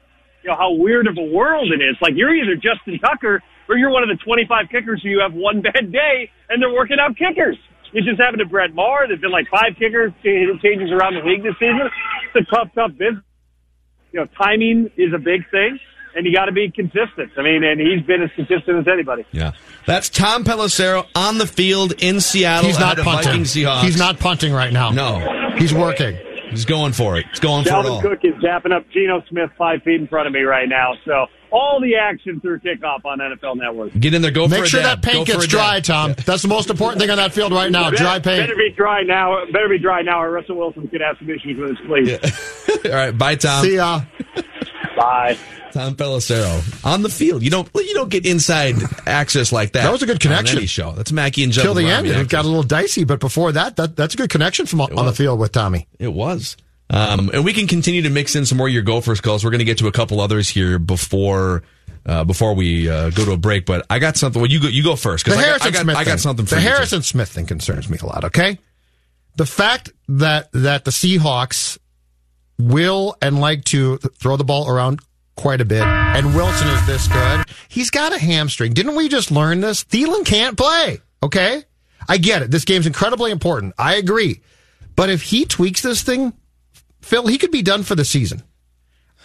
you 0.43 0.51
know 0.51 0.57
how 0.57 0.73
weird 0.73 1.07
of 1.07 1.17
a 1.19 1.25
world 1.25 1.73
it 1.73 1.83
is. 1.83 1.97
Like 2.01 2.13
you're 2.17 2.35
either 2.35 2.55
Justin 2.55 2.99
Tucker 2.99 3.43
or 3.69 3.77
you're 3.77 3.91
one 3.91 4.03
of 4.03 4.11
the 4.11 4.23
25 4.23 4.67
kickers 4.71 5.03
who 5.03 5.09
you 5.09 5.21
have 5.21 5.33
one 5.33 5.63
bad 5.63 5.91
day 5.91 6.31
and 6.49 6.61
they're 6.61 6.73
working 6.73 6.99
out 7.01 7.17
kickers. 7.17 7.57
It 7.95 8.03
just 8.05 8.21
happened 8.21 8.41
to 8.41 8.47
Brett 8.47 8.75
Maher. 8.75 9.07
There's 9.07 9.21
been 9.21 9.31
like 9.31 9.49
five 9.49 9.77
kickers 9.79 10.13
changes 10.23 10.91
around 10.91 11.15
the 11.15 11.21
league 11.25 11.43
this 11.43 11.55
season. 11.61 11.89
It's 12.35 12.49
a 12.49 12.55
tough, 12.55 12.69
tough 12.75 12.91
business. 12.99 13.23
You 14.13 14.21
know, 14.21 14.27
timing 14.37 14.91
is 14.97 15.13
a 15.15 15.19
big 15.19 15.49
thing, 15.51 15.79
and 16.15 16.27
you 16.27 16.33
got 16.33 16.47
to 16.47 16.53
be 16.53 16.71
consistent. 16.71 17.31
I 17.37 17.43
mean, 17.43 17.65
and 17.65 17.81
he's 17.81 18.03
been 18.03 18.23
as 18.23 18.31
consistent 18.37 18.79
as 18.79 18.89
anybody. 18.93 19.25
Yeah, 19.33 19.53
that's 19.87 20.09
Tom 20.09 20.45
Pelissero 20.45 21.07
on 21.15 21.39
the 21.39 21.47
field 21.47 21.95
in 21.99 22.21
Seattle. 22.21 22.67
He's 22.69 22.79
not 22.79 22.97
punting. 22.99 23.43
Seahawks. 23.43 23.83
He's 23.83 23.99
not 23.99 24.19
punting 24.19 24.53
right 24.53 24.73
now. 24.73 24.91
No, 24.91 25.55
he's 25.57 25.73
working. 25.73 26.17
He's 26.57 26.65
going 26.65 26.93
for 26.93 27.17
it. 27.17 27.27
He's 27.31 27.41
going 27.41 27.65
for 27.65 27.71
it 27.71 27.73
Dalvin 27.73 27.91
all. 27.91 28.03
Cook 28.03 28.21
is 28.23 28.35
zapping 28.35 28.73
up 28.73 28.89
Geno 28.91 29.23
Smith 29.29 29.51
five 29.59 29.83
feet 29.83 30.01
in 30.01 30.09
front 30.09 30.27
of 30.27 30.33
me 30.33 30.41
right 30.43 30.69
now. 30.69 30.95
So 31.05 31.27
all 31.51 31.81
the 31.81 31.95
action 31.97 32.41
through 32.41 32.59
kickoff 32.61 33.05
on 33.05 33.19
NFL 33.19 33.57
Network. 33.57 33.93
Get 33.99 34.13
in 34.15 34.23
there. 34.23 34.31
Go 34.31 34.49
Make 34.49 34.59
for 34.59 34.65
a 34.65 34.69
sure 34.69 34.83
dab. 34.83 35.03
that 35.03 35.09
paint 35.09 35.27
Go 35.27 35.35
gets 35.35 35.47
dry, 35.47 35.75
dab. 35.81 35.85
Tom. 35.85 36.15
That's 36.27 36.43
the 36.43 36.49
most 36.49 36.69
important 36.71 37.01
thing 37.01 37.11
on 37.11 37.17
that 37.19 37.33
field 37.33 37.53
right 37.53 37.71
now. 37.71 37.91
Dry 37.91 38.19
paint. 38.19 38.43
Better 38.43 38.57
be 38.57 38.73
dry 38.77 39.03
now. 39.03 39.45
Better 39.53 39.69
be 39.69 39.79
dry 39.79 40.03
now, 40.03 40.21
or 40.23 40.31
Russell 40.31 40.57
Wilson 40.57 40.89
could 40.89 41.01
have 41.01 41.17
some 41.19 41.31
issues 41.31 41.57
with 41.59 41.71
his 41.71 41.79
please. 41.87 42.85
all 42.87 42.91
right, 42.91 43.17
bye, 43.17 43.37
Tom. 43.37 43.65
See 43.65 43.77
ya. 43.77 44.03
Bye. 44.97 45.39
Tom 45.73 45.97
Pelissero 45.97 46.85
on 46.85 47.03
the 47.03 47.09
field. 47.09 47.43
You 47.43 47.51
don't 47.51 47.69
you 47.75 47.95
don't 47.95 48.09
get 48.09 48.25
inside 48.25 48.77
access 49.07 49.51
like 49.53 49.73
that. 49.73 49.83
That 49.83 49.93
was 49.93 50.03
a 50.03 50.07
good 50.07 50.21
connection. 50.21 50.57
On 50.57 50.61
any 50.61 50.67
show. 50.69 50.93
That's 50.93 51.11
Mackey 51.11 51.43
and 51.43 51.53
Judd. 51.53 51.65
Till 51.65 51.75
the 51.75 51.83
with 51.85 51.93
end, 51.93 52.07
it 52.07 52.29
got 52.29 52.45
a 52.45 52.49
little 52.49 52.63
dicey, 52.63 53.05
but 53.05 53.19
before 53.19 53.51
that, 53.53 53.75
that 53.77 53.97
that's 53.97 54.15
a 54.15 54.17
good 54.17 54.31
connection 54.31 54.67
from 54.67 54.81
on 54.83 55.05
the 55.07 55.13
field 55.13 55.41
with 55.41 55.53
Tommy. 55.53 55.89
It 55.99 56.13
was. 56.13 56.57
Um, 56.91 57.31
and 57.33 57.45
we 57.45 57.53
can 57.53 57.67
continue 57.67 58.03
to 58.03 58.11
mix 58.11 58.37
in 58.37 58.47
some 58.47 58.59
more 58.59 58.69
of 58.69 58.73
your 58.73 58.83
Gophers 58.83 59.21
calls. 59.21 59.43
We're 59.43 59.51
going 59.51 59.61
to 59.61 59.65
get 59.65 59.79
to 59.79 59.89
a 59.89 59.93
couple 59.93 60.21
others 60.21 60.49
here 60.49 60.79
before 60.79 61.63
uh, 62.07 62.25
before 62.25 62.55
we 62.55 62.89
uh, 62.89 63.11
go 63.11 63.25
to 63.25 63.33
a 63.33 63.37
break. 63.37 63.67
But 63.67 63.87
I 63.91 63.99
got 63.99 64.17
something. 64.17 64.41
Well, 64.41 64.51
you 64.51 64.61
go 64.61 64.69
you 64.69 64.85
go 64.85 64.95
first 64.95 65.25
because 65.25 65.39
I, 65.39 65.43
got- 65.43 65.47
Harrison 65.61 65.67
I 65.69 65.71
got 65.73 65.83
Smith 65.83 65.97
I 65.97 66.05
got 66.05 66.21
something 66.21 66.47
for 66.47 66.55
the 66.55 66.61
you. 66.61 66.69
too. 66.69 66.75
Harrison 66.75 67.03
Smith 67.03 67.31
thing 67.31 67.47
concerns 67.47 67.89
me 67.89 67.99
a 68.01 68.07
lot. 68.07 68.25
Okay, 68.27 68.59
the 69.37 69.47
fact 69.47 69.91
that 70.09 70.53
that 70.53 70.85
the 70.85 70.91
Seahawks 70.91 71.79
will 72.59 73.17
and 73.21 73.41
like 73.41 73.65
to 73.65 73.99
throw 73.99 74.37
the 74.37 74.45
ball 74.45 74.69
around 74.69 75.01
quite 75.37 75.61
a 75.61 75.65
bit, 75.65 75.83
and 75.83 76.35
Wilson 76.35 76.69
is 76.69 76.87
this 76.87 77.09
good. 77.09 77.45
He's 77.69 77.91
got 77.91 78.15
a 78.15 78.19
hamstring. 78.19 78.73
Didn't 78.73 78.95
we 78.97 79.09
just 79.09 79.31
learn 79.31 79.61
this? 79.61 79.83
Thielen 79.85 80.25
can't 80.25 80.57
play. 80.57 81.01
Okay, 81.23 81.65
I 82.09 82.19
get 82.19 82.43
it. 82.43 82.51
This 82.51 82.65
game's 82.65 82.87
incredibly 82.87 83.31
important. 83.31 83.75
I 83.79 83.95
agree, 83.97 84.43
but 84.95 85.11
if 85.11 85.23
he 85.23 85.45
tweaks 85.45 85.83
this 85.83 86.03
thing, 86.03 86.33
Phil, 87.01 87.27
he 87.27 87.39
could 87.39 87.51
be 87.51 87.63
done 87.63 87.83
for 87.83 87.95
the 87.95 88.05
season. 88.05 88.43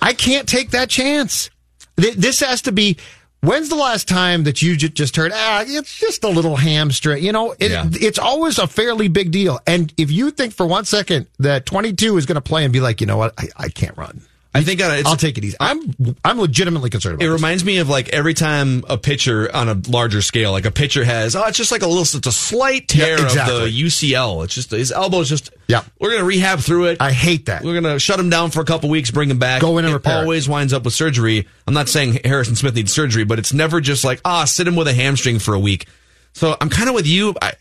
I 0.01 0.13
can't 0.13 0.47
take 0.47 0.71
that 0.71 0.89
chance. 0.89 1.49
This 1.95 2.39
has 2.39 2.61
to 2.63 2.71
be. 2.71 2.97
When's 3.42 3.70
the 3.70 3.76
last 3.76 4.08
time 4.10 4.44
that 4.44 4.62
you 4.62 4.76
ju- 4.76 4.90
just 4.90 5.16
heard? 5.16 5.32
Ah, 5.34 5.64
it's 5.66 5.98
just 5.98 6.24
a 6.26 6.28
little 6.30 6.58
hamstring. 6.58 7.24
You 7.24 7.32
know, 7.32 7.54
it, 7.58 7.72
Yeah. 7.72 7.88
it's 7.94 8.20
always 8.20 8.60
a 8.60 8.68
fairly 8.68 9.08
big 9.08 9.32
deal. 9.32 9.60
And 9.66 9.94
if 9.98 10.12
you 10.12 10.30
think 10.32 10.54
for 10.54 10.66
one 10.66 10.84
second 10.84 11.28
that 11.40 11.66
22 11.66 12.18
is 12.18 12.26
going 12.26 12.36
to 12.36 12.42
play 12.42 12.66
and 12.66 12.74
be 12.74 12.82
like, 12.82 13.00
you 13.00 13.08
know 13.08 13.16
what, 13.18 13.34
I, 13.38 13.48
I 13.56 13.70
can't 13.70 13.98
run. 13.98 14.22
I 14.54 14.64
think 14.64 14.82
uh, 14.82 14.95
it's, 14.97 15.08
I'll 15.08 15.16
take 15.16 15.38
it 15.38 15.43
easy. 15.45 15.56
I'm 15.60 15.93
I'm 16.26 16.39
legitimately 16.39 16.89
concerned 16.89 17.16
about 17.16 17.24
It 17.24 17.28
this. 17.30 17.34
reminds 17.39 17.64
me 17.64 17.78
of 17.78 17.88
like 17.88 18.10
every 18.10 18.34
time 18.34 18.84
a 18.89 18.97
pitcher 18.97 19.47
on 19.56 19.70
a 19.70 19.80
larger 19.88 20.24
scale, 20.24 20.52
like 20.52 20.66
a 20.66 20.72
pitcher 20.72 21.04
has, 21.04 21.36
oh, 21.36 21.45
it's 21.45 21.58
just 21.58 21.72
like 21.72 21.84
a 21.84 21.88
little, 21.88 22.02
it's 22.02 22.26
a 22.26 22.32
slight 22.32 22.88
tear 22.88 23.20
Yeah, 23.20 23.26
exactly. 23.26 23.56
of 23.58 23.62
the 23.66 23.82
UCL. 23.84 24.43
It's 24.45 24.56
just 24.56 24.72
his 24.72 24.91
elbow's 24.91 25.30
just. 25.30 25.52
Yeah. 25.68 25.84
We're 26.00 26.12
gonna 26.14 26.24
rehab 26.24 26.60
through 26.62 26.86
it. 26.86 26.97
I 27.00 27.12
hate 27.12 27.45
that. 27.45 27.64
We're 27.64 27.80
gonna 27.80 28.00
shut 28.00 28.20
him 28.20 28.32
down 28.32 28.50
for 28.50 28.62
a 28.62 28.66
couple 28.66 28.89
weeks, 28.89 29.12
bring 29.12 29.30
him 29.30 29.38
back. 29.38 29.62
Go 29.62 29.78
in 29.78 29.86
and 29.86 29.91
it 29.91 29.97
repair 29.97 30.18
it. 30.18 30.22
Always 30.22 30.50
winds 30.50 30.74
up 30.74 30.84
with 30.84 30.95
surgery. 30.95 31.47
I'm 31.68 31.76
not 31.76 31.88
saying 31.88 32.22
Harrison 32.26 32.56
Smith 32.56 32.74
needs 32.74 32.91
surgery, 32.91 33.26
but 33.26 33.38
it's 33.38 33.54
never 33.54 33.80
just 33.80 34.04
like 34.04 34.20
ah, 34.26 34.45
sit 34.45 34.68
him 34.68 34.76
with 34.76 34.88
a 34.88 34.93
hamstring 34.95 35.38
for 35.38 35.54
a 35.54 35.60
week. 35.60 35.86
So 36.34 36.58
I'm 36.60 36.70
kind 36.72 36.89
of 36.89 36.95
with 36.95 37.06
you. 37.06 37.36
I 37.39 37.54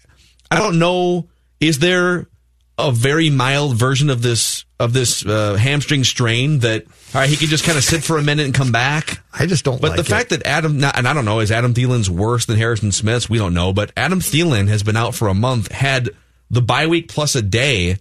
I 0.50 0.58
don't 0.58 0.78
know. 0.78 1.28
Is 1.60 1.80
there 1.80 2.28
a 2.78 2.92
very 2.92 3.28
mild 3.28 3.76
version 3.76 4.08
of 4.08 4.22
this 4.22 4.64
of 4.80 4.92
this 4.92 5.26
uh, 5.26 5.56
hamstring 5.56 6.04
strain 6.04 6.60
that 6.60 6.84
all 7.12 7.20
right 7.20 7.28
he 7.28 7.36
can 7.36 7.48
just 7.48 7.64
kind 7.64 7.76
of 7.76 7.82
sit 7.82 8.04
for 8.04 8.16
a 8.16 8.22
minute 8.22 8.44
and 8.46 8.54
come 8.54 8.70
back? 8.70 9.20
I 9.34 9.46
just 9.46 9.64
don't. 9.64 9.80
But 9.80 9.90
like 9.90 9.96
the 9.96 10.02
it. 10.02 10.06
fact 10.06 10.30
that 10.30 10.46
Adam, 10.46 10.84
and 10.84 11.08
I 11.08 11.12
don't 11.12 11.24
know, 11.24 11.40
is 11.40 11.50
Adam 11.50 11.74
Thielen's 11.74 12.08
worse 12.08 12.46
than 12.46 12.56
Harrison 12.56 12.92
Smith's? 12.92 13.28
We 13.28 13.38
don't 13.38 13.54
know. 13.54 13.72
But 13.72 13.92
Adam 13.96 14.20
Thielen 14.20 14.68
has 14.68 14.82
been 14.82 14.96
out 14.96 15.14
for 15.14 15.28
a 15.28 15.34
month, 15.34 15.72
had 15.72 16.10
the 16.50 16.62
bye 16.62 16.86
week 16.86 17.08
plus 17.08 17.34
a 17.34 17.42
day, 17.42 17.96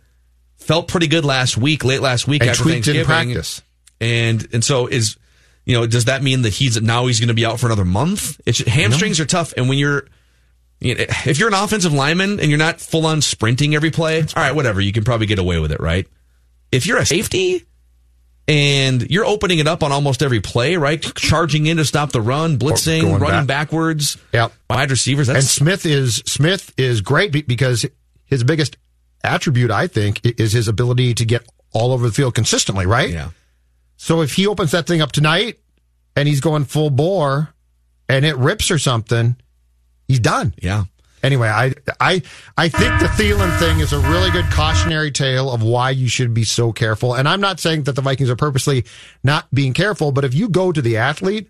felt 0.57 0.87
pretty 0.87 1.07
good 1.07 1.25
last 1.25 1.57
week, 1.57 1.83
late 1.83 2.01
last 2.01 2.27
week 2.27 2.41
And 2.41 2.51
after 2.51 2.63
Thanksgiving. 2.65 3.05
practice. 3.05 3.61
And 3.99 4.47
and 4.53 4.63
so 4.63 4.85
is 4.87 5.17
you 5.65 5.73
know 5.73 5.87
does 5.87 6.05
that 6.05 6.21
mean 6.21 6.43
that 6.43 6.53
he's 6.53 6.79
now 6.81 7.07
he's 7.07 7.19
going 7.19 7.29
to 7.29 7.33
be 7.33 7.45
out 7.45 7.59
for 7.59 7.65
another 7.65 7.85
month? 7.85 8.39
It's 8.45 8.59
hamstrings 8.59 9.19
are 9.19 9.25
tough, 9.25 9.53
and 9.57 9.67
when 9.67 9.79
you're 9.79 10.07
you 10.79 10.95
know, 10.95 11.05
if 11.25 11.39
you're 11.39 11.47
an 11.47 11.53
offensive 11.53 11.93
lineman 11.93 12.39
and 12.39 12.49
you're 12.49 12.57
not 12.59 12.79
full 12.79 13.05
on 13.05 13.21
sprinting 13.21 13.73
every 13.75 13.91
play, 13.91 14.21
all 14.21 14.27
right, 14.35 14.53
whatever, 14.55 14.79
you 14.81 14.91
can 14.91 15.03
probably 15.03 15.25
get 15.27 15.39
away 15.39 15.59
with 15.59 15.71
it, 15.71 15.79
right? 15.79 16.07
If 16.71 16.85
you're 16.85 16.97
a 16.99 17.05
safety 17.05 17.65
and 18.47 19.09
you're 19.09 19.25
opening 19.25 19.59
it 19.59 19.67
up 19.67 19.83
on 19.83 19.91
almost 19.91 20.21
every 20.23 20.39
play, 20.39 20.77
right? 20.77 21.01
Charging 21.15 21.65
in 21.65 21.77
to 21.77 21.85
stop 21.85 22.11
the 22.11 22.21
run, 22.21 22.57
blitzing, 22.57 23.19
running 23.19 23.45
back. 23.45 23.67
backwards, 23.69 24.17
Yep. 24.33 24.53
wide 24.69 24.91
receivers. 24.91 25.27
That's 25.27 25.37
and 25.39 25.45
Smith 25.47 25.85
is 25.85 26.23
Smith 26.25 26.73
is 26.77 27.01
great 27.01 27.47
because 27.47 27.85
his 28.25 28.43
biggest 28.43 28.77
attribute, 29.23 29.71
I 29.71 29.87
think, 29.87 30.21
is 30.39 30.53
his 30.53 30.67
ability 30.67 31.13
to 31.15 31.25
get 31.25 31.45
all 31.73 31.91
over 31.91 32.07
the 32.07 32.13
field 32.13 32.35
consistently. 32.35 32.85
Right. 32.85 33.09
Yeah. 33.09 33.29
So 33.97 34.21
if 34.21 34.33
he 34.35 34.47
opens 34.47 34.71
that 34.71 34.87
thing 34.87 35.01
up 35.01 35.11
tonight 35.11 35.59
and 36.15 36.27
he's 36.27 36.39
going 36.39 36.65
full 36.65 36.89
bore 36.89 37.49
and 38.07 38.23
it 38.25 38.37
rips 38.37 38.71
or 38.71 38.77
something, 38.77 39.35
he's 40.07 40.19
done. 40.19 40.53
yeah. 40.61 40.85
Anyway, 41.23 41.47
I 41.47 41.73
I 41.99 42.21
I 42.55 42.69
think 42.69 42.99
the 42.99 43.07
Thielen 43.07 43.57
thing 43.59 43.79
is 43.79 43.91
a 43.91 43.99
really 43.99 44.29
good 44.29 44.45
cautionary 44.51 45.11
tale 45.11 45.51
of 45.51 45.63
why 45.63 45.89
you 45.89 46.07
should 46.07 46.33
be 46.33 46.43
so 46.43 46.71
careful. 46.71 47.15
And 47.15 47.27
I'm 47.27 47.41
not 47.41 47.59
saying 47.59 47.83
that 47.83 47.93
the 47.93 48.01
Vikings 48.01 48.29
are 48.29 48.35
purposely 48.35 48.85
not 49.23 49.47
being 49.51 49.73
careful, 49.73 50.11
but 50.11 50.25
if 50.25 50.35
you 50.35 50.47
go 50.47 50.71
to 50.71 50.81
the 50.81 50.97
athlete, 50.97 51.49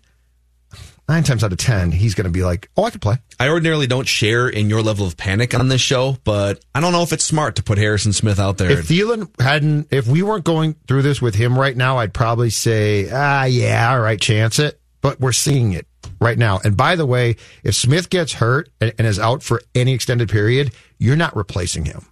nine 1.08 1.22
times 1.22 1.44
out 1.44 1.52
of 1.52 1.58
ten, 1.58 1.92
he's 1.92 2.14
going 2.14 2.24
to 2.24 2.30
be 2.30 2.42
like, 2.42 2.70
"Oh, 2.76 2.84
I 2.84 2.90
can 2.90 3.00
play." 3.00 3.18
I 3.38 3.50
ordinarily 3.50 3.86
don't 3.86 4.08
share 4.08 4.48
in 4.48 4.70
your 4.70 4.82
level 4.82 5.06
of 5.06 5.16
panic 5.18 5.54
on 5.54 5.68
this 5.68 5.82
show, 5.82 6.16
but 6.24 6.64
I 6.74 6.80
don't 6.80 6.92
know 6.92 7.02
if 7.02 7.12
it's 7.12 7.24
smart 7.24 7.56
to 7.56 7.62
put 7.62 7.78
Harrison 7.78 8.12
Smith 8.14 8.40
out 8.40 8.58
there. 8.58 8.70
If 8.70 8.88
Thielen 8.88 9.28
hadn't, 9.40 9.88
if 9.90 10.06
we 10.06 10.22
weren't 10.22 10.44
going 10.44 10.76
through 10.86 11.02
this 11.02 11.20
with 11.20 11.34
him 11.34 11.58
right 11.58 11.76
now, 11.76 11.98
I'd 11.98 12.14
probably 12.14 12.50
say, 12.50 13.10
ah, 13.12 13.44
yeah, 13.44 13.92
all 13.92 14.00
right, 14.00 14.20
chance 14.20 14.58
it. 14.58 14.80
But 15.00 15.20
we're 15.20 15.32
seeing 15.32 15.72
it 15.72 15.86
right 16.20 16.38
now. 16.38 16.60
And 16.64 16.76
by 16.76 16.96
the 16.96 17.06
way, 17.06 17.36
if 17.62 17.74
Smith 17.74 18.10
gets 18.10 18.34
hurt 18.34 18.68
and, 18.80 18.92
and 18.98 19.06
is 19.06 19.18
out 19.18 19.42
for 19.42 19.60
any 19.74 19.92
extended 19.92 20.28
period, 20.28 20.72
you're 20.98 21.16
not 21.16 21.36
replacing 21.36 21.84
him. 21.84 22.06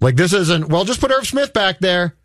Like 0.00 0.16
this 0.16 0.32
isn't, 0.32 0.68
well, 0.68 0.84
just 0.84 1.00
put 1.00 1.10
Irv 1.10 1.26
Smith 1.26 1.52
back 1.52 1.78
there. 1.78 2.16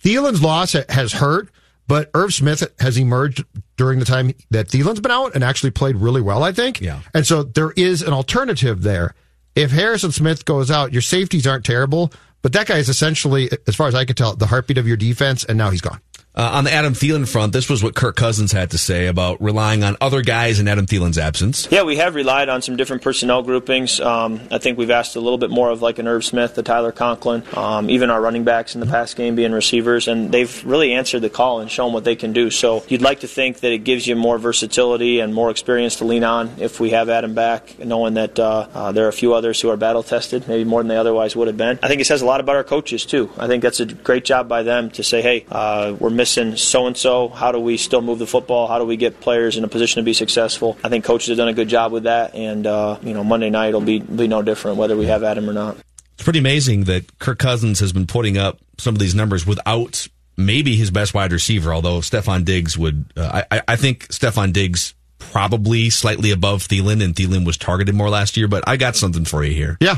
Thielen's 0.00 0.42
loss 0.42 0.72
has 0.72 1.12
hurt, 1.12 1.50
but 1.88 2.10
Irv 2.14 2.32
Smith 2.32 2.62
has 2.78 2.96
emerged 2.96 3.44
during 3.76 3.98
the 3.98 4.04
time 4.04 4.32
that 4.50 4.68
Thielen's 4.68 5.00
been 5.00 5.10
out 5.10 5.34
and 5.34 5.42
actually 5.42 5.70
played 5.70 5.96
really 5.96 6.20
well, 6.20 6.42
I 6.44 6.52
think. 6.52 6.80
Yeah. 6.80 7.00
And 7.14 7.26
so 7.26 7.42
there 7.42 7.72
is 7.72 8.02
an 8.02 8.12
alternative 8.12 8.82
there. 8.82 9.14
If 9.54 9.72
Harrison 9.72 10.12
Smith 10.12 10.44
goes 10.44 10.70
out, 10.70 10.92
your 10.92 11.02
safeties 11.02 11.46
aren't 11.46 11.64
terrible, 11.64 12.12
but 12.42 12.52
that 12.52 12.68
guy 12.68 12.76
is 12.76 12.88
essentially, 12.88 13.50
as 13.66 13.74
far 13.74 13.88
as 13.88 13.94
I 13.94 14.04
can 14.04 14.14
tell, 14.14 14.36
the 14.36 14.46
heartbeat 14.46 14.78
of 14.78 14.86
your 14.86 14.96
defense, 14.96 15.42
and 15.44 15.58
now 15.58 15.70
he's 15.70 15.80
gone. 15.80 16.00
Uh, 16.38 16.50
on 16.52 16.62
the 16.62 16.72
Adam 16.72 16.92
Thielen 16.92 17.26
front, 17.26 17.52
this 17.52 17.68
was 17.68 17.82
what 17.82 17.96
Kirk 17.96 18.14
Cousins 18.14 18.52
had 18.52 18.70
to 18.70 18.78
say 18.78 19.08
about 19.08 19.42
relying 19.42 19.82
on 19.82 19.96
other 20.00 20.22
guys 20.22 20.60
in 20.60 20.68
Adam 20.68 20.86
Thielen's 20.86 21.18
absence. 21.18 21.66
Yeah, 21.68 21.82
we 21.82 21.96
have 21.96 22.14
relied 22.14 22.48
on 22.48 22.62
some 22.62 22.76
different 22.76 23.02
personnel 23.02 23.42
groupings. 23.42 23.98
Um, 23.98 24.40
I 24.48 24.58
think 24.58 24.78
we've 24.78 24.92
asked 24.92 25.16
a 25.16 25.20
little 25.20 25.36
bit 25.36 25.50
more 25.50 25.68
of 25.68 25.82
like 25.82 25.98
an 25.98 26.06
Irv 26.06 26.24
Smith, 26.24 26.54
the 26.54 26.62
Tyler 26.62 26.92
Conklin, 26.92 27.42
um, 27.54 27.90
even 27.90 28.08
our 28.08 28.20
running 28.20 28.44
backs 28.44 28.76
in 28.76 28.80
the 28.80 28.86
past 28.86 29.16
game 29.16 29.34
being 29.34 29.50
receivers, 29.50 30.06
and 30.06 30.30
they've 30.30 30.64
really 30.64 30.92
answered 30.92 31.22
the 31.22 31.28
call 31.28 31.58
and 31.58 31.72
shown 31.72 31.92
what 31.92 32.04
they 32.04 32.14
can 32.14 32.32
do. 32.32 32.50
So 32.50 32.84
you'd 32.86 33.02
like 33.02 33.18
to 33.20 33.26
think 33.26 33.58
that 33.58 33.72
it 33.72 33.78
gives 33.78 34.06
you 34.06 34.14
more 34.14 34.38
versatility 34.38 35.18
and 35.18 35.34
more 35.34 35.50
experience 35.50 35.96
to 35.96 36.04
lean 36.04 36.22
on 36.22 36.52
if 36.58 36.78
we 36.78 36.90
have 36.90 37.08
Adam 37.08 37.34
back, 37.34 37.80
knowing 37.80 38.14
that 38.14 38.38
uh, 38.38 38.68
uh, 38.72 38.92
there 38.92 39.06
are 39.06 39.08
a 39.08 39.12
few 39.12 39.34
others 39.34 39.60
who 39.60 39.70
are 39.70 39.76
battle 39.76 40.04
tested, 40.04 40.46
maybe 40.46 40.62
more 40.62 40.84
than 40.84 40.88
they 40.88 40.98
otherwise 40.98 41.34
would 41.34 41.48
have 41.48 41.56
been. 41.56 41.80
I 41.82 41.88
think 41.88 42.00
it 42.00 42.04
says 42.04 42.22
a 42.22 42.26
lot 42.26 42.38
about 42.38 42.54
our 42.54 42.62
coaches 42.62 43.04
too. 43.04 43.28
I 43.36 43.48
think 43.48 43.64
that's 43.64 43.80
a 43.80 43.86
great 43.86 44.24
job 44.24 44.46
by 44.48 44.62
them 44.62 44.90
to 44.92 45.02
say, 45.02 45.20
hey, 45.20 45.44
uh, 45.50 45.96
we're 45.98 46.10
missing 46.10 46.27
so 46.28 46.86
and 46.86 46.96
so. 46.96 47.28
How 47.28 47.52
do 47.52 47.58
we 47.58 47.76
still 47.76 48.02
move 48.02 48.18
the 48.18 48.26
football? 48.26 48.66
How 48.66 48.78
do 48.78 48.84
we 48.84 48.96
get 48.96 49.20
players 49.20 49.56
in 49.56 49.64
a 49.64 49.68
position 49.68 50.00
to 50.00 50.04
be 50.04 50.12
successful? 50.12 50.78
I 50.84 50.88
think 50.88 51.04
coaches 51.04 51.28
have 51.28 51.36
done 51.38 51.48
a 51.48 51.54
good 51.54 51.68
job 51.68 51.92
with 51.92 52.04
that, 52.04 52.34
and 52.34 52.66
uh, 52.66 52.98
you 53.02 53.14
know 53.14 53.24
Monday 53.24 53.50
night 53.50 53.74
will 53.74 53.80
be 53.80 53.98
be 53.98 54.28
no 54.28 54.42
different 54.42 54.76
whether 54.76 54.96
we 54.96 55.06
have 55.06 55.22
Adam 55.22 55.48
or 55.48 55.52
not. 55.52 55.76
It's 56.14 56.24
pretty 56.24 56.40
amazing 56.40 56.84
that 56.84 57.18
Kirk 57.18 57.38
Cousins 57.38 57.80
has 57.80 57.92
been 57.92 58.06
putting 58.06 58.36
up 58.36 58.58
some 58.78 58.94
of 58.94 58.98
these 58.98 59.14
numbers 59.14 59.46
without 59.46 60.08
maybe 60.36 60.76
his 60.76 60.90
best 60.90 61.14
wide 61.14 61.32
receiver. 61.32 61.72
Although 61.72 61.98
Stefon 61.98 62.44
Diggs 62.44 62.76
would, 62.76 63.12
uh, 63.16 63.42
I, 63.50 63.62
I 63.68 63.76
think 63.76 64.08
Stefon 64.08 64.52
Diggs 64.52 64.94
probably 65.18 65.90
slightly 65.90 66.30
above 66.30 66.62
Thielen, 66.66 67.02
and 67.04 67.14
Thielen 67.14 67.44
was 67.44 67.56
targeted 67.56 67.94
more 67.94 68.10
last 68.10 68.36
year. 68.36 68.48
But 68.48 68.64
I 68.66 68.76
got 68.76 68.96
something 68.96 69.24
for 69.24 69.44
you 69.44 69.54
here. 69.54 69.76
Yeah. 69.80 69.96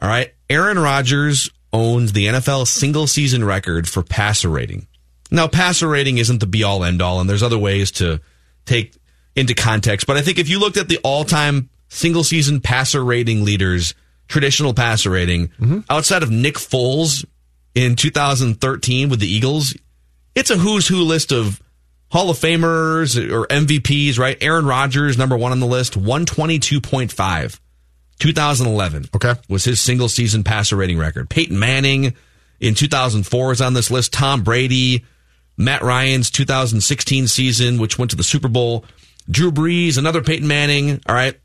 All 0.00 0.08
right. 0.08 0.34
Aaron 0.50 0.78
Rodgers 0.78 1.50
owns 1.72 2.12
the 2.12 2.26
NFL 2.26 2.66
single 2.66 3.06
season 3.06 3.44
record 3.44 3.88
for 3.88 4.02
passer 4.02 4.48
rating. 4.48 4.86
Now, 5.30 5.48
passer 5.48 5.88
rating 5.88 6.18
isn't 6.18 6.38
the 6.38 6.46
be 6.46 6.62
all 6.62 6.84
end 6.84 7.02
all, 7.02 7.20
and 7.20 7.28
there's 7.28 7.42
other 7.42 7.58
ways 7.58 7.90
to 7.92 8.20
take 8.66 8.96
into 9.34 9.54
context. 9.54 10.06
But 10.06 10.16
I 10.16 10.22
think 10.22 10.38
if 10.38 10.48
you 10.48 10.60
looked 10.60 10.76
at 10.76 10.88
the 10.88 10.98
all 11.02 11.24
time 11.24 11.70
single 11.88 12.24
season 12.24 12.60
passer 12.60 13.04
rating 13.04 13.44
leaders, 13.44 13.94
traditional 14.28 14.74
passer 14.74 15.10
rating, 15.10 15.48
mm-hmm. 15.48 15.80
outside 15.90 16.22
of 16.22 16.30
Nick 16.30 16.54
Foles 16.54 17.24
in 17.74 17.96
2013 17.96 19.08
with 19.08 19.20
the 19.20 19.26
Eagles, 19.26 19.74
it's 20.34 20.50
a 20.50 20.56
who's 20.56 20.88
who 20.88 21.02
list 21.02 21.32
of 21.32 21.60
Hall 22.10 22.30
of 22.30 22.38
Famers 22.38 23.16
or 23.30 23.46
MVPs, 23.46 24.18
right? 24.18 24.36
Aaron 24.40 24.66
Rodgers, 24.66 25.18
number 25.18 25.36
one 25.36 25.52
on 25.52 25.60
the 25.60 25.66
list, 25.66 25.94
122.5. 25.94 27.60
2011 28.20 29.08
okay. 29.16 29.34
was 29.48 29.64
his 29.64 29.80
single 29.80 30.08
season 30.08 30.44
passer 30.44 30.76
rating 30.76 30.98
record. 30.98 31.28
Peyton 31.28 31.58
Manning 31.58 32.14
in 32.60 32.74
2004 32.74 33.52
is 33.52 33.60
on 33.60 33.74
this 33.74 33.90
list. 33.90 34.12
Tom 34.12 34.44
Brady, 34.44 35.04
Matt 35.56 35.82
Ryan's 35.82 36.30
2016 36.30 37.28
season, 37.28 37.78
which 37.78 37.98
went 37.98 38.10
to 38.10 38.16
the 38.16 38.22
Super 38.24 38.48
Bowl. 38.48 38.84
Drew 39.30 39.50
Brees, 39.52 39.96
another 39.98 40.22
Peyton 40.22 40.46
Manning. 40.48 41.00
All 41.06 41.14
right. 41.14 41.38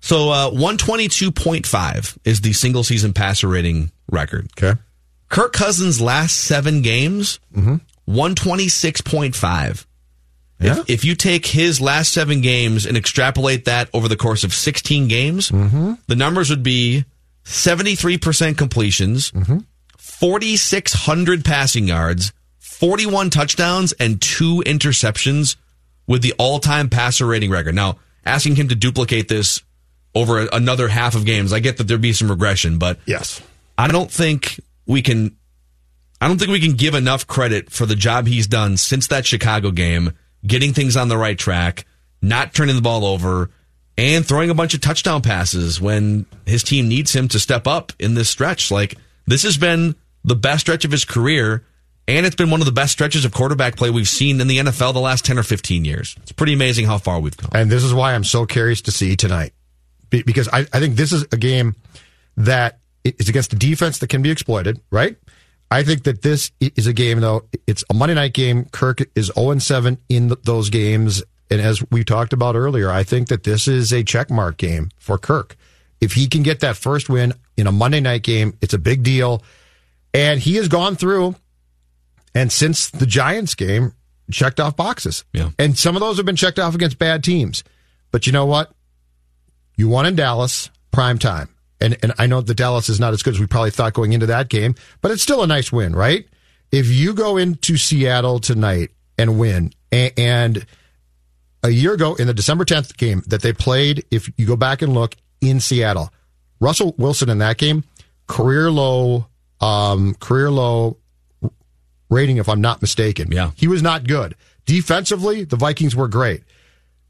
So 0.00 0.30
uh, 0.30 0.50
122.5 0.50 2.18
is 2.24 2.40
the 2.40 2.52
single 2.52 2.84
season 2.84 3.12
passer 3.12 3.48
rating 3.48 3.90
record. 4.10 4.48
Okay. 4.60 4.78
Kirk 5.28 5.52
Cousins' 5.52 6.00
last 6.00 6.36
seven 6.36 6.82
games, 6.82 7.38
Mm-hmm. 7.54 7.76
126.5. 8.10 9.86
Yeah. 10.60 10.78
If, 10.80 10.90
if 10.90 11.04
you 11.04 11.14
take 11.14 11.46
his 11.46 11.80
last 11.80 12.12
seven 12.12 12.40
games 12.40 12.86
and 12.86 12.96
extrapolate 12.96 13.66
that 13.66 13.90
over 13.92 14.08
the 14.08 14.16
course 14.16 14.42
of 14.44 14.54
16 14.54 15.06
games, 15.08 15.50
Mm-hmm. 15.50 15.94
the 16.06 16.16
numbers 16.16 16.48
would 16.50 16.62
be 16.62 17.04
73% 17.44 18.56
completions, 18.56 19.30
Mm-hmm. 19.32 19.58
4,600 19.98 21.44
passing 21.44 21.86
yards, 21.86 22.32
41 22.78 23.30
touchdowns, 23.30 23.92
and 23.94 24.22
two 24.22 24.62
interceptions 24.64 25.56
with 26.06 26.22
the 26.22 26.32
all 26.38 26.60
time 26.60 26.88
passer 26.88 27.26
rating 27.26 27.50
record. 27.50 27.74
Now, 27.74 27.98
asking 28.24 28.54
him 28.56 28.68
to 28.68 28.76
duplicate 28.76 29.26
this 29.28 29.60
over 30.14 30.42
a- 30.42 30.48
another 30.52 30.86
half 30.88 31.14
of 31.16 31.24
games, 31.24 31.52
I 31.52 31.58
get 31.58 31.76
that 31.78 31.84
there'd 31.84 32.00
be 32.00 32.12
some 32.12 32.30
regression, 32.30 32.78
but 32.78 32.98
yes, 33.04 33.42
I 33.76 33.88
don't 33.88 34.10
think 34.10 34.60
we 34.86 35.02
can. 35.02 35.36
I 36.20 36.28
don't 36.28 36.38
think 36.38 36.50
we 36.50 36.60
can 36.60 36.74
give 36.74 36.94
enough 36.94 37.26
credit 37.26 37.70
for 37.70 37.84
the 37.86 37.94
job 37.96 38.26
he's 38.26 38.46
done 38.46 38.76
since 38.76 39.08
that 39.08 39.26
Chicago 39.26 39.70
game, 39.70 40.12
getting 40.46 40.72
things 40.72 40.96
on 40.96 41.08
the 41.08 41.18
right 41.18 41.38
track, 41.38 41.84
not 42.22 42.54
turning 42.54 42.74
the 42.76 42.82
ball 42.82 43.04
over, 43.04 43.50
and 43.96 44.24
throwing 44.26 44.50
a 44.50 44.54
bunch 44.54 44.74
of 44.74 44.80
touchdown 44.80 45.20
passes 45.22 45.80
when 45.80 46.26
his 46.46 46.62
team 46.62 46.88
needs 46.88 47.14
him 47.14 47.26
to 47.28 47.38
step 47.40 47.66
up 47.66 47.92
in 47.98 48.14
this 48.14 48.30
stretch. 48.30 48.70
Like 48.70 48.96
this 49.26 49.42
has 49.42 49.56
been 49.56 49.96
the 50.24 50.36
best 50.36 50.60
stretch 50.62 50.84
of 50.84 50.90
his 50.92 51.04
career, 51.04 51.64
and 52.08 52.26
it's 52.26 52.34
been 52.34 52.50
one 52.50 52.60
of 52.60 52.66
the 52.66 52.72
best 52.72 52.92
stretches 52.92 53.24
of 53.24 53.32
quarterback 53.32 53.76
play 53.76 53.90
we've 53.90 54.08
seen 54.08 54.40
in 54.40 54.48
the 54.48 54.58
NFL 54.58 54.94
the 54.94 55.00
last 55.00 55.24
10 55.24 55.38
or 55.38 55.42
15 55.44 55.84
years. 55.84 56.16
It's 56.22 56.32
pretty 56.32 56.54
amazing 56.54 56.86
how 56.86 56.98
far 56.98 57.20
we've 57.20 57.36
come. 57.36 57.50
And 57.54 57.70
this 57.70 57.84
is 57.84 57.94
why 57.94 58.14
I'm 58.14 58.24
so 58.24 58.46
curious 58.46 58.80
to 58.82 58.90
see 58.90 59.14
tonight. 59.14 59.52
Be- 60.10 60.22
Because 60.22 60.48
I, 60.48 60.60
I 60.72 60.80
think 60.80 60.96
this 60.96 61.12
is 61.12 61.24
a 61.30 61.36
game 61.36 61.76
that 62.36 62.78
is 63.04 63.28
against 63.28 63.52
a 63.52 63.56
defense 63.56 63.98
that 63.98 64.08
can 64.08 64.22
be 64.22 64.30
exploited, 64.30 64.80
right? 64.90 65.16
I 65.70 65.82
think 65.82 66.04
that 66.04 66.22
this 66.22 66.50
is 66.60 66.86
a 66.86 66.94
game, 66.94 67.20
though. 67.20 67.44
It's 67.66 67.84
a 67.90 67.94
Monday 67.94 68.14
night 68.14 68.32
game. 68.32 68.64
Kirk 68.72 69.00
is 69.14 69.30
0 69.38 69.58
7 69.58 69.98
in 70.08 70.28
th- 70.28 70.40
those 70.44 70.70
games. 70.70 71.22
And 71.50 71.60
as 71.60 71.82
we 71.90 72.04
talked 72.04 72.32
about 72.32 72.56
earlier, 72.56 72.90
I 72.90 73.02
think 73.02 73.28
that 73.28 73.44
this 73.44 73.68
is 73.68 73.92
a 73.92 74.02
checkmark 74.02 74.56
game 74.56 74.90
for 74.98 75.18
Kirk. 75.18 75.56
If 76.00 76.12
he 76.14 76.26
can 76.26 76.42
get 76.42 76.60
that 76.60 76.76
first 76.76 77.08
win 77.10 77.34
in 77.56 77.66
a 77.66 77.72
Monday 77.72 78.00
night 78.00 78.22
game, 78.22 78.56
it's 78.62 78.72
a 78.72 78.78
big 78.78 79.02
deal. 79.02 79.42
And 80.14 80.40
he 80.40 80.56
has 80.56 80.68
gone 80.68 80.96
through 80.96 81.34
and 82.34 82.52
since 82.52 82.90
the 82.90 83.06
Giants 83.06 83.54
game, 83.54 83.92
checked 84.30 84.60
off 84.60 84.76
boxes. 84.76 85.24
Yeah. 85.32 85.50
And 85.58 85.78
some 85.78 85.96
of 85.96 86.00
those 86.00 86.16
have 86.16 86.26
been 86.26 86.36
checked 86.36 86.58
off 86.58 86.74
against 86.74 86.98
bad 86.98 87.24
teams. 87.24 87.64
But 88.10 88.26
you 88.26 88.32
know 88.32 88.46
what? 88.46 88.72
You 89.76 89.88
won 89.88 90.06
in 90.06 90.16
Dallas, 90.16 90.70
prime 90.90 91.18
time. 91.18 91.48
And 91.80 91.96
and 92.02 92.12
I 92.18 92.26
know 92.26 92.40
the 92.40 92.54
Dallas 92.54 92.88
is 92.88 92.98
not 92.98 93.12
as 93.12 93.22
good 93.22 93.34
as 93.34 93.40
we 93.40 93.46
probably 93.46 93.70
thought 93.70 93.94
going 93.94 94.12
into 94.12 94.26
that 94.26 94.48
game, 94.48 94.74
but 95.00 95.12
it's 95.12 95.22
still 95.22 95.42
a 95.42 95.46
nice 95.46 95.70
win, 95.70 95.94
right? 95.94 96.26
If 96.72 96.88
you 96.88 97.14
go 97.14 97.36
into 97.36 97.76
Seattle 97.76 98.40
tonight 98.40 98.90
and 99.16 99.38
win, 99.38 99.72
and, 99.92 100.12
and 100.16 100.66
a 101.62 101.70
year 101.70 101.94
ago 101.94 102.14
in 102.16 102.26
the 102.26 102.34
December 102.34 102.64
10th 102.64 102.96
game 102.96 103.22
that 103.28 103.42
they 103.42 103.52
played, 103.52 104.04
if 104.10 104.30
you 104.36 104.46
go 104.46 104.56
back 104.56 104.82
and 104.82 104.92
look 104.92 105.14
in 105.40 105.60
Seattle, 105.60 106.12
Russell 106.60 106.94
Wilson 106.98 107.30
in 107.30 107.38
that 107.38 107.58
game, 107.58 107.84
career 108.26 108.70
low, 108.70 109.26
um, 109.60 110.14
career 110.14 110.50
low 110.50 110.97
rating, 112.10 112.38
if 112.38 112.48
I'm 112.48 112.60
not 112.60 112.80
mistaken. 112.80 113.30
Yeah. 113.30 113.52
He 113.56 113.68
was 113.68 113.82
not 113.82 114.06
good. 114.06 114.34
Defensively, 114.66 115.44
the 115.44 115.56
Vikings 115.56 115.96
were 115.96 116.08
great. 116.08 116.42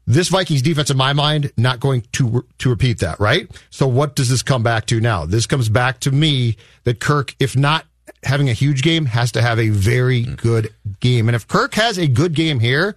This 0.07 0.29
Vikings 0.29 0.61
defense, 0.61 0.89
in 0.89 0.97
my 0.97 1.13
mind, 1.13 1.51
not 1.55 1.79
going 1.79 2.03
to 2.13 2.45
to 2.57 2.69
repeat 2.69 2.99
that, 2.99 3.19
right? 3.19 3.49
So 3.69 3.87
what 3.87 4.15
does 4.15 4.29
this 4.29 4.41
come 4.41 4.63
back 4.63 4.87
to 4.87 4.99
now? 4.99 5.25
This 5.25 5.45
comes 5.45 5.69
back 5.69 5.99
to 5.99 6.11
me 6.11 6.57
that 6.83 6.99
Kirk, 6.99 7.35
if 7.39 7.55
not 7.55 7.85
having 8.23 8.49
a 8.49 8.53
huge 8.53 8.81
game, 8.81 9.05
has 9.05 9.31
to 9.33 9.41
have 9.41 9.59
a 9.59 9.69
very 9.69 10.23
hmm. 10.23 10.33
good 10.35 10.73
game. 10.99 11.29
And 11.29 11.35
if 11.35 11.47
Kirk 11.47 11.75
has 11.75 11.99
a 11.99 12.07
good 12.07 12.33
game 12.33 12.59
here, 12.59 12.95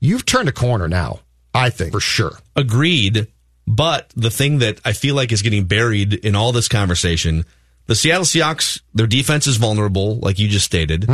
you've 0.00 0.24
turned 0.24 0.48
a 0.48 0.52
corner 0.52 0.88
now. 0.88 1.20
I 1.54 1.70
think 1.70 1.92
for 1.92 2.00
sure. 2.00 2.38
Agreed. 2.56 3.26
But 3.66 4.10
the 4.16 4.30
thing 4.30 4.60
that 4.60 4.80
I 4.84 4.94
feel 4.94 5.14
like 5.14 5.30
is 5.32 5.42
getting 5.42 5.64
buried 5.64 6.14
in 6.14 6.34
all 6.34 6.52
this 6.52 6.68
conversation, 6.68 7.44
the 7.88 7.96
Seattle 7.96 8.24
Seahawks, 8.24 8.80
their 8.94 9.08
defense 9.08 9.48
is 9.48 9.56
vulnerable, 9.56 10.18
like 10.20 10.38
you 10.38 10.46
just 10.46 10.64
stated. 10.66 11.06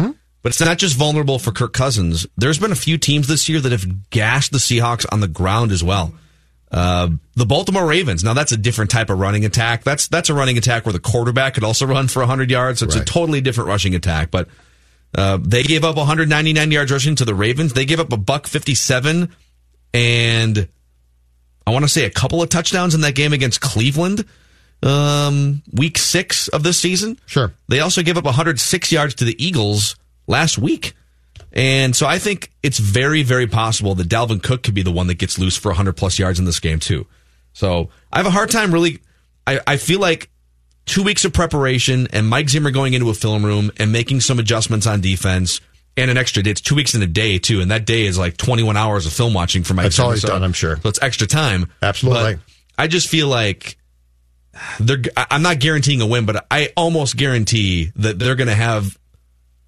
But 0.42 0.50
it's 0.50 0.60
not 0.60 0.76
just 0.76 0.96
vulnerable 0.96 1.38
for 1.38 1.52
Kirk 1.52 1.72
Cousins. 1.72 2.26
There's 2.36 2.58
been 2.58 2.72
a 2.72 2.76
few 2.76 2.98
teams 2.98 3.28
this 3.28 3.48
year 3.48 3.60
that 3.60 3.72
have 3.72 4.10
gashed 4.10 4.52
the 4.52 4.58
Seahawks 4.58 5.06
on 5.10 5.20
the 5.20 5.28
ground 5.28 5.72
as 5.72 5.82
well. 5.82 6.12
Uh, 6.70 7.08
the 7.34 7.46
Baltimore 7.46 7.86
Ravens. 7.86 8.22
Now 8.22 8.34
that's 8.34 8.52
a 8.52 8.56
different 8.58 8.90
type 8.90 9.08
of 9.08 9.18
running 9.18 9.46
attack. 9.46 9.84
That's 9.84 10.08
that's 10.08 10.28
a 10.28 10.34
running 10.34 10.58
attack 10.58 10.84
where 10.84 10.92
the 10.92 11.00
quarterback 11.00 11.54
could 11.54 11.64
also 11.64 11.86
run 11.86 12.08
for 12.08 12.18
100 12.20 12.50
yards. 12.50 12.80
So 12.80 12.86
it's 12.86 12.96
a 12.96 13.04
totally 13.04 13.40
different 13.40 13.68
rushing 13.68 13.94
attack. 13.94 14.30
But 14.30 14.48
uh, 15.16 15.38
they 15.40 15.62
gave 15.62 15.84
up 15.84 15.96
199 15.96 16.70
yards 16.70 16.92
rushing 16.92 17.14
to 17.16 17.24
the 17.24 17.34
Ravens. 17.34 17.72
They 17.72 17.86
gave 17.86 18.00
up 18.00 18.12
a 18.12 18.16
buck 18.16 18.46
57 18.46 19.34
and 19.94 20.68
I 21.66 21.70
want 21.70 21.84
to 21.84 21.88
say 21.88 22.04
a 22.04 22.10
couple 22.10 22.42
of 22.42 22.48
touchdowns 22.48 22.94
in 22.94 23.00
that 23.02 23.14
game 23.14 23.32
against 23.32 23.60
Cleveland, 23.60 24.26
um, 24.84 25.62
week 25.72 25.98
six 25.98 26.48
of 26.48 26.62
this 26.62 26.78
season. 26.78 27.18
Sure. 27.26 27.52
They 27.68 27.80
also 27.80 28.02
gave 28.02 28.16
up 28.16 28.24
106 28.24 28.92
yards 28.92 29.14
to 29.16 29.24
the 29.24 29.44
Eagles 29.44 29.96
last 30.26 30.58
week. 30.58 30.94
And 31.52 31.94
so 31.94 32.06
I 32.06 32.18
think 32.18 32.50
it's 32.62 32.78
very, 32.78 33.22
very 33.22 33.46
possible 33.46 33.94
that 33.94 34.08
Dalvin 34.08 34.42
Cook 34.42 34.62
could 34.64 34.74
be 34.74 34.82
the 34.82 34.90
one 34.92 35.06
that 35.06 35.14
gets 35.18 35.38
loose 35.38 35.56
for 35.56 35.68
100 35.70 35.92
plus 35.96 36.18
yards 36.18 36.38
in 36.38 36.44
this 36.44 36.60
game, 36.60 36.80
too. 36.80 37.06
So 37.52 37.90
I 38.12 38.18
have 38.18 38.26
a 38.26 38.30
hard 38.30 38.50
time 38.50 38.72
really. 38.72 38.98
I, 39.46 39.60
I 39.66 39.76
feel 39.76 40.00
like 40.00 40.30
two 40.86 41.02
weeks 41.02 41.24
of 41.24 41.32
preparation 41.32 42.08
and 42.12 42.28
Mike 42.28 42.48
Zimmer 42.48 42.70
going 42.70 42.92
into 42.94 43.08
a 43.10 43.14
film 43.14 43.44
room 43.44 43.70
and 43.78 43.92
making 43.92 44.20
some 44.20 44.38
adjustments 44.38 44.86
on 44.86 45.00
defense 45.00 45.60
and 45.96 46.10
an 46.10 46.16
extra 46.16 46.42
day. 46.42 46.50
It's 46.50 46.60
two 46.60 46.74
weeks 46.74 46.94
in 46.94 47.02
a 47.02 47.06
day, 47.06 47.38
too. 47.38 47.60
And 47.60 47.70
that 47.70 47.86
day 47.86 48.04
is 48.06 48.18
like 48.18 48.36
21 48.36 48.76
hours 48.76 49.06
of 49.06 49.12
film 49.12 49.32
watching 49.32 49.62
for 49.62 49.74
Mike 49.74 49.84
That's 49.84 49.96
Zimmer. 49.96 50.06
all 50.06 50.12
he's 50.12 50.22
So- 50.22 50.28
done, 50.28 50.42
I'm 50.42 50.52
sure. 50.52 50.78
So 50.82 50.88
it's 50.88 50.98
extra 51.00 51.26
time. 51.28 51.70
Absolutely. 51.82 52.34
But 52.34 52.40
I 52.76 52.88
just 52.88 53.08
feel 53.08 53.28
like 53.28 53.78
they're 54.80 55.02
I- 55.16 55.26
I'm 55.30 55.42
not 55.42 55.58
guaranteeing 55.58 56.00
a 56.00 56.06
win, 56.06 56.26
but 56.26 56.46
I 56.50 56.70
almost 56.76 57.16
guarantee 57.16 57.92
that 57.96 58.18
they're 58.18 58.34
going 58.36 58.48
to 58.48 58.54
have 58.54 58.98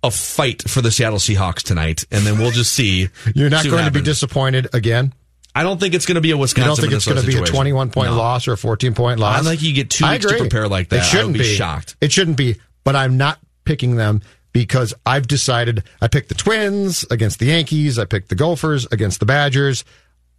a 0.02 0.10
fight 0.10 0.62
for 0.68 0.80
the 0.82 0.90
Seattle 0.90 1.18
Seahawks 1.18 1.62
tonight, 1.62 2.04
and 2.10 2.24
then 2.24 2.38
we'll 2.38 2.50
just 2.52 2.72
see. 2.72 3.08
You're 3.34 3.50
not 3.50 3.62
see 3.64 3.70
going 3.70 3.86
to 3.86 3.90
be 3.90 4.02
disappointed 4.02 4.68
again. 4.72 5.12
I 5.54 5.62
don't 5.62 5.80
think 5.80 5.94
it's 5.94 6.04
going 6.04 6.16
to 6.16 6.20
be 6.20 6.32
a 6.32 6.36
Wisconsin. 6.36 6.68
don't 6.68 6.76
think 6.80 6.92
it's 6.92 7.06
going 7.06 7.20
to 7.20 7.26
be 7.26 7.38
a 7.38 7.42
21 7.46 7.90
point 7.90 8.10
No. 8.10 8.16
loss 8.18 8.46
or 8.46 8.52
a 8.52 8.58
14 8.58 8.94
point 8.94 9.18
loss? 9.18 9.34
I 9.34 9.36
don't 9.38 9.46
think 9.46 9.62
you 9.62 9.72
get 9.72 9.88
two 9.88 10.04
I 10.04 10.12
weeks 10.12 10.26
to 10.26 10.36
prepare 10.36 10.68
like 10.68 10.90
that. 10.90 10.98
It 10.98 11.04
shouldn't 11.04 11.30
I 11.30 11.32
be, 11.32 11.38
be 11.38 11.44
shocked. 11.54 11.96
It 12.00 12.12
shouldn't 12.12 12.36
be. 12.36 12.56
But 12.84 12.94
I'm 12.94 13.16
not 13.16 13.38
picking 13.64 13.96
them 13.96 14.20
because 14.52 14.92
I've 15.06 15.26
decided. 15.26 15.82
I 16.00 16.08
picked 16.08 16.28
the 16.28 16.34
Twins 16.34 17.04
against 17.10 17.38
the 17.38 17.46
Yankees. 17.46 17.98
I 17.98 18.04
picked 18.04 18.28
the 18.28 18.34
Gophers 18.34 18.86
against 18.92 19.18
the 19.18 19.26
Badgers. 19.26 19.84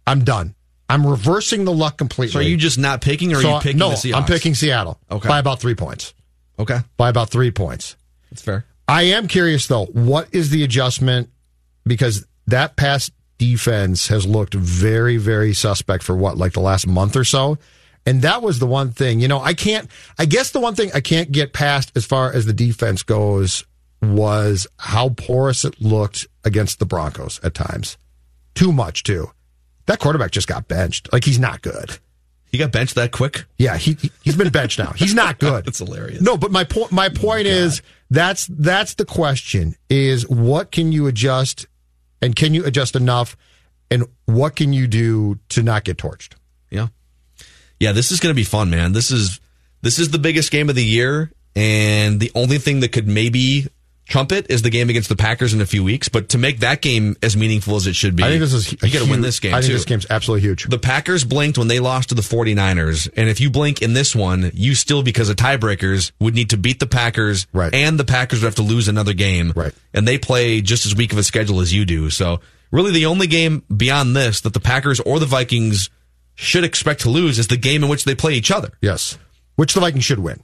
I'm 0.06 0.22
done. 0.24 0.54
I'm 0.88 1.06
reversing 1.06 1.64
the 1.64 1.72
luck 1.72 1.98
completely. 1.98 2.32
So 2.32 2.38
are 2.38 2.42
you 2.42 2.56
just 2.56 2.78
not 2.78 3.00
picking, 3.00 3.32
or 3.32 3.38
are 3.38 3.42
you 3.42 3.58
picking 3.60 3.78
no? 3.78 3.94
I'm 4.14 4.24
picking 4.24 4.54
Seattle. 4.54 4.98
Okay. 5.10 5.28
By 5.28 5.38
about 5.38 5.60
three 5.60 5.74
points. 5.74 6.14
Okay. 6.58 6.78
By 6.96 7.08
about 7.08 7.30
three 7.30 7.50
points. 7.50 7.96
That's 8.30 8.42
fair. 8.42 8.64
I 8.86 9.02
am 9.02 9.28
curious 9.28 9.66
though, 9.66 9.86
what 9.86 10.28
is 10.32 10.50
the 10.50 10.64
adjustment? 10.64 11.30
Because 11.84 12.26
that 12.46 12.76
pass 12.76 13.10
defense 13.36 14.08
has 14.08 14.26
looked 14.26 14.54
very, 14.54 15.18
very 15.18 15.54
suspect 15.54 16.02
for 16.02 16.16
what, 16.16 16.36
like 16.36 16.52
the 16.52 16.60
last 16.60 16.86
month 16.86 17.16
or 17.16 17.24
so. 17.24 17.58
And 18.06 18.22
that 18.22 18.42
was 18.42 18.58
the 18.58 18.66
one 18.66 18.90
thing, 18.90 19.20
you 19.20 19.28
know, 19.28 19.40
I 19.40 19.52
can't, 19.52 19.90
I 20.18 20.24
guess 20.24 20.50
the 20.50 20.60
one 20.60 20.74
thing 20.74 20.90
I 20.94 21.00
can't 21.00 21.30
get 21.30 21.52
past 21.52 21.92
as 21.94 22.06
far 22.06 22.32
as 22.32 22.46
the 22.46 22.54
defense 22.54 23.02
goes 23.02 23.64
was 24.00 24.66
how 24.78 25.10
porous 25.10 25.64
it 25.64 25.80
looked 25.80 26.26
against 26.44 26.78
the 26.78 26.86
Broncos 26.86 27.38
at 27.42 27.54
times. 27.54 27.98
Too 28.54 28.72
much, 28.72 29.02
too. 29.02 29.30
That 29.88 29.98
quarterback 29.98 30.30
just 30.30 30.46
got 30.46 30.68
benched. 30.68 31.12
Like, 31.12 31.24
he's 31.24 31.38
not 31.38 31.60
good. 31.62 31.98
He 32.52 32.56
got 32.56 32.72
benched 32.72 32.94
that 32.94 33.10
quick? 33.12 33.44
Yeah, 33.58 33.76
he 33.76 33.92
he- 33.94 34.10
he's 34.22 34.36
been 34.36 34.48
benched 34.50 34.78
now. 34.78 34.92
He's 34.92 35.14
not 35.14 35.38
good. 35.40 35.66
That's 35.66 35.78
hilarious. 35.80 36.22
No, 36.22 36.36
but 36.38 36.50
my 36.50 36.64
point 36.64 36.92
oh 36.92 36.94
my 36.94 37.08
point 37.10 37.46
is 37.46 37.82
that's 38.10 38.46
that's 38.50 38.94
the 38.94 39.04
question 39.04 39.74
is 39.90 40.26
what 40.28 40.70
can 40.70 40.92
you 40.92 41.06
adjust 41.08 41.66
and 42.22 42.34
can 42.34 42.54
you 42.54 42.64
adjust 42.64 42.96
enough 42.96 43.36
and 43.90 44.04
what 44.24 44.56
can 44.56 44.72
you 44.72 44.86
do 44.86 45.38
to 45.50 45.62
not 45.62 45.84
get 45.84 45.98
torched? 45.98 46.34
Yeah. 46.70 46.88
Yeah, 47.80 47.92
this 47.92 48.10
is 48.12 48.18
going 48.20 48.30
to 48.34 48.36
be 48.36 48.44
fun, 48.44 48.70
man. 48.70 48.92
This 48.92 49.10
is 49.10 49.40
this 49.82 49.98
is 49.98 50.10
the 50.10 50.18
biggest 50.18 50.50
game 50.50 50.68
of 50.70 50.74
the 50.74 50.84
year 50.84 51.30
and 51.54 52.18
the 52.18 52.32
only 52.34 52.56
thing 52.58 52.80
that 52.80 52.92
could 52.92 53.08
maybe 53.08 53.66
trump 54.08 54.32
is 54.32 54.62
the 54.62 54.70
game 54.70 54.88
against 54.88 55.08
the 55.08 55.16
Packers 55.16 55.52
in 55.54 55.60
a 55.60 55.66
few 55.66 55.84
weeks, 55.84 56.08
but 56.08 56.30
to 56.30 56.38
make 56.38 56.60
that 56.60 56.80
game 56.80 57.14
as 57.22 57.36
meaningful 57.36 57.76
as 57.76 57.86
it 57.86 57.94
should 57.94 58.16
be. 58.16 58.24
I 58.24 58.28
think 58.28 58.40
this 58.40 58.54
is 58.54 58.72
you 58.72 58.78
got 58.90 59.04
to 59.04 59.10
win 59.10 59.20
this 59.20 59.38
game 59.38 59.54
I 59.54 59.60
think 59.60 59.68
too. 59.68 59.74
this 59.74 59.84
game's 59.84 60.06
absolutely 60.08 60.48
huge. 60.48 60.64
The 60.64 60.78
Packers 60.78 61.24
blinked 61.24 61.58
when 61.58 61.68
they 61.68 61.78
lost 61.78 62.08
to 62.08 62.14
the 62.14 62.22
49ers. 62.22 63.08
And 63.16 63.28
if 63.28 63.40
you 63.40 63.50
blink 63.50 63.82
in 63.82 63.92
this 63.92 64.16
one, 64.16 64.50
you 64.54 64.74
still, 64.74 65.02
because 65.02 65.28
of 65.28 65.36
tiebreakers, 65.36 66.12
would 66.20 66.34
need 66.34 66.50
to 66.50 66.56
beat 66.56 66.80
the 66.80 66.86
Packers. 66.86 67.46
Right. 67.52 67.72
And 67.72 68.00
the 68.00 68.04
Packers 68.04 68.40
would 68.40 68.46
have 68.46 68.54
to 68.56 68.62
lose 68.62 68.88
another 68.88 69.12
game. 69.12 69.52
Right. 69.54 69.74
And 69.92 70.08
they 70.08 70.18
play 70.18 70.62
just 70.62 70.86
as 70.86 70.94
weak 70.96 71.12
of 71.12 71.18
a 71.18 71.22
schedule 71.22 71.60
as 71.60 71.72
you 71.74 71.84
do. 71.84 72.08
So 72.10 72.40
really 72.70 72.92
the 72.92 73.06
only 73.06 73.26
game 73.26 73.62
beyond 73.74 74.16
this 74.16 74.40
that 74.40 74.54
the 74.54 74.60
Packers 74.60 75.00
or 75.00 75.18
the 75.20 75.26
Vikings 75.26 75.90
should 76.34 76.64
expect 76.64 77.02
to 77.02 77.10
lose 77.10 77.38
is 77.38 77.48
the 77.48 77.56
game 77.56 77.82
in 77.84 77.90
which 77.90 78.04
they 78.04 78.14
play 78.14 78.32
each 78.32 78.50
other. 78.50 78.70
Yes. 78.80 79.18
Which 79.56 79.74
the 79.74 79.80
Vikings 79.80 80.04
should 80.04 80.20
win. 80.20 80.42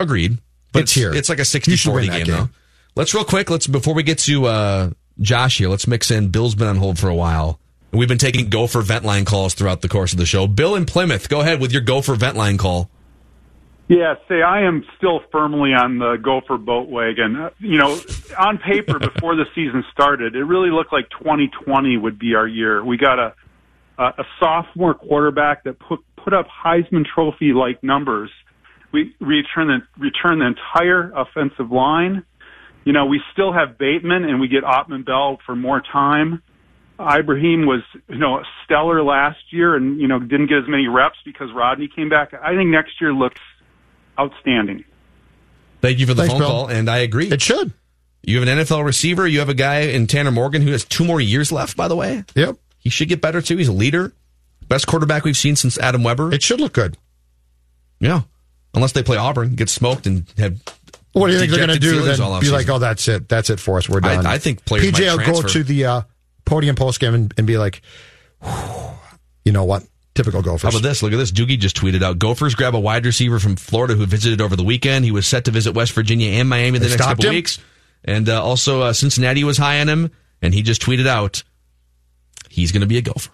Agreed. 0.00 0.38
But 0.72 0.84
It's 0.84 0.92
here. 0.92 1.12
It's 1.12 1.28
like 1.28 1.38
a 1.38 1.42
You 1.42 1.44
60-40 1.76 1.94
win 1.94 2.06
game, 2.10 2.26
though. 2.26 2.48
Let's 2.96 3.12
real 3.12 3.24
quick. 3.24 3.50
Let's 3.50 3.66
before 3.66 3.92
we 3.92 4.02
get 4.02 4.18
to 4.20 4.46
uh, 4.46 4.90
Josh 5.20 5.58
here. 5.58 5.68
Let's 5.68 5.86
mix 5.86 6.10
in. 6.10 6.30
Bill's 6.30 6.54
been 6.54 6.66
on 6.66 6.76
hold 6.76 6.98
for 6.98 7.08
a 7.08 7.14
while. 7.14 7.60
We've 7.92 8.08
been 8.08 8.18
taking 8.18 8.48
Gopher 8.48 8.80
vent 8.80 9.04
line 9.04 9.26
calls 9.26 9.52
throughout 9.52 9.82
the 9.82 9.88
course 9.88 10.12
of 10.12 10.18
the 10.18 10.26
show. 10.26 10.46
Bill 10.46 10.74
in 10.74 10.86
Plymouth, 10.86 11.28
go 11.28 11.40
ahead 11.40 11.60
with 11.60 11.72
your 11.72 11.82
Gopher 11.82 12.14
vent 12.14 12.36
line 12.36 12.56
call. 12.56 12.90
Yeah, 13.88 14.14
say 14.28 14.42
I 14.42 14.62
am 14.62 14.84
still 14.96 15.20
firmly 15.30 15.72
on 15.72 15.98
the 15.98 16.16
Gopher 16.16 16.56
boat 16.56 16.88
wagon. 16.88 17.36
Uh, 17.36 17.50
You 17.60 17.78
know, 17.78 18.00
on 18.38 18.58
paper 18.58 18.98
before 18.98 19.36
the 19.36 19.44
season 19.54 19.84
started, 19.92 20.34
it 20.34 20.44
really 20.44 20.70
looked 20.70 20.92
like 20.92 21.08
2020 21.10 21.98
would 21.98 22.18
be 22.18 22.34
our 22.34 22.48
year. 22.48 22.82
We 22.82 22.96
got 22.96 23.18
a 23.18 23.34
a, 23.98 24.04
a 24.04 24.24
sophomore 24.40 24.94
quarterback 24.94 25.64
that 25.64 25.78
put 25.78 26.00
put 26.16 26.32
up 26.32 26.46
Heisman 26.48 27.04
Trophy 27.04 27.52
like 27.52 27.82
numbers. 27.82 28.30
We 28.92 29.14
return 29.20 29.68
the 29.68 29.80
return 29.98 30.38
the 30.38 30.46
entire 30.46 31.12
offensive 31.14 31.70
line. 31.70 32.24
You 32.86 32.92
know, 32.92 33.04
we 33.06 33.20
still 33.32 33.52
have 33.52 33.76
Bateman 33.78 34.24
and 34.24 34.40
we 34.40 34.46
get 34.48 34.62
Autman-Bell 34.64 35.40
for 35.44 35.54
more 35.56 35.80
time. 35.82 36.40
Ibrahim 37.00 37.66
was, 37.66 37.82
you 38.08 38.16
know, 38.16 38.42
stellar 38.64 39.02
last 39.02 39.38
year 39.50 39.74
and, 39.76 40.00
you 40.00 40.06
know, 40.08 40.18
didn't 40.20 40.46
get 40.46 40.58
as 40.58 40.68
many 40.68 40.86
reps 40.86 41.18
because 41.24 41.48
Rodney 41.52 41.88
came 41.88 42.08
back. 42.08 42.32
I 42.32 42.54
think 42.54 42.70
next 42.70 43.00
year 43.00 43.12
looks 43.12 43.40
outstanding. 44.18 44.84
Thank 45.82 45.98
you 45.98 46.06
for 46.06 46.14
the 46.14 46.22
Thanks, 46.22 46.32
phone 46.32 46.40
Bill. 46.40 46.48
call, 46.48 46.66
and 46.68 46.88
I 46.88 46.98
agree. 46.98 47.26
It 47.28 47.42
should. 47.42 47.72
You 48.22 48.38
have 48.40 48.48
an 48.48 48.58
NFL 48.58 48.84
receiver. 48.84 49.26
You 49.26 49.40
have 49.40 49.48
a 49.50 49.54
guy 49.54 49.80
in 49.80 50.06
Tanner 50.06 50.30
Morgan 50.30 50.62
who 50.62 50.70
has 50.72 50.84
two 50.84 51.04
more 51.04 51.20
years 51.20 51.52
left. 51.52 51.76
By 51.76 51.88
the 51.88 51.96
way, 51.96 52.24
Yep. 52.34 52.56
he 52.78 52.88
should 52.88 53.08
get 53.08 53.20
better 53.20 53.42
too. 53.42 53.56
He's 53.56 53.68
a 53.68 53.72
leader, 53.72 54.12
best 54.68 54.86
quarterback 54.86 55.24
we've 55.24 55.36
seen 55.36 55.54
since 55.56 55.76
Adam 55.78 56.02
Weber. 56.02 56.32
It 56.32 56.42
should 56.42 56.60
look 56.60 56.72
good. 56.72 56.96
yeah, 58.00 58.22
unless 58.74 58.92
they 58.92 59.02
play 59.02 59.16
Auburn, 59.16 59.54
get 59.54 59.68
smoked, 59.68 60.06
and 60.06 60.24
have. 60.38 60.56
What 61.16 61.28
do 61.28 61.32
you 61.32 61.38
think 61.38 61.50
they're 61.50 61.66
going 61.66 61.70
to 61.70 61.78
do 61.78 62.02
then? 62.02 62.40
Be 62.40 62.50
like, 62.50 62.68
oh, 62.68 62.78
that's 62.78 63.08
it. 63.08 63.26
That's 63.26 63.48
it 63.48 63.58
for 63.58 63.78
us. 63.78 63.88
We're 63.88 64.00
done. 64.00 64.26
I 64.26 64.36
think 64.36 64.66
players 64.66 64.84
PJ 64.84 65.16
will 65.26 65.40
go 65.42 65.48
to 65.48 65.64
the 65.64 65.84
uh, 65.86 66.02
podium 66.44 66.76
post 66.76 67.00
game 67.00 67.14
and, 67.14 67.32
and 67.38 67.46
be 67.46 67.56
like, 67.56 67.80
you 69.44 69.52
know 69.52 69.64
what? 69.64 69.82
Typical 70.14 70.40
How 70.42 70.52
Gophers. 70.52 70.74
about 70.74 70.82
this? 70.82 71.02
Look 71.02 71.12
at 71.14 71.16
this. 71.16 71.32
Doogie 71.32 71.58
just 71.58 71.76
tweeted 71.76 72.02
out 72.02 72.18
Gophers 72.18 72.54
grab 72.54 72.74
a 72.74 72.80
wide 72.80 73.06
receiver 73.06 73.38
from 73.38 73.56
Florida 73.56 73.94
who 73.94 74.04
visited 74.04 74.42
over 74.42 74.56
the 74.56 74.62
weekend. 74.64 75.04
He 75.06 75.10
was 75.10 75.26
set 75.26 75.46
to 75.46 75.50
visit 75.50 75.72
West 75.72 75.92
Virginia 75.92 76.32
and 76.32 76.48
Miami 76.50 76.78
the 76.78 76.84
They 76.84 76.90
next 76.90 77.02
couple 77.04 77.24
him? 77.26 77.34
weeks. 77.34 77.58
And 78.04 78.28
uh, 78.28 78.42
also, 78.44 78.82
uh, 78.82 78.92
Cincinnati 78.92 79.42
was 79.42 79.56
high 79.56 79.80
on 79.80 79.88
him, 79.88 80.10
and 80.42 80.52
he 80.52 80.60
just 80.62 80.82
tweeted 80.82 81.06
out 81.06 81.42
he's 82.50 82.72
going 82.72 82.82
to 82.82 82.86
be 82.86 82.98
a 82.98 83.02
Gopher. 83.02 83.30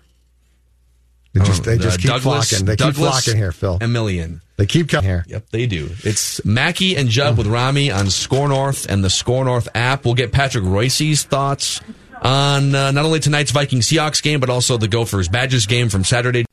They 1.34 1.40
just, 1.44 1.64
they 1.64 1.78
just 1.78 1.98
keep 1.98 2.10
Douglas- 2.10 2.50
flocking. 2.50 2.66
They 2.66 2.72
keep 2.76 2.94
Douglas 2.94 3.24
flocking 3.24 3.36
here, 3.38 3.52
Phil. 3.52 3.78
A 3.80 3.88
million. 3.88 4.42
They 4.56 4.66
keep 4.66 4.88
coming 4.90 5.08
here. 5.08 5.24
Yep, 5.28 5.46
they 5.50 5.66
do. 5.66 5.90
It's 6.04 6.44
Mackey 6.44 6.94
and 6.96 7.08
Judd 7.08 7.38
with 7.38 7.46
Rami 7.46 7.90
on 7.90 8.10
SKOR 8.10 8.48
North 8.48 8.86
and 8.88 9.02
the 9.02 9.08
SKOR 9.08 9.44
North 9.46 9.68
app. 9.74 10.04
We'll 10.04 10.14
get 10.14 10.30
Patrick 10.30 10.64
Reusse's 10.64 11.24
thoughts 11.24 11.80
on 12.20 12.74
uh, 12.74 12.90
not 12.92 13.04
only 13.04 13.18
tonight's 13.18 13.50
Viking 13.50 13.80
Seahawks 13.80 14.22
game, 14.22 14.40
but 14.40 14.50
also 14.50 14.76
the 14.76 14.88
Gophers 14.88 15.28
Badgers 15.28 15.66
game 15.66 15.88
from 15.88 16.04
Saturday. 16.04 16.44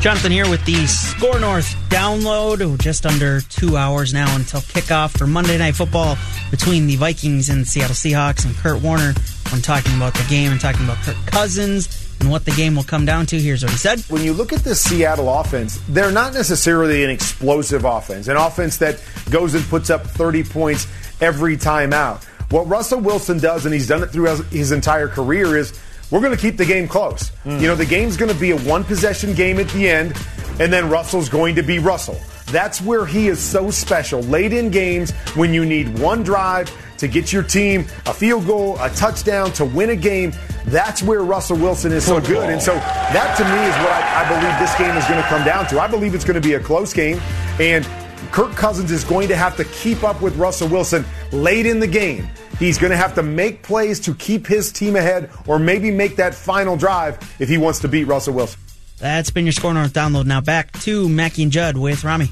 Jonathan 0.00 0.30
here 0.30 0.48
with 0.48 0.64
the 0.64 0.86
SKOR 0.86 1.40
North 1.40 1.74
download. 1.88 2.78
Just 2.78 3.04
under 3.04 3.40
two 3.40 3.76
hours 3.76 4.14
now 4.14 4.32
until 4.36 4.60
kickoff 4.60 5.18
for 5.18 5.26
Monday 5.26 5.58
Night 5.58 5.74
Football 5.74 6.16
between 6.52 6.86
the 6.86 6.94
Vikings 6.94 7.48
and 7.48 7.62
the 7.62 7.66
Seattle 7.66 7.96
Seahawks. 7.96 8.46
And 8.46 8.54
Kurt 8.54 8.80
Warner, 8.80 9.12
when 9.50 9.60
talking 9.60 9.96
about 9.96 10.14
the 10.14 10.24
game 10.30 10.52
and 10.52 10.60
talking 10.60 10.84
about 10.84 10.98
Kirk 10.98 11.16
Cousins 11.26 12.16
and 12.20 12.30
what 12.30 12.44
the 12.44 12.52
game 12.52 12.76
will 12.76 12.84
come 12.84 13.04
down 13.04 13.26
to, 13.26 13.40
here's 13.40 13.64
what 13.64 13.72
he 13.72 13.76
said. 13.76 13.98
When 14.02 14.22
you 14.22 14.32
look 14.32 14.52
at 14.52 14.60
the 14.60 14.76
Seattle 14.76 15.28
offense, 15.28 15.80
they're 15.88 16.12
not 16.12 16.32
necessarily 16.32 17.02
an 17.02 17.10
explosive 17.10 17.84
offense, 17.84 18.28
an 18.28 18.36
offense 18.36 18.76
that 18.76 19.02
goes 19.30 19.54
and 19.54 19.64
puts 19.64 19.90
up 19.90 20.06
30 20.06 20.44
points 20.44 20.86
every 21.20 21.56
time 21.56 21.92
out. 21.92 22.24
What 22.50 22.66
Russell 22.66 23.00
Wilson 23.00 23.38
does, 23.38 23.66
and 23.66 23.74
he's 23.74 23.86
done 23.86 24.02
it 24.02 24.06
throughout 24.06 24.42
his 24.46 24.72
entire 24.72 25.08
career, 25.08 25.56
is 25.56 25.78
we're 26.10 26.20
going 26.20 26.34
to 26.34 26.40
keep 26.40 26.56
the 26.56 26.64
game 26.64 26.88
close. 26.88 27.30
Mm. 27.44 27.60
You 27.60 27.66
know, 27.66 27.74
the 27.74 27.84
game's 27.84 28.16
going 28.16 28.32
to 28.32 28.40
be 28.40 28.52
a 28.52 28.58
one 28.58 28.84
possession 28.84 29.34
game 29.34 29.58
at 29.58 29.68
the 29.68 29.88
end, 29.88 30.16
and 30.58 30.72
then 30.72 30.88
Russell's 30.88 31.28
going 31.28 31.54
to 31.56 31.62
be 31.62 31.78
Russell. 31.78 32.18
That's 32.46 32.80
where 32.80 33.04
he 33.04 33.28
is 33.28 33.38
so 33.38 33.70
special. 33.70 34.22
Late 34.22 34.54
in 34.54 34.70
games, 34.70 35.10
when 35.36 35.52
you 35.52 35.66
need 35.66 35.98
one 35.98 36.22
drive 36.22 36.72
to 36.96 37.06
get 37.06 37.32
your 37.32 37.42
team 37.42 37.82
a 38.06 38.14
field 38.14 38.46
goal, 38.46 38.78
a 38.80 38.88
touchdown 38.90 39.52
to 39.52 39.66
win 39.66 39.90
a 39.90 39.96
game, 39.96 40.32
that's 40.66 41.02
where 41.02 41.22
Russell 41.22 41.58
Wilson 41.58 41.92
is 41.92 42.04
so 42.04 42.20
good. 42.20 42.48
And 42.48 42.60
so 42.60 42.74
that 42.74 43.36
to 43.36 43.44
me 43.44 43.50
is 43.50 43.76
what 43.84 43.92
I, 43.92 44.24
I 44.24 44.28
believe 44.28 44.58
this 44.58 44.74
game 44.78 44.96
is 44.96 45.04
going 45.06 45.22
to 45.22 45.28
come 45.28 45.44
down 45.44 45.66
to. 45.68 45.80
I 45.80 45.86
believe 45.86 46.14
it's 46.14 46.24
going 46.24 46.40
to 46.40 46.46
be 46.46 46.54
a 46.54 46.60
close 46.60 46.94
game, 46.94 47.20
and 47.60 47.86
Kirk 48.32 48.52
Cousins 48.52 48.90
is 48.90 49.04
going 49.04 49.28
to 49.28 49.36
have 49.36 49.56
to 49.56 49.64
keep 49.64 50.02
up 50.04 50.20
with 50.20 50.36
Russell 50.36 50.68
Wilson 50.68 51.04
late 51.32 51.66
in 51.66 51.80
the 51.80 51.86
game. 51.86 52.28
He's 52.58 52.78
going 52.78 52.90
to 52.90 52.96
have 52.96 53.14
to 53.14 53.22
make 53.22 53.62
plays 53.62 54.00
to 54.00 54.14
keep 54.14 54.46
his 54.46 54.72
team 54.72 54.96
ahead 54.96 55.30
or 55.46 55.58
maybe 55.58 55.90
make 55.90 56.16
that 56.16 56.34
final 56.34 56.76
drive 56.76 57.18
if 57.38 57.48
he 57.48 57.56
wants 57.56 57.78
to 57.80 57.88
beat 57.88 58.04
Russell 58.04 58.34
Wilson. 58.34 58.60
That's 58.98 59.30
been 59.30 59.46
your 59.46 59.52
SKOR 59.52 59.74
North 59.74 59.92
download. 59.92 60.26
Now 60.26 60.40
back 60.40 60.72
to 60.80 61.08
Mackey 61.08 61.44
and 61.44 61.52
Judd 61.52 61.76
with 61.76 62.02
Rami. 62.02 62.30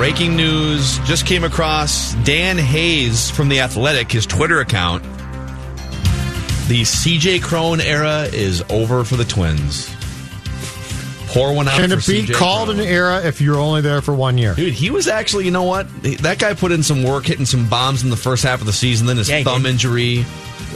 Breaking 0.00 0.34
news 0.34 0.98
just 1.00 1.26
came 1.26 1.44
across 1.44 2.14
Dan 2.24 2.56
Hayes 2.56 3.30
from 3.30 3.50
The 3.50 3.60
Athletic, 3.60 4.10
his 4.10 4.24
Twitter 4.24 4.60
account. 4.60 5.02
The 6.68 6.80
CJ 6.84 7.42
Cron 7.42 7.82
era 7.82 8.22
is 8.32 8.62
over 8.70 9.04
for 9.04 9.16
the 9.16 9.26
Twins. 9.26 9.94
Pour 11.26 11.52
one 11.54 11.68
out. 11.68 11.78
Can 11.78 11.90
for 11.90 11.98
it 11.98 12.06
be 12.06 12.22
CJ 12.22 12.32
called 12.34 12.68
Cron. 12.68 12.80
an 12.80 12.86
era 12.86 13.20
if 13.26 13.42
you're 13.42 13.58
only 13.58 13.82
there 13.82 14.00
for 14.00 14.14
one 14.14 14.38
year? 14.38 14.54
Dude, 14.54 14.72
he 14.72 14.88
was 14.88 15.06
actually, 15.06 15.44
you 15.44 15.50
know 15.50 15.64
what? 15.64 15.86
That 16.02 16.38
guy 16.38 16.54
put 16.54 16.72
in 16.72 16.82
some 16.82 17.02
work, 17.02 17.26
hitting 17.26 17.44
some 17.44 17.68
bombs 17.68 18.02
in 18.02 18.08
the 18.08 18.16
first 18.16 18.42
half 18.42 18.60
of 18.60 18.66
the 18.66 18.72
season. 18.72 19.06
Then 19.06 19.18
his 19.18 19.28
Yeah, 19.28 19.42
thumb 19.44 19.64
did. 19.64 19.72
injury. 19.72 20.24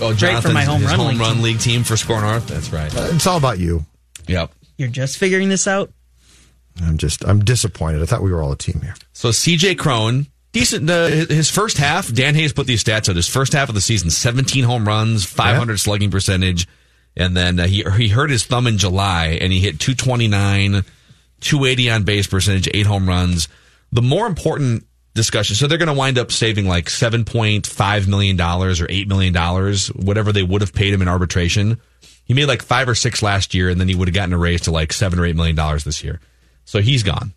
Oh, 0.03 0.09
Great 0.09 0.11
for 0.11 0.15
Jonathan's 0.17 0.55
my 0.55 0.65
home 0.65 0.83
his 0.83 0.91
run 0.91 0.99
home 0.99 1.09
league 1.09 1.21
run 1.21 1.35
team. 1.37 1.43
league 1.43 1.61
team 1.61 1.83
for 1.83 1.97
SKOR 1.97 2.21
North. 2.21 2.47
That's 2.47 2.71
right. 2.75 2.95
Uh, 2.95 3.09
it's 3.13 3.27
all 3.27 3.39
about 3.39 3.59
you. 3.59 3.87
Yep. 4.29 4.53
You're 4.77 4.89
just 4.91 5.17
figuring 5.17 5.49
this 5.49 5.67
out. 5.67 5.91
I'm 6.83 6.99
just 6.99 7.25
I'm 7.25 7.45
disappointed. 7.45 8.03
I 8.03 8.07
thought 8.07 8.23
we 8.23 8.33
were 8.33 8.43
all 8.43 8.53
a 8.53 8.57
team 8.57 8.81
here. 8.83 8.95
So 9.13 9.29
CJ 9.31 9.79
Cron, 9.79 10.27
decent. 10.53 10.89
Uh, 10.89 11.07
his 11.09 11.51
first 11.51 11.79
half, 11.79 12.13
Dan 12.13 12.35
Hayes 12.35 12.53
put 12.53 12.67
these 12.67 12.83
stats 12.83 13.09
out. 13.09 13.17
His 13.17 13.29
first 13.29 13.53
half 13.53 13.69
of 13.69 13.75
the 13.75 13.81
season, 13.81 14.11
17 14.11 14.65
home 14.65 14.87
runs, 14.87 15.25
500 15.25 15.79
slugging 15.79 16.11
percentage, 16.11 16.67
and 17.17 17.37
then 17.37 17.61
uh, 17.61 17.67
he 17.67 17.85
he 17.97 18.09
hurt 18.09 18.31
his 18.31 18.45
thumb 18.45 18.67
in 18.67 18.79
July, 18.79 19.39
and 19.41 19.53
he 19.53 19.61
hit 19.61 19.79
229, 19.79 20.85
280 21.41 21.91
on 21.91 22.03
base 22.03 22.27
percentage, 22.27 22.69
eight 22.75 22.87
home 22.87 23.09
runs. 23.09 23.49
The 23.93 24.03
more 24.03 24.27
important 24.27 24.85
discussion. 25.15 25.55
So 25.57 25.67
they're 25.67 25.79
going 25.79 25.87
to 25.87 25.95
wind 25.95 26.19
up 26.19 26.33
saving 26.33 26.67
like 26.67 26.87
7.5 26.87 28.09
million 28.09 28.37
dollars 28.37 28.81
or 28.81 28.87
eight 28.91 29.09
million 29.09 29.33
dollars, 29.33 29.89
whatever 29.89 30.33
they 30.33 30.43
would 30.43 30.61
have 30.61 30.75
paid 30.75 30.93
him 30.93 31.03
in 31.03 31.09
arbitration. 31.09 31.81
He 32.25 32.35
made 32.35 32.47
like 32.47 32.63
five 32.63 32.89
or 32.89 32.95
six 32.95 33.23
last 33.23 33.55
year, 33.55 33.69
and 33.69 33.81
then 33.81 33.89
he 33.89 33.95
would 33.95 34.09
have 34.09 34.15
gotten 34.15 34.33
a 34.33 34.39
raise 34.39 34.63
to 34.63 34.71
like 34.71 34.93
seven 34.93 35.19
or 35.19 35.27
eight 35.27 35.37
million 35.37 35.57
dollars 35.57 35.85
this 35.85 36.03
year. 36.03 36.21
So 36.65 36.81
he's 36.81 37.03
gone. 37.03 37.33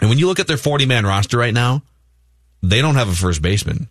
And 0.00 0.10
when 0.10 0.18
you 0.18 0.26
look 0.26 0.38
at 0.40 0.46
their 0.46 0.56
40 0.56 0.86
man 0.86 1.06
roster 1.06 1.38
right 1.38 1.54
now, 1.54 1.82
they 2.62 2.80
don't 2.82 2.96
have 2.96 3.08
a 3.08 3.14
first 3.14 3.42
baseman. 3.42 3.88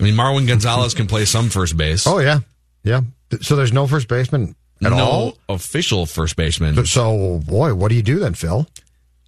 I 0.00 0.02
mean, 0.02 0.14
Marwin 0.14 0.46
Gonzalez 0.48 0.94
can 0.94 1.06
play 1.06 1.24
some 1.24 1.48
first 1.50 1.76
base. 1.76 2.06
Oh 2.06 2.18
yeah, 2.18 2.40
yeah. 2.82 3.02
So 3.40 3.54
there's 3.56 3.72
no 3.72 3.86
first 3.86 4.08
baseman 4.08 4.56
at 4.82 4.90
no 4.90 4.98
all. 4.98 5.38
official 5.48 6.06
first 6.06 6.36
baseman. 6.36 6.84
So 6.86 7.40
boy, 7.46 7.74
what 7.74 7.88
do 7.90 7.94
you 7.94 8.02
do 8.02 8.18
then, 8.18 8.34
Phil? 8.34 8.66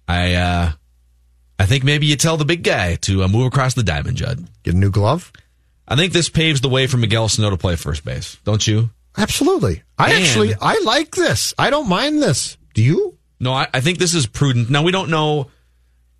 I 0.07 0.33
uh, 0.35 0.71
I 1.59 1.65
think 1.65 1.83
maybe 1.83 2.05
you 2.05 2.15
tell 2.17 2.35
the 2.37 2.45
big 2.45 2.63
guy 2.63 2.95
to 2.95 3.23
uh, 3.23 3.27
move 3.27 3.47
across 3.47 3.73
the 3.75 3.83
diamond, 3.83 4.17
Judd. 4.17 4.45
Get 4.63 4.73
a 4.73 4.77
new 4.77 4.91
glove. 4.91 5.31
I 5.87 5.95
think 5.95 6.11
this 6.11 6.27
paves 6.29 6.59
the 6.59 6.69
way 6.69 6.85
for 6.87 6.97
Miguel 6.97 7.29
Sano 7.29 7.49
to 7.49 7.57
play 7.57 7.77
first 7.77 8.03
base. 8.03 8.35
Don't 8.43 8.65
you? 8.67 8.89
Absolutely. 9.17 9.83
I 9.97 10.11
And- 10.13 10.23
actually 10.23 10.53
I 10.59 10.81
like 10.85 11.11
this. 11.15 11.53
I 11.57 11.69
don't 11.69 11.87
mind 11.87 12.21
this. 12.21 12.57
Do 12.73 12.81
you? 12.83 13.17
No, 13.39 13.53
I, 13.53 13.67
I 13.73 13.81
think 13.81 13.99
this 13.99 14.13
is 14.13 14.25
prudent. 14.25 14.69
Now 14.69 14.83
we 14.83 14.91
don't 14.91 15.09
know. 15.09 15.49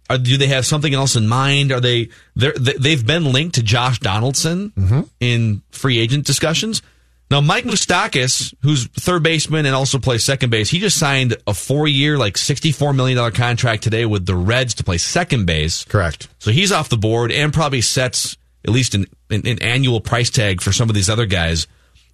Are, 0.09 0.17
do 0.17 0.37
they 0.37 0.47
have 0.47 0.65
something 0.65 0.93
else 0.93 1.15
in 1.15 1.27
mind? 1.27 1.71
Are 1.71 1.81
they 1.81 2.09
they've 2.35 3.05
been 3.05 3.31
linked 3.31 3.55
to 3.55 3.63
Josh 3.63 3.99
Donaldson 3.99 4.71
mm-hmm. 4.71 5.01
in 5.19 5.61
free 5.71 5.99
agent 5.99 6.25
discussions? 6.25 6.81
Now 7.29 7.41
Mike 7.41 7.65
Moustakas, 7.65 8.53
who's 8.61 8.87
third 8.87 9.21
baseman 9.23 9.65
and 9.65 9.75
also 9.75 9.99
plays 9.99 10.23
second 10.23 10.49
base, 10.49 10.69
he 10.69 10.79
just 10.79 10.97
signed 10.97 11.35
a 11.45 11.53
four 11.53 11.87
year, 11.87 12.17
like 12.17 12.37
sixty 12.37 12.71
four 12.71 12.93
million 12.93 13.17
dollar 13.17 13.31
contract 13.31 13.83
today 13.83 14.05
with 14.05 14.25
the 14.25 14.35
Reds 14.35 14.75
to 14.75 14.83
play 14.83 14.97
second 14.97 15.45
base. 15.45 15.83
Correct. 15.83 16.29
So 16.39 16.51
he's 16.51 16.71
off 16.71 16.87
the 16.87 16.97
board 16.97 17.31
and 17.33 17.51
probably 17.51 17.81
sets 17.81 18.37
at 18.65 18.73
least 18.73 18.95
an, 18.95 19.07
an, 19.29 19.45
an 19.45 19.61
annual 19.61 19.99
price 19.99 20.29
tag 20.29 20.61
for 20.61 20.71
some 20.71 20.89
of 20.89 20.95
these 20.95 21.09
other 21.09 21.25
guys 21.25 21.67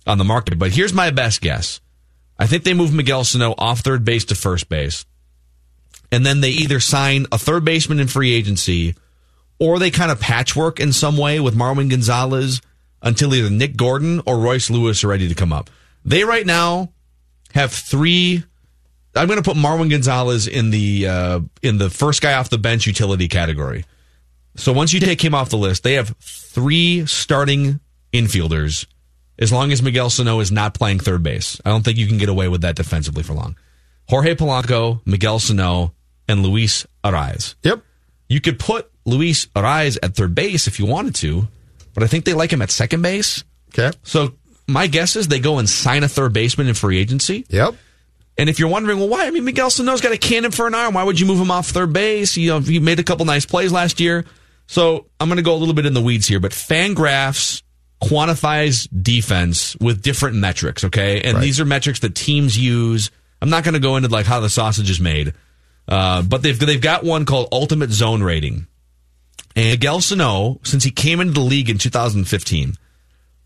on 0.07 0.17
the 0.17 0.23
market. 0.23 0.57
But 0.57 0.71
here's 0.71 0.93
my 0.93 1.11
best 1.11 1.41
guess. 1.41 1.79
I 2.37 2.47
think 2.47 2.63
they 2.63 2.73
move 2.73 2.93
Miguel 2.93 3.23
Sano 3.23 3.53
off 3.57 3.81
third 3.81 4.03
base 4.03 4.25
to 4.25 4.35
first 4.35 4.69
base. 4.69 5.05
And 6.11 6.25
then 6.25 6.41
they 6.41 6.49
either 6.49 6.79
sign 6.79 7.25
a 7.31 7.37
third 7.37 7.65
baseman 7.65 7.99
in 7.99 8.07
free 8.07 8.33
agency 8.33 8.95
or 9.59 9.79
they 9.79 9.91
kind 9.91 10.11
of 10.11 10.19
patchwork 10.19 10.79
in 10.79 10.93
some 10.93 11.17
way 11.17 11.39
with 11.39 11.55
Marwin 11.55 11.89
Gonzalez 11.89 12.61
until 13.01 13.33
either 13.33 13.49
Nick 13.49 13.77
Gordon 13.77 14.21
or 14.25 14.37
Royce 14.37 14.69
Lewis 14.69 15.03
are 15.03 15.07
ready 15.07 15.27
to 15.27 15.35
come 15.35 15.53
up. 15.53 15.69
They 16.05 16.23
right 16.23 16.45
now 16.45 16.89
have 17.53 17.71
three. 17.71 18.43
I'm 19.15 19.27
going 19.27 19.41
to 19.41 19.47
put 19.47 19.57
Marwin 19.57 19.89
Gonzalez 19.89 20.47
in 20.47 20.71
the 20.71 21.07
uh, 21.07 21.39
in 21.61 21.77
the 21.77 21.89
first 21.89 22.21
guy 22.21 22.33
off 22.33 22.49
the 22.49 22.57
bench 22.57 22.87
utility 22.87 23.27
category. 23.27 23.85
So 24.55 24.73
once 24.73 24.93
you 24.93 24.99
take 24.99 25.23
him 25.23 25.33
off 25.33 25.49
the 25.49 25.57
list, 25.57 25.83
they 25.83 25.93
have 25.93 26.15
three 26.19 27.05
starting 27.05 27.79
infielders. 28.11 28.85
As 29.43 29.51
long 29.51 29.73
as 29.73 29.83
Miguel 29.83 30.09
Sano 30.09 30.39
is 30.39 30.53
not 30.53 30.73
playing 30.73 30.99
third 30.99 31.21
base, 31.21 31.59
I 31.65 31.69
don't 31.69 31.83
think 31.83 31.97
you 31.97 32.07
can 32.07 32.17
get 32.17 32.29
away 32.29 32.47
with 32.47 32.61
that 32.61 32.77
defensively 32.77 33.23
for 33.23 33.33
long. 33.33 33.57
Jorge 34.07 34.35
Polanco, 34.35 35.05
Miguel 35.05 35.37
Sano, 35.37 35.93
and 36.29 36.43
Luis 36.43 36.87
Arraez. 37.03 37.55
Yep. 37.63 37.83
You 38.29 38.39
could 38.39 38.57
put 38.57 38.89
Luis 39.05 39.47
Arraez 39.47 39.97
at 40.01 40.15
third 40.15 40.33
base 40.33 40.67
if 40.67 40.79
you 40.79 40.85
wanted 40.85 41.15
to, 41.15 41.49
but 41.93 42.03
I 42.03 42.07
think 42.07 42.23
they 42.23 42.33
like 42.33 42.53
him 42.53 42.61
at 42.61 42.71
second 42.71 43.01
base. 43.01 43.43
Okay. 43.77 43.91
So 44.03 44.33
my 44.65 44.87
guess 44.87 45.17
is 45.17 45.27
they 45.27 45.41
go 45.41 45.59
and 45.59 45.67
sign 45.67 46.03
a 46.03 46.07
third 46.07 46.31
baseman 46.31 46.67
in 46.67 46.73
free 46.73 46.97
agency. 46.97 47.45
Yep. 47.49 47.75
And 48.37 48.49
if 48.49 48.59
you're 48.59 48.69
wondering, 48.69 48.97
well, 48.97 49.09
why? 49.09 49.27
I 49.27 49.31
mean, 49.31 49.43
Miguel 49.43 49.69
Sano's 49.69 49.99
got 49.99 50.13
a 50.13 50.17
cannon 50.17 50.51
for 50.51 50.67
an 50.67 50.73
arm. 50.73 50.93
Why 50.93 51.03
would 51.03 51.19
you 51.19 51.25
move 51.25 51.39
him 51.39 51.51
off 51.51 51.67
third 51.67 51.91
base? 51.91 52.37
You 52.37 52.47
know, 52.47 52.59
he 52.61 52.79
made 52.79 53.01
a 53.01 53.03
couple 53.03 53.25
nice 53.25 53.45
plays 53.45 53.73
last 53.73 53.99
year. 53.99 54.23
So 54.67 55.07
I'm 55.19 55.27
going 55.27 55.35
to 55.35 55.43
go 55.43 55.53
a 55.53 55.57
little 55.57 55.73
bit 55.73 55.85
in 55.85 55.93
the 55.93 56.01
weeds 56.01 56.27
here, 56.27 56.39
but 56.39 56.53
Fangraphs 56.53 57.61
quantifies 58.03 58.87
defense 59.03 59.75
with 59.77 60.01
different 60.01 60.35
metrics. 60.35 60.83
Okay, 60.83 61.21
and 61.21 61.41
these 61.41 61.59
are 61.59 61.65
metrics 61.65 61.99
that 61.99 62.15
teams 62.15 62.57
use. 62.57 63.11
I'm 63.41 63.49
not 63.49 63.63
going 63.63 63.73
to 63.73 63.79
go 63.79 63.97
into 63.97 64.09
like 64.09 64.25
how 64.25 64.39
the 64.39 64.49
sausage 64.49 64.89
is 64.89 64.99
made, 64.99 65.33
uh, 65.87 66.21
but 66.21 66.41
they've 66.41 66.57
they've 66.57 66.81
got 66.81 67.03
one 67.03 67.25
called 67.25 67.49
Ultimate 67.51 67.91
Zone 67.91 68.23
Rating. 68.23 68.67
And 69.55 69.67
Miguel 69.67 70.01
Sano, 70.01 70.59
since 70.63 70.83
he 70.83 70.91
came 70.91 71.19
into 71.19 71.33
the 71.33 71.39
league 71.41 71.69
in 71.69 71.77
2015, 71.77 72.73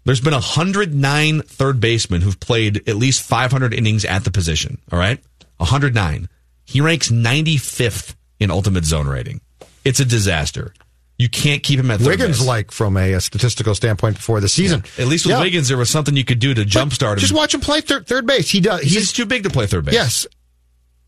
there's 0.05 0.21
been 0.21 0.33
109 0.33 1.41
third 1.41 1.81
basemen 1.81 2.21
who've 2.21 2.39
played 2.39 2.87
at 2.87 2.95
least 2.95 3.23
500 3.23 3.73
innings 3.73 4.05
at 4.05 4.23
the 4.23 4.31
position. 4.31 4.79
All 4.91 4.97
right, 4.97 5.19
109. 5.57 6.29
He 6.63 6.81
ranks 6.81 7.09
95th 7.09 8.15
in 8.39 8.51
Ultimate 8.51 8.85
Zone 8.85 9.07
Rating. 9.07 9.41
It's 9.83 9.99
a 9.99 10.05
disaster. 10.05 10.73
You 11.19 11.29
can't 11.29 11.63
keep 11.63 11.79
him 11.79 11.89
at 11.89 11.99
third 11.99 12.07
Wiggins 12.09 12.45
like 12.45 12.69
from 12.71 12.95
a, 12.95 13.13
a 13.13 13.21
statistical 13.21 13.73
standpoint 13.73 14.17
before 14.17 14.39
the 14.39 14.47
season. 14.49 14.83
At 14.99 15.07
least 15.07 15.25
with 15.25 15.31
Yeah. 15.35 15.41
Wiggins, 15.41 15.67
there 15.67 15.77
was 15.77 15.89
something 15.89 16.15
you 16.15 16.23
could 16.23 16.37
do 16.39 16.53
to 16.53 16.63
jumpstart 16.63 17.13
him. 17.13 17.19
Just 17.19 17.33
watch 17.33 17.55
him 17.55 17.61
play 17.61 17.81
third, 17.81 18.05
third 18.07 18.27
base. 18.27 18.49
He 18.51 18.59
does. 18.59 18.81
He's, 18.81 18.93
He's 18.93 19.11
too 19.13 19.25
big 19.25 19.43
to 19.43 19.49
play 19.49 19.65
third 19.65 19.85
base. 19.85 19.95
Yes, 19.95 20.27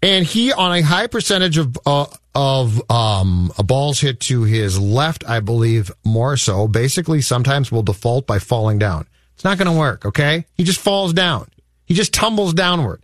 and 0.02 0.26
he 0.26 0.52
on 0.52 0.74
a 0.74 0.82
high 0.82 1.06
percentage 1.08 1.60
of 1.60 1.78
uh, 1.86 2.08
of 2.34 2.82
um, 2.90 3.52
a 3.60 3.64
balls 3.64 4.00
hit 4.00 4.20
to 4.22 4.44
his 4.44 4.80
left, 4.80 5.30
I 5.30 5.42
believe 5.42 5.92
more 6.04 6.38
so. 6.38 6.68
Basically, 6.68 7.22
sometimes 7.22 7.72
will 7.72 7.84
default 7.84 8.26
by 8.26 8.40
falling 8.40 8.80
down. 8.80 9.08
It's 9.36 9.44
not 9.44 9.58
going 9.60 9.72
to 9.72 9.78
work. 9.78 10.06
Okay, 10.08 10.46
he 10.56 10.64
just 10.64 10.80
falls 10.82 11.14
down. 11.14 11.50
He 11.86 11.94
just 11.94 12.14
tumbles 12.14 12.54
downward. 12.56 13.04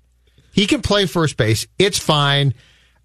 He 0.54 0.66
can 0.68 0.82
play 0.82 1.06
first 1.06 1.38
base. 1.38 1.68
It's 1.78 2.00
fine. 2.00 2.54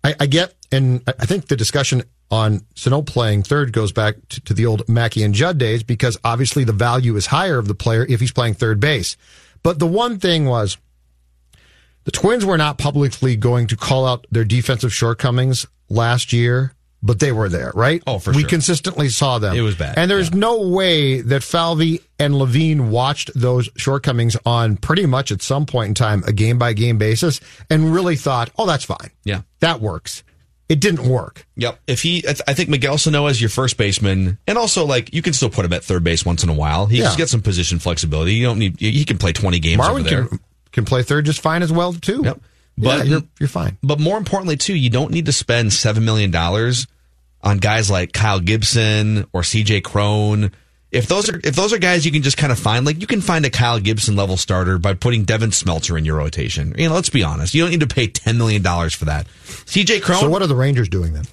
I, 0.02 0.14
I 0.20 0.26
get, 0.26 0.54
and 0.72 1.02
I 1.06 1.26
think 1.26 1.48
the 1.48 1.56
discussion 1.56 2.02
on 2.30 2.64
Sano 2.74 3.02
playing 3.02 3.42
third 3.42 3.72
goes 3.72 3.92
back 3.92 4.16
to, 4.30 4.40
to 4.42 4.54
the 4.54 4.66
old 4.66 4.88
Mackey 4.88 5.22
and 5.22 5.34
Judd 5.34 5.58
days 5.58 5.82
because 5.82 6.18
obviously 6.24 6.64
the 6.64 6.72
value 6.72 7.16
is 7.16 7.26
higher 7.26 7.58
of 7.58 7.68
the 7.68 7.74
player 7.74 8.06
if 8.08 8.20
he's 8.20 8.32
playing 8.32 8.54
third 8.54 8.80
base. 8.80 9.16
But 9.62 9.78
the 9.78 9.86
one 9.86 10.18
thing 10.18 10.46
was 10.46 10.78
the 12.04 12.10
Twins 12.10 12.44
were 12.44 12.56
not 12.56 12.78
publicly 12.78 13.36
going 13.36 13.66
to 13.68 13.76
call 13.76 14.06
out 14.06 14.26
their 14.30 14.44
defensive 14.44 14.92
shortcomings 14.94 15.66
last 15.88 16.32
year, 16.32 16.72
but 17.02 17.18
they 17.18 17.32
were 17.32 17.48
there, 17.48 17.72
right? 17.74 18.02
Oh, 18.06 18.18
for 18.18 18.30
we 18.30 18.34
sure. 18.34 18.42
We 18.44 18.48
consistently 18.48 19.08
saw 19.08 19.38
them. 19.38 19.56
It 19.56 19.60
was 19.60 19.74
bad, 19.74 19.98
And 19.98 20.10
there's 20.10 20.32
no 20.32 20.68
way 20.68 21.20
that 21.20 21.42
Falvey 21.42 22.00
and 22.18 22.36
Levine 22.36 22.90
watched 22.90 23.30
those 23.34 23.68
shortcomings 23.76 24.36
on 24.46 24.76
pretty 24.76 25.06
much 25.06 25.32
at 25.32 25.42
some 25.42 25.66
point 25.66 25.88
in 25.88 25.94
time, 25.94 26.22
a 26.26 26.32
game 26.32 26.58
by 26.58 26.72
game 26.72 26.98
basis, 26.98 27.40
and 27.68 27.92
really 27.92 28.16
thought, 28.16 28.50
oh, 28.56 28.66
that's 28.66 28.84
fine. 28.84 29.10
Yeah. 29.24 29.42
That 29.60 29.80
works. 29.80 30.22
It 30.70 30.80
didn't 30.80 31.06
work. 31.06 31.44
Yep. 31.56 31.80
If 31.88 32.00
he, 32.02 32.24
I 32.26 32.54
think 32.54 32.68
Miguel 32.68 32.96
Sano 32.96 33.26
as 33.26 33.40
your 33.40 33.50
first 33.50 33.76
baseman, 33.76 34.38
and 34.46 34.56
also 34.56 34.86
like 34.86 35.12
you 35.12 35.20
can 35.20 35.32
still 35.32 35.50
put 35.50 35.64
him 35.64 35.72
at 35.72 35.82
third 35.84 36.04
base 36.04 36.24
once 36.24 36.44
in 36.44 36.48
a 36.48 36.54
while. 36.54 36.86
He 36.86 36.98
Yeah. 36.98 37.04
just 37.06 37.18
gets 37.18 37.32
some 37.32 37.42
position 37.42 37.78
flexibility. 37.80 38.34
You 38.34 38.46
don't 38.46 38.58
need. 38.60 38.78
He 38.80 39.04
can 39.04 39.18
play 39.18 39.32
twenty 39.32 39.58
games 39.58 39.84
over 39.84 40.00
Marwin 40.00 40.04
there. 40.08 40.24
can, 40.26 40.38
can 40.72 40.84
play 40.84 41.02
third 41.02 41.26
just 41.26 41.40
fine 41.40 41.62
as 41.62 41.72
well, 41.72 41.92
too. 41.92 42.22
Yep. 42.24 42.40
But 42.78 42.98
But 42.98 43.06
you're, 43.08 43.22
you're 43.40 43.48
fine. 43.48 43.76
But 43.82 43.98
more 43.98 44.16
importantly, 44.16 44.56
too, 44.56 44.74
you 44.74 44.88
don't 44.90 45.10
need 45.10 45.26
to 45.26 45.32
spend 45.32 45.72
seven 45.72 46.04
million 46.04 46.30
dollars 46.30 46.86
on 47.42 47.58
guys 47.58 47.90
like 47.90 48.12
Kyle 48.12 48.38
Gibson 48.40 49.26
or 49.32 49.42
CJ 49.42 49.82
Cron. 49.82 50.52
If 50.92 51.06
those 51.06 51.30
are 51.30 51.40
if 51.44 51.54
those 51.54 51.72
are 51.72 51.78
guys 51.78 52.04
you 52.04 52.10
can 52.10 52.22
just 52.22 52.36
kind 52.36 52.50
of 52.50 52.58
find, 52.58 52.84
like 52.84 53.00
you 53.00 53.06
can 53.06 53.20
find 53.20 53.44
a 53.46 53.50
Kyle 53.50 53.78
Gibson 53.78 54.16
level 54.16 54.36
starter 54.36 54.76
by 54.78 54.94
putting 54.94 55.24
Devin 55.24 55.50
Smeltzer 55.50 55.96
in 55.96 56.04
your 56.04 56.16
rotation. 56.16 56.74
You 56.76 56.88
know, 56.88 56.94
let's 56.94 57.10
be 57.10 57.22
honest, 57.22 57.54
you 57.54 57.62
don't 57.62 57.70
need 57.70 57.80
to 57.80 57.86
pay 57.86 58.08
ten 58.08 58.38
million 58.38 58.62
dollars 58.62 58.92
for 58.94 59.04
that. 59.04 59.26
CJ 59.46 60.02
Cron. 60.02 60.20
So 60.20 60.28
what 60.28 60.42
are 60.42 60.48
the 60.48 60.56
Rangers 60.56 60.88
doing 60.88 61.12
then? 61.12 61.24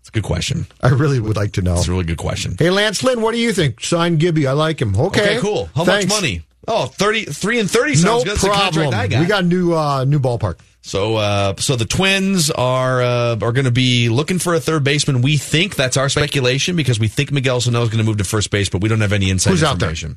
It's 0.00 0.08
a 0.08 0.12
good 0.12 0.24
question. 0.24 0.66
I 0.80 0.88
really 0.88 1.20
would 1.20 1.36
like 1.36 1.52
to 1.52 1.62
know. 1.62 1.74
It's 1.74 1.88
a 1.88 1.90
really 1.92 2.04
good 2.04 2.18
question. 2.18 2.56
Hey, 2.58 2.70
Lance 2.70 3.02
Lynn, 3.02 3.20
what 3.20 3.32
do 3.32 3.38
you 3.38 3.52
think? 3.52 3.80
Sign 3.80 4.18
Gibby. 4.18 4.46
I 4.46 4.52
like 4.52 4.80
him. 4.80 4.94
Okay. 4.94 5.20
Okay, 5.20 5.40
cool. 5.40 5.68
How 5.74 5.84
Thanks. 5.84 6.06
much 6.06 6.22
money? 6.22 6.42
Oh, 6.68 6.86
30, 6.86 7.26
3 7.26 7.60
and 7.60 7.70
30 7.70 7.94
sounds 7.94 8.04
No 8.04 8.18
good. 8.18 8.30
That's 8.32 8.42
the 8.42 8.48
contract 8.48 8.74
problem. 8.74 8.94
I 8.94 9.06
got. 9.06 9.20
We 9.20 9.26
got 9.26 9.44
a 9.44 9.46
new 9.46 9.72
uh, 9.72 10.04
new 10.04 10.18
ballpark. 10.18 10.58
So, 10.86 11.16
uh, 11.16 11.56
so 11.58 11.74
the 11.74 11.84
Twins 11.84 12.48
are 12.48 13.02
uh, 13.02 13.32
are 13.42 13.50
going 13.50 13.64
to 13.64 13.72
be 13.72 14.08
looking 14.08 14.38
for 14.38 14.54
a 14.54 14.60
third 14.60 14.84
baseman. 14.84 15.20
We 15.20 15.36
think 15.36 15.74
that's 15.74 15.96
our 15.96 16.08
speculation 16.08 16.76
because 16.76 17.00
we 17.00 17.08
think 17.08 17.32
Miguel 17.32 17.60
Sano 17.60 17.82
is 17.82 17.88
going 17.88 17.98
to 17.98 18.04
move 18.04 18.18
to 18.18 18.24
first 18.24 18.52
base, 18.52 18.68
but 18.68 18.80
we 18.80 18.88
don't 18.88 19.00
have 19.00 19.12
any 19.12 19.28
inside 19.28 19.50
Who's 19.50 19.64
out 19.64 19.80
there? 19.80 19.90
information. 19.90 20.16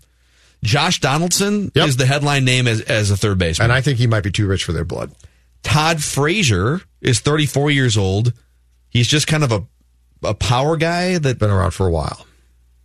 Josh 0.63 0.99
Donaldson 0.99 1.71
is 1.73 1.97
the 1.97 2.05
headline 2.05 2.45
name 2.45 2.67
as, 2.67 2.81
as 2.81 3.09
a 3.09 3.17
third 3.17 3.39
baseman. 3.39 3.63
And 3.65 3.73
I 3.73 3.81
think 3.81 3.97
he 3.97 4.05
might 4.05 4.23
be 4.23 4.29
too 4.29 4.45
rich 4.45 4.63
for 4.63 4.71
their 4.71 4.85
blood. 4.85 5.11
Todd 5.63 6.03
Frazier 6.03 6.81
is 7.01 7.19
34 7.19 7.71
years 7.71 7.97
old. 7.97 8.33
He's 8.89 9.07
just 9.07 9.25
kind 9.25 9.43
of 9.43 9.51
a 9.51 9.65
a 10.21 10.35
power 10.35 10.77
guy 10.77 11.17
that 11.17 11.39
been 11.39 11.49
around 11.49 11.71
for 11.71 11.87
a 11.87 11.91
while. 11.91 12.27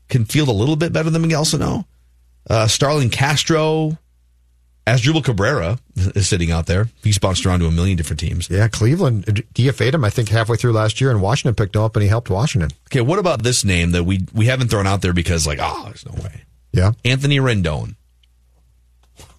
Can 0.09 0.25
field 0.25 0.49
a 0.49 0.53
little 0.53 0.77
bit 0.77 0.91
better 0.95 1.11
than 1.11 1.21
Miguel 1.21 1.45
Sano. 1.45 1.87
Uh, 2.49 2.67
Starlin 2.67 3.11
Castro, 3.11 3.99
Asdrubal 4.87 5.25
Cabrera 5.25 5.79
is 5.97 6.29
sitting 6.29 6.51
out 6.51 6.67
there. 6.67 6.89
He's 7.03 7.19
bounced 7.19 7.47
around 7.47 7.61
to 7.61 7.67
a 7.67 7.71
million 7.71 7.97
different 7.97 8.21
teams. 8.21 8.51
Yeah, 8.51 8.69
Cleveland 8.69 9.25
uh, 9.29 9.33
DFA'd 9.55 9.95
him, 9.95 10.05
I 10.05 10.11
think, 10.11 10.29
halfway 10.29 10.59
through 10.59 10.73
last 10.73 11.01
year, 11.01 11.11
and 11.11 11.23
Washington 11.23 11.55
picked 11.55 11.75
him 11.75 11.83
up, 11.83 11.97
and 11.97 12.03
he 12.03 12.09
helped 12.09 12.29
Washington. 12.29 12.71
Okay, 12.89 13.01
what 13.01 13.19
about 13.19 13.43
this 13.43 13.65
name 13.65 13.93
that 13.93 14.05
we 14.05 14.27
we 14.35 14.47
haven't 14.47 14.69
thrown 14.69 14.87
out 14.87 15.01
there 15.01 15.15
because, 15.15 15.47
like, 15.47 15.59
oh, 15.63 15.85
there's 15.87 16.05
no 16.05 16.13
way. 16.23 16.43
Yeah. 16.73 16.93
Anthony 17.05 17.39
Rendon. 17.39 17.95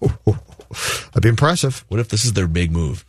That'd 0.00 1.22
be 1.22 1.28
impressive. 1.28 1.84
What 1.88 2.00
if 2.00 2.08
this 2.08 2.24
is 2.24 2.32
their 2.32 2.48
big 2.48 2.72
move? 2.72 3.04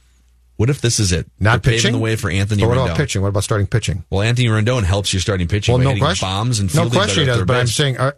What 0.57 0.69
if 0.69 0.81
this 0.81 0.99
is 0.99 1.11
it? 1.11 1.29
Not 1.39 1.63
They're 1.63 1.73
pitching 1.73 1.91
the 1.91 1.99
way 1.99 2.15
for 2.15 2.29
Anthony 2.29 2.61
So 2.61 2.67
what 2.67 2.77
Rendon. 2.77 2.85
about 2.85 2.97
pitching? 2.97 3.21
What 3.21 3.29
about 3.29 3.43
starting 3.43 3.67
pitching? 3.67 4.03
Well, 4.09 4.21
Anthony 4.21 4.47
Rendon 4.47 4.83
helps 4.83 5.13
your 5.13 5.21
starting 5.21 5.47
pitching 5.47 5.73
Well, 5.75 5.83
by 5.83 5.93
no 5.93 5.99
question. 5.99 6.27
bombs 6.27 6.59
and 6.59 6.73
no 6.75 6.89
question 6.89 7.21
he 7.21 7.25
does. 7.25 7.43
But 7.45 7.57
I'm 7.57 7.67
saying, 7.67 7.97
are, 7.97 8.17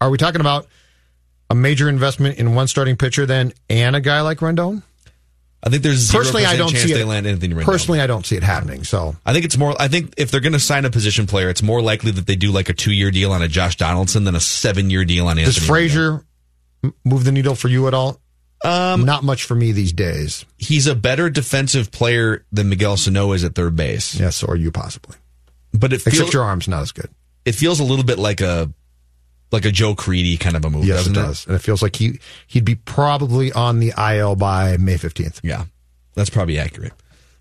are 0.00 0.10
we 0.10 0.18
talking 0.18 0.40
about 0.40 0.66
a 1.50 1.54
major 1.54 1.88
investment 1.88 2.38
in 2.38 2.54
one 2.54 2.68
starting 2.68 2.96
pitcher 2.96 3.26
then 3.26 3.52
and 3.68 3.94
a 3.96 4.00
guy 4.00 4.20
like 4.22 4.38
Rendon? 4.38 4.82
I 5.62 5.70
think 5.70 5.82
there's 5.82 5.96
zero 6.10 6.22
personally, 6.22 6.44
I 6.44 6.56
don't 6.56 6.70
chance 6.72 6.84
see 6.84 6.92
they 6.92 7.00
it. 7.00 7.06
land 7.06 7.26
Anthony 7.26 7.54
Rendon. 7.54 7.64
Personally, 7.64 8.00
I 8.00 8.06
don't 8.06 8.26
see 8.26 8.36
it 8.36 8.42
happening. 8.42 8.84
So 8.84 9.16
I 9.24 9.32
think 9.32 9.46
it's 9.46 9.56
more. 9.56 9.74
I 9.80 9.88
think 9.88 10.12
if 10.18 10.30
they're 10.30 10.40
going 10.40 10.52
to 10.52 10.60
sign 10.60 10.84
a 10.84 10.90
position 10.90 11.26
player, 11.26 11.48
it's 11.48 11.62
more 11.62 11.80
likely 11.80 12.10
that 12.10 12.26
they 12.26 12.36
do 12.36 12.52
like 12.52 12.68
a 12.68 12.74
two-year 12.74 13.10
deal 13.10 13.32
on 13.32 13.40
a 13.40 13.48
Josh 13.48 13.76
Donaldson 13.76 14.24
than 14.24 14.34
a 14.34 14.40
seven-year 14.40 15.06
deal 15.06 15.26
on 15.26 15.36
does 15.36 15.48
Anthony. 15.56 15.66
Frazier 15.66 16.24
m- 16.82 16.94
move 17.04 17.24
the 17.24 17.32
needle 17.32 17.54
for 17.54 17.68
you 17.68 17.88
at 17.88 17.94
all? 17.94 18.20
Um, 18.62 19.04
Not 19.06 19.24
much 19.24 19.44
for 19.44 19.54
me 19.54 19.72
these 19.72 19.92
days. 19.92 20.44
He's 20.58 20.86
a 20.86 20.94
better 20.94 21.28
defensive 21.30 21.90
player 21.90 22.44
than 22.52 22.68
Miguel 22.70 22.96
Sano 22.98 23.32
is 23.32 23.42
at 23.44 23.54
third 23.54 23.74
base. 23.76 24.18
Yes, 24.18 24.42
or 24.42 24.56
you 24.56 24.70
possibly. 24.70 25.16
But 25.72 25.92
it 25.94 26.00
feels, 26.02 26.16
Except 26.18 26.32
your 26.34 26.44
arm's 26.44 26.68
not 26.68 26.82
as 26.82 26.92
good. 26.92 27.08
it 27.46 27.52
feels 27.54 27.80
a 27.80 27.84
little 27.84 28.04
bit 28.04 28.18
like 28.18 28.40
a 28.42 28.70
like 29.52 29.64
a 29.64 29.70
Joe 29.70 29.94
Crede 29.94 30.40
kind 30.40 30.56
of 30.56 30.64
a 30.64 30.70
move. 30.70 30.84
Yes, 30.84 31.06
it 31.06 31.14
does, 31.14 31.46
and 31.46 31.54
it 31.54 31.60
feels 31.60 31.82
like 31.82 31.96
he 31.96 32.20
he'd 32.46 32.64
be 32.64 32.74
probably 32.74 33.52
on 33.52 33.78
the 33.78 33.92
IL 33.96 34.36
by 34.36 34.76
May 34.76 34.96
fifteenth. 34.96 35.40
Yeah, 35.42 35.64
that's 36.14 36.30
probably 36.30 36.58
accurate. 36.58 36.92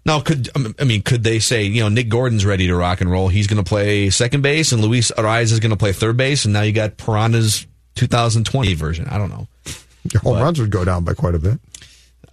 Now, 0.05 0.19
could 0.19 0.49
I 0.79 0.83
mean 0.83 1.01
could 1.01 1.23
they 1.23 1.39
say 1.39 1.63
you 1.63 1.81
know 1.81 1.89
Nick 1.89 2.09
Gordon's 2.09 2.45
ready 2.45 2.67
to 2.67 2.75
rock 2.75 3.01
and 3.01 3.09
roll? 3.09 3.29
He's 3.29 3.47
going 3.47 3.63
to 3.63 3.67
play 3.67 4.09
second 4.09 4.41
base, 4.41 4.71
and 4.71 4.81
Luis 4.81 5.11
Arraez 5.11 5.51
is 5.51 5.59
going 5.59 5.71
to 5.71 5.77
play 5.77 5.93
third 5.93 6.17
base, 6.17 6.45
and 6.45 6.53
now 6.53 6.61
you 6.61 6.73
got 6.73 6.97
Piranha's 6.97 7.65
2020 7.95 8.73
version. 8.73 9.07
I 9.07 9.17
don't 9.17 9.29
know. 9.29 9.47
Your 10.11 10.21
home 10.21 10.39
runs 10.39 10.59
would 10.59 10.71
go 10.71 10.83
down 10.83 11.05
by 11.05 11.13
quite 11.13 11.35
a 11.35 11.39
bit. 11.39 11.59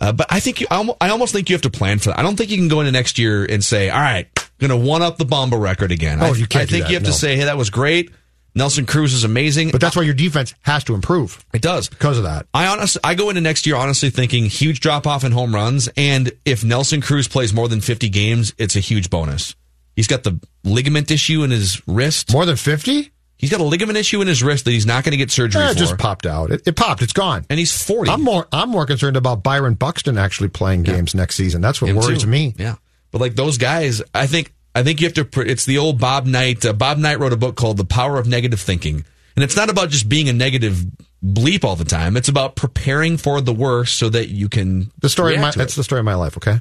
Uh, 0.00 0.12
but 0.12 0.26
I 0.30 0.40
think 0.40 0.60
you, 0.60 0.66
I 0.70 0.88
I 1.00 1.10
almost 1.10 1.32
think 1.32 1.48
you 1.48 1.54
have 1.54 1.62
to 1.62 1.70
plan 1.70 1.98
for 1.98 2.06
that. 2.06 2.18
I 2.18 2.22
don't 2.22 2.36
think 2.36 2.50
you 2.50 2.56
can 2.56 2.68
go 2.68 2.80
into 2.80 2.90
next 2.90 3.18
year 3.18 3.44
and 3.44 3.62
say, 3.62 3.90
"All 3.90 4.00
right, 4.00 4.28
going 4.58 4.70
to 4.70 4.76
one 4.76 5.02
up 5.02 5.18
the 5.18 5.24
Bomba 5.24 5.56
record 5.56 5.92
again." 5.92 6.20
Oh, 6.20 6.26
I, 6.26 6.36
you 6.36 6.46
can't 6.46 6.62
I 6.62 6.66
think 6.66 6.84
that, 6.84 6.90
you 6.90 6.96
have 6.96 7.04
no. 7.04 7.10
to 7.10 7.14
say, 7.14 7.36
"Hey, 7.36 7.44
that 7.44 7.56
was 7.56 7.70
great. 7.70 8.10
Nelson 8.54 8.86
Cruz 8.86 9.12
is 9.12 9.24
amazing." 9.24 9.70
But 9.70 9.80
that's 9.80 9.96
why 9.96 10.02
your 10.02 10.14
defense 10.14 10.54
has 10.62 10.84
to 10.84 10.94
improve. 10.94 11.44
It 11.52 11.62
does 11.62 11.88
because 11.88 12.16
of 12.18 12.24
that. 12.24 12.46
I 12.54 12.66
honestly, 12.66 13.00
I 13.04 13.14
go 13.14 13.28
into 13.30 13.40
next 13.40 13.66
year 13.66 13.76
honestly 13.76 14.10
thinking 14.10 14.44
huge 14.46 14.80
drop 14.80 15.06
off 15.06 15.24
in 15.24 15.32
home 15.32 15.54
runs, 15.54 15.88
and 15.96 16.32
if 16.44 16.64
Nelson 16.64 17.00
Cruz 17.00 17.28
plays 17.28 17.52
more 17.52 17.68
than 17.68 17.80
50 17.80 18.08
games, 18.08 18.54
it's 18.58 18.76
a 18.76 18.80
huge 18.80 19.10
bonus. 19.10 19.54
He's 19.96 20.06
got 20.06 20.22
the 20.22 20.40
ligament 20.64 21.10
issue 21.10 21.42
in 21.42 21.50
his 21.50 21.82
wrist. 21.86 22.32
More 22.32 22.46
than 22.46 22.56
50? 22.56 23.10
He's 23.36 23.50
got 23.50 23.60
a 23.60 23.64
ligament 23.64 23.96
issue 23.98 24.20
in 24.20 24.28
his 24.28 24.42
wrist 24.42 24.66
that 24.66 24.70
he's 24.70 24.84
not 24.86 25.02
going 25.02 25.12
to 25.12 25.16
get 25.16 25.30
surgery 25.30 25.62
Eh, 25.62 25.66
for. 25.68 25.72
it 25.72 25.78
just 25.78 25.96
popped 25.98 26.26
out. 26.26 26.50
It, 26.50 26.62
it 26.66 26.76
popped. 26.76 27.00
It's 27.02 27.12
gone. 27.14 27.44
and 27.48 27.58
he's 27.58 27.72
40. 27.82 28.10
I'm 28.10 28.22
more 28.22 28.46
I'm 28.52 28.68
more 28.68 28.84
concerned 28.86 29.16
about 29.16 29.42
Byron 29.42 29.74
Buxton 29.74 30.18
actually 30.18 30.48
playing 30.48 30.82
games 30.82 31.14
next 31.14 31.36
season. 31.36 31.60
That's 31.62 31.80
what 31.80 31.88
Him 31.90 31.96
worries 31.96 32.22
too. 32.24 32.28
me. 32.28 32.54
Yeah, 32.58 32.74
but 33.10 33.20
like 33.22 33.34
those 33.36 33.56
guys, 33.58 34.02
I 34.14 34.26
think 34.26 34.52
I 34.74 34.82
think 34.82 35.00
you 35.00 35.06
have 35.06 35.14
to. 35.14 35.24
pr- 35.24 35.42
It's 35.42 35.64
the 35.64 35.78
old 35.78 35.98
Bob 35.98 36.26
Knight. 36.26 36.64
Uh, 36.64 36.72
Bob 36.72 36.98
Knight 36.98 37.18
wrote 37.18 37.32
a 37.32 37.36
book 37.36 37.56
called 37.56 37.76
The 37.76 37.84
Power 37.84 38.18
of 38.18 38.26
Negative 38.28 38.60
Thinking, 38.60 39.04
and 39.36 39.42
it's 39.44 39.56
not 39.56 39.68
about 39.70 39.90
just 39.90 40.08
being 40.08 40.28
a 40.28 40.32
negative 40.32 40.84
bleep 41.24 41.64
all 41.64 41.76
the 41.76 41.84
time. 41.84 42.16
It's 42.16 42.28
about 42.28 42.56
preparing 42.56 43.16
for 43.16 43.40
the 43.40 43.52
worst 43.52 43.98
so 43.98 44.08
that 44.10 44.28
you 44.28 44.48
can. 44.48 44.90
The 45.00 45.08
story 45.08 45.34
of 45.34 45.40
my 45.40 45.50
that's 45.50 45.74
the 45.74 45.84
story 45.84 45.98
of 45.98 46.04
my 46.04 46.14
life, 46.14 46.36
okay? 46.36 46.60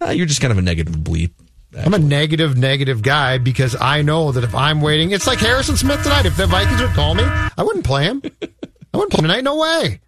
Uh, 0.00 0.10
you're 0.10 0.26
just 0.26 0.40
kind 0.40 0.52
of 0.52 0.58
a 0.58 0.62
negative 0.62 0.94
bleep. 0.94 1.32
I'm 1.76 1.92
a 1.92 1.98
negative, 1.98 2.56
negative 2.56 3.02
guy 3.02 3.36
because 3.38 3.76
I 3.78 4.00
know 4.02 4.32
that 4.32 4.42
if 4.44 4.54
I'm 4.54 4.80
waiting, 4.80 5.10
it's 5.10 5.26
like 5.26 5.38
Harrison 5.38 5.76
Smith 5.76 6.02
tonight. 6.02 6.24
If 6.24 6.36
the 6.36 6.46
Vikings 6.46 6.80
would 6.80 6.90
call 6.92 7.14
me, 7.14 7.24
I 7.24 7.62
wouldn't 7.62 7.84
play 7.84 8.04
him. 8.04 8.22
I 8.24 8.96
wouldn't 8.96 9.12
play 9.12 9.18
him 9.18 9.28
tonight. 9.28 9.44
No 9.44 9.56
way. 9.58 10.00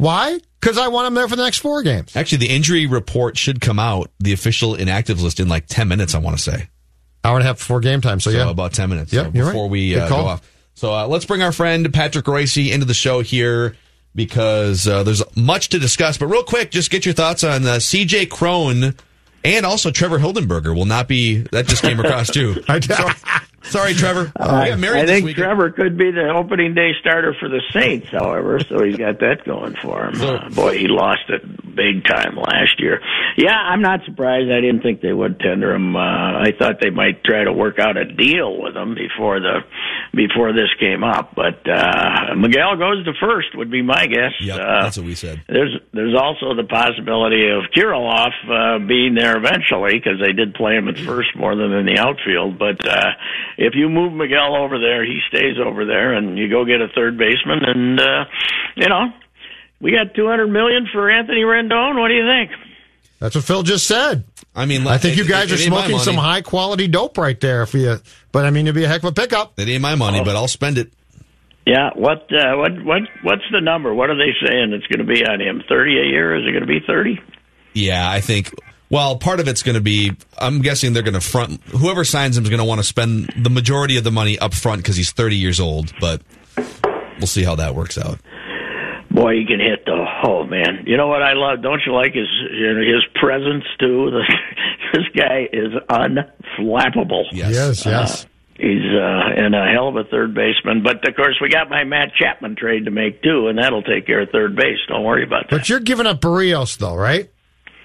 Why? 0.00 0.38
Because 0.60 0.78
I 0.78 0.88
want 0.88 1.08
him 1.08 1.14
there 1.14 1.28
for 1.28 1.36
the 1.36 1.44
next 1.44 1.58
four 1.58 1.82
games. 1.82 2.16
Actually, 2.16 2.38
the 2.38 2.48
injury 2.48 2.86
report 2.86 3.36
should 3.36 3.60
come 3.60 3.78
out, 3.78 4.10
the 4.18 4.32
official 4.32 4.74
inactive 4.74 5.22
list, 5.22 5.40
in 5.40 5.48
like 5.48 5.66
10 5.66 5.88
minutes, 5.88 6.14
I 6.14 6.18
want 6.18 6.38
to 6.38 6.42
say. 6.42 6.68
Hour 7.22 7.36
and 7.36 7.44
a 7.44 7.46
half 7.46 7.58
before 7.58 7.80
game 7.80 8.00
time. 8.00 8.18
So, 8.18 8.30
So 8.30 8.36
yeah, 8.38 8.48
about 8.48 8.72
10 8.72 8.88
minutes 8.88 9.12
Yep, 9.12 9.26
so 9.26 9.30
you're 9.34 9.44
right. 9.44 9.52
before 9.52 9.68
we 9.68 9.98
uh, 9.98 10.08
go 10.08 10.16
off. 10.16 10.50
So 10.74 10.94
uh, 10.94 11.06
let's 11.06 11.26
bring 11.26 11.42
our 11.42 11.52
friend 11.52 11.92
Patrick 11.92 12.24
Reusse 12.24 12.72
into 12.72 12.86
the 12.86 12.94
show 12.94 13.20
here 13.20 13.76
because 14.14 14.88
uh, 14.88 15.02
there's 15.02 15.22
much 15.36 15.68
to 15.68 15.78
discuss. 15.78 16.16
But 16.16 16.28
real 16.28 16.44
quick, 16.44 16.70
just 16.70 16.90
get 16.90 17.04
your 17.04 17.12
thoughts 17.12 17.44
on 17.44 17.66
uh, 17.66 17.74
CJ 17.74 18.30
Cron 18.30 18.94
and 19.44 19.66
also 19.66 19.90
Trevor 19.90 20.18
Hildenberger 20.18 20.74
will 20.74 20.86
not 20.86 21.08
be, 21.08 21.38
that 21.52 21.66
just 21.66 21.82
came 21.82 22.00
across 22.00 22.30
too. 22.30 22.62
sorry, 22.80 23.12
sorry, 23.62 23.94
Trevor. 23.94 24.32
got 24.36 24.78
married 24.78 25.02
I 25.02 25.06
think. 25.06 25.34
Trevor 25.36 25.70
could 25.70 25.96
be 25.96 26.10
the 26.10 26.30
opening 26.34 26.74
day 26.74 26.92
starter 27.00 27.34
for 27.38 27.48
the 27.48 27.60
Saints, 27.72 28.08
however, 28.10 28.60
so 28.60 28.82
he's 28.84 28.96
got 28.96 29.20
that 29.20 29.44
going 29.44 29.76
for 29.82 30.06
him. 30.06 30.20
Uh, 30.20 30.48
boy, 30.50 30.78
he 30.78 30.88
lost 30.88 31.28
it 31.28 31.42
big 31.74 32.04
time 32.04 32.36
last 32.36 32.78
year. 32.80 33.00
Yeah, 33.36 33.54
I'm 33.54 33.82
not 33.82 34.00
surprised. 34.04 34.50
I 34.50 34.60
didn't 34.60 34.82
think 34.82 35.00
they 35.00 35.12
would 35.12 35.38
tender 35.40 35.74
him. 35.74 35.96
Uh, 35.96 36.00
I 36.00 36.52
thought 36.58 36.80
they 36.80 36.90
might 36.90 37.22
try 37.24 37.44
to 37.44 37.52
work 37.52 37.78
out 37.78 37.96
a 37.96 38.04
deal 38.04 38.60
with 38.60 38.76
him 38.76 38.94
before 38.94 39.40
the 39.40 39.60
before 40.12 40.52
this 40.52 40.68
came 40.78 41.04
up. 41.04 41.34
But 41.34 41.68
uh, 41.68 42.34
Miguel 42.36 42.76
goes 42.76 43.04
to 43.04 43.12
first 43.20 43.48
would 43.54 43.70
be 43.70 43.82
my 43.82 44.06
guess. 44.06 44.32
Yep, 44.40 44.58
uh, 44.58 44.82
that's 44.82 44.96
what 44.96 45.06
we 45.06 45.14
said. 45.14 45.42
there's 45.48 45.76
there's 45.92 46.16
also 46.16 46.54
the 46.54 46.64
possibility 46.68 47.48
of 47.48 47.70
Kirilloff 47.76 48.32
uh, 48.48 48.78
being 48.86 49.14
there 49.14 49.36
eventually 49.36 49.98
because 49.98 50.18
they 50.20 50.32
did 50.32 50.54
play 50.54 50.76
him 50.76 50.88
at 50.88 50.98
first 50.98 51.28
more 51.36 51.54
than 51.54 51.72
in 51.72 51.86
the 51.86 51.98
outfield. 51.98 52.58
But 52.58 52.86
uh, 52.86 53.10
if 53.60 53.74
you 53.74 53.88
move 53.88 54.12
Miguel 54.12 54.56
over 54.56 54.78
there, 54.80 55.04
he 55.04 55.20
stays 55.28 55.56
over 55.64 55.84
there, 55.84 56.14
and 56.14 56.36
you 56.38 56.48
go 56.48 56.64
get 56.64 56.80
a 56.80 56.88
third 56.88 57.16
baseman, 57.18 57.60
and 57.64 58.00
uh, 58.00 58.24
you 58.76 58.88
know 58.88 59.12
we 59.80 59.92
got 59.92 60.14
200 60.14 60.46
million 60.48 60.88
for 60.92 61.10
Anthony 61.10 61.42
Rendon. 61.42 62.00
What 62.00 62.08
do 62.08 62.14
you 62.14 62.26
think? 62.26 62.50
That's 63.18 63.34
what 63.34 63.44
Phil 63.44 63.62
just 63.62 63.86
said. 63.86 64.24
I 64.56 64.64
mean, 64.66 64.86
I 64.86 64.96
think 64.98 65.16
it- 65.16 65.22
you 65.22 65.28
guys 65.28 65.52
it- 65.52 65.52
are 65.52 65.54
it 65.56 65.60
ain't 65.66 65.68
smoking 65.74 65.98
some 65.98 66.16
high 66.16 66.40
quality 66.40 66.88
dope 66.88 67.18
right 67.18 67.38
there 67.38 67.66
for 67.66 67.78
you. 67.78 67.96
But 68.32 68.46
I 68.46 68.50
mean, 68.50 68.66
it'd 68.66 68.74
be 68.74 68.84
a 68.84 68.88
heck 68.88 69.02
of 69.02 69.10
a 69.10 69.12
pickup. 69.12 69.58
It 69.58 69.68
ain't 69.68 69.82
my 69.82 69.94
money, 69.94 70.22
but 70.24 70.36
I'll 70.36 70.48
spend 70.48 70.78
it. 70.78 70.92
Yeah, 71.66 71.90
what 71.94 72.26
uh, 72.32 72.56
what 72.56 72.82
what 72.82 73.02
what's 73.22 73.44
the 73.52 73.60
number? 73.60 73.94
What 73.94 74.08
are 74.10 74.16
they 74.16 74.32
saying 74.44 74.72
it's 74.72 74.86
going 74.86 75.06
to 75.06 75.12
be 75.12 75.24
on 75.24 75.40
him? 75.40 75.62
30 75.68 76.00
a 76.00 76.04
year? 76.04 76.34
Is 76.34 76.44
it 76.46 76.50
going 76.52 76.62
to 76.62 76.66
be 76.66 76.80
30? 76.84 77.20
Yeah, 77.74 78.10
I 78.10 78.20
think. 78.20 78.50
Well, 78.90 79.16
part 79.18 79.38
of 79.38 79.46
it's 79.46 79.62
going 79.62 79.76
to 79.76 79.80
be. 79.80 80.16
I'm 80.36 80.62
guessing 80.62 80.92
they're 80.92 81.04
going 81.04 81.14
to 81.14 81.20
front. 81.20 81.62
Whoever 81.68 82.04
signs 82.04 82.36
him 82.36 82.42
is 82.42 82.50
going 82.50 82.58
to 82.58 82.64
want 82.64 82.80
to 82.80 82.84
spend 82.84 83.32
the 83.36 83.50
majority 83.50 83.96
of 83.96 84.04
the 84.04 84.10
money 84.10 84.36
up 84.38 84.52
front 84.52 84.82
because 84.82 84.96
he's 84.96 85.12
30 85.12 85.36
years 85.36 85.60
old. 85.60 85.92
But 86.00 86.22
we'll 86.56 87.28
see 87.28 87.44
how 87.44 87.54
that 87.54 87.76
works 87.76 87.96
out. 87.96 88.18
Boy, 89.12 89.38
he 89.38 89.46
can 89.46 89.60
hit 89.60 89.84
the 89.86 90.06
Oh 90.24 90.44
man, 90.44 90.84
you 90.86 90.96
know 90.96 91.08
what 91.08 91.22
I 91.22 91.32
love? 91.32 91.62
Don't 91.62 91.80
you 91.84 91.92
like 91.92 92.14
his 92.14 92.28
you 92.52 92.74
know, 92.74 92.80
his 92.80 93.04
presence 93.14 93.64
too? 93.78 94.10
this 94.92 95.02
guy 95.16 95.48
is 95.52 95.72
unflappable. 95.88 97.24
Yes, 97.32 97.52
yes, 97.52 97.86
yes. 97.86 98.24
Uh, 98.24 98.28
he's 98.56 98.84
uh, 98.94 99.44
and 99.44 99.54
a 99.54 99.66
hell 99.72 99.88
of 99.88 99.96
a 99.96 100.04
third 100.04 100.34
baseman. 100.34 100.82
But 100.82 101.06
of 101.08 101.16
course, 101.16 101.38
we 101.40 101.48
got 101.48 101.68
my 101.68 101.84
Matt 101.84 102.12
Chapman 102.14 102.56
trade 102.56 102.84
to 102.84 102.90
make 102.90 103.22
too, 103.22 103.48
and 103.48 103.58
that'll 103.58 103.82
take 103.82 104.06
care 104.06 104.20
of 104.20 104.30
third 104.30 104.54
base. 104.54 104.78
Don't 104.88 105.04
worry 105.04 105.24
about 105.24 105.50
that. 105.50 105.58
But 105.58 105.68
you're 105.68 105.80
giving 105.80 106.06
up 106.06 106.20
Berrios 106.20 106.78
though, 106.78 106.94
right? 106.94 107.30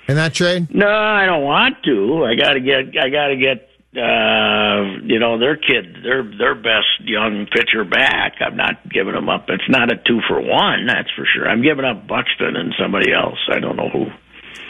In 0.07 0.15
that 0.15 0.33
trade? 0.33 0.73
No, 0.73 0.87
I 0.87 1.25
don't 1.25 1.43
want 1.43 1.77
to. 1.85 2.25
I 2.25 2.35
got 2.35 2.53
to 2.53 2.59
get. 2.59 2.97
I 2.97 3.09
got 3.09 3.27
to 3.27 3.37
get. 3.37 3.69
Uh, 3.95 4.99
you 5.07 5.19
know, 5.19 5.39
their 5.39 5.55
kid, 5.55 6.03
their 6.03 6.21
their 6.37 6.53
best 6.53 6.99
young 7.05 7.47
pitcher 7.49 7.85
back. 7.85 8.33
I'm 8.41 8.57
not 8.57 8.89
giving 8.89 9.13
them 9.13 9.29
up. 9.29 9.45
It's 9.47 9.69
not 9.69 9.89
a 9.89 9.95
two 9.95 10.19
for 10.27 10.41
one, 10.41 10.85
that's 10.85 11.09
for 11.15 11.25
sure. 11.25 11.47
I'm 11.47 11.63
giving 11.63 11.85
up 11.85 12.05
Buxton 12.05 12.57
and 12.57 12.73
somebody 12.77 13.13
else. 13.13 13.39
I 13.49 13.59
don't 13.59 13.77
know 13.77 13.87
who. 13.89 14.05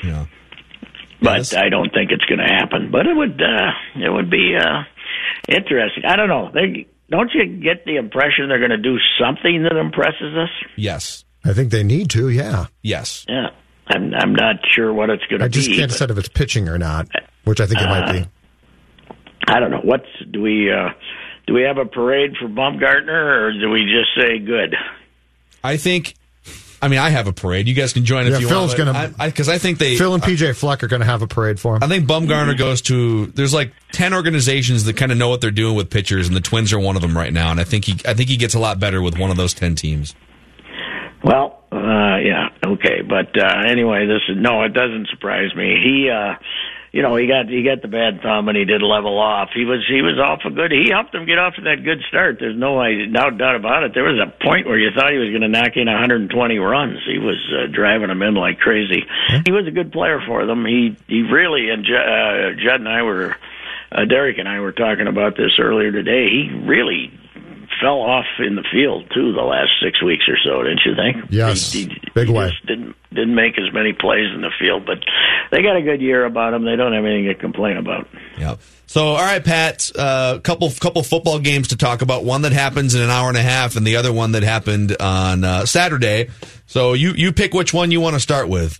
Yeah. 0.07 0.27
But 1.23 1.55
I 1.55 1.69
don't 1.69 1.91
think 1.91 2.11
it's 2.11 2.25
going 2.25 2.37
to 2.37 2.45
happen. 2.45 2.91
But 2.91 3.07
it 3.07 3.15
would. 3.15 3.41
uh 3.41 3.71
It 3.95 4.13
would 4.13 4.29
be 4.29 4.55
uh 4.61 4.83
interesting. 5.49 6.05
I 6.05 6.15
don't 6.17 6.29
know. 6.29 6.51
They 6.53 6.85
don't 7.09 7.31
you 7.33 7.45
get 7.63 7.83
the 7.85 7.95
impression 7.97 8.47
they're 8.47 8.59
going 8.59 8.71
to 8.71 8.77
do 8.77 8.97
something 9.19 9.63
that 9.63 9.75
impresses 9.75 10.37
us? 10.37 10.49
Yes. 10.75 11.23
I 11.43 11.53
think 11.53 11.71
they 11.71 11.83
need 11.83 12.09
to. 12.11 12.29
Yeah. 12.29 12.67
Yes. 12.83 13.25
Yeah. 13.27 13.47
I'm 13.87 14.13
I'm 14.13 14.33
not 14.33 14.55
sure 14.71 14.93
what 14.93 15.09
it's 15.09 15.23
going 15.25 15.39
to 15.39 15.39
be. 15.39 15.43
I 15.45 15.47
be. 15.47 15.53
just 15.53 15.69
can't 15.71 15.91
decide 15.91 16.11
if 16.11 16.17
it's 16.17 16.29
pitching 16.29 16.67
or 16.69 16.77
not, 16.77 17.07
which 17.43 17.59
I 17.61 17.67
think 17.67 17.81
it 17.81 17.85
might 17.87 18.11
be. 18.11 18.27
I 19.47 19.59
don't 19.59 19.71
know. 19.71 19.81
What's 19.83 20.07
do 20.31 20.41
we 20.41 20.71
uh 20.71 20.89
do 21.47 21.53
we 21.53 21.61
have 21.63 21.77
a 21.77 21.85
parade 21.85 22.35
for 22.37 22.47
Bumgarner 22.47 23.41
or 23.41 23.51
do 23.53 23.69
we 23.69 23.83
just 23.85 24.09
say 24.19 24.39
good? 24.39 24.75
I 25.63 25.77
think 25.77 26.15
I 26.81 26.87
mean, 26.87 26.99
I 26.99 27.09
have 27.09 27.27
a 27.27 27.33
parade. 27.33 27.67
You 27.67 27.73
guys 27.73 27.93
can 27.93 28.05
join 28.05 28.27
if 28.27 28.33
Yeah, 28.33 28.39
you 28.39 28.47
Phil's 28.47 28.77
want. 28.77 28.93
gonna- 29.17 29.25
because 29.25 29.49
I, 29.49 29.57
think 29.57 29.79
they 29.79 29.95
Phil 29.97 30.13
and 30.13 30.21
PJ 30.21 30.55
Fleck 30.55 30.83
are 30.83 30.87
going 30.87 30.99
to 30.99 31.05
have 31.05 31.21
a 31.21 31.27
parade 31.27 31.59
for 31.59 31.75
him. 31.75 31.83
I 31.83 31.87
think 31.87 32.05
Bumgarner 32.05 32.55
goes 32.57 32.81
to. 32.83 33.27
There's 33.27 33.53
like 33.53 33.71
ten 33.91 34.13
organizations 34.13 34.83
that 34.83 34.95
kind 34.97 35.11
of 35.11 35.17
know 35.17 35.29
what 35.29 35.41
they're 35.41 35.51
doing 35.51 35.75
with 35.75 35.89
pitchers, 35.89 36.27
and 36.27 36.35
the 36.35 36.41
Twins 36.41 36.73
are 36.73 36.79
one 36.79 36.95
of 36.95 37.01
them 37.01 37.17
right 37.17 37.31
now. 37.33 37.49
And 37.49 37.59
I 37.59 37.63
think 37.63 37.85
he, 37.85 37.93
I 38.07 38.13
think 38.13 38.29
he 38.29 38.37
gets 38.37 38.53
a 38.55 38.59
lot 38.59 38.79
better 38.79 39.01
with 39.01 39.17
one 39.17 39.31
of 39.31 39.37
those 39.37 39.53
ten 39.53 39.73
teams. 39.75 40.13
Well, 41.23 41.63
uh, 41.75 42.17
yeah, 42.17 42.49
okay, 42.65 43.01
but 43.01 43.37
uh, 43.37 43.63
anyway, 43.67 44.07
this 44.07 44.21
is 44.29 44.37
no. 44.37 44.63
It 44.63 44.73
doesn't 44.73 45.09
surprise 45.09 45.53
me. 45.55 45.75
He, 45.83 46.09
uh, 46.09 46.35
you 46.91 47.01
know, 47.01 47.17
he 47.17 47.27
got 47.27 47.49
he 47.49 47.63
got 47.63 47.81
the 47.81 47.89
bad 47.89 48.21
thumb 48.21 48.47
and 48.47 48.57
he 48.57 48.63
did 48.63 48.81
level 48.81 49.19
off. 49.19 49.49
He 49.53 49.65
was 49.65 49.83
he 49.85 50.01
was 50.01 50.17
off 50.17 50.39
a 50.45 50.49
good. 50.49 50.71
He 50.71 50.89
helped 50.89 51.13
him 51.13 51.25
get 51.25 51.37
off 51.37 51.55
to 51.55 51.61
that 51.63 51.83
good 51.83 51.99
start. 52.07 52.37
There's 52.39 52.57
no 52.57 52.79
no 52.81 53.29
doubt 53.31 53.57
about 53.57 53.83
it. 53.83 53.93
There 53.93 54.05
was 54.05 54.15
a 54.17 54.31
point 54.41 54.65
where 54.65 54.79
you 54.79 54.91
thought 54.95 55.11
he 55.11 55.17
was 55.17 55.29
going 55.29 55.41
to 55.41 55.49
knock 55.49 55.75
in 55.75 55.87
120 55.87 56.31
runs. 56.57 56.99
He 57.05 57.19
was 57.19 57.35
uh, 57.51 57.67
driving 57.67 58.07
them 58.07 58.21
in 58.21 58.35
like 58.35 58.59
crazy. 58.59 59.03
He 59.45 59.51
was 59.51 59.67
a 59.67 59.71
good 59.71 59.91
player 59.91 60.21
for 60.25 60.45
them. 60.45 60.65
He 60.65 60.95
he 61.07 61.23
really 61.23 61.69
and 61.69 61.83
uh, 61.83 62.55
Judd 62.63 62.79
and 62.79 62.89
I 62.89 63.01
were. 63.03 63.35
Uh, 63.91 64.03
Derek 64.03 64.39
and 64.39 64.49
I 64.49 64.59
were 64.59 64.73
talking 64.73 65.07
about 65.07 65.37
this 65.37 65.59
earlier 65.59 65.91
today. 65.91 66.27
He 66.27 66.49
really 66.65 67.13
fell 67.81 67.99
off 68.01 68.25
in 68.39 68.55
the 68.55 68.63
field 68.71 69.05
too 69.13 69.33
the 69.33 69.41
last 69.41 69.69
six 69.83 70.01
weeks 70.03 70.23
or 70.27 70.37
so, 70.43 70.63
didn't 70.63 70.81
you 70.85 70.95
think? 70.95 71.25
Yes, 71.29 71.71
He- 71.73 71.83
he- 71.83 72.01
big 72.13 72.27
he 72.27 72.33
way. 72.33 72.51
didn't 72.67 72.95
didn't 73.13 73.35
make 73.35 73.57
as 73.57 73.71
many 73.73 73.93
plays 73.93 74.27
in 74.33 74.41
the 74.41 74.51
field, 74.59 74.85
but 74.85 74.97
they 75.51 75.61
got 75.61 75.77
a 75.77 75.81
good 75.81 76.01
year 76.01 76.25
about 76.25 76.51
them. 76.51 76.65
They 76.65 76.75
don't 76.75 76.91
have 76.93 77.05
anything 77.05 77.25
to 77.27 77.35
complain 77.35 77.77
about. 77.77 78.07
Yeah. 78.37 78.55
So, 78.87 79.07
all 79.07 79.23
right, 79.23 79.43
Pat, 79.43 79.89
a 79.95 79.99
uh, 79.99 80.39
couple 80.39 80.69
couple 80.79 81.01
football 81.01 81.39
games 81.39 81.69
to 81.69 81.77
talk 81.77 82.01
about. 82.01 82.23
One 82.25 82.41
that 82.43 82.51
happens 82.51 82.93
in 82.93 83.01
an 83.01 83.09
hour 83.09 83.29
and 83.29 83.37
a 83.37 83.41
half, 83.41 83.75
and 83.77 83.85
the 83.87 83.95
other 83.95 84.11
one 84.13 84.33
that 84.33 84.43
happened 84.43 84.95
on 84.99 85.43
uh, 85.43 85.65
Saturday. 85.65 86.29
So, 86.67 86.93
you 86.93 87.11
you 87.15 87.31
pick 87.31 87.53
which 87.53 87.73
one 87.73 87.91
you 87.91 88.01
want 88.01 88.15
to 88.15 88.19
start 88.19 88.47
with. 88.49 88.79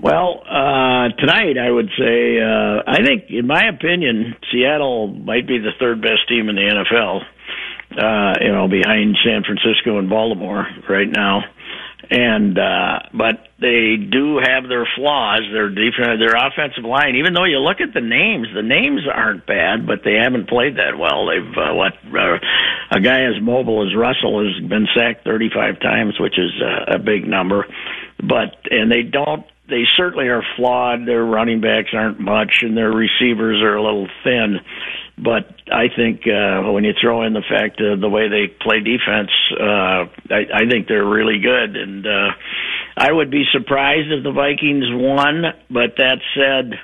Well, 0.00 0.42
uh, 0.48 1.08
tonight 1.18 1.58
I 1.58 1.70
would 1.70 1.90
say 1.98 2.40
uh, 2.40 2.82
I 2.86 3.02
think, 3.04 3.24
in 3.30 3.46
my 3.48 3.66
opinion, 3.68 4.36
Seattle 4.52 5.08
might 5.08 5.46
be 5.48 5.58
the 5.58 5.72
third 5.80 6.00
best 6.00 6.28
team 6.28 6.48
in 6.48 6.54
the 6.54 6.62
NFL. 6.62 7.22
Uh, 7.98 8.34
you 8.40 8.52
know, 8.52 8.68
behind 8.68 9.16
San 9.24 9.42
Francisco 9.42 9.98
and 9.98 10.08
Baltimore 10.08 10.68
right 10.88 11.08
now. 11.10 11.42
And 12.10 12.56
uh, 12.56 13.00
but 13.12 13.48
they 13.60 13.96
do 13.96 14.38
have 14.38 14.68
their 14.68 14.86
flaws. 14.96 15.42
Their 15.52 15.68
defense, 15.68 16.20
their 16.20 16.36
offensive 16.36 16.84
line. 16.84 17.16
Even 17.16 17.34
though 17.34 17.44
you 17.44 17.58
look 17.58 17.80
at 17.80 17.92
the 17.92 18.00
names, 18.00 18.46
the 18.54 18.62
names 18.62 19.02
aren't 19.12 19.46
bad, 19.46 19.86
but 19.86 20.04
they 20.04 20.14
haven't 20.14 20.48
played 20.48 20.76
that 20.76 20.96
well. 20.96 21.26
They've 21.26 21.58
uh, 21.58 21.74
what 21.74 21.92
uh, 22.14 22.38
a 22.90 23.00
guy 23.00 23.24
as 23.24 23.42
mobile 23.42 23.86
as 23.86 23.94
Russell 23.94 24.46
has 24.46 24.68
been 24.68 24.86
sacked 24.96 25.24
35 25.24 25.80
times, 25.80 26.20
which 26.20 26.38
is 26.38 26.52
uh, 26.62 26.94
a 26.94 26.98
big 26.98 27.26
number. 27.26 27.66
But 28.16 28.56
and 28.70 28.90
they 28.90 29.02
don't. 29.02 29.44
They 29.68 29.84
certainly 29.96 30.28
are 30.28 30.44
flawed. 30.56 31.06
Their 31.06 31.24
running 31.24 31.60
backs 31.60 31.90
aren't 31.92 32.20
much, 32.20 32.62
and 32.62 32.74
their 32.74 32.90
receivers 32.90 33.60
are 33.60 33.76
a 33.76 33.82
little 33.82 34.08
thin. 34.24 34.60
But 35.22 35.54
I 35.72 35.88
think 35.94 36.22
uh, 36.26 36.70
when 36.70 36.84
you 36.84 36.92
throw 37.00 37.24
in 37.24 37.32
the 37.32 37.42
fact 37.42 37.80
of 37.80 38.00
the 38.00 38.08
way 38.08 38.28
they 38.28 38.46
play 38.46 38.80
defense, 38.80 39.30
uh, 39.58 40.06
I, 40.30 40.46
I 40.54 40.68
think 40.70 40.86
they're 40.86 41.04
really 41.04 41.40
good. 41.40 41.76
And 41.76 42.06
uh, 42.06 42.30
I 42.96 43.10
would 43.10 43.30
be 43.30 43.44
surprised 43.52 44.10
if 44.10 44.22
the 44.22 44.32
Vikings 44.32 44.86
won. 44.90 45.42
But 45.70 45.96
that 45.98 46.18
said, 46.34 46.78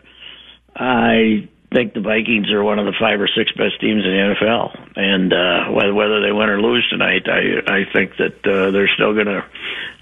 I 0.74 1.48
think 1.74 1.92
the 1.92 2.01
Vikings 2.01 2.51
are 2.52 2.62
one 2.62 2.78
of 2.78 2.86
the 2.86 2.94
five 2.98 3.20
or 3.20 3.28
six 3.28 3.51
best 3.52 3.80
teams 3.80 4.06
in 4.06 4.10
the 4.10 4.22
NFL. 4.32 4.70
And 4.96 5.32
uh, 5.34 5.74
whether 5.74 6.22
they 6.22 6.30
win 6.30 6.48
or 6.48 6.62
lose 6.62 6.86
tonight, 6.88 7.26
I 7.26 7.60
I 7.66 7.80
think 7.92 8.16
that 8.16 8.38
uh, 8.46 8.70
they're 8.70 8.90
still 8.94 9.12
going 9.12 9.26
to. 9.26 9.44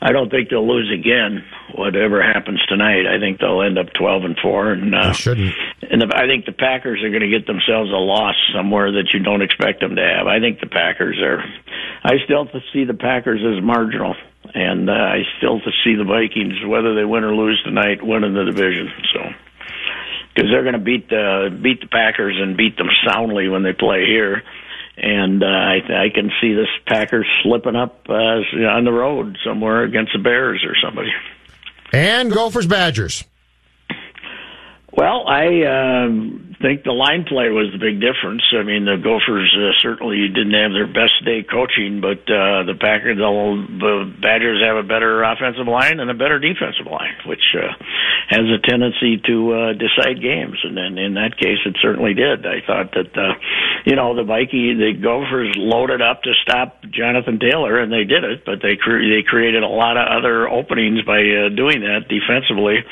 I 0.01 0.13
don't 0.13 0.31
think 0.31 0.51
they'll 0.51 0.67
lose 0.67 0.93
again. 0.93 1.45
Whatever 1.75 2.23
happens 2.23 2.61
tonight, 2.69 3.07
I 3.07 3.19
think 3.19 3.41
they'll 3.41 3.63
end 3.63 3.79
up 3.79 3.93
twelve 3.99 4.25
and 4.25 4.37
four. 4.37 4.73
And 4.73 4.95
uh, 4.95 5.13
shouldn't. 5.13 5.55
and 5.83 6.03
the, 6.03 6.13
I 6.15 6.27
think 6.29 6.45
the 6.45 6.53
Packers 6.53 7.03
are 7.03 7.11
going 7.11 7.25
to 7.25 7.33
get 7.33 7.47
themselves 7.47 7.91
a 7.91 7.99
loss 7.99 8.37
somewhere 8.55 8.93
that 8.93 9.11
you 9.15 9.21
don't 9.21 9.43
expect 9.43 9.81
them 9.81 9.97
to 9.97 10.03
have. 10.03 10.27
I 10.27 10.39
think 10.39 10.61
the 10.61 10.69
Packers 10.69 11.19
are. 11.25 11.43
I 12.05 12.19
still 12.25 12.47
see 12.73 12.85
the 12.85 12.95
Packers 12.95 13.41
as 13.41 13.63
marginal, 13.65 14.15
and 14.55 14.91
uh, 14.91 14.93
I 14.93 15.23
still 15.39 15.61
see 15.85 15.95
the 15.95 16.05
Vikings, 16.05 16.61
whether 16.67 16.95
they 16.95 17.05
win 17.05 17.25
or 17.25 17.35
lose 17.35 17.63
tonight, 17.65 18.05
winning 18.05 18.35
the 18.35 18.45
division. 18.45 18.91
So 19.15 19.21
because 20.35 20.51
they're 20.51 20.63
going 20.63 20.75
to 20.75 20.79
beat 20.79 21.09
the 21.09 21.57
beat 21.63 21.81
the 21.81 21.89
Packers 21.89 22.37
and 22.41 22.57
beat 22.57 22.77
them 22.77 22.89
soundly 23.07 23.49
when 23.49 23.63
they 23.63 23.73
play 23.73 24.05
here. 24.07 24.43
And 24.97 25.43
uh, 25.43 25.47
I, 25.47 26.05
I 26.05 26.09
can 26.15 26.31
see 26.41 26.55
this 26.55 26.69
Packers 26.87 27.27
slipping 27.43 27.77
up 27.77 28.07
uh, 28.09 28.13
on 28.13 28.85
the 28.85 28.93
road 28.93 29.39
somewhere 29.45 29.85
against 29.85 30.13
the 30.13 30.19
Bears 30.19 30.65
or 30.67 30.75
somebody. 30.83 31.11
And 31.93 32.31
Gophers 32.31 32.67
Badgers. 32.67 33.25
Well, 34.93 35.27
I 35.27 36.05
um, 36.05 36.52
think 36.63 36.87
the 36.87 36.95
line 36.95 37.27
play 37.27 37.51
was 37.51 37.75
the 37.75 37.83
big 37.83 37.99
difference. 37.99 38.47
I 38.55 38.63
mean, 38.63 38.87
the 38.87 38.97
Gophers 38.97 39.51
uh, 39.53 39.75
certainly 39.83 40.31
didn't 40.31 40.55
have 40.55 40.73
their 40.73 40.87
best 40.87 41.19
day 41.27 41.43
coaching, 41.43 42.01
but 42.01 42.23
uh, 42.31 42.63
the 42.65 42.79
Packers, 42.79 43.19
the, 43.19 44.09
Badgers 44.23 44.63
have 44.63 44.79
a 44.79 44.87
better 44.87 45.27
offensive 45.27 45.67
line 45.67 45.99
and 45.99 46.09
a 46.09 46.17
better 46.17 46.39
defensive 46.39 46.87
line, 46.87 47.19
which 47.27 47.43
uh, 47.59 47.75
has 48.31 48.47
a 48.47 48.63
tendency 48.63 49.19
to 49.27 49.37
uh, 49.53 49.73
decide 49.75 50.23
games. 50.23 50.63
And 50.63 50.79
then 50.79 50.97
in 50.97 51.19
that 51.19 51.37
case, 51.37 51.61
it 51.67 51.77
certainly 51.83 52.15
did. 52.15 52.47
I 52.47 52.63
thought 52.65 52.95
that, 52.95 53.13
uh, 53.13 53.35
you 53.85 53.99
know, 53.99 54.15
the 54.15 54.25
Viking, 54.25 54.79
the 54.79 54.95
Gophers 54.95 55.53
loaded 55.59 56.01
up 56.01 56.23
to 56.23 56.33
stop 56.41 56.81
Jonathan 56.89 57.43
Taylor, 57.43 57.83
and 57.83 57.93
they 57.93 58.07
did 58.07 58.23
it, 58.23 58.47
but 58.47 58.63
they 58.63 58.79
cre- 58.79 59.05
they 59.05 59.27
created 59.27 59.67
a 59.67 59.69
lot 59.69 59.99
of 59.99 60.07
other 60.07 60.49
openings 60.49 61.03
by 61.03 61.19
uh, 61.19 61.51
doing 61.51 61.83
that 61.83 62.07
defensively 62.07 62.87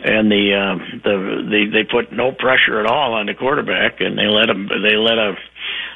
and 0.00 0.30
the 0.30 0.54
uh, 0.54 0.74
the 1.02 1.14
they 1.50 1.64
they 1.66 1.84
put 1.84 2.12
no 2.12 2.30
pressure 2.30 2.78
at 2.78 2.86
all 2.86 3.07
on 3.14 3.26
the 3.26 3.34
quarterback, 3.34 4.00
and 4.00 4.18
they 4.18 4.26
let 4.26 4.48
him 4.48 4.68
they 4.68 4.96
let 4.96 5.18
a 5.18 5.34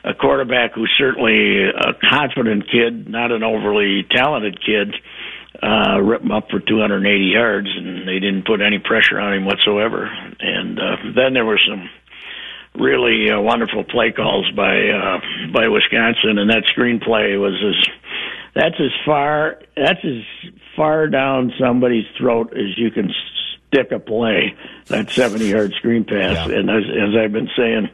a 0.05 0.15
quarterback 0.15 0.75
who's 0.75 0.93
certainly 0.99 1.65
a 1.65 1.95
confident 2.09 2.65
kid, 2.71 3.09
not 3.09 3.31
an 3.31 3.43
overly 3.43 4.05
talented 4.11 4.59
kid, 4.61 4.95
uh, 5.63 6.01
rip 6.01 6.23
him 6.23 6.33
up 6.33 6.51
for 6.51 6.59
280 6.59 7.25
yards, 7.25 7.69
and 7.69 8.09
they 8.09 8.19
didn't 8.19 8.45
put 8.45 8.61
any 8.61 8.79
pressure 8.79 9.21
on 9.21 9.33
him 9.33 9.45
whatsoever. 9.45 10.11
And 10.41 10.79
uh, 10.79 10.97
then 11.15 11.35
there 11.35 11.45
were 11.45 11.61
some 11.65 11.89
really 12.75 13.31
uh, 13.31 13.41
wonderful 13.41 13.85
play 13.85 14.13
calls 14.13 14.51
by 14.57 14.89
uh, 14.89 15.21
by 15.53 15.69
Wisconsin, 15.69 16.39
and 16.39 16.51
that 16.51 16.65
screenplay 16.77 17.39
was 17.39 17.55
as 17.63 17.95
that's 18.55 18.81
as 18.81 18.93
far 19.05 19.61
that's 19.77 20.05
as 20.05 20.51
far 20.77 21.07
down 21.07 21.53
somebody's 21.61 22.07
throat 22.19 22.53
as 22.53 22.77
you 22.77 22.91
can 22.91 23.13
stick 23.73 23.93
a 23.93 23.99
play. 23.99 24.55
That 24.89 25.11
70 25.11 25.47
yard 25.47 25.73
screen 25.79 26.05
pass, 26.05 26.49
and 26.49 26.71
as, 26.71 26.85
as 26.85 27.17
I've 27.17 27.33
been 27.33 27.51
saying. 27.57 27.89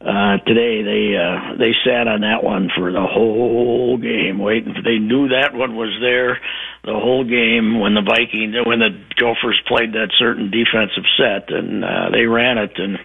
Uh, 0.00 0.38
today 0.46 0.80
they 0.80 1.12
uh, 1.14 1.58
they 1.58 1.72
sat 1.84 2.08
on 2.08 2.22
that 2.22 2.42
one 2.42 2.70
for 2.74 2.90
the 2.90 3.04
whole 3.04 3.98
game, 3.98 4.38
waiting. 4.38 4.72
For, 4.72 4.80
they 4.80 4.96
knew 4.96 5.28
that 5.28 5.52
one 5.52 5.76
was 5.76 5.94
there 6.00 6.40
the 6.84 6.94
whole 6.94 7.24
game 7.24 7.78
when 7.78 7.92
the 7.92 8.00
Vikings, 8.00 8.56
when 8.64 8.78
the 8.78 8.96
Gophers 9.20 9.60
played 9.68 9.92
that 9.92 10.08
certain 10.18 10.50
defensive 10.50 11.04
set, 11.18 11.52
and 11.52 11.84
uh, 11.84 12.08
they 12.10 12.24
ran 12.24 12.56
it. 12.56 12.72
And 12.78 12.96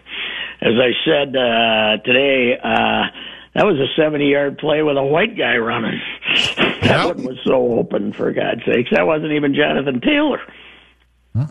as 0.62 0.80
I 0.80 0.92
said 1.04 1.36
uh, 1.36 2.02
today, 2.06 2.56
uh, 2.64 3.12
that 3.56 3.66
was 3.66 3.76
a 3.76 3.92
70 4.00 4.32
yard 4.32 4.58
play 4.58 4.82
with 4.82 4.96
a 4.96 5.04
white 5.04 5.38
guy 5.38 5.58
running. 5.58 6.00
that 6.82 7.06
one 7.06 7.26
was 7.26 7.40
so 7.44 7.78
open, 7.78 8.14
for 8.14 8.32
God's 8.32 8.64
sakes. 8.66 8.92
That 8.92 9.06
wasn't 9.06 9.34
even 9.34 9.54
Jonathan 9.54 10.00
Taylor. 10.00 10.40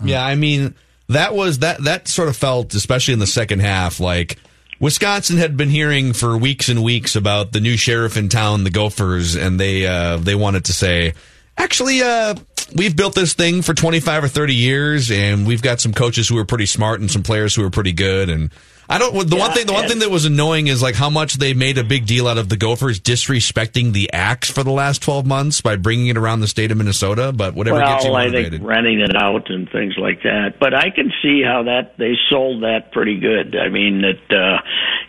Yeah, 0.04 0.24
I 0.24 0.34
mean 0.34 0.74
that 1.08 1.34
was 1.34 1.58
that 1.60 1.84
that 1.84 2.08
sort 2.08 2.28
of 2.28 2.36
felt, 2.36 2.74
especially 2.74 3.14
in 3.14 3.20
the 3.20 3.26
second 3.26 3.60
half, 3.60 4.00
like 4.00 4.38
Wisconsin 4.80 5.36
had 5.36 5.56
been 5.56 5.68
hearing 5.68 6.12
for 6.12 6.36
weeks 6.36 6.68
and 6.68 6.82
weeks 6.82 7.16
about 7.16 7.52
the 7.52 7.60
new 7.60 7.76
sheriff 7.76 8.16
in 8.16 8.28
town, 8.28 8.64
the 8.64 8.70
Gophers, 8.70 9.34
and 9.34 9.58
they 9.60 9.86
uh, 9.86 10.16
they 10.16 10.34
wanted 10.34 10.66
to 10.66 10.72
say, 10.72 11.14
actually, 11.56 12.02
uh, 12.02 12.34
we've 12.74 12.96
built 12.96 13.14
this 13.14 13.34
thing 13.34 13.62
for 13.62 13.74
twenty 13.74 14.00
five 14.00 14.24
or 14.24 14.28
thirty 14.28 14.54
years, 14.54 15.10
and 15.10 15.46
we've 15.46 15.62
got 15.62 15.80
some 15.80 15.92
coaches 15.92 16.28
who 16.28 16.38
are 16.38 16.44
pretty 16.44 16.66
smart 16.66 17.00
and 17.00 17.10
some 17.10 17.22
players 17.22 17.54
who 17.54 17.64
are 17.64 17.70
pretty 17.70 17.92
good, 17.92 18.28
and 18.30 18.50
I 18.88 18.98
don't. 18.98 19.28
The 19.28 19.36
one 19.36 19.52
thing, 19.52 19.66
the 19.66 19.72
one 19.72 19.88
thing 19.88 20.00
that 20.00 20.10
was 20.10 20.26
annoying 20.26 20.66
is 20.66 20.82
like 20.82 20.94
how 20.94 21.08
much 21.08 21.34
they 21.34 21.54
made 21.54 21.78
a 21.78 21.84
big 21.84 22.06
deal 22.06 22.28
out 22.28 22.38
of 22.38 22.48
the 22.48 22.56
Gophers 22.56 23.00
disrespecting 23.00 23.92
the 23.92 24.12
axe 24.12 24.50
for 24.50 24.62
the 24.62 24.70
last 24.70 25.02
twelve 25.02 25.26
months 25.26 25.60
by 25.60 25.76
bringing 25.76 26.08
it 26.08 26.16
around 26.16 26.40
the 26.40 26.46
state 26.46 26.70
of 26.70 26.76
Minnesota. 26.76 27.32
But 27.32 27.54
whatever 27.54 27.80
gets 27.80 28.04
you 28.04 28.12
well, 28.12 28.20
I 28.20 28.30
think 28.30 28.62
renting 28.62 29.00
it 29.00 29.16
out 29.16 29.50
and 29.50 29.70
things 29.70 29.94
like 29.96 30.22
that. 30.22 30.56
But 30.60 30.74
I 30.74 30.90
can 30.90 31.12
see 31.22 31.42
how 31.42 31.64
that 31.64 31.96
they 31.98 32.14
sold 32.28 32.62
that 32.62 32.92
pretty 32.92 33.18
good. 33.18 33.56
I 33.56 33.68
mean, 33.68 34.02
that 34.02 34.36
uh, 34.36 34.60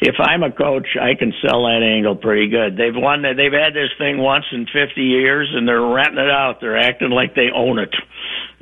if 0.01 0.15
I'm 0.19 0.43
a 0.43 0.51
coach, 0.51 0.87
I 0.99 1.15
can 1.15 1.33
sell 1.45 1.63
that 1.63 1.83
angle 1.83 2.15
pretty 2.15 2.49
good. 2.49 2.77
They've 2.77 2.95
won. 2.95 3.23
They've 3.23 3.51
had 3.51 3.73
this 3.73 3.91
thing 3.97 4.17
once 4.17 4.45
in 4.51 4.65
50 4.65 5.01
years, 5.01 5.51
and 5.53 5.67
they're 5.67 5.81
renting 5.81 6.23
it 6.23 6.31
out. 6.31 6.61
They're 6.61 6.77
acting 6.77 7.09
like 7.09 7.35
they 7.35 7.49
own 7.53 7.79
it. 7.79 7.93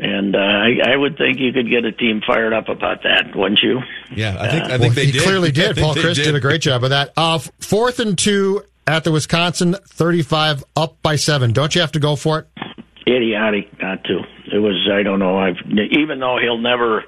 And 0.06 0.36
uh, 0.36 0.40
I, 0.40 0.94
I 0.94 0.98
would 0.98 1.18
think 1.18 1.40
you 1.40 1.54
could 1.54 1.70
get 1.70 1.86
a 1.86 1.92
team 1.94 2.22
fired 2.28 2.52
up 2.54 2.68
about 2.68 3.04
that, 3.04 3.36
wouldn't 3.36 3.62
you? 3.64 3.80
Yeah, 4.14 4.36
I 4.40 4.50
think 4.50 4.64
I 4.66 4.68
Well, 4.72 4.80
think 4.80 4.96
they 4.96 5.06
he 5.06 5.12
did. 5.14 5.24
clearly 5.24 5.52
did. 5.52 5.78
Paul 5.78 5.96
Chryst 5.96 6.16
did. 6.16 6.36
a 6.36 6.40
great 6.42 6.62
job 6.62 6.84
of 6.84 6.90
that. 6.90 7.14
Uh, 7.16 7.40
fourth 7.60 8.00
and 8.00 8.18
two 8.18 8.64
at 8.86 9.06
the 9.06 9.12
Wisconsin 9.14 9.76
35, 9.88 10.64
up 10.76 11.02
by 11.02 11.16
seven. 11.16 11.54
Don't 11.54 11.74
you 11.74 11.80
have 11.82 11.94
to 11.94 12.00
go 12.00 12.16
for 12.18 12.40
it? 12.40 12.48
idiotic 13.08 13.68
not 13.82 14.04
to. 14.06 14.20
It 14.54 14.60
was 14.60 14.88
I 14.92 15.04
don't 15.04 15.20
know. 15.20 15.38
I've 15.38 15.58
even 15.92 16.20
though 16.20 16.38
he'll 16.42 16.58
never 16.58 17.04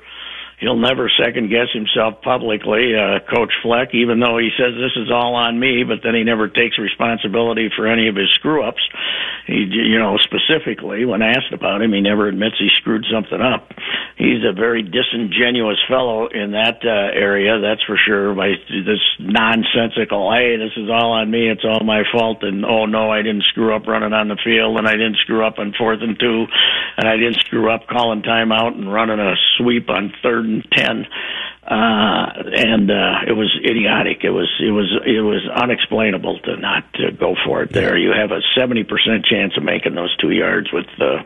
he'll 0.60 0.78
never 0.78 1.10
second 1.10 1.50
guess 1.50 1.68
himself 1.74 2.22
publicly, 2.22 2.96
uh, 2.96 3.20
Coach 3.28 3.52
Fleck, 3.62 3.94
even 3.94 4.20
though 4.20 4.38
he 4.38 4.50
says 4.58 4.74
this 4.76 4.96
is 4.96 5.12
all 5.12 5.36
on 5.36 5.60
me, 5.60 5.84
but 5.84 6.00
then 6.04 6.16
he 6.16 6.24
never 6.24 6.48
takes 6.48 6.78
responsibility 6.78 7.70
for 7.76 7.88
any 7.88 8.08
of 8.08 8.16
his 8.16 8.30
screw 8.36 8.64
ups. 8.64 8.82
He, 9.48 9.68
you 9.70 10.00
know, 10.00 10.18
specifically 10.18 11.06
when 11.06 11.22
asked 11.22 11.54
about 11.54 11.82
him, 11.82 11.94
he 11.94 12.02
never 12.02 12.28
admits 12.28 12.56
he 12.58 12.70
screwed 12.78 13.06
something 13.12 13.42
up. 13.42 13.72
He's 14.18 14.44
a 14.48 14.54
very 14.54 14.82
disingenuous 14.82 15.78
fellow 15.88 16.28
in 16.28 16.52
that 16.52 16.80
uh, 16.84 17.12
area, 17.14 17.60
that's 17.60 17.84
for 17.84 17.98
sure. 17.98 18.34
By 18.34 18.56
this 18.70 19.04
nonsensical, 19.20 20.32
hey, 20.34 20.58
this 20.58 20.72
is 20.78 20.90
all 20.90 21.12
on 21.14 21.30
me, 21.30 21.50
it's 21.50 21.66
all 21.66 21.84
my 21.84 22.04
fault, 22.12 22.44
and 22.44 22.66
oh 22.66 22.86
no, 22.86 23.12
I 23.12 23.22
didn't 23.22 23.44
screw 23.52 23.76
up 23.76 23.88
running 23.88 24.14
on 24.14 24.30
the 24.30 24.40
field, 24.44 24.78
and 24.78 24.88
I 24.88 24.94
didn't 24.94 25.18
screw 25.18 25.46
up 25.46 25.60
on 25.60 25.74
fourth 25.78 26.00
and 26.02 26.18
two, 26.18 26.46
and 26.98 27.08
I 27.08 27.18
didn't 27.18 27.40
screw 27.46 27.70
up 27.70 27.88
calling 27.88 28.22
timeout 28.22 28.74
and 28.74 28.92
running 28.92 29.20
a 29.20 29.36
sweep 29.58 29.90
on 29.90 30.14
third 30.24 30.45
and 30.46 30.66
ten. 30.72 31.08
Uh, 31.66 32.30
and 32.54 32.92
uh, 32.92 33.26
it 33.28 33.34
was 33.34 33.50
idiotic. 33.66 34.24
It 34.24 34.30
was 34.30 34.48
it 34.62 34.70
was 34.70 34.86
it 35.04 35.22
was 35.22 35.42
unexplainable 35.50 36.38
to 36.46 36.58
not 36.58 36.84
to 36.94 37.12
go 37.12 37.36
for 37.44 37.64
it 37.64 37.74
there. 37.74 37.98
You 37.98 38.12
have 38.12 38.30
a 38.32 38.42
seventy 38.56 38.84
percent 38.84 39.26
chance 39.26 39.54
of 39.58 39.64
making 39.64 39.96
those 39.96 40.16
two 40.18 40.30
yards 40.30 40.68
with 40.72 40.86
the 41.00 41.26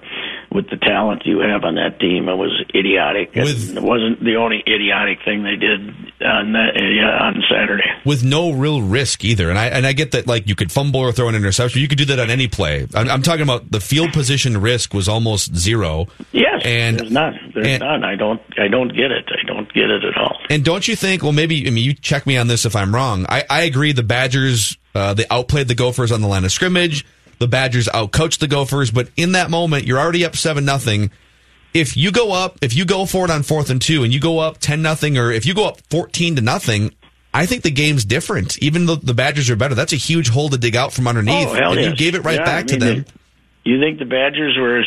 with 0.49 0.69
the 0.69 0.77
talent 0.77 1.23
you 1.25 1.39
have 1.39 1.65
on 1.65 1.75
that 1.75 1.99
team. 1.99 2.29
It 2.29 2.35
was 2.35 2.63
idiotic. 2.73 3.35
With- 3.35 3.75
it 3.75 3.83
wasn't 3.83 4.23
the 4.23 4.37
only 4.37 4.63
idiotic 4.65 5.19
thing 5.25 5.43
they 5.43 5.57
did 5.57 5.81
on 6.25 6.53
that, 6.53 6.71
uh, 6.75 7.23
on 7.25 7.43
Saturday. 7.51 7.83
with 8.05 8.23
no 8.23 8.51
real 8.51 8.81
risk 8.81 9.25
either. 9.25 9.49
And 9.49 9.59
I 9.59 9.65
and 9.67 9.85
I 9.85 9.91
get 9.91 10.11
that 10.11 10.25
like 10.25 10.47
you 10.47 10.55
could 10.55 10.71
fumble 10.71 11.01
or 11.01 11.11
throw 11.11 11.27
an 11.27 11.35
interception. 11.35 11.81
You 11.81 11.89
could 11.89 11.97
do 11.97 12.05
that 12.05 12.19
on 12.19 12.29
any 12.29 12.47
play. 12.47 12.87
I'm, 12.95 13.09
I'm 13.09 13.21
talking 13.23 13.43
about 13.43 13.69
the 13.71 13.81
field 13.81 14.13
position 14.13 14.61
risk 14.61 14.93
was 14.93 15.09
almost 15.09 15.53
zero. 15.53 16.07
Yes, 16.31 16.61
And- 16.63 16.97
there's 16.97 17.11
none. 17.11 17.51
There's 17.53 17.67
and- 17.67 17.81
none. 17.81 18.03
I 18.05 18.15
don't. 18.15 18.41
I 18.57 18.69
don't 18.69 18.89
get 18.95 19.11
it. 19.11 19.25
I 19.29 19.45
don't 19.45 19.67
get 19.73 19.89
it 19.89 20.05
at 20.05 20.15
all. 20.17 20.28
And 20.49 20.65
don't 20.65 20.87
you 20.87 20.95
think? 20.95 21.23
Well, 21.23 21.31
maybe 21.31 21.67
I 21.67 21.69
mean 21.69 21.83
you 21.83 21.93
check 21.93 22.25
me 22.25 22.37
on 22.37 22.47
this 22.47 22.65
if 22.65 22.75
I'm 22.75 22.93
wrong. 22.93 23.25
I, 23.29 23.43
I 23.49 23.61
agree. 23.61 23.91
The 23.91 24.03
Badgers 24.03 24.77
uh, 24.95 25.13
they 25.13 25.25
outplayed 25.29 25.67
the 25.67 25.75
Gophers 25.75 26.11
on 26.11 26.21
the 26.21 26.27
line 26.27 26.43
of 26.45 26.51
scrimmage. 26.51 27.05
The 27.39 27.47
Badgers 27.47 27.87
outcoached 27.87 28.39
the 28.39 28.47
Gophers, 28.47 28.91
but 28.91 29.09
in 29.15 29.31
that 29.33 29.49
moment, 29.49 29.85
you're 29.85 29.99
already 29.99 30.25
up 30.25 30.35
seven 30.35 30.65
nothing. 30.65 31.11
If 31.73 31.95
you 31.95 32.11
go 32.11 32.31
up, 32.33 32.57
if 32.61 32.75
you 32.75 32.83
go 32.83 33.05
for 33.05 33.25
it 33.25 33.31
on 33.31 33.43
fourth 33.43 33.69
and 33.69 33.81
two, 33.81 34.03
and 34.03 34.11
you 34.11 34.19
go 34.19 34.39
up 34.39 34.57
ten 34.57 34.81
nothing, 34.81 35.17
or 35.17 35.31
if 35.31 35.45
you 35.45 35.53
go 35.53 35.67
up 35.67 35.79
fourteen 35.89 36.35
to 36.35 36.41
nothing, 36.41 36.93
I 37.33 37.45
think 37.45 37.63
the 37.63 37.71
game's 37.71 38.05
different. 38.05 38.57
Even 38.61 38.87
though 38.87 38.95
the 38.95 39.13
Badgers 39.13 39.49
are 39.49 39.55
better, 39.55 39.75
that's 39.75 39.93
a 39.93 39.97
huge 39.97 40.29
hole 40.29 40.49
to 40.49 40.57
dig 40.57 40.75
out 40.75 40.91
from 40.91 41.07
underneath. 41.07 41.47
Oh, 41.47 41.53
hell 41.53 41.71
and 41.73 41.81
you 41.81 41.95
gave 41.95 42.15
it 42.15 42.23
right 42.23 42.39
Yeah, 42.39 42.45
back 42.45 42.63
I 42.69 42.71
mean, 42.71 42.79
to 42.79 42.85
them. 42.85 43.05
You 43.69 43.79
think 43.79 43.99
the 43.99 44.09
Badgers 44.09 44.57
were 44.57 44.81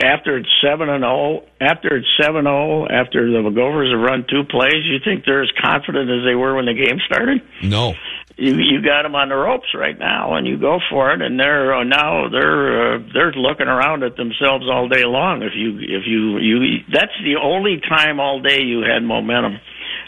after 0.00 0.38
it's 0.38 0.48
seven 0.64 0.88
and 0.88 1.04
zero? 1.04 1.44
After 1.60 1.96
it's 2.00 2.08
seven 2.16 2.48
zero, 2.48 2.88
after 2.88 3.28
the 3.28 3.44
Gophers 3.50 3.92
have 3.92 4.00
run 4.00 4.24
two 4.24 4.48
plays, 4.48 4.88
you 4.88 5.04
think 5.04 5.26
they're 5.26 5.42
as 5.42 5.52
confident 5.60 6.08
as 6.08 6.24
they 6.24 6.34
were 6.34 6.56
when 6.56 6.64
the 6.64 6.72
game 6.72 6.96
started? 7.04 7.42
no. 7.62 7.92
You 8.38 8.56
you 8.56 8.80
got 8.80 9.02
them 9.02 9.14
on 9.14 9.28
the 9.28 9.36
ropes 9.36 9.68
right 9.76 9.98
now, 9.98 10.32
and 10.36 10.46
you 10.46 10.56
go 10.56 10.80
for 10.88 11.12
it, 11.12 11.20
and 11.20 11.38
they're 11.38 11.74
uh, 11.74 11.84
now 11.84 12.30
they're 12.32 12.96
uh, 12.96 12.98
they're 13.12 13.32
looking 13.32 13.68
around 13.68 14.02
at 14.02 14.16
themselves 14.16 14.64
all 14.72 14.88
day 14.88 15.04
long. 15.04 15.42
If 15.42 15.52
you 15.54 15.76
if 15.76 16.08
you 16.08 16.38
you 16.38 16.78
that's 16.90 17.12
the 17.20 17.36
only 17.36 17.82
time 17.86 18.18
all 18.18 18.40
day 18.40 18.62
you 18.62 18.80
had 18.80 19.04
momentum, 19.04 19.60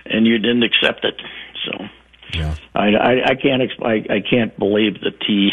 and 0.07 0.27
you 0.27 0.39
didn't 0.39 0.63
accept 0.63 1.05
it. 1.05 1.21
So 1.67 1.85
I, 2.75 2.89
I 2.97 3.13
I 3.27 3.35
can't 3.37 3.61
I, 3.85 4.15
I 4.17 4.21
can't 4.25 4.59
believe 4.59 5.03
that 5.05 5.21
he 5.27 5.51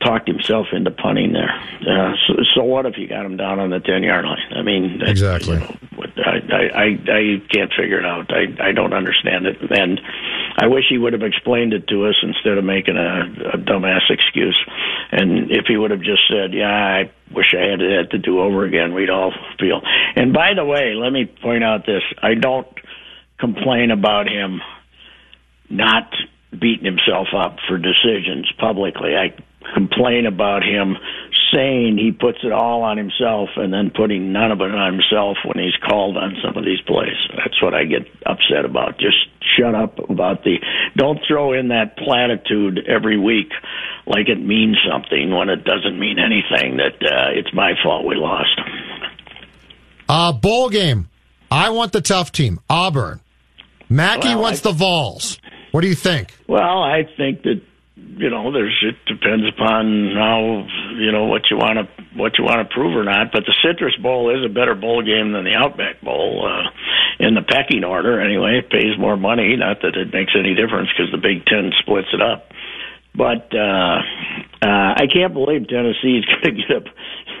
talked 0.00 0.28
himself 0.28 0.68
into 0.72 0.90
punting 0.90 1.32
there. 1.32 1.50
Uh, 1.80 2.12
so, 2.26 2.34
so 2.54 2.62
what 2.64 2.86
if 2.86 2.96
you 2.96 3.08
got 3.08 3.26
him 3.26 3.36
down 3.36 3.58
on 3.58 3.70
the 3.70 3.80
ten 3.80 4.02
yard 4.02 4.24
line? 4.24 4.52
I 4.54 4.62
mean, 4.62 5.00
Exactly. 5.02 5.54
you 5.54 5.60
know, 5.60 5.76
I, 6.24 6.70
I 6.74 6.84
I 6.84 7.42
can't 7.52 7.72
figure 7.76 7.98
it 7.98 8.06
out. 8.06 8.30
I 8.32 8.68
I 8.68 8.72
don't 8.72 8.92
understand 8.92 9.46
it, 9.46 9.56
and 9.70 10.00
I 10.60 10.66
wish 10.66 10.84
he 10.88 10.98
would 10.98 11.12
have 11.12 11.22
explained 11.22 11.72
it 11.72 11.88
to 11.88 12.06
us 12.06 12.14
instead 12.22 12.58
of 12.58 12.64
making 12.64 12.96
a, 12.96 13.54
a 13.54 13.58
dumbass 13.58 14.08
excuse. 14.10 14.58
And 15.10 15.50
if 15.50 15.66
he 15.66 15.76
would 15.76 15.90
have 15.90 16.02
just 16.02 16.22
said, 16.28 16.52
"Yeah, 16.52 16.70
I 16.70 17.10
wish 17.34 17.54
I 17.54 17.62
had 17.70 17.80
it 17.80 18.10
to 18.10 18.18
do 18.18 18.40
over 18.40 18.64
again," 18.64 18.94
we'd 18.94 19.10
all 19.10 19.32
feel. 19.58 19.80
And 20.14 20.32
by 20.32 20.54
the 20.54 20.64
way, 20.64 20.94
let 20.94 21.12
me 21.12 21.26
point 21.26 21.64
out 21.64 21.86
this: 21.86 22.02
I 22.22 22.34
don't 22.34 22.66
complain 23.38 23.90
about 23.90 24.28
him 24.28 24.60
not 25.70 26.12
beating 26.52 26.84
himself 26.84 27.28
up 27.36 27.58
for 27.68 27.78
decisions 27.78 28.50
publicly. 28.58 29.14
I 29.16 29.34
complain 29.74 30.26
about 30.26 30.62
him 30.62 30.96
saying 31.52 31.96
he 31.96 32.12
puts 32.12 32.38
it 32.42 32.52
all 32.52 32.82
on 32.82 32.98
himself 32.98 33.48
and 33.56 33.72
then 33.72 33.90
putting 33.94 34.32
none 34.32 34.52
of 34.52 34.60
it 34.60 34.70
on 34.70 34.92
himself 34.92 35.38
when 35.44 35.62
he's 35.64 35.76
called 35.88 36.16
on 36.16 36.36
some 36.44 36.56
of 36.56 36.64
these 36.64 36.80
plays. 36.86 37.16
That's 37.36 37.60
what 37.62 37.74
I 37.74 37.84
get 37.84 38.02
upset 38.26 38.64
about. 38.66 38.98
Just 38.98 39.16
shut 39.56 39.74
up 39.74 39.98
about 40.10 40.44
the 40.44 40.56
don't 40.96 41.18
throw 41.26 41.54
in 41.54 41.68
that 41.68 41.96
platitude 41.96 42.80
every 42.86 43.18
week 43.18 43.50
like 44.06 44.28
it 44.28 44.38
means 44.40 44.76
something 44.90 45.34
when 45.34 45.48
it 45.48 45.64
doesn't 45.64 45.98
mean 45.98 46.18
anything 46.18 46.76
that 46.76 47.00
uh, 47.02 47.30
it's 47.32 47.52
my 47.54 47.72
fault 47.82 48.04
we 48.06 48.14
lost. 48.14 48.60
Uh, 50.08 50.32
bowl 50.32 50.68
game. 50.70 51.08
I 51.50 51.70
want 51.70 51.92
the 51.92 52.00
tough 52.02 52.30
team. 52.32 52.60
Auburn. 52.68 53.20
Mackey 53.88 54.28
Well, 54.28 54.42
wants 54.42 54.60
I- 54.66 54.70
the 54.70 54.76
Vols. 54.76 55.38
What 55.70 55.82
do 55.82 55.88
you 55.88 55.94
think? 55.94 56.34
Well, 56.46 56.82
I 56.82 57.02
think 57.16 57.42
that 57.42 57.60
you 58.18 58.30
know, 58.30 58.52
there's 58.52 58.76
it 58.82 58.96
depends 59.06 59.46
upon 59.48 60.12
how 60.14 60.66
you 60.96 61.12
know 61.12 61.24
what 61.26 61.42
you 61.50 61.56
want 61.56 61.78
to 61.78 62.04
what 62.18 62.38
you 62.38 62.44
want 62.44 62.68
to 62.68 62.74
prove 62.74 62.96
or 62.96 63.04
not. 63.04 63.32
But 63.32 63.44
the 63.46 63.54
Citrus 63.64 63.96
Bowl 63.96 64.30
is 64.36 64.44
a 64.44 64.52
better 64.52 64.74
bowl 64.74 65.02
game 65.02 65.32
than 65.32 65.44
the 65.44 65.54
Outback 65.54 66.00
Bowl 66.00 66.46
uh, 66.46 66.68
in 67.18 67.34
the 67.34 67.42
pecking 67.42 67.84
order. 67.84 68.20
Anyway, 68.20 68.58
it 68.58 68.70
pays 68.70 68.98
more 68.98 69.16
money. 69.16 69.56
Not 69.56 69.82
that 69.82 69.96
it 69.96 70.12
makes 70.12 70.32
any 70.38 70.54
difference 70.54 70.88
because 70.96 71.10
the 71.12 71.18
Big 71.18 71.46
Ten 71.46 71.72
splits 71.80 72.08
it 72.12 72.20
up. 72.22 72.50
But 73.14 73.50
uh, 73.54 73.98
uh, 74.62 74.94
I 74.94 75.06
can't 75.12 75.32
believe 75.32 75.66
Tennessee's 75.68 76.24
going 76.42 76.42
to 76.42 76.52
get 76.52 76.76
up 76.76 76.84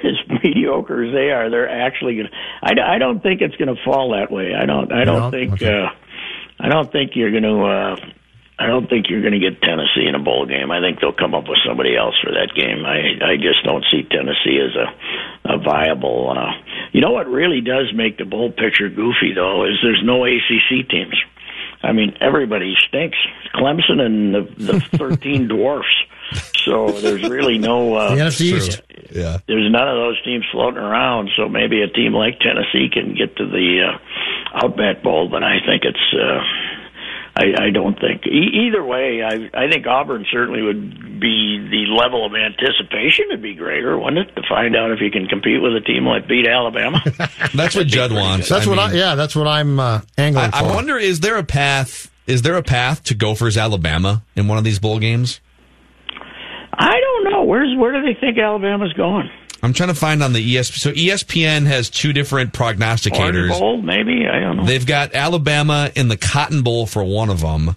as 0.02 0.42
mediocre 0.42 1.04
as 1.04 1.12
they 1.12 1.30
are. 1.30 1.50
They're 1.50 1.68
actually 1.68 2.16
going. 2.16 2.28
to 2.28 2.34
I, 2.82 2.94
I 2.96 2.98
don't 2.98 3.22
think 3.22 3.42
it's 3.42 3.54
going 3.56 3.74
to 3.74 3.80
fall 3.84 4.12
that 4.18 4.30
way. 4.32 4.54
I 4.54 4.66
don't. 4.66 4.92
I 4.92 5.04
don't 5.04 5.20
No? 5.20 5.30
think. 5.30 5.52
Okay. 5.54 5.70
Uh, 5.70 5.88
I 6.60 6.68
don't 6.68 6.90
think 6.90 7.12
you're 7.14 7.30
going 7.30 7.44
to. 7.44 7.62
Uh, 7.64 7.96
I 8.60 8.66
don't 8.66 8.88
think 8.90 9.06
you're 9.08 9.20
going 9.20 9.34
to 9.34 9.38
get 9.38 9.62
Tennessee 9.62 10.06
in 10.08 10.16
a 10.16 10.18
bowl 10.18 10.44
game. 10.44 10.70
I 10.72 10.80
think 10.80 11.00
they'll 11.00 11.12
come 11.12 11.32
up 11.34 11.44
with 11.48 11.58
somebody 11.66 11.96
else 11.96 12.14
for 12.22 12.32
that 12.32 12.50
game. 12.56 12.84
I 12.84 13.32
I 13.32 13.36
just 13.36 13.62
don't 13.64 13.84
see 13.90 14.02
Tennessee 14.02 14.58
as 14.58 14.74
a 14.74 15.54
a 15.54 15.58
viable. 15.58 16.30
Uh, 16.36 16.52
you 16.92 17.00
know 17.00 17.12
what 17.12 17.28
really 17.28 17.60
does 17.60 17.92
make 17.94 18.18
the 18.18 18.24
bowl 18.24 18.50
picture 18.50 18.88
goofy 18.88 19.32
though 19.34 19.64
is 19.64 19.78
there's 19.82 20.02
no 20.04 20.24
ACC 20.24 20.88
teams. 20.90 21.14
I 21.82 21.92
mean 21.92 22.16
everybody 22.20 22.74
stinks. 22.88 23.18
Clemson 23.54 24.00
and 24.00 24.34
the 24.34 24.72
the 24.72 24.80
13 24.98 25.46
dwarfs. 25.48 25.86
So 26.64 26.88
there's 26.90 27.22
really 27.30 27.56
no. 27.58 27.94
Uh, 27.94 28.14
The 28.16 28.20
NFC 28.22 28.56
East. 28.56 28.82
Yeah. 29.10 29.38
there's 29.46 29.70
none 29.72 29.88
of 29.88 29.94
those 29.96 30.22
teams 30.22 30.44
floating 30.52 30.80
around, 30.82 31.30
so 31.36 31.48
maybe 31.48 31.80
a 31.80 31.88
team 31.88 32.12
like 32.12 32.40
Tennessee 32.40 32.90
can 32.92 33.14
get 33.14 33.36
to 33.36 33.46
the 33.46 33.88
uh, 33.88 34.58
Outback 34.66 35.02
Bowl. 35.02 35.28
But 35.30 35.42
I 35.44 35.60
think 35.64 35.84
it's. 35.84 36.12
Uh, 36.12 36.40
I, 37.38 37.66
I 37.66 37.70
don't 37.70 37.98
think 37.98 38.26
e- 38.26 38.66
either 38.66 38.84
way. 38.84 39.22
I 39.22 39.48
I 39.54 39.70
think 39.70 39.86
Auburn 39.86 40.26
certainly 40.30 40.60
would 40.60 41.20
be 41.20 41.58
the 41.70 41.94
level 41.94 42.26
of 42.26 42.32
anticipation 42.34 43.26
would 43.30 43.42
be 43.42 43.54
greater, 43.54 43.96
wouldn't 43.96 44.28
it, 44.28 44.34
to 44.34 44.42
find 44.48 44.74
out 44.74 44.90
if 44.90 45.00
you 45.00 45.10
can 45.10 45.26
compete 45.26 45.62
with 45.62 45.72
a 45.76 45.80
team 45.80 46.04
like 46.04 46.26
beat 46.26 46.48
Alabama. 46.48 47.00
That's 47.54 47.76
what 47.76 47.86
Judd 47.86 48.12
wants. 48.12 48.48
That's 48.48 48.66
I 48.66 48.70
what 48.70 48.76
mean, 48.76 48.90
I. 48.90 48.92
Yeah, 48.92 49.14
that's 49.14 49.36
what 49.36 49.46
I'm 49.46 49.78
uh, 49.78 50.00
angling 50.16 50.50
I, 50.52 50.60
for. 50.60 50.66
I 50.66 50.74
wonder 50.74 50.96
is 50.96 51.20
there 51.20 51.36
a 51.36 51.44
path? 51.44 52.10
Is 52.26 52.42
there 52.42 52.56
a 52.56 52.62
path 52.62 53.04
to 53.04 53.14
Gophers 53.14 53.56
Alabama 53.56 54.22
in 54.34 54.48
one 54.48 54.58
of 54.58 54.64
these 54.64 54.78
bowl 54.78 54.98
games? 54.98 55.40
I 56.72 57.00
don't 57.00 57.30
know. 57.32 57.44
Where's 57.44 57.76
where 57.78 57.92
do 57.92 58.02
they 58.02 58.18
think 58.18 58.38
Alabama's 58.38 58.92
going? 58.94 59.30
I'm 59.62 59.72
trying 59.72 59.88
to 59.88 59.94
find 59.94 60.22
on 60.22 60.32
the 60.32 60.54
ESPN. 60.56 60.78
So 60.78 60.92
ESPN 60.92 61.66
has 61.66 61.90
two 61.90 62.12
different 62.12 62.52
prognosticators. 62.52 63.48
Orange. 63.50 63.58
Bowl, 63.58 63.82
maybe. 63.82 64.26
I 64.28 64.40
don't 64.40 64.58
know. 64.58 64.64
They've 64.64 64.86
got 64.86 65.14
Alabama 65.14 65.90
in 65.96 66.08
the 66.08 66.16
Cotton 66.16 66.62
Bowl 66.62 66.86
for 66.86 67.02
one 67.02 67.28
of 67.30 67.40
them, 67.40 67.74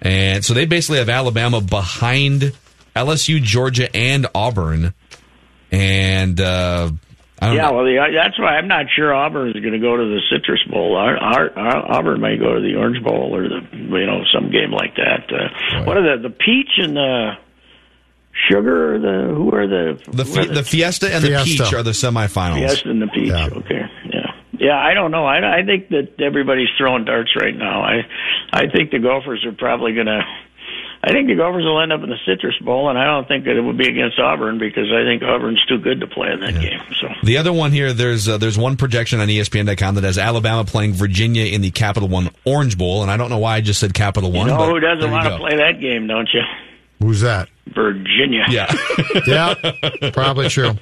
and 0.00 0.44
so 0.44 0.52
they 0.54 0.66
basically 0.66 0.98
have 0.98 1.08
Alabama 1.08 1.60
behind 1.60 2.52
LSU, 2.96 3.40
Georgia, 3.42 3.94
and 3.94 4.26
Auburn. 4.34 4.94
And 5.70 6.40
uh, 6.40 6.90
I 7.40 7.46
don't 7.46 7.56
Yeah, 7.56 7.62
know. 7.70 7.72
well, 7.76 7.84
the, 7.84 7.96
that's 8.14 8.38
why 8.38 8.56
I'm 8.58 8.68
not 8.68 8.86
sure 8.94 9.14
Auburn 9.14 9.48
is 9.48 9.54
going 9.54 9.72
to 9.72 9.78
go 9.78 9.96
to 9.96 10.04
the 10.04 10.20
Citrus 10.30 10.62
Bowl. 10.70 10.96
Our, 10.96 11.16
our, 11.16 11.58
our, 11.58 11.92
Auburn 11.98 12.20
may 12.20 12.36
go 12.36 12.54
to 12.54 12.60
the 12.60 12.74
Orange 12.76 13.02
Bowl 13.02 13.34
or 13.34 13.48
the 13.48 13.60
you 13.72 14.06
know 14.06 14.22
some 14.34 14.50
game 14.50 14.70
like 14.70 14.94
that. 14.96 15.24
Uh, 15.32 15.84
What 15.84 15.96
are 15.96 16.16
the 16.18 16.28
the 16.28 16.34
peach 16.34 16.70
and 16.78 16.94
the 16.96 17.32
sugar? 18.48 18.94
Or 18.94 18.98
the 18.98 19.34
who 19.34 19.50
are 19.54 19.66
the 19.66 20.02
The, 20.10 20.24
who 20.24 20.32
are 20.40 20.44
fi- 20.44 20.54
the 20.54 20.62
Fiesta 20.62 21.14
and 21.14 21.24
the 21.24 21.40
Peach 21.44 21.72
are 21.72 21.82
the 21.82 21.90
semifinals. 21.90 22.58
Fiesta 22.58 22.90
and 22.90 23.02
the 23.02 23.06
peach? 23.08 23.28
Yeah. 23.28 23.46
Okay, 23.52 23.82
yeah, 24.12 24.32
yeah. 24.58 24.78
I 24.78 24.94
don't 24.94 25.10
know. 25.10 25.24
I, 25.26 25.60
I 25.60 25.64
think 25.64 25.88
that 25.90 26.20
everybody's 26.20 26.68
throwing 26.78 27.04
darts 27.04 27.30
right 27.40 27.56
now. 27.56 27.82
I 27.82 28.02
I 28.52 28.66
think 28.68 28.90
the 28.90 28.98
Gophers 28.98 29.44
are 29.46 29.52
probably 29.52 29.94
going 29.94 30.06
to. 30.06 30.20
I 31.04 31.10
think 31.10 31.26
the 31.26 31.34
Gophers 31.34 31.64
will 31.64 31.82
end 31.82 31.92
up 31.92 32.00
in 32.04 32.10
the 32.10 32.18
Citrus 32.24 32.56
Bowl, 32.60 32.88
and 32.88 32.96
I 32.96 33.04
don't 33.06 33.26
think 33.26 33.46
that 33.46 33.56
it 33.56 33.60
would 33.60 33.76
be 33.76 33.88
against 33.88 34.20
Auburn 34.20 34.58
because 34.60 34.86
I 34.92 35.02
think 35.02 35.24
Auburn's 35.24 35.60
too 35.66 35.78
good 35.78 35.98
to 35.98 36.06
play 36.06 36.30
in 36.30 36.38
that 36.38 36.54
game. 36.54 36.78
So 37.00 37.08
The 37.24 37.38
other 37.38 37.52
one 37.52 37.72
here, 37.72 37.92
there's 37.92 38.28
uh, 38.28 38.38
there's 38.38 38.56
one 38.56 38.76
projection 38.76 39.18
on 39.18 39.26
ESPN.com 39.26 39.96
that 39.96 40.04
has 40.04 40.16
Alabama 40.16 40.64
playing 40.64 40.92
Virginia 40.92 41.44
in 41.46 41.60
the 41.60 41.72
Capital 41.72 42.08
One 42.08 42.30
Orange 42.44 42.78
Bowl, 42.78 43.02
and 43.02 43.10
I 43.10 43.16
don't 43.16 43.30
know 43.30 43.38
why 43.40 43.56
I 43.56 43.60
just 43.62 43.80
said 43.80 43.94
Capital 43.94 44.30
You 44.30 44.36
One. 44.38 44.46
know 44.46 44.58
but 44.58 44.68
who 44.68 44.78
doesn't 44.78 45.10
want 45.10 45.24
to 45.26 45.38
play 45.38 45.56
that 45.56 45.80
game, 45.80 46.06
don't 46.06 46.28
you? 46.32 46.42
Who's 47.02 47.20
that? 47.20 47.48
Virginia. 47.74 48.44
Yeah. 48.48 48.72
yeah, 49.26 49.54
probably 50.12 50.48
true. 50.48 50.72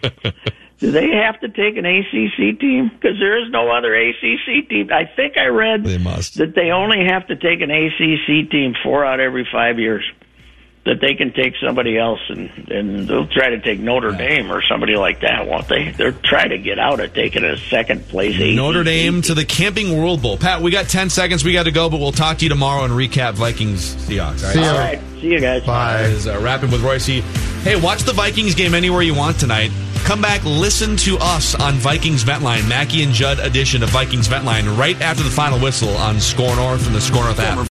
Do 0.79 0.91
they 0.91 1.09
have 1.11 1.39
to 1.41 1.49
take 1.49 1.77
an 1.77 1.85
ACC 1.85 2.59
team? 2.59 2.91
Because 2.95 3.19
there 3.19 3.43
is 3.43 3.51
no 3.51 3.71
other 3.71 3.95
ACC 3.95 4.69
team. 4.69 4.91
I 4.93 5.05
think 5.15 5.37
I 5.37 5.47
read 5.47 5.85
they 5.85 5.99
must. 5.99 6.39
that 6.39 6.55
they 6.55 6.71
only 6.71 7.05
have 7.07 7.27
to 7.29 7.37
take 7.37 7.61
an 7.61 7.71
ACC 7.71 8.51
team 8.51 8.75
four 8.83 9.05
out 9.05 9.21
every 9.21 9.47
five 9.53 9.79
years. 9.79 10.05
That 10.87 10.99
they 11.03 11.15
can 11.15 11.35
take 11.35 11.55
somebody 11.63 11.99
else, 11.99 12.21
and 12.31 12.49
and 12.71 13.07
they'll 13.07 13.27
try 13.27 13.51
to 13.51 13.61
take 13.61 13.81
Notre 13.81 14.13
Dame 14.13 14.51
or 14.51 14.63
somebody 14.63 14.97
like 14.97 15.21
that, 15.21 15.47
won't 15.47 15.69
they? 15.69 15.91
They're 15.91 16.13
trying 16.13 16.49
to 16.51 16.59
get 16.59 16.79
out 16.79 17.01
of 17.01 17.13
taking 17.13 17.45
a 17.45 17.59
second 17.59 18.09
place. 18.09 18.39
Notre 18.57 18.83
Dame 18.83 19.21
to 19.23 19.35
the 19.35 19.45
Camping 19.45 19.99
World 19.99 20.23
Bowl. 20.23 20.39
Pat, 20.39 20.63
we 20.63 20.71
got 20.71 20.89
10 20.89 21.11
seconds. 21.11 21.45
We 21.45 21.53
got 21.53 21.65
to 21.65 21.71
go, 21.71 21.91
but 21.91 22.01
we'll 22.01 22.13
talk 22.13 22.39
to 22.39 22.47
you 22.47 22.49
tomorrow 22.49 22.85
and 22.85 22.95
recap 22.95 23.35
Vikings 23.35 23.95
Seahawks. 23.95 24.39
See 24.39 24.61
ya. 24.61 24.73
All 24.73 24.79
right, 24.79 24.99
see 25.21 25.33
you 25.33 25.41
guys. 25.41 25.65
Bye. 25.67 26.03
That 26.03 26.11
is 26.13 26.27
uh, 26.27 26.41
Rapping 26.41 26.71
with 26.71 26.81
Reusse. 26.81 27.21
Hey, 27.63 27.79
watch 27.79 28.05
the 28.05 28.15
Vikings 28.15 28.55
game 28.55 28.75
anywhere 28.75 29.03
you 29.03 29.15
want 29.15 29.39
tonight. 29.39 29.71
Come 30.05 30.23
back, 30.23 30.43
listen 30.45 30.97
to 30.97 31.19
us 31.21 31.55
on 31.55 31.75
Vikings 31.75 32.23
Vent 32.23 32.43
Line, 32.43 32.67
Mackey 32.67 33.03
and 33.03 33.13
Judd 33.13 33.39
edition 33.39 33.83
of 33.83 33.91
Vikings 33.91 34.29
Vent 34.29 34.47
Line, 34.47 34.67
right 34.77 34.99
after 35.03 35.23
the 35.23 35.31
final 35.31 35.59
whistle 35.59 35.91
on 35.99 36.19
SKOR 36.21 36.57
North 36.57 36.87
and 36.87 36.97
the 36.97 37.01
SKOR 37.01 37.23
North 37.23 37.39
app. 37.39 37.69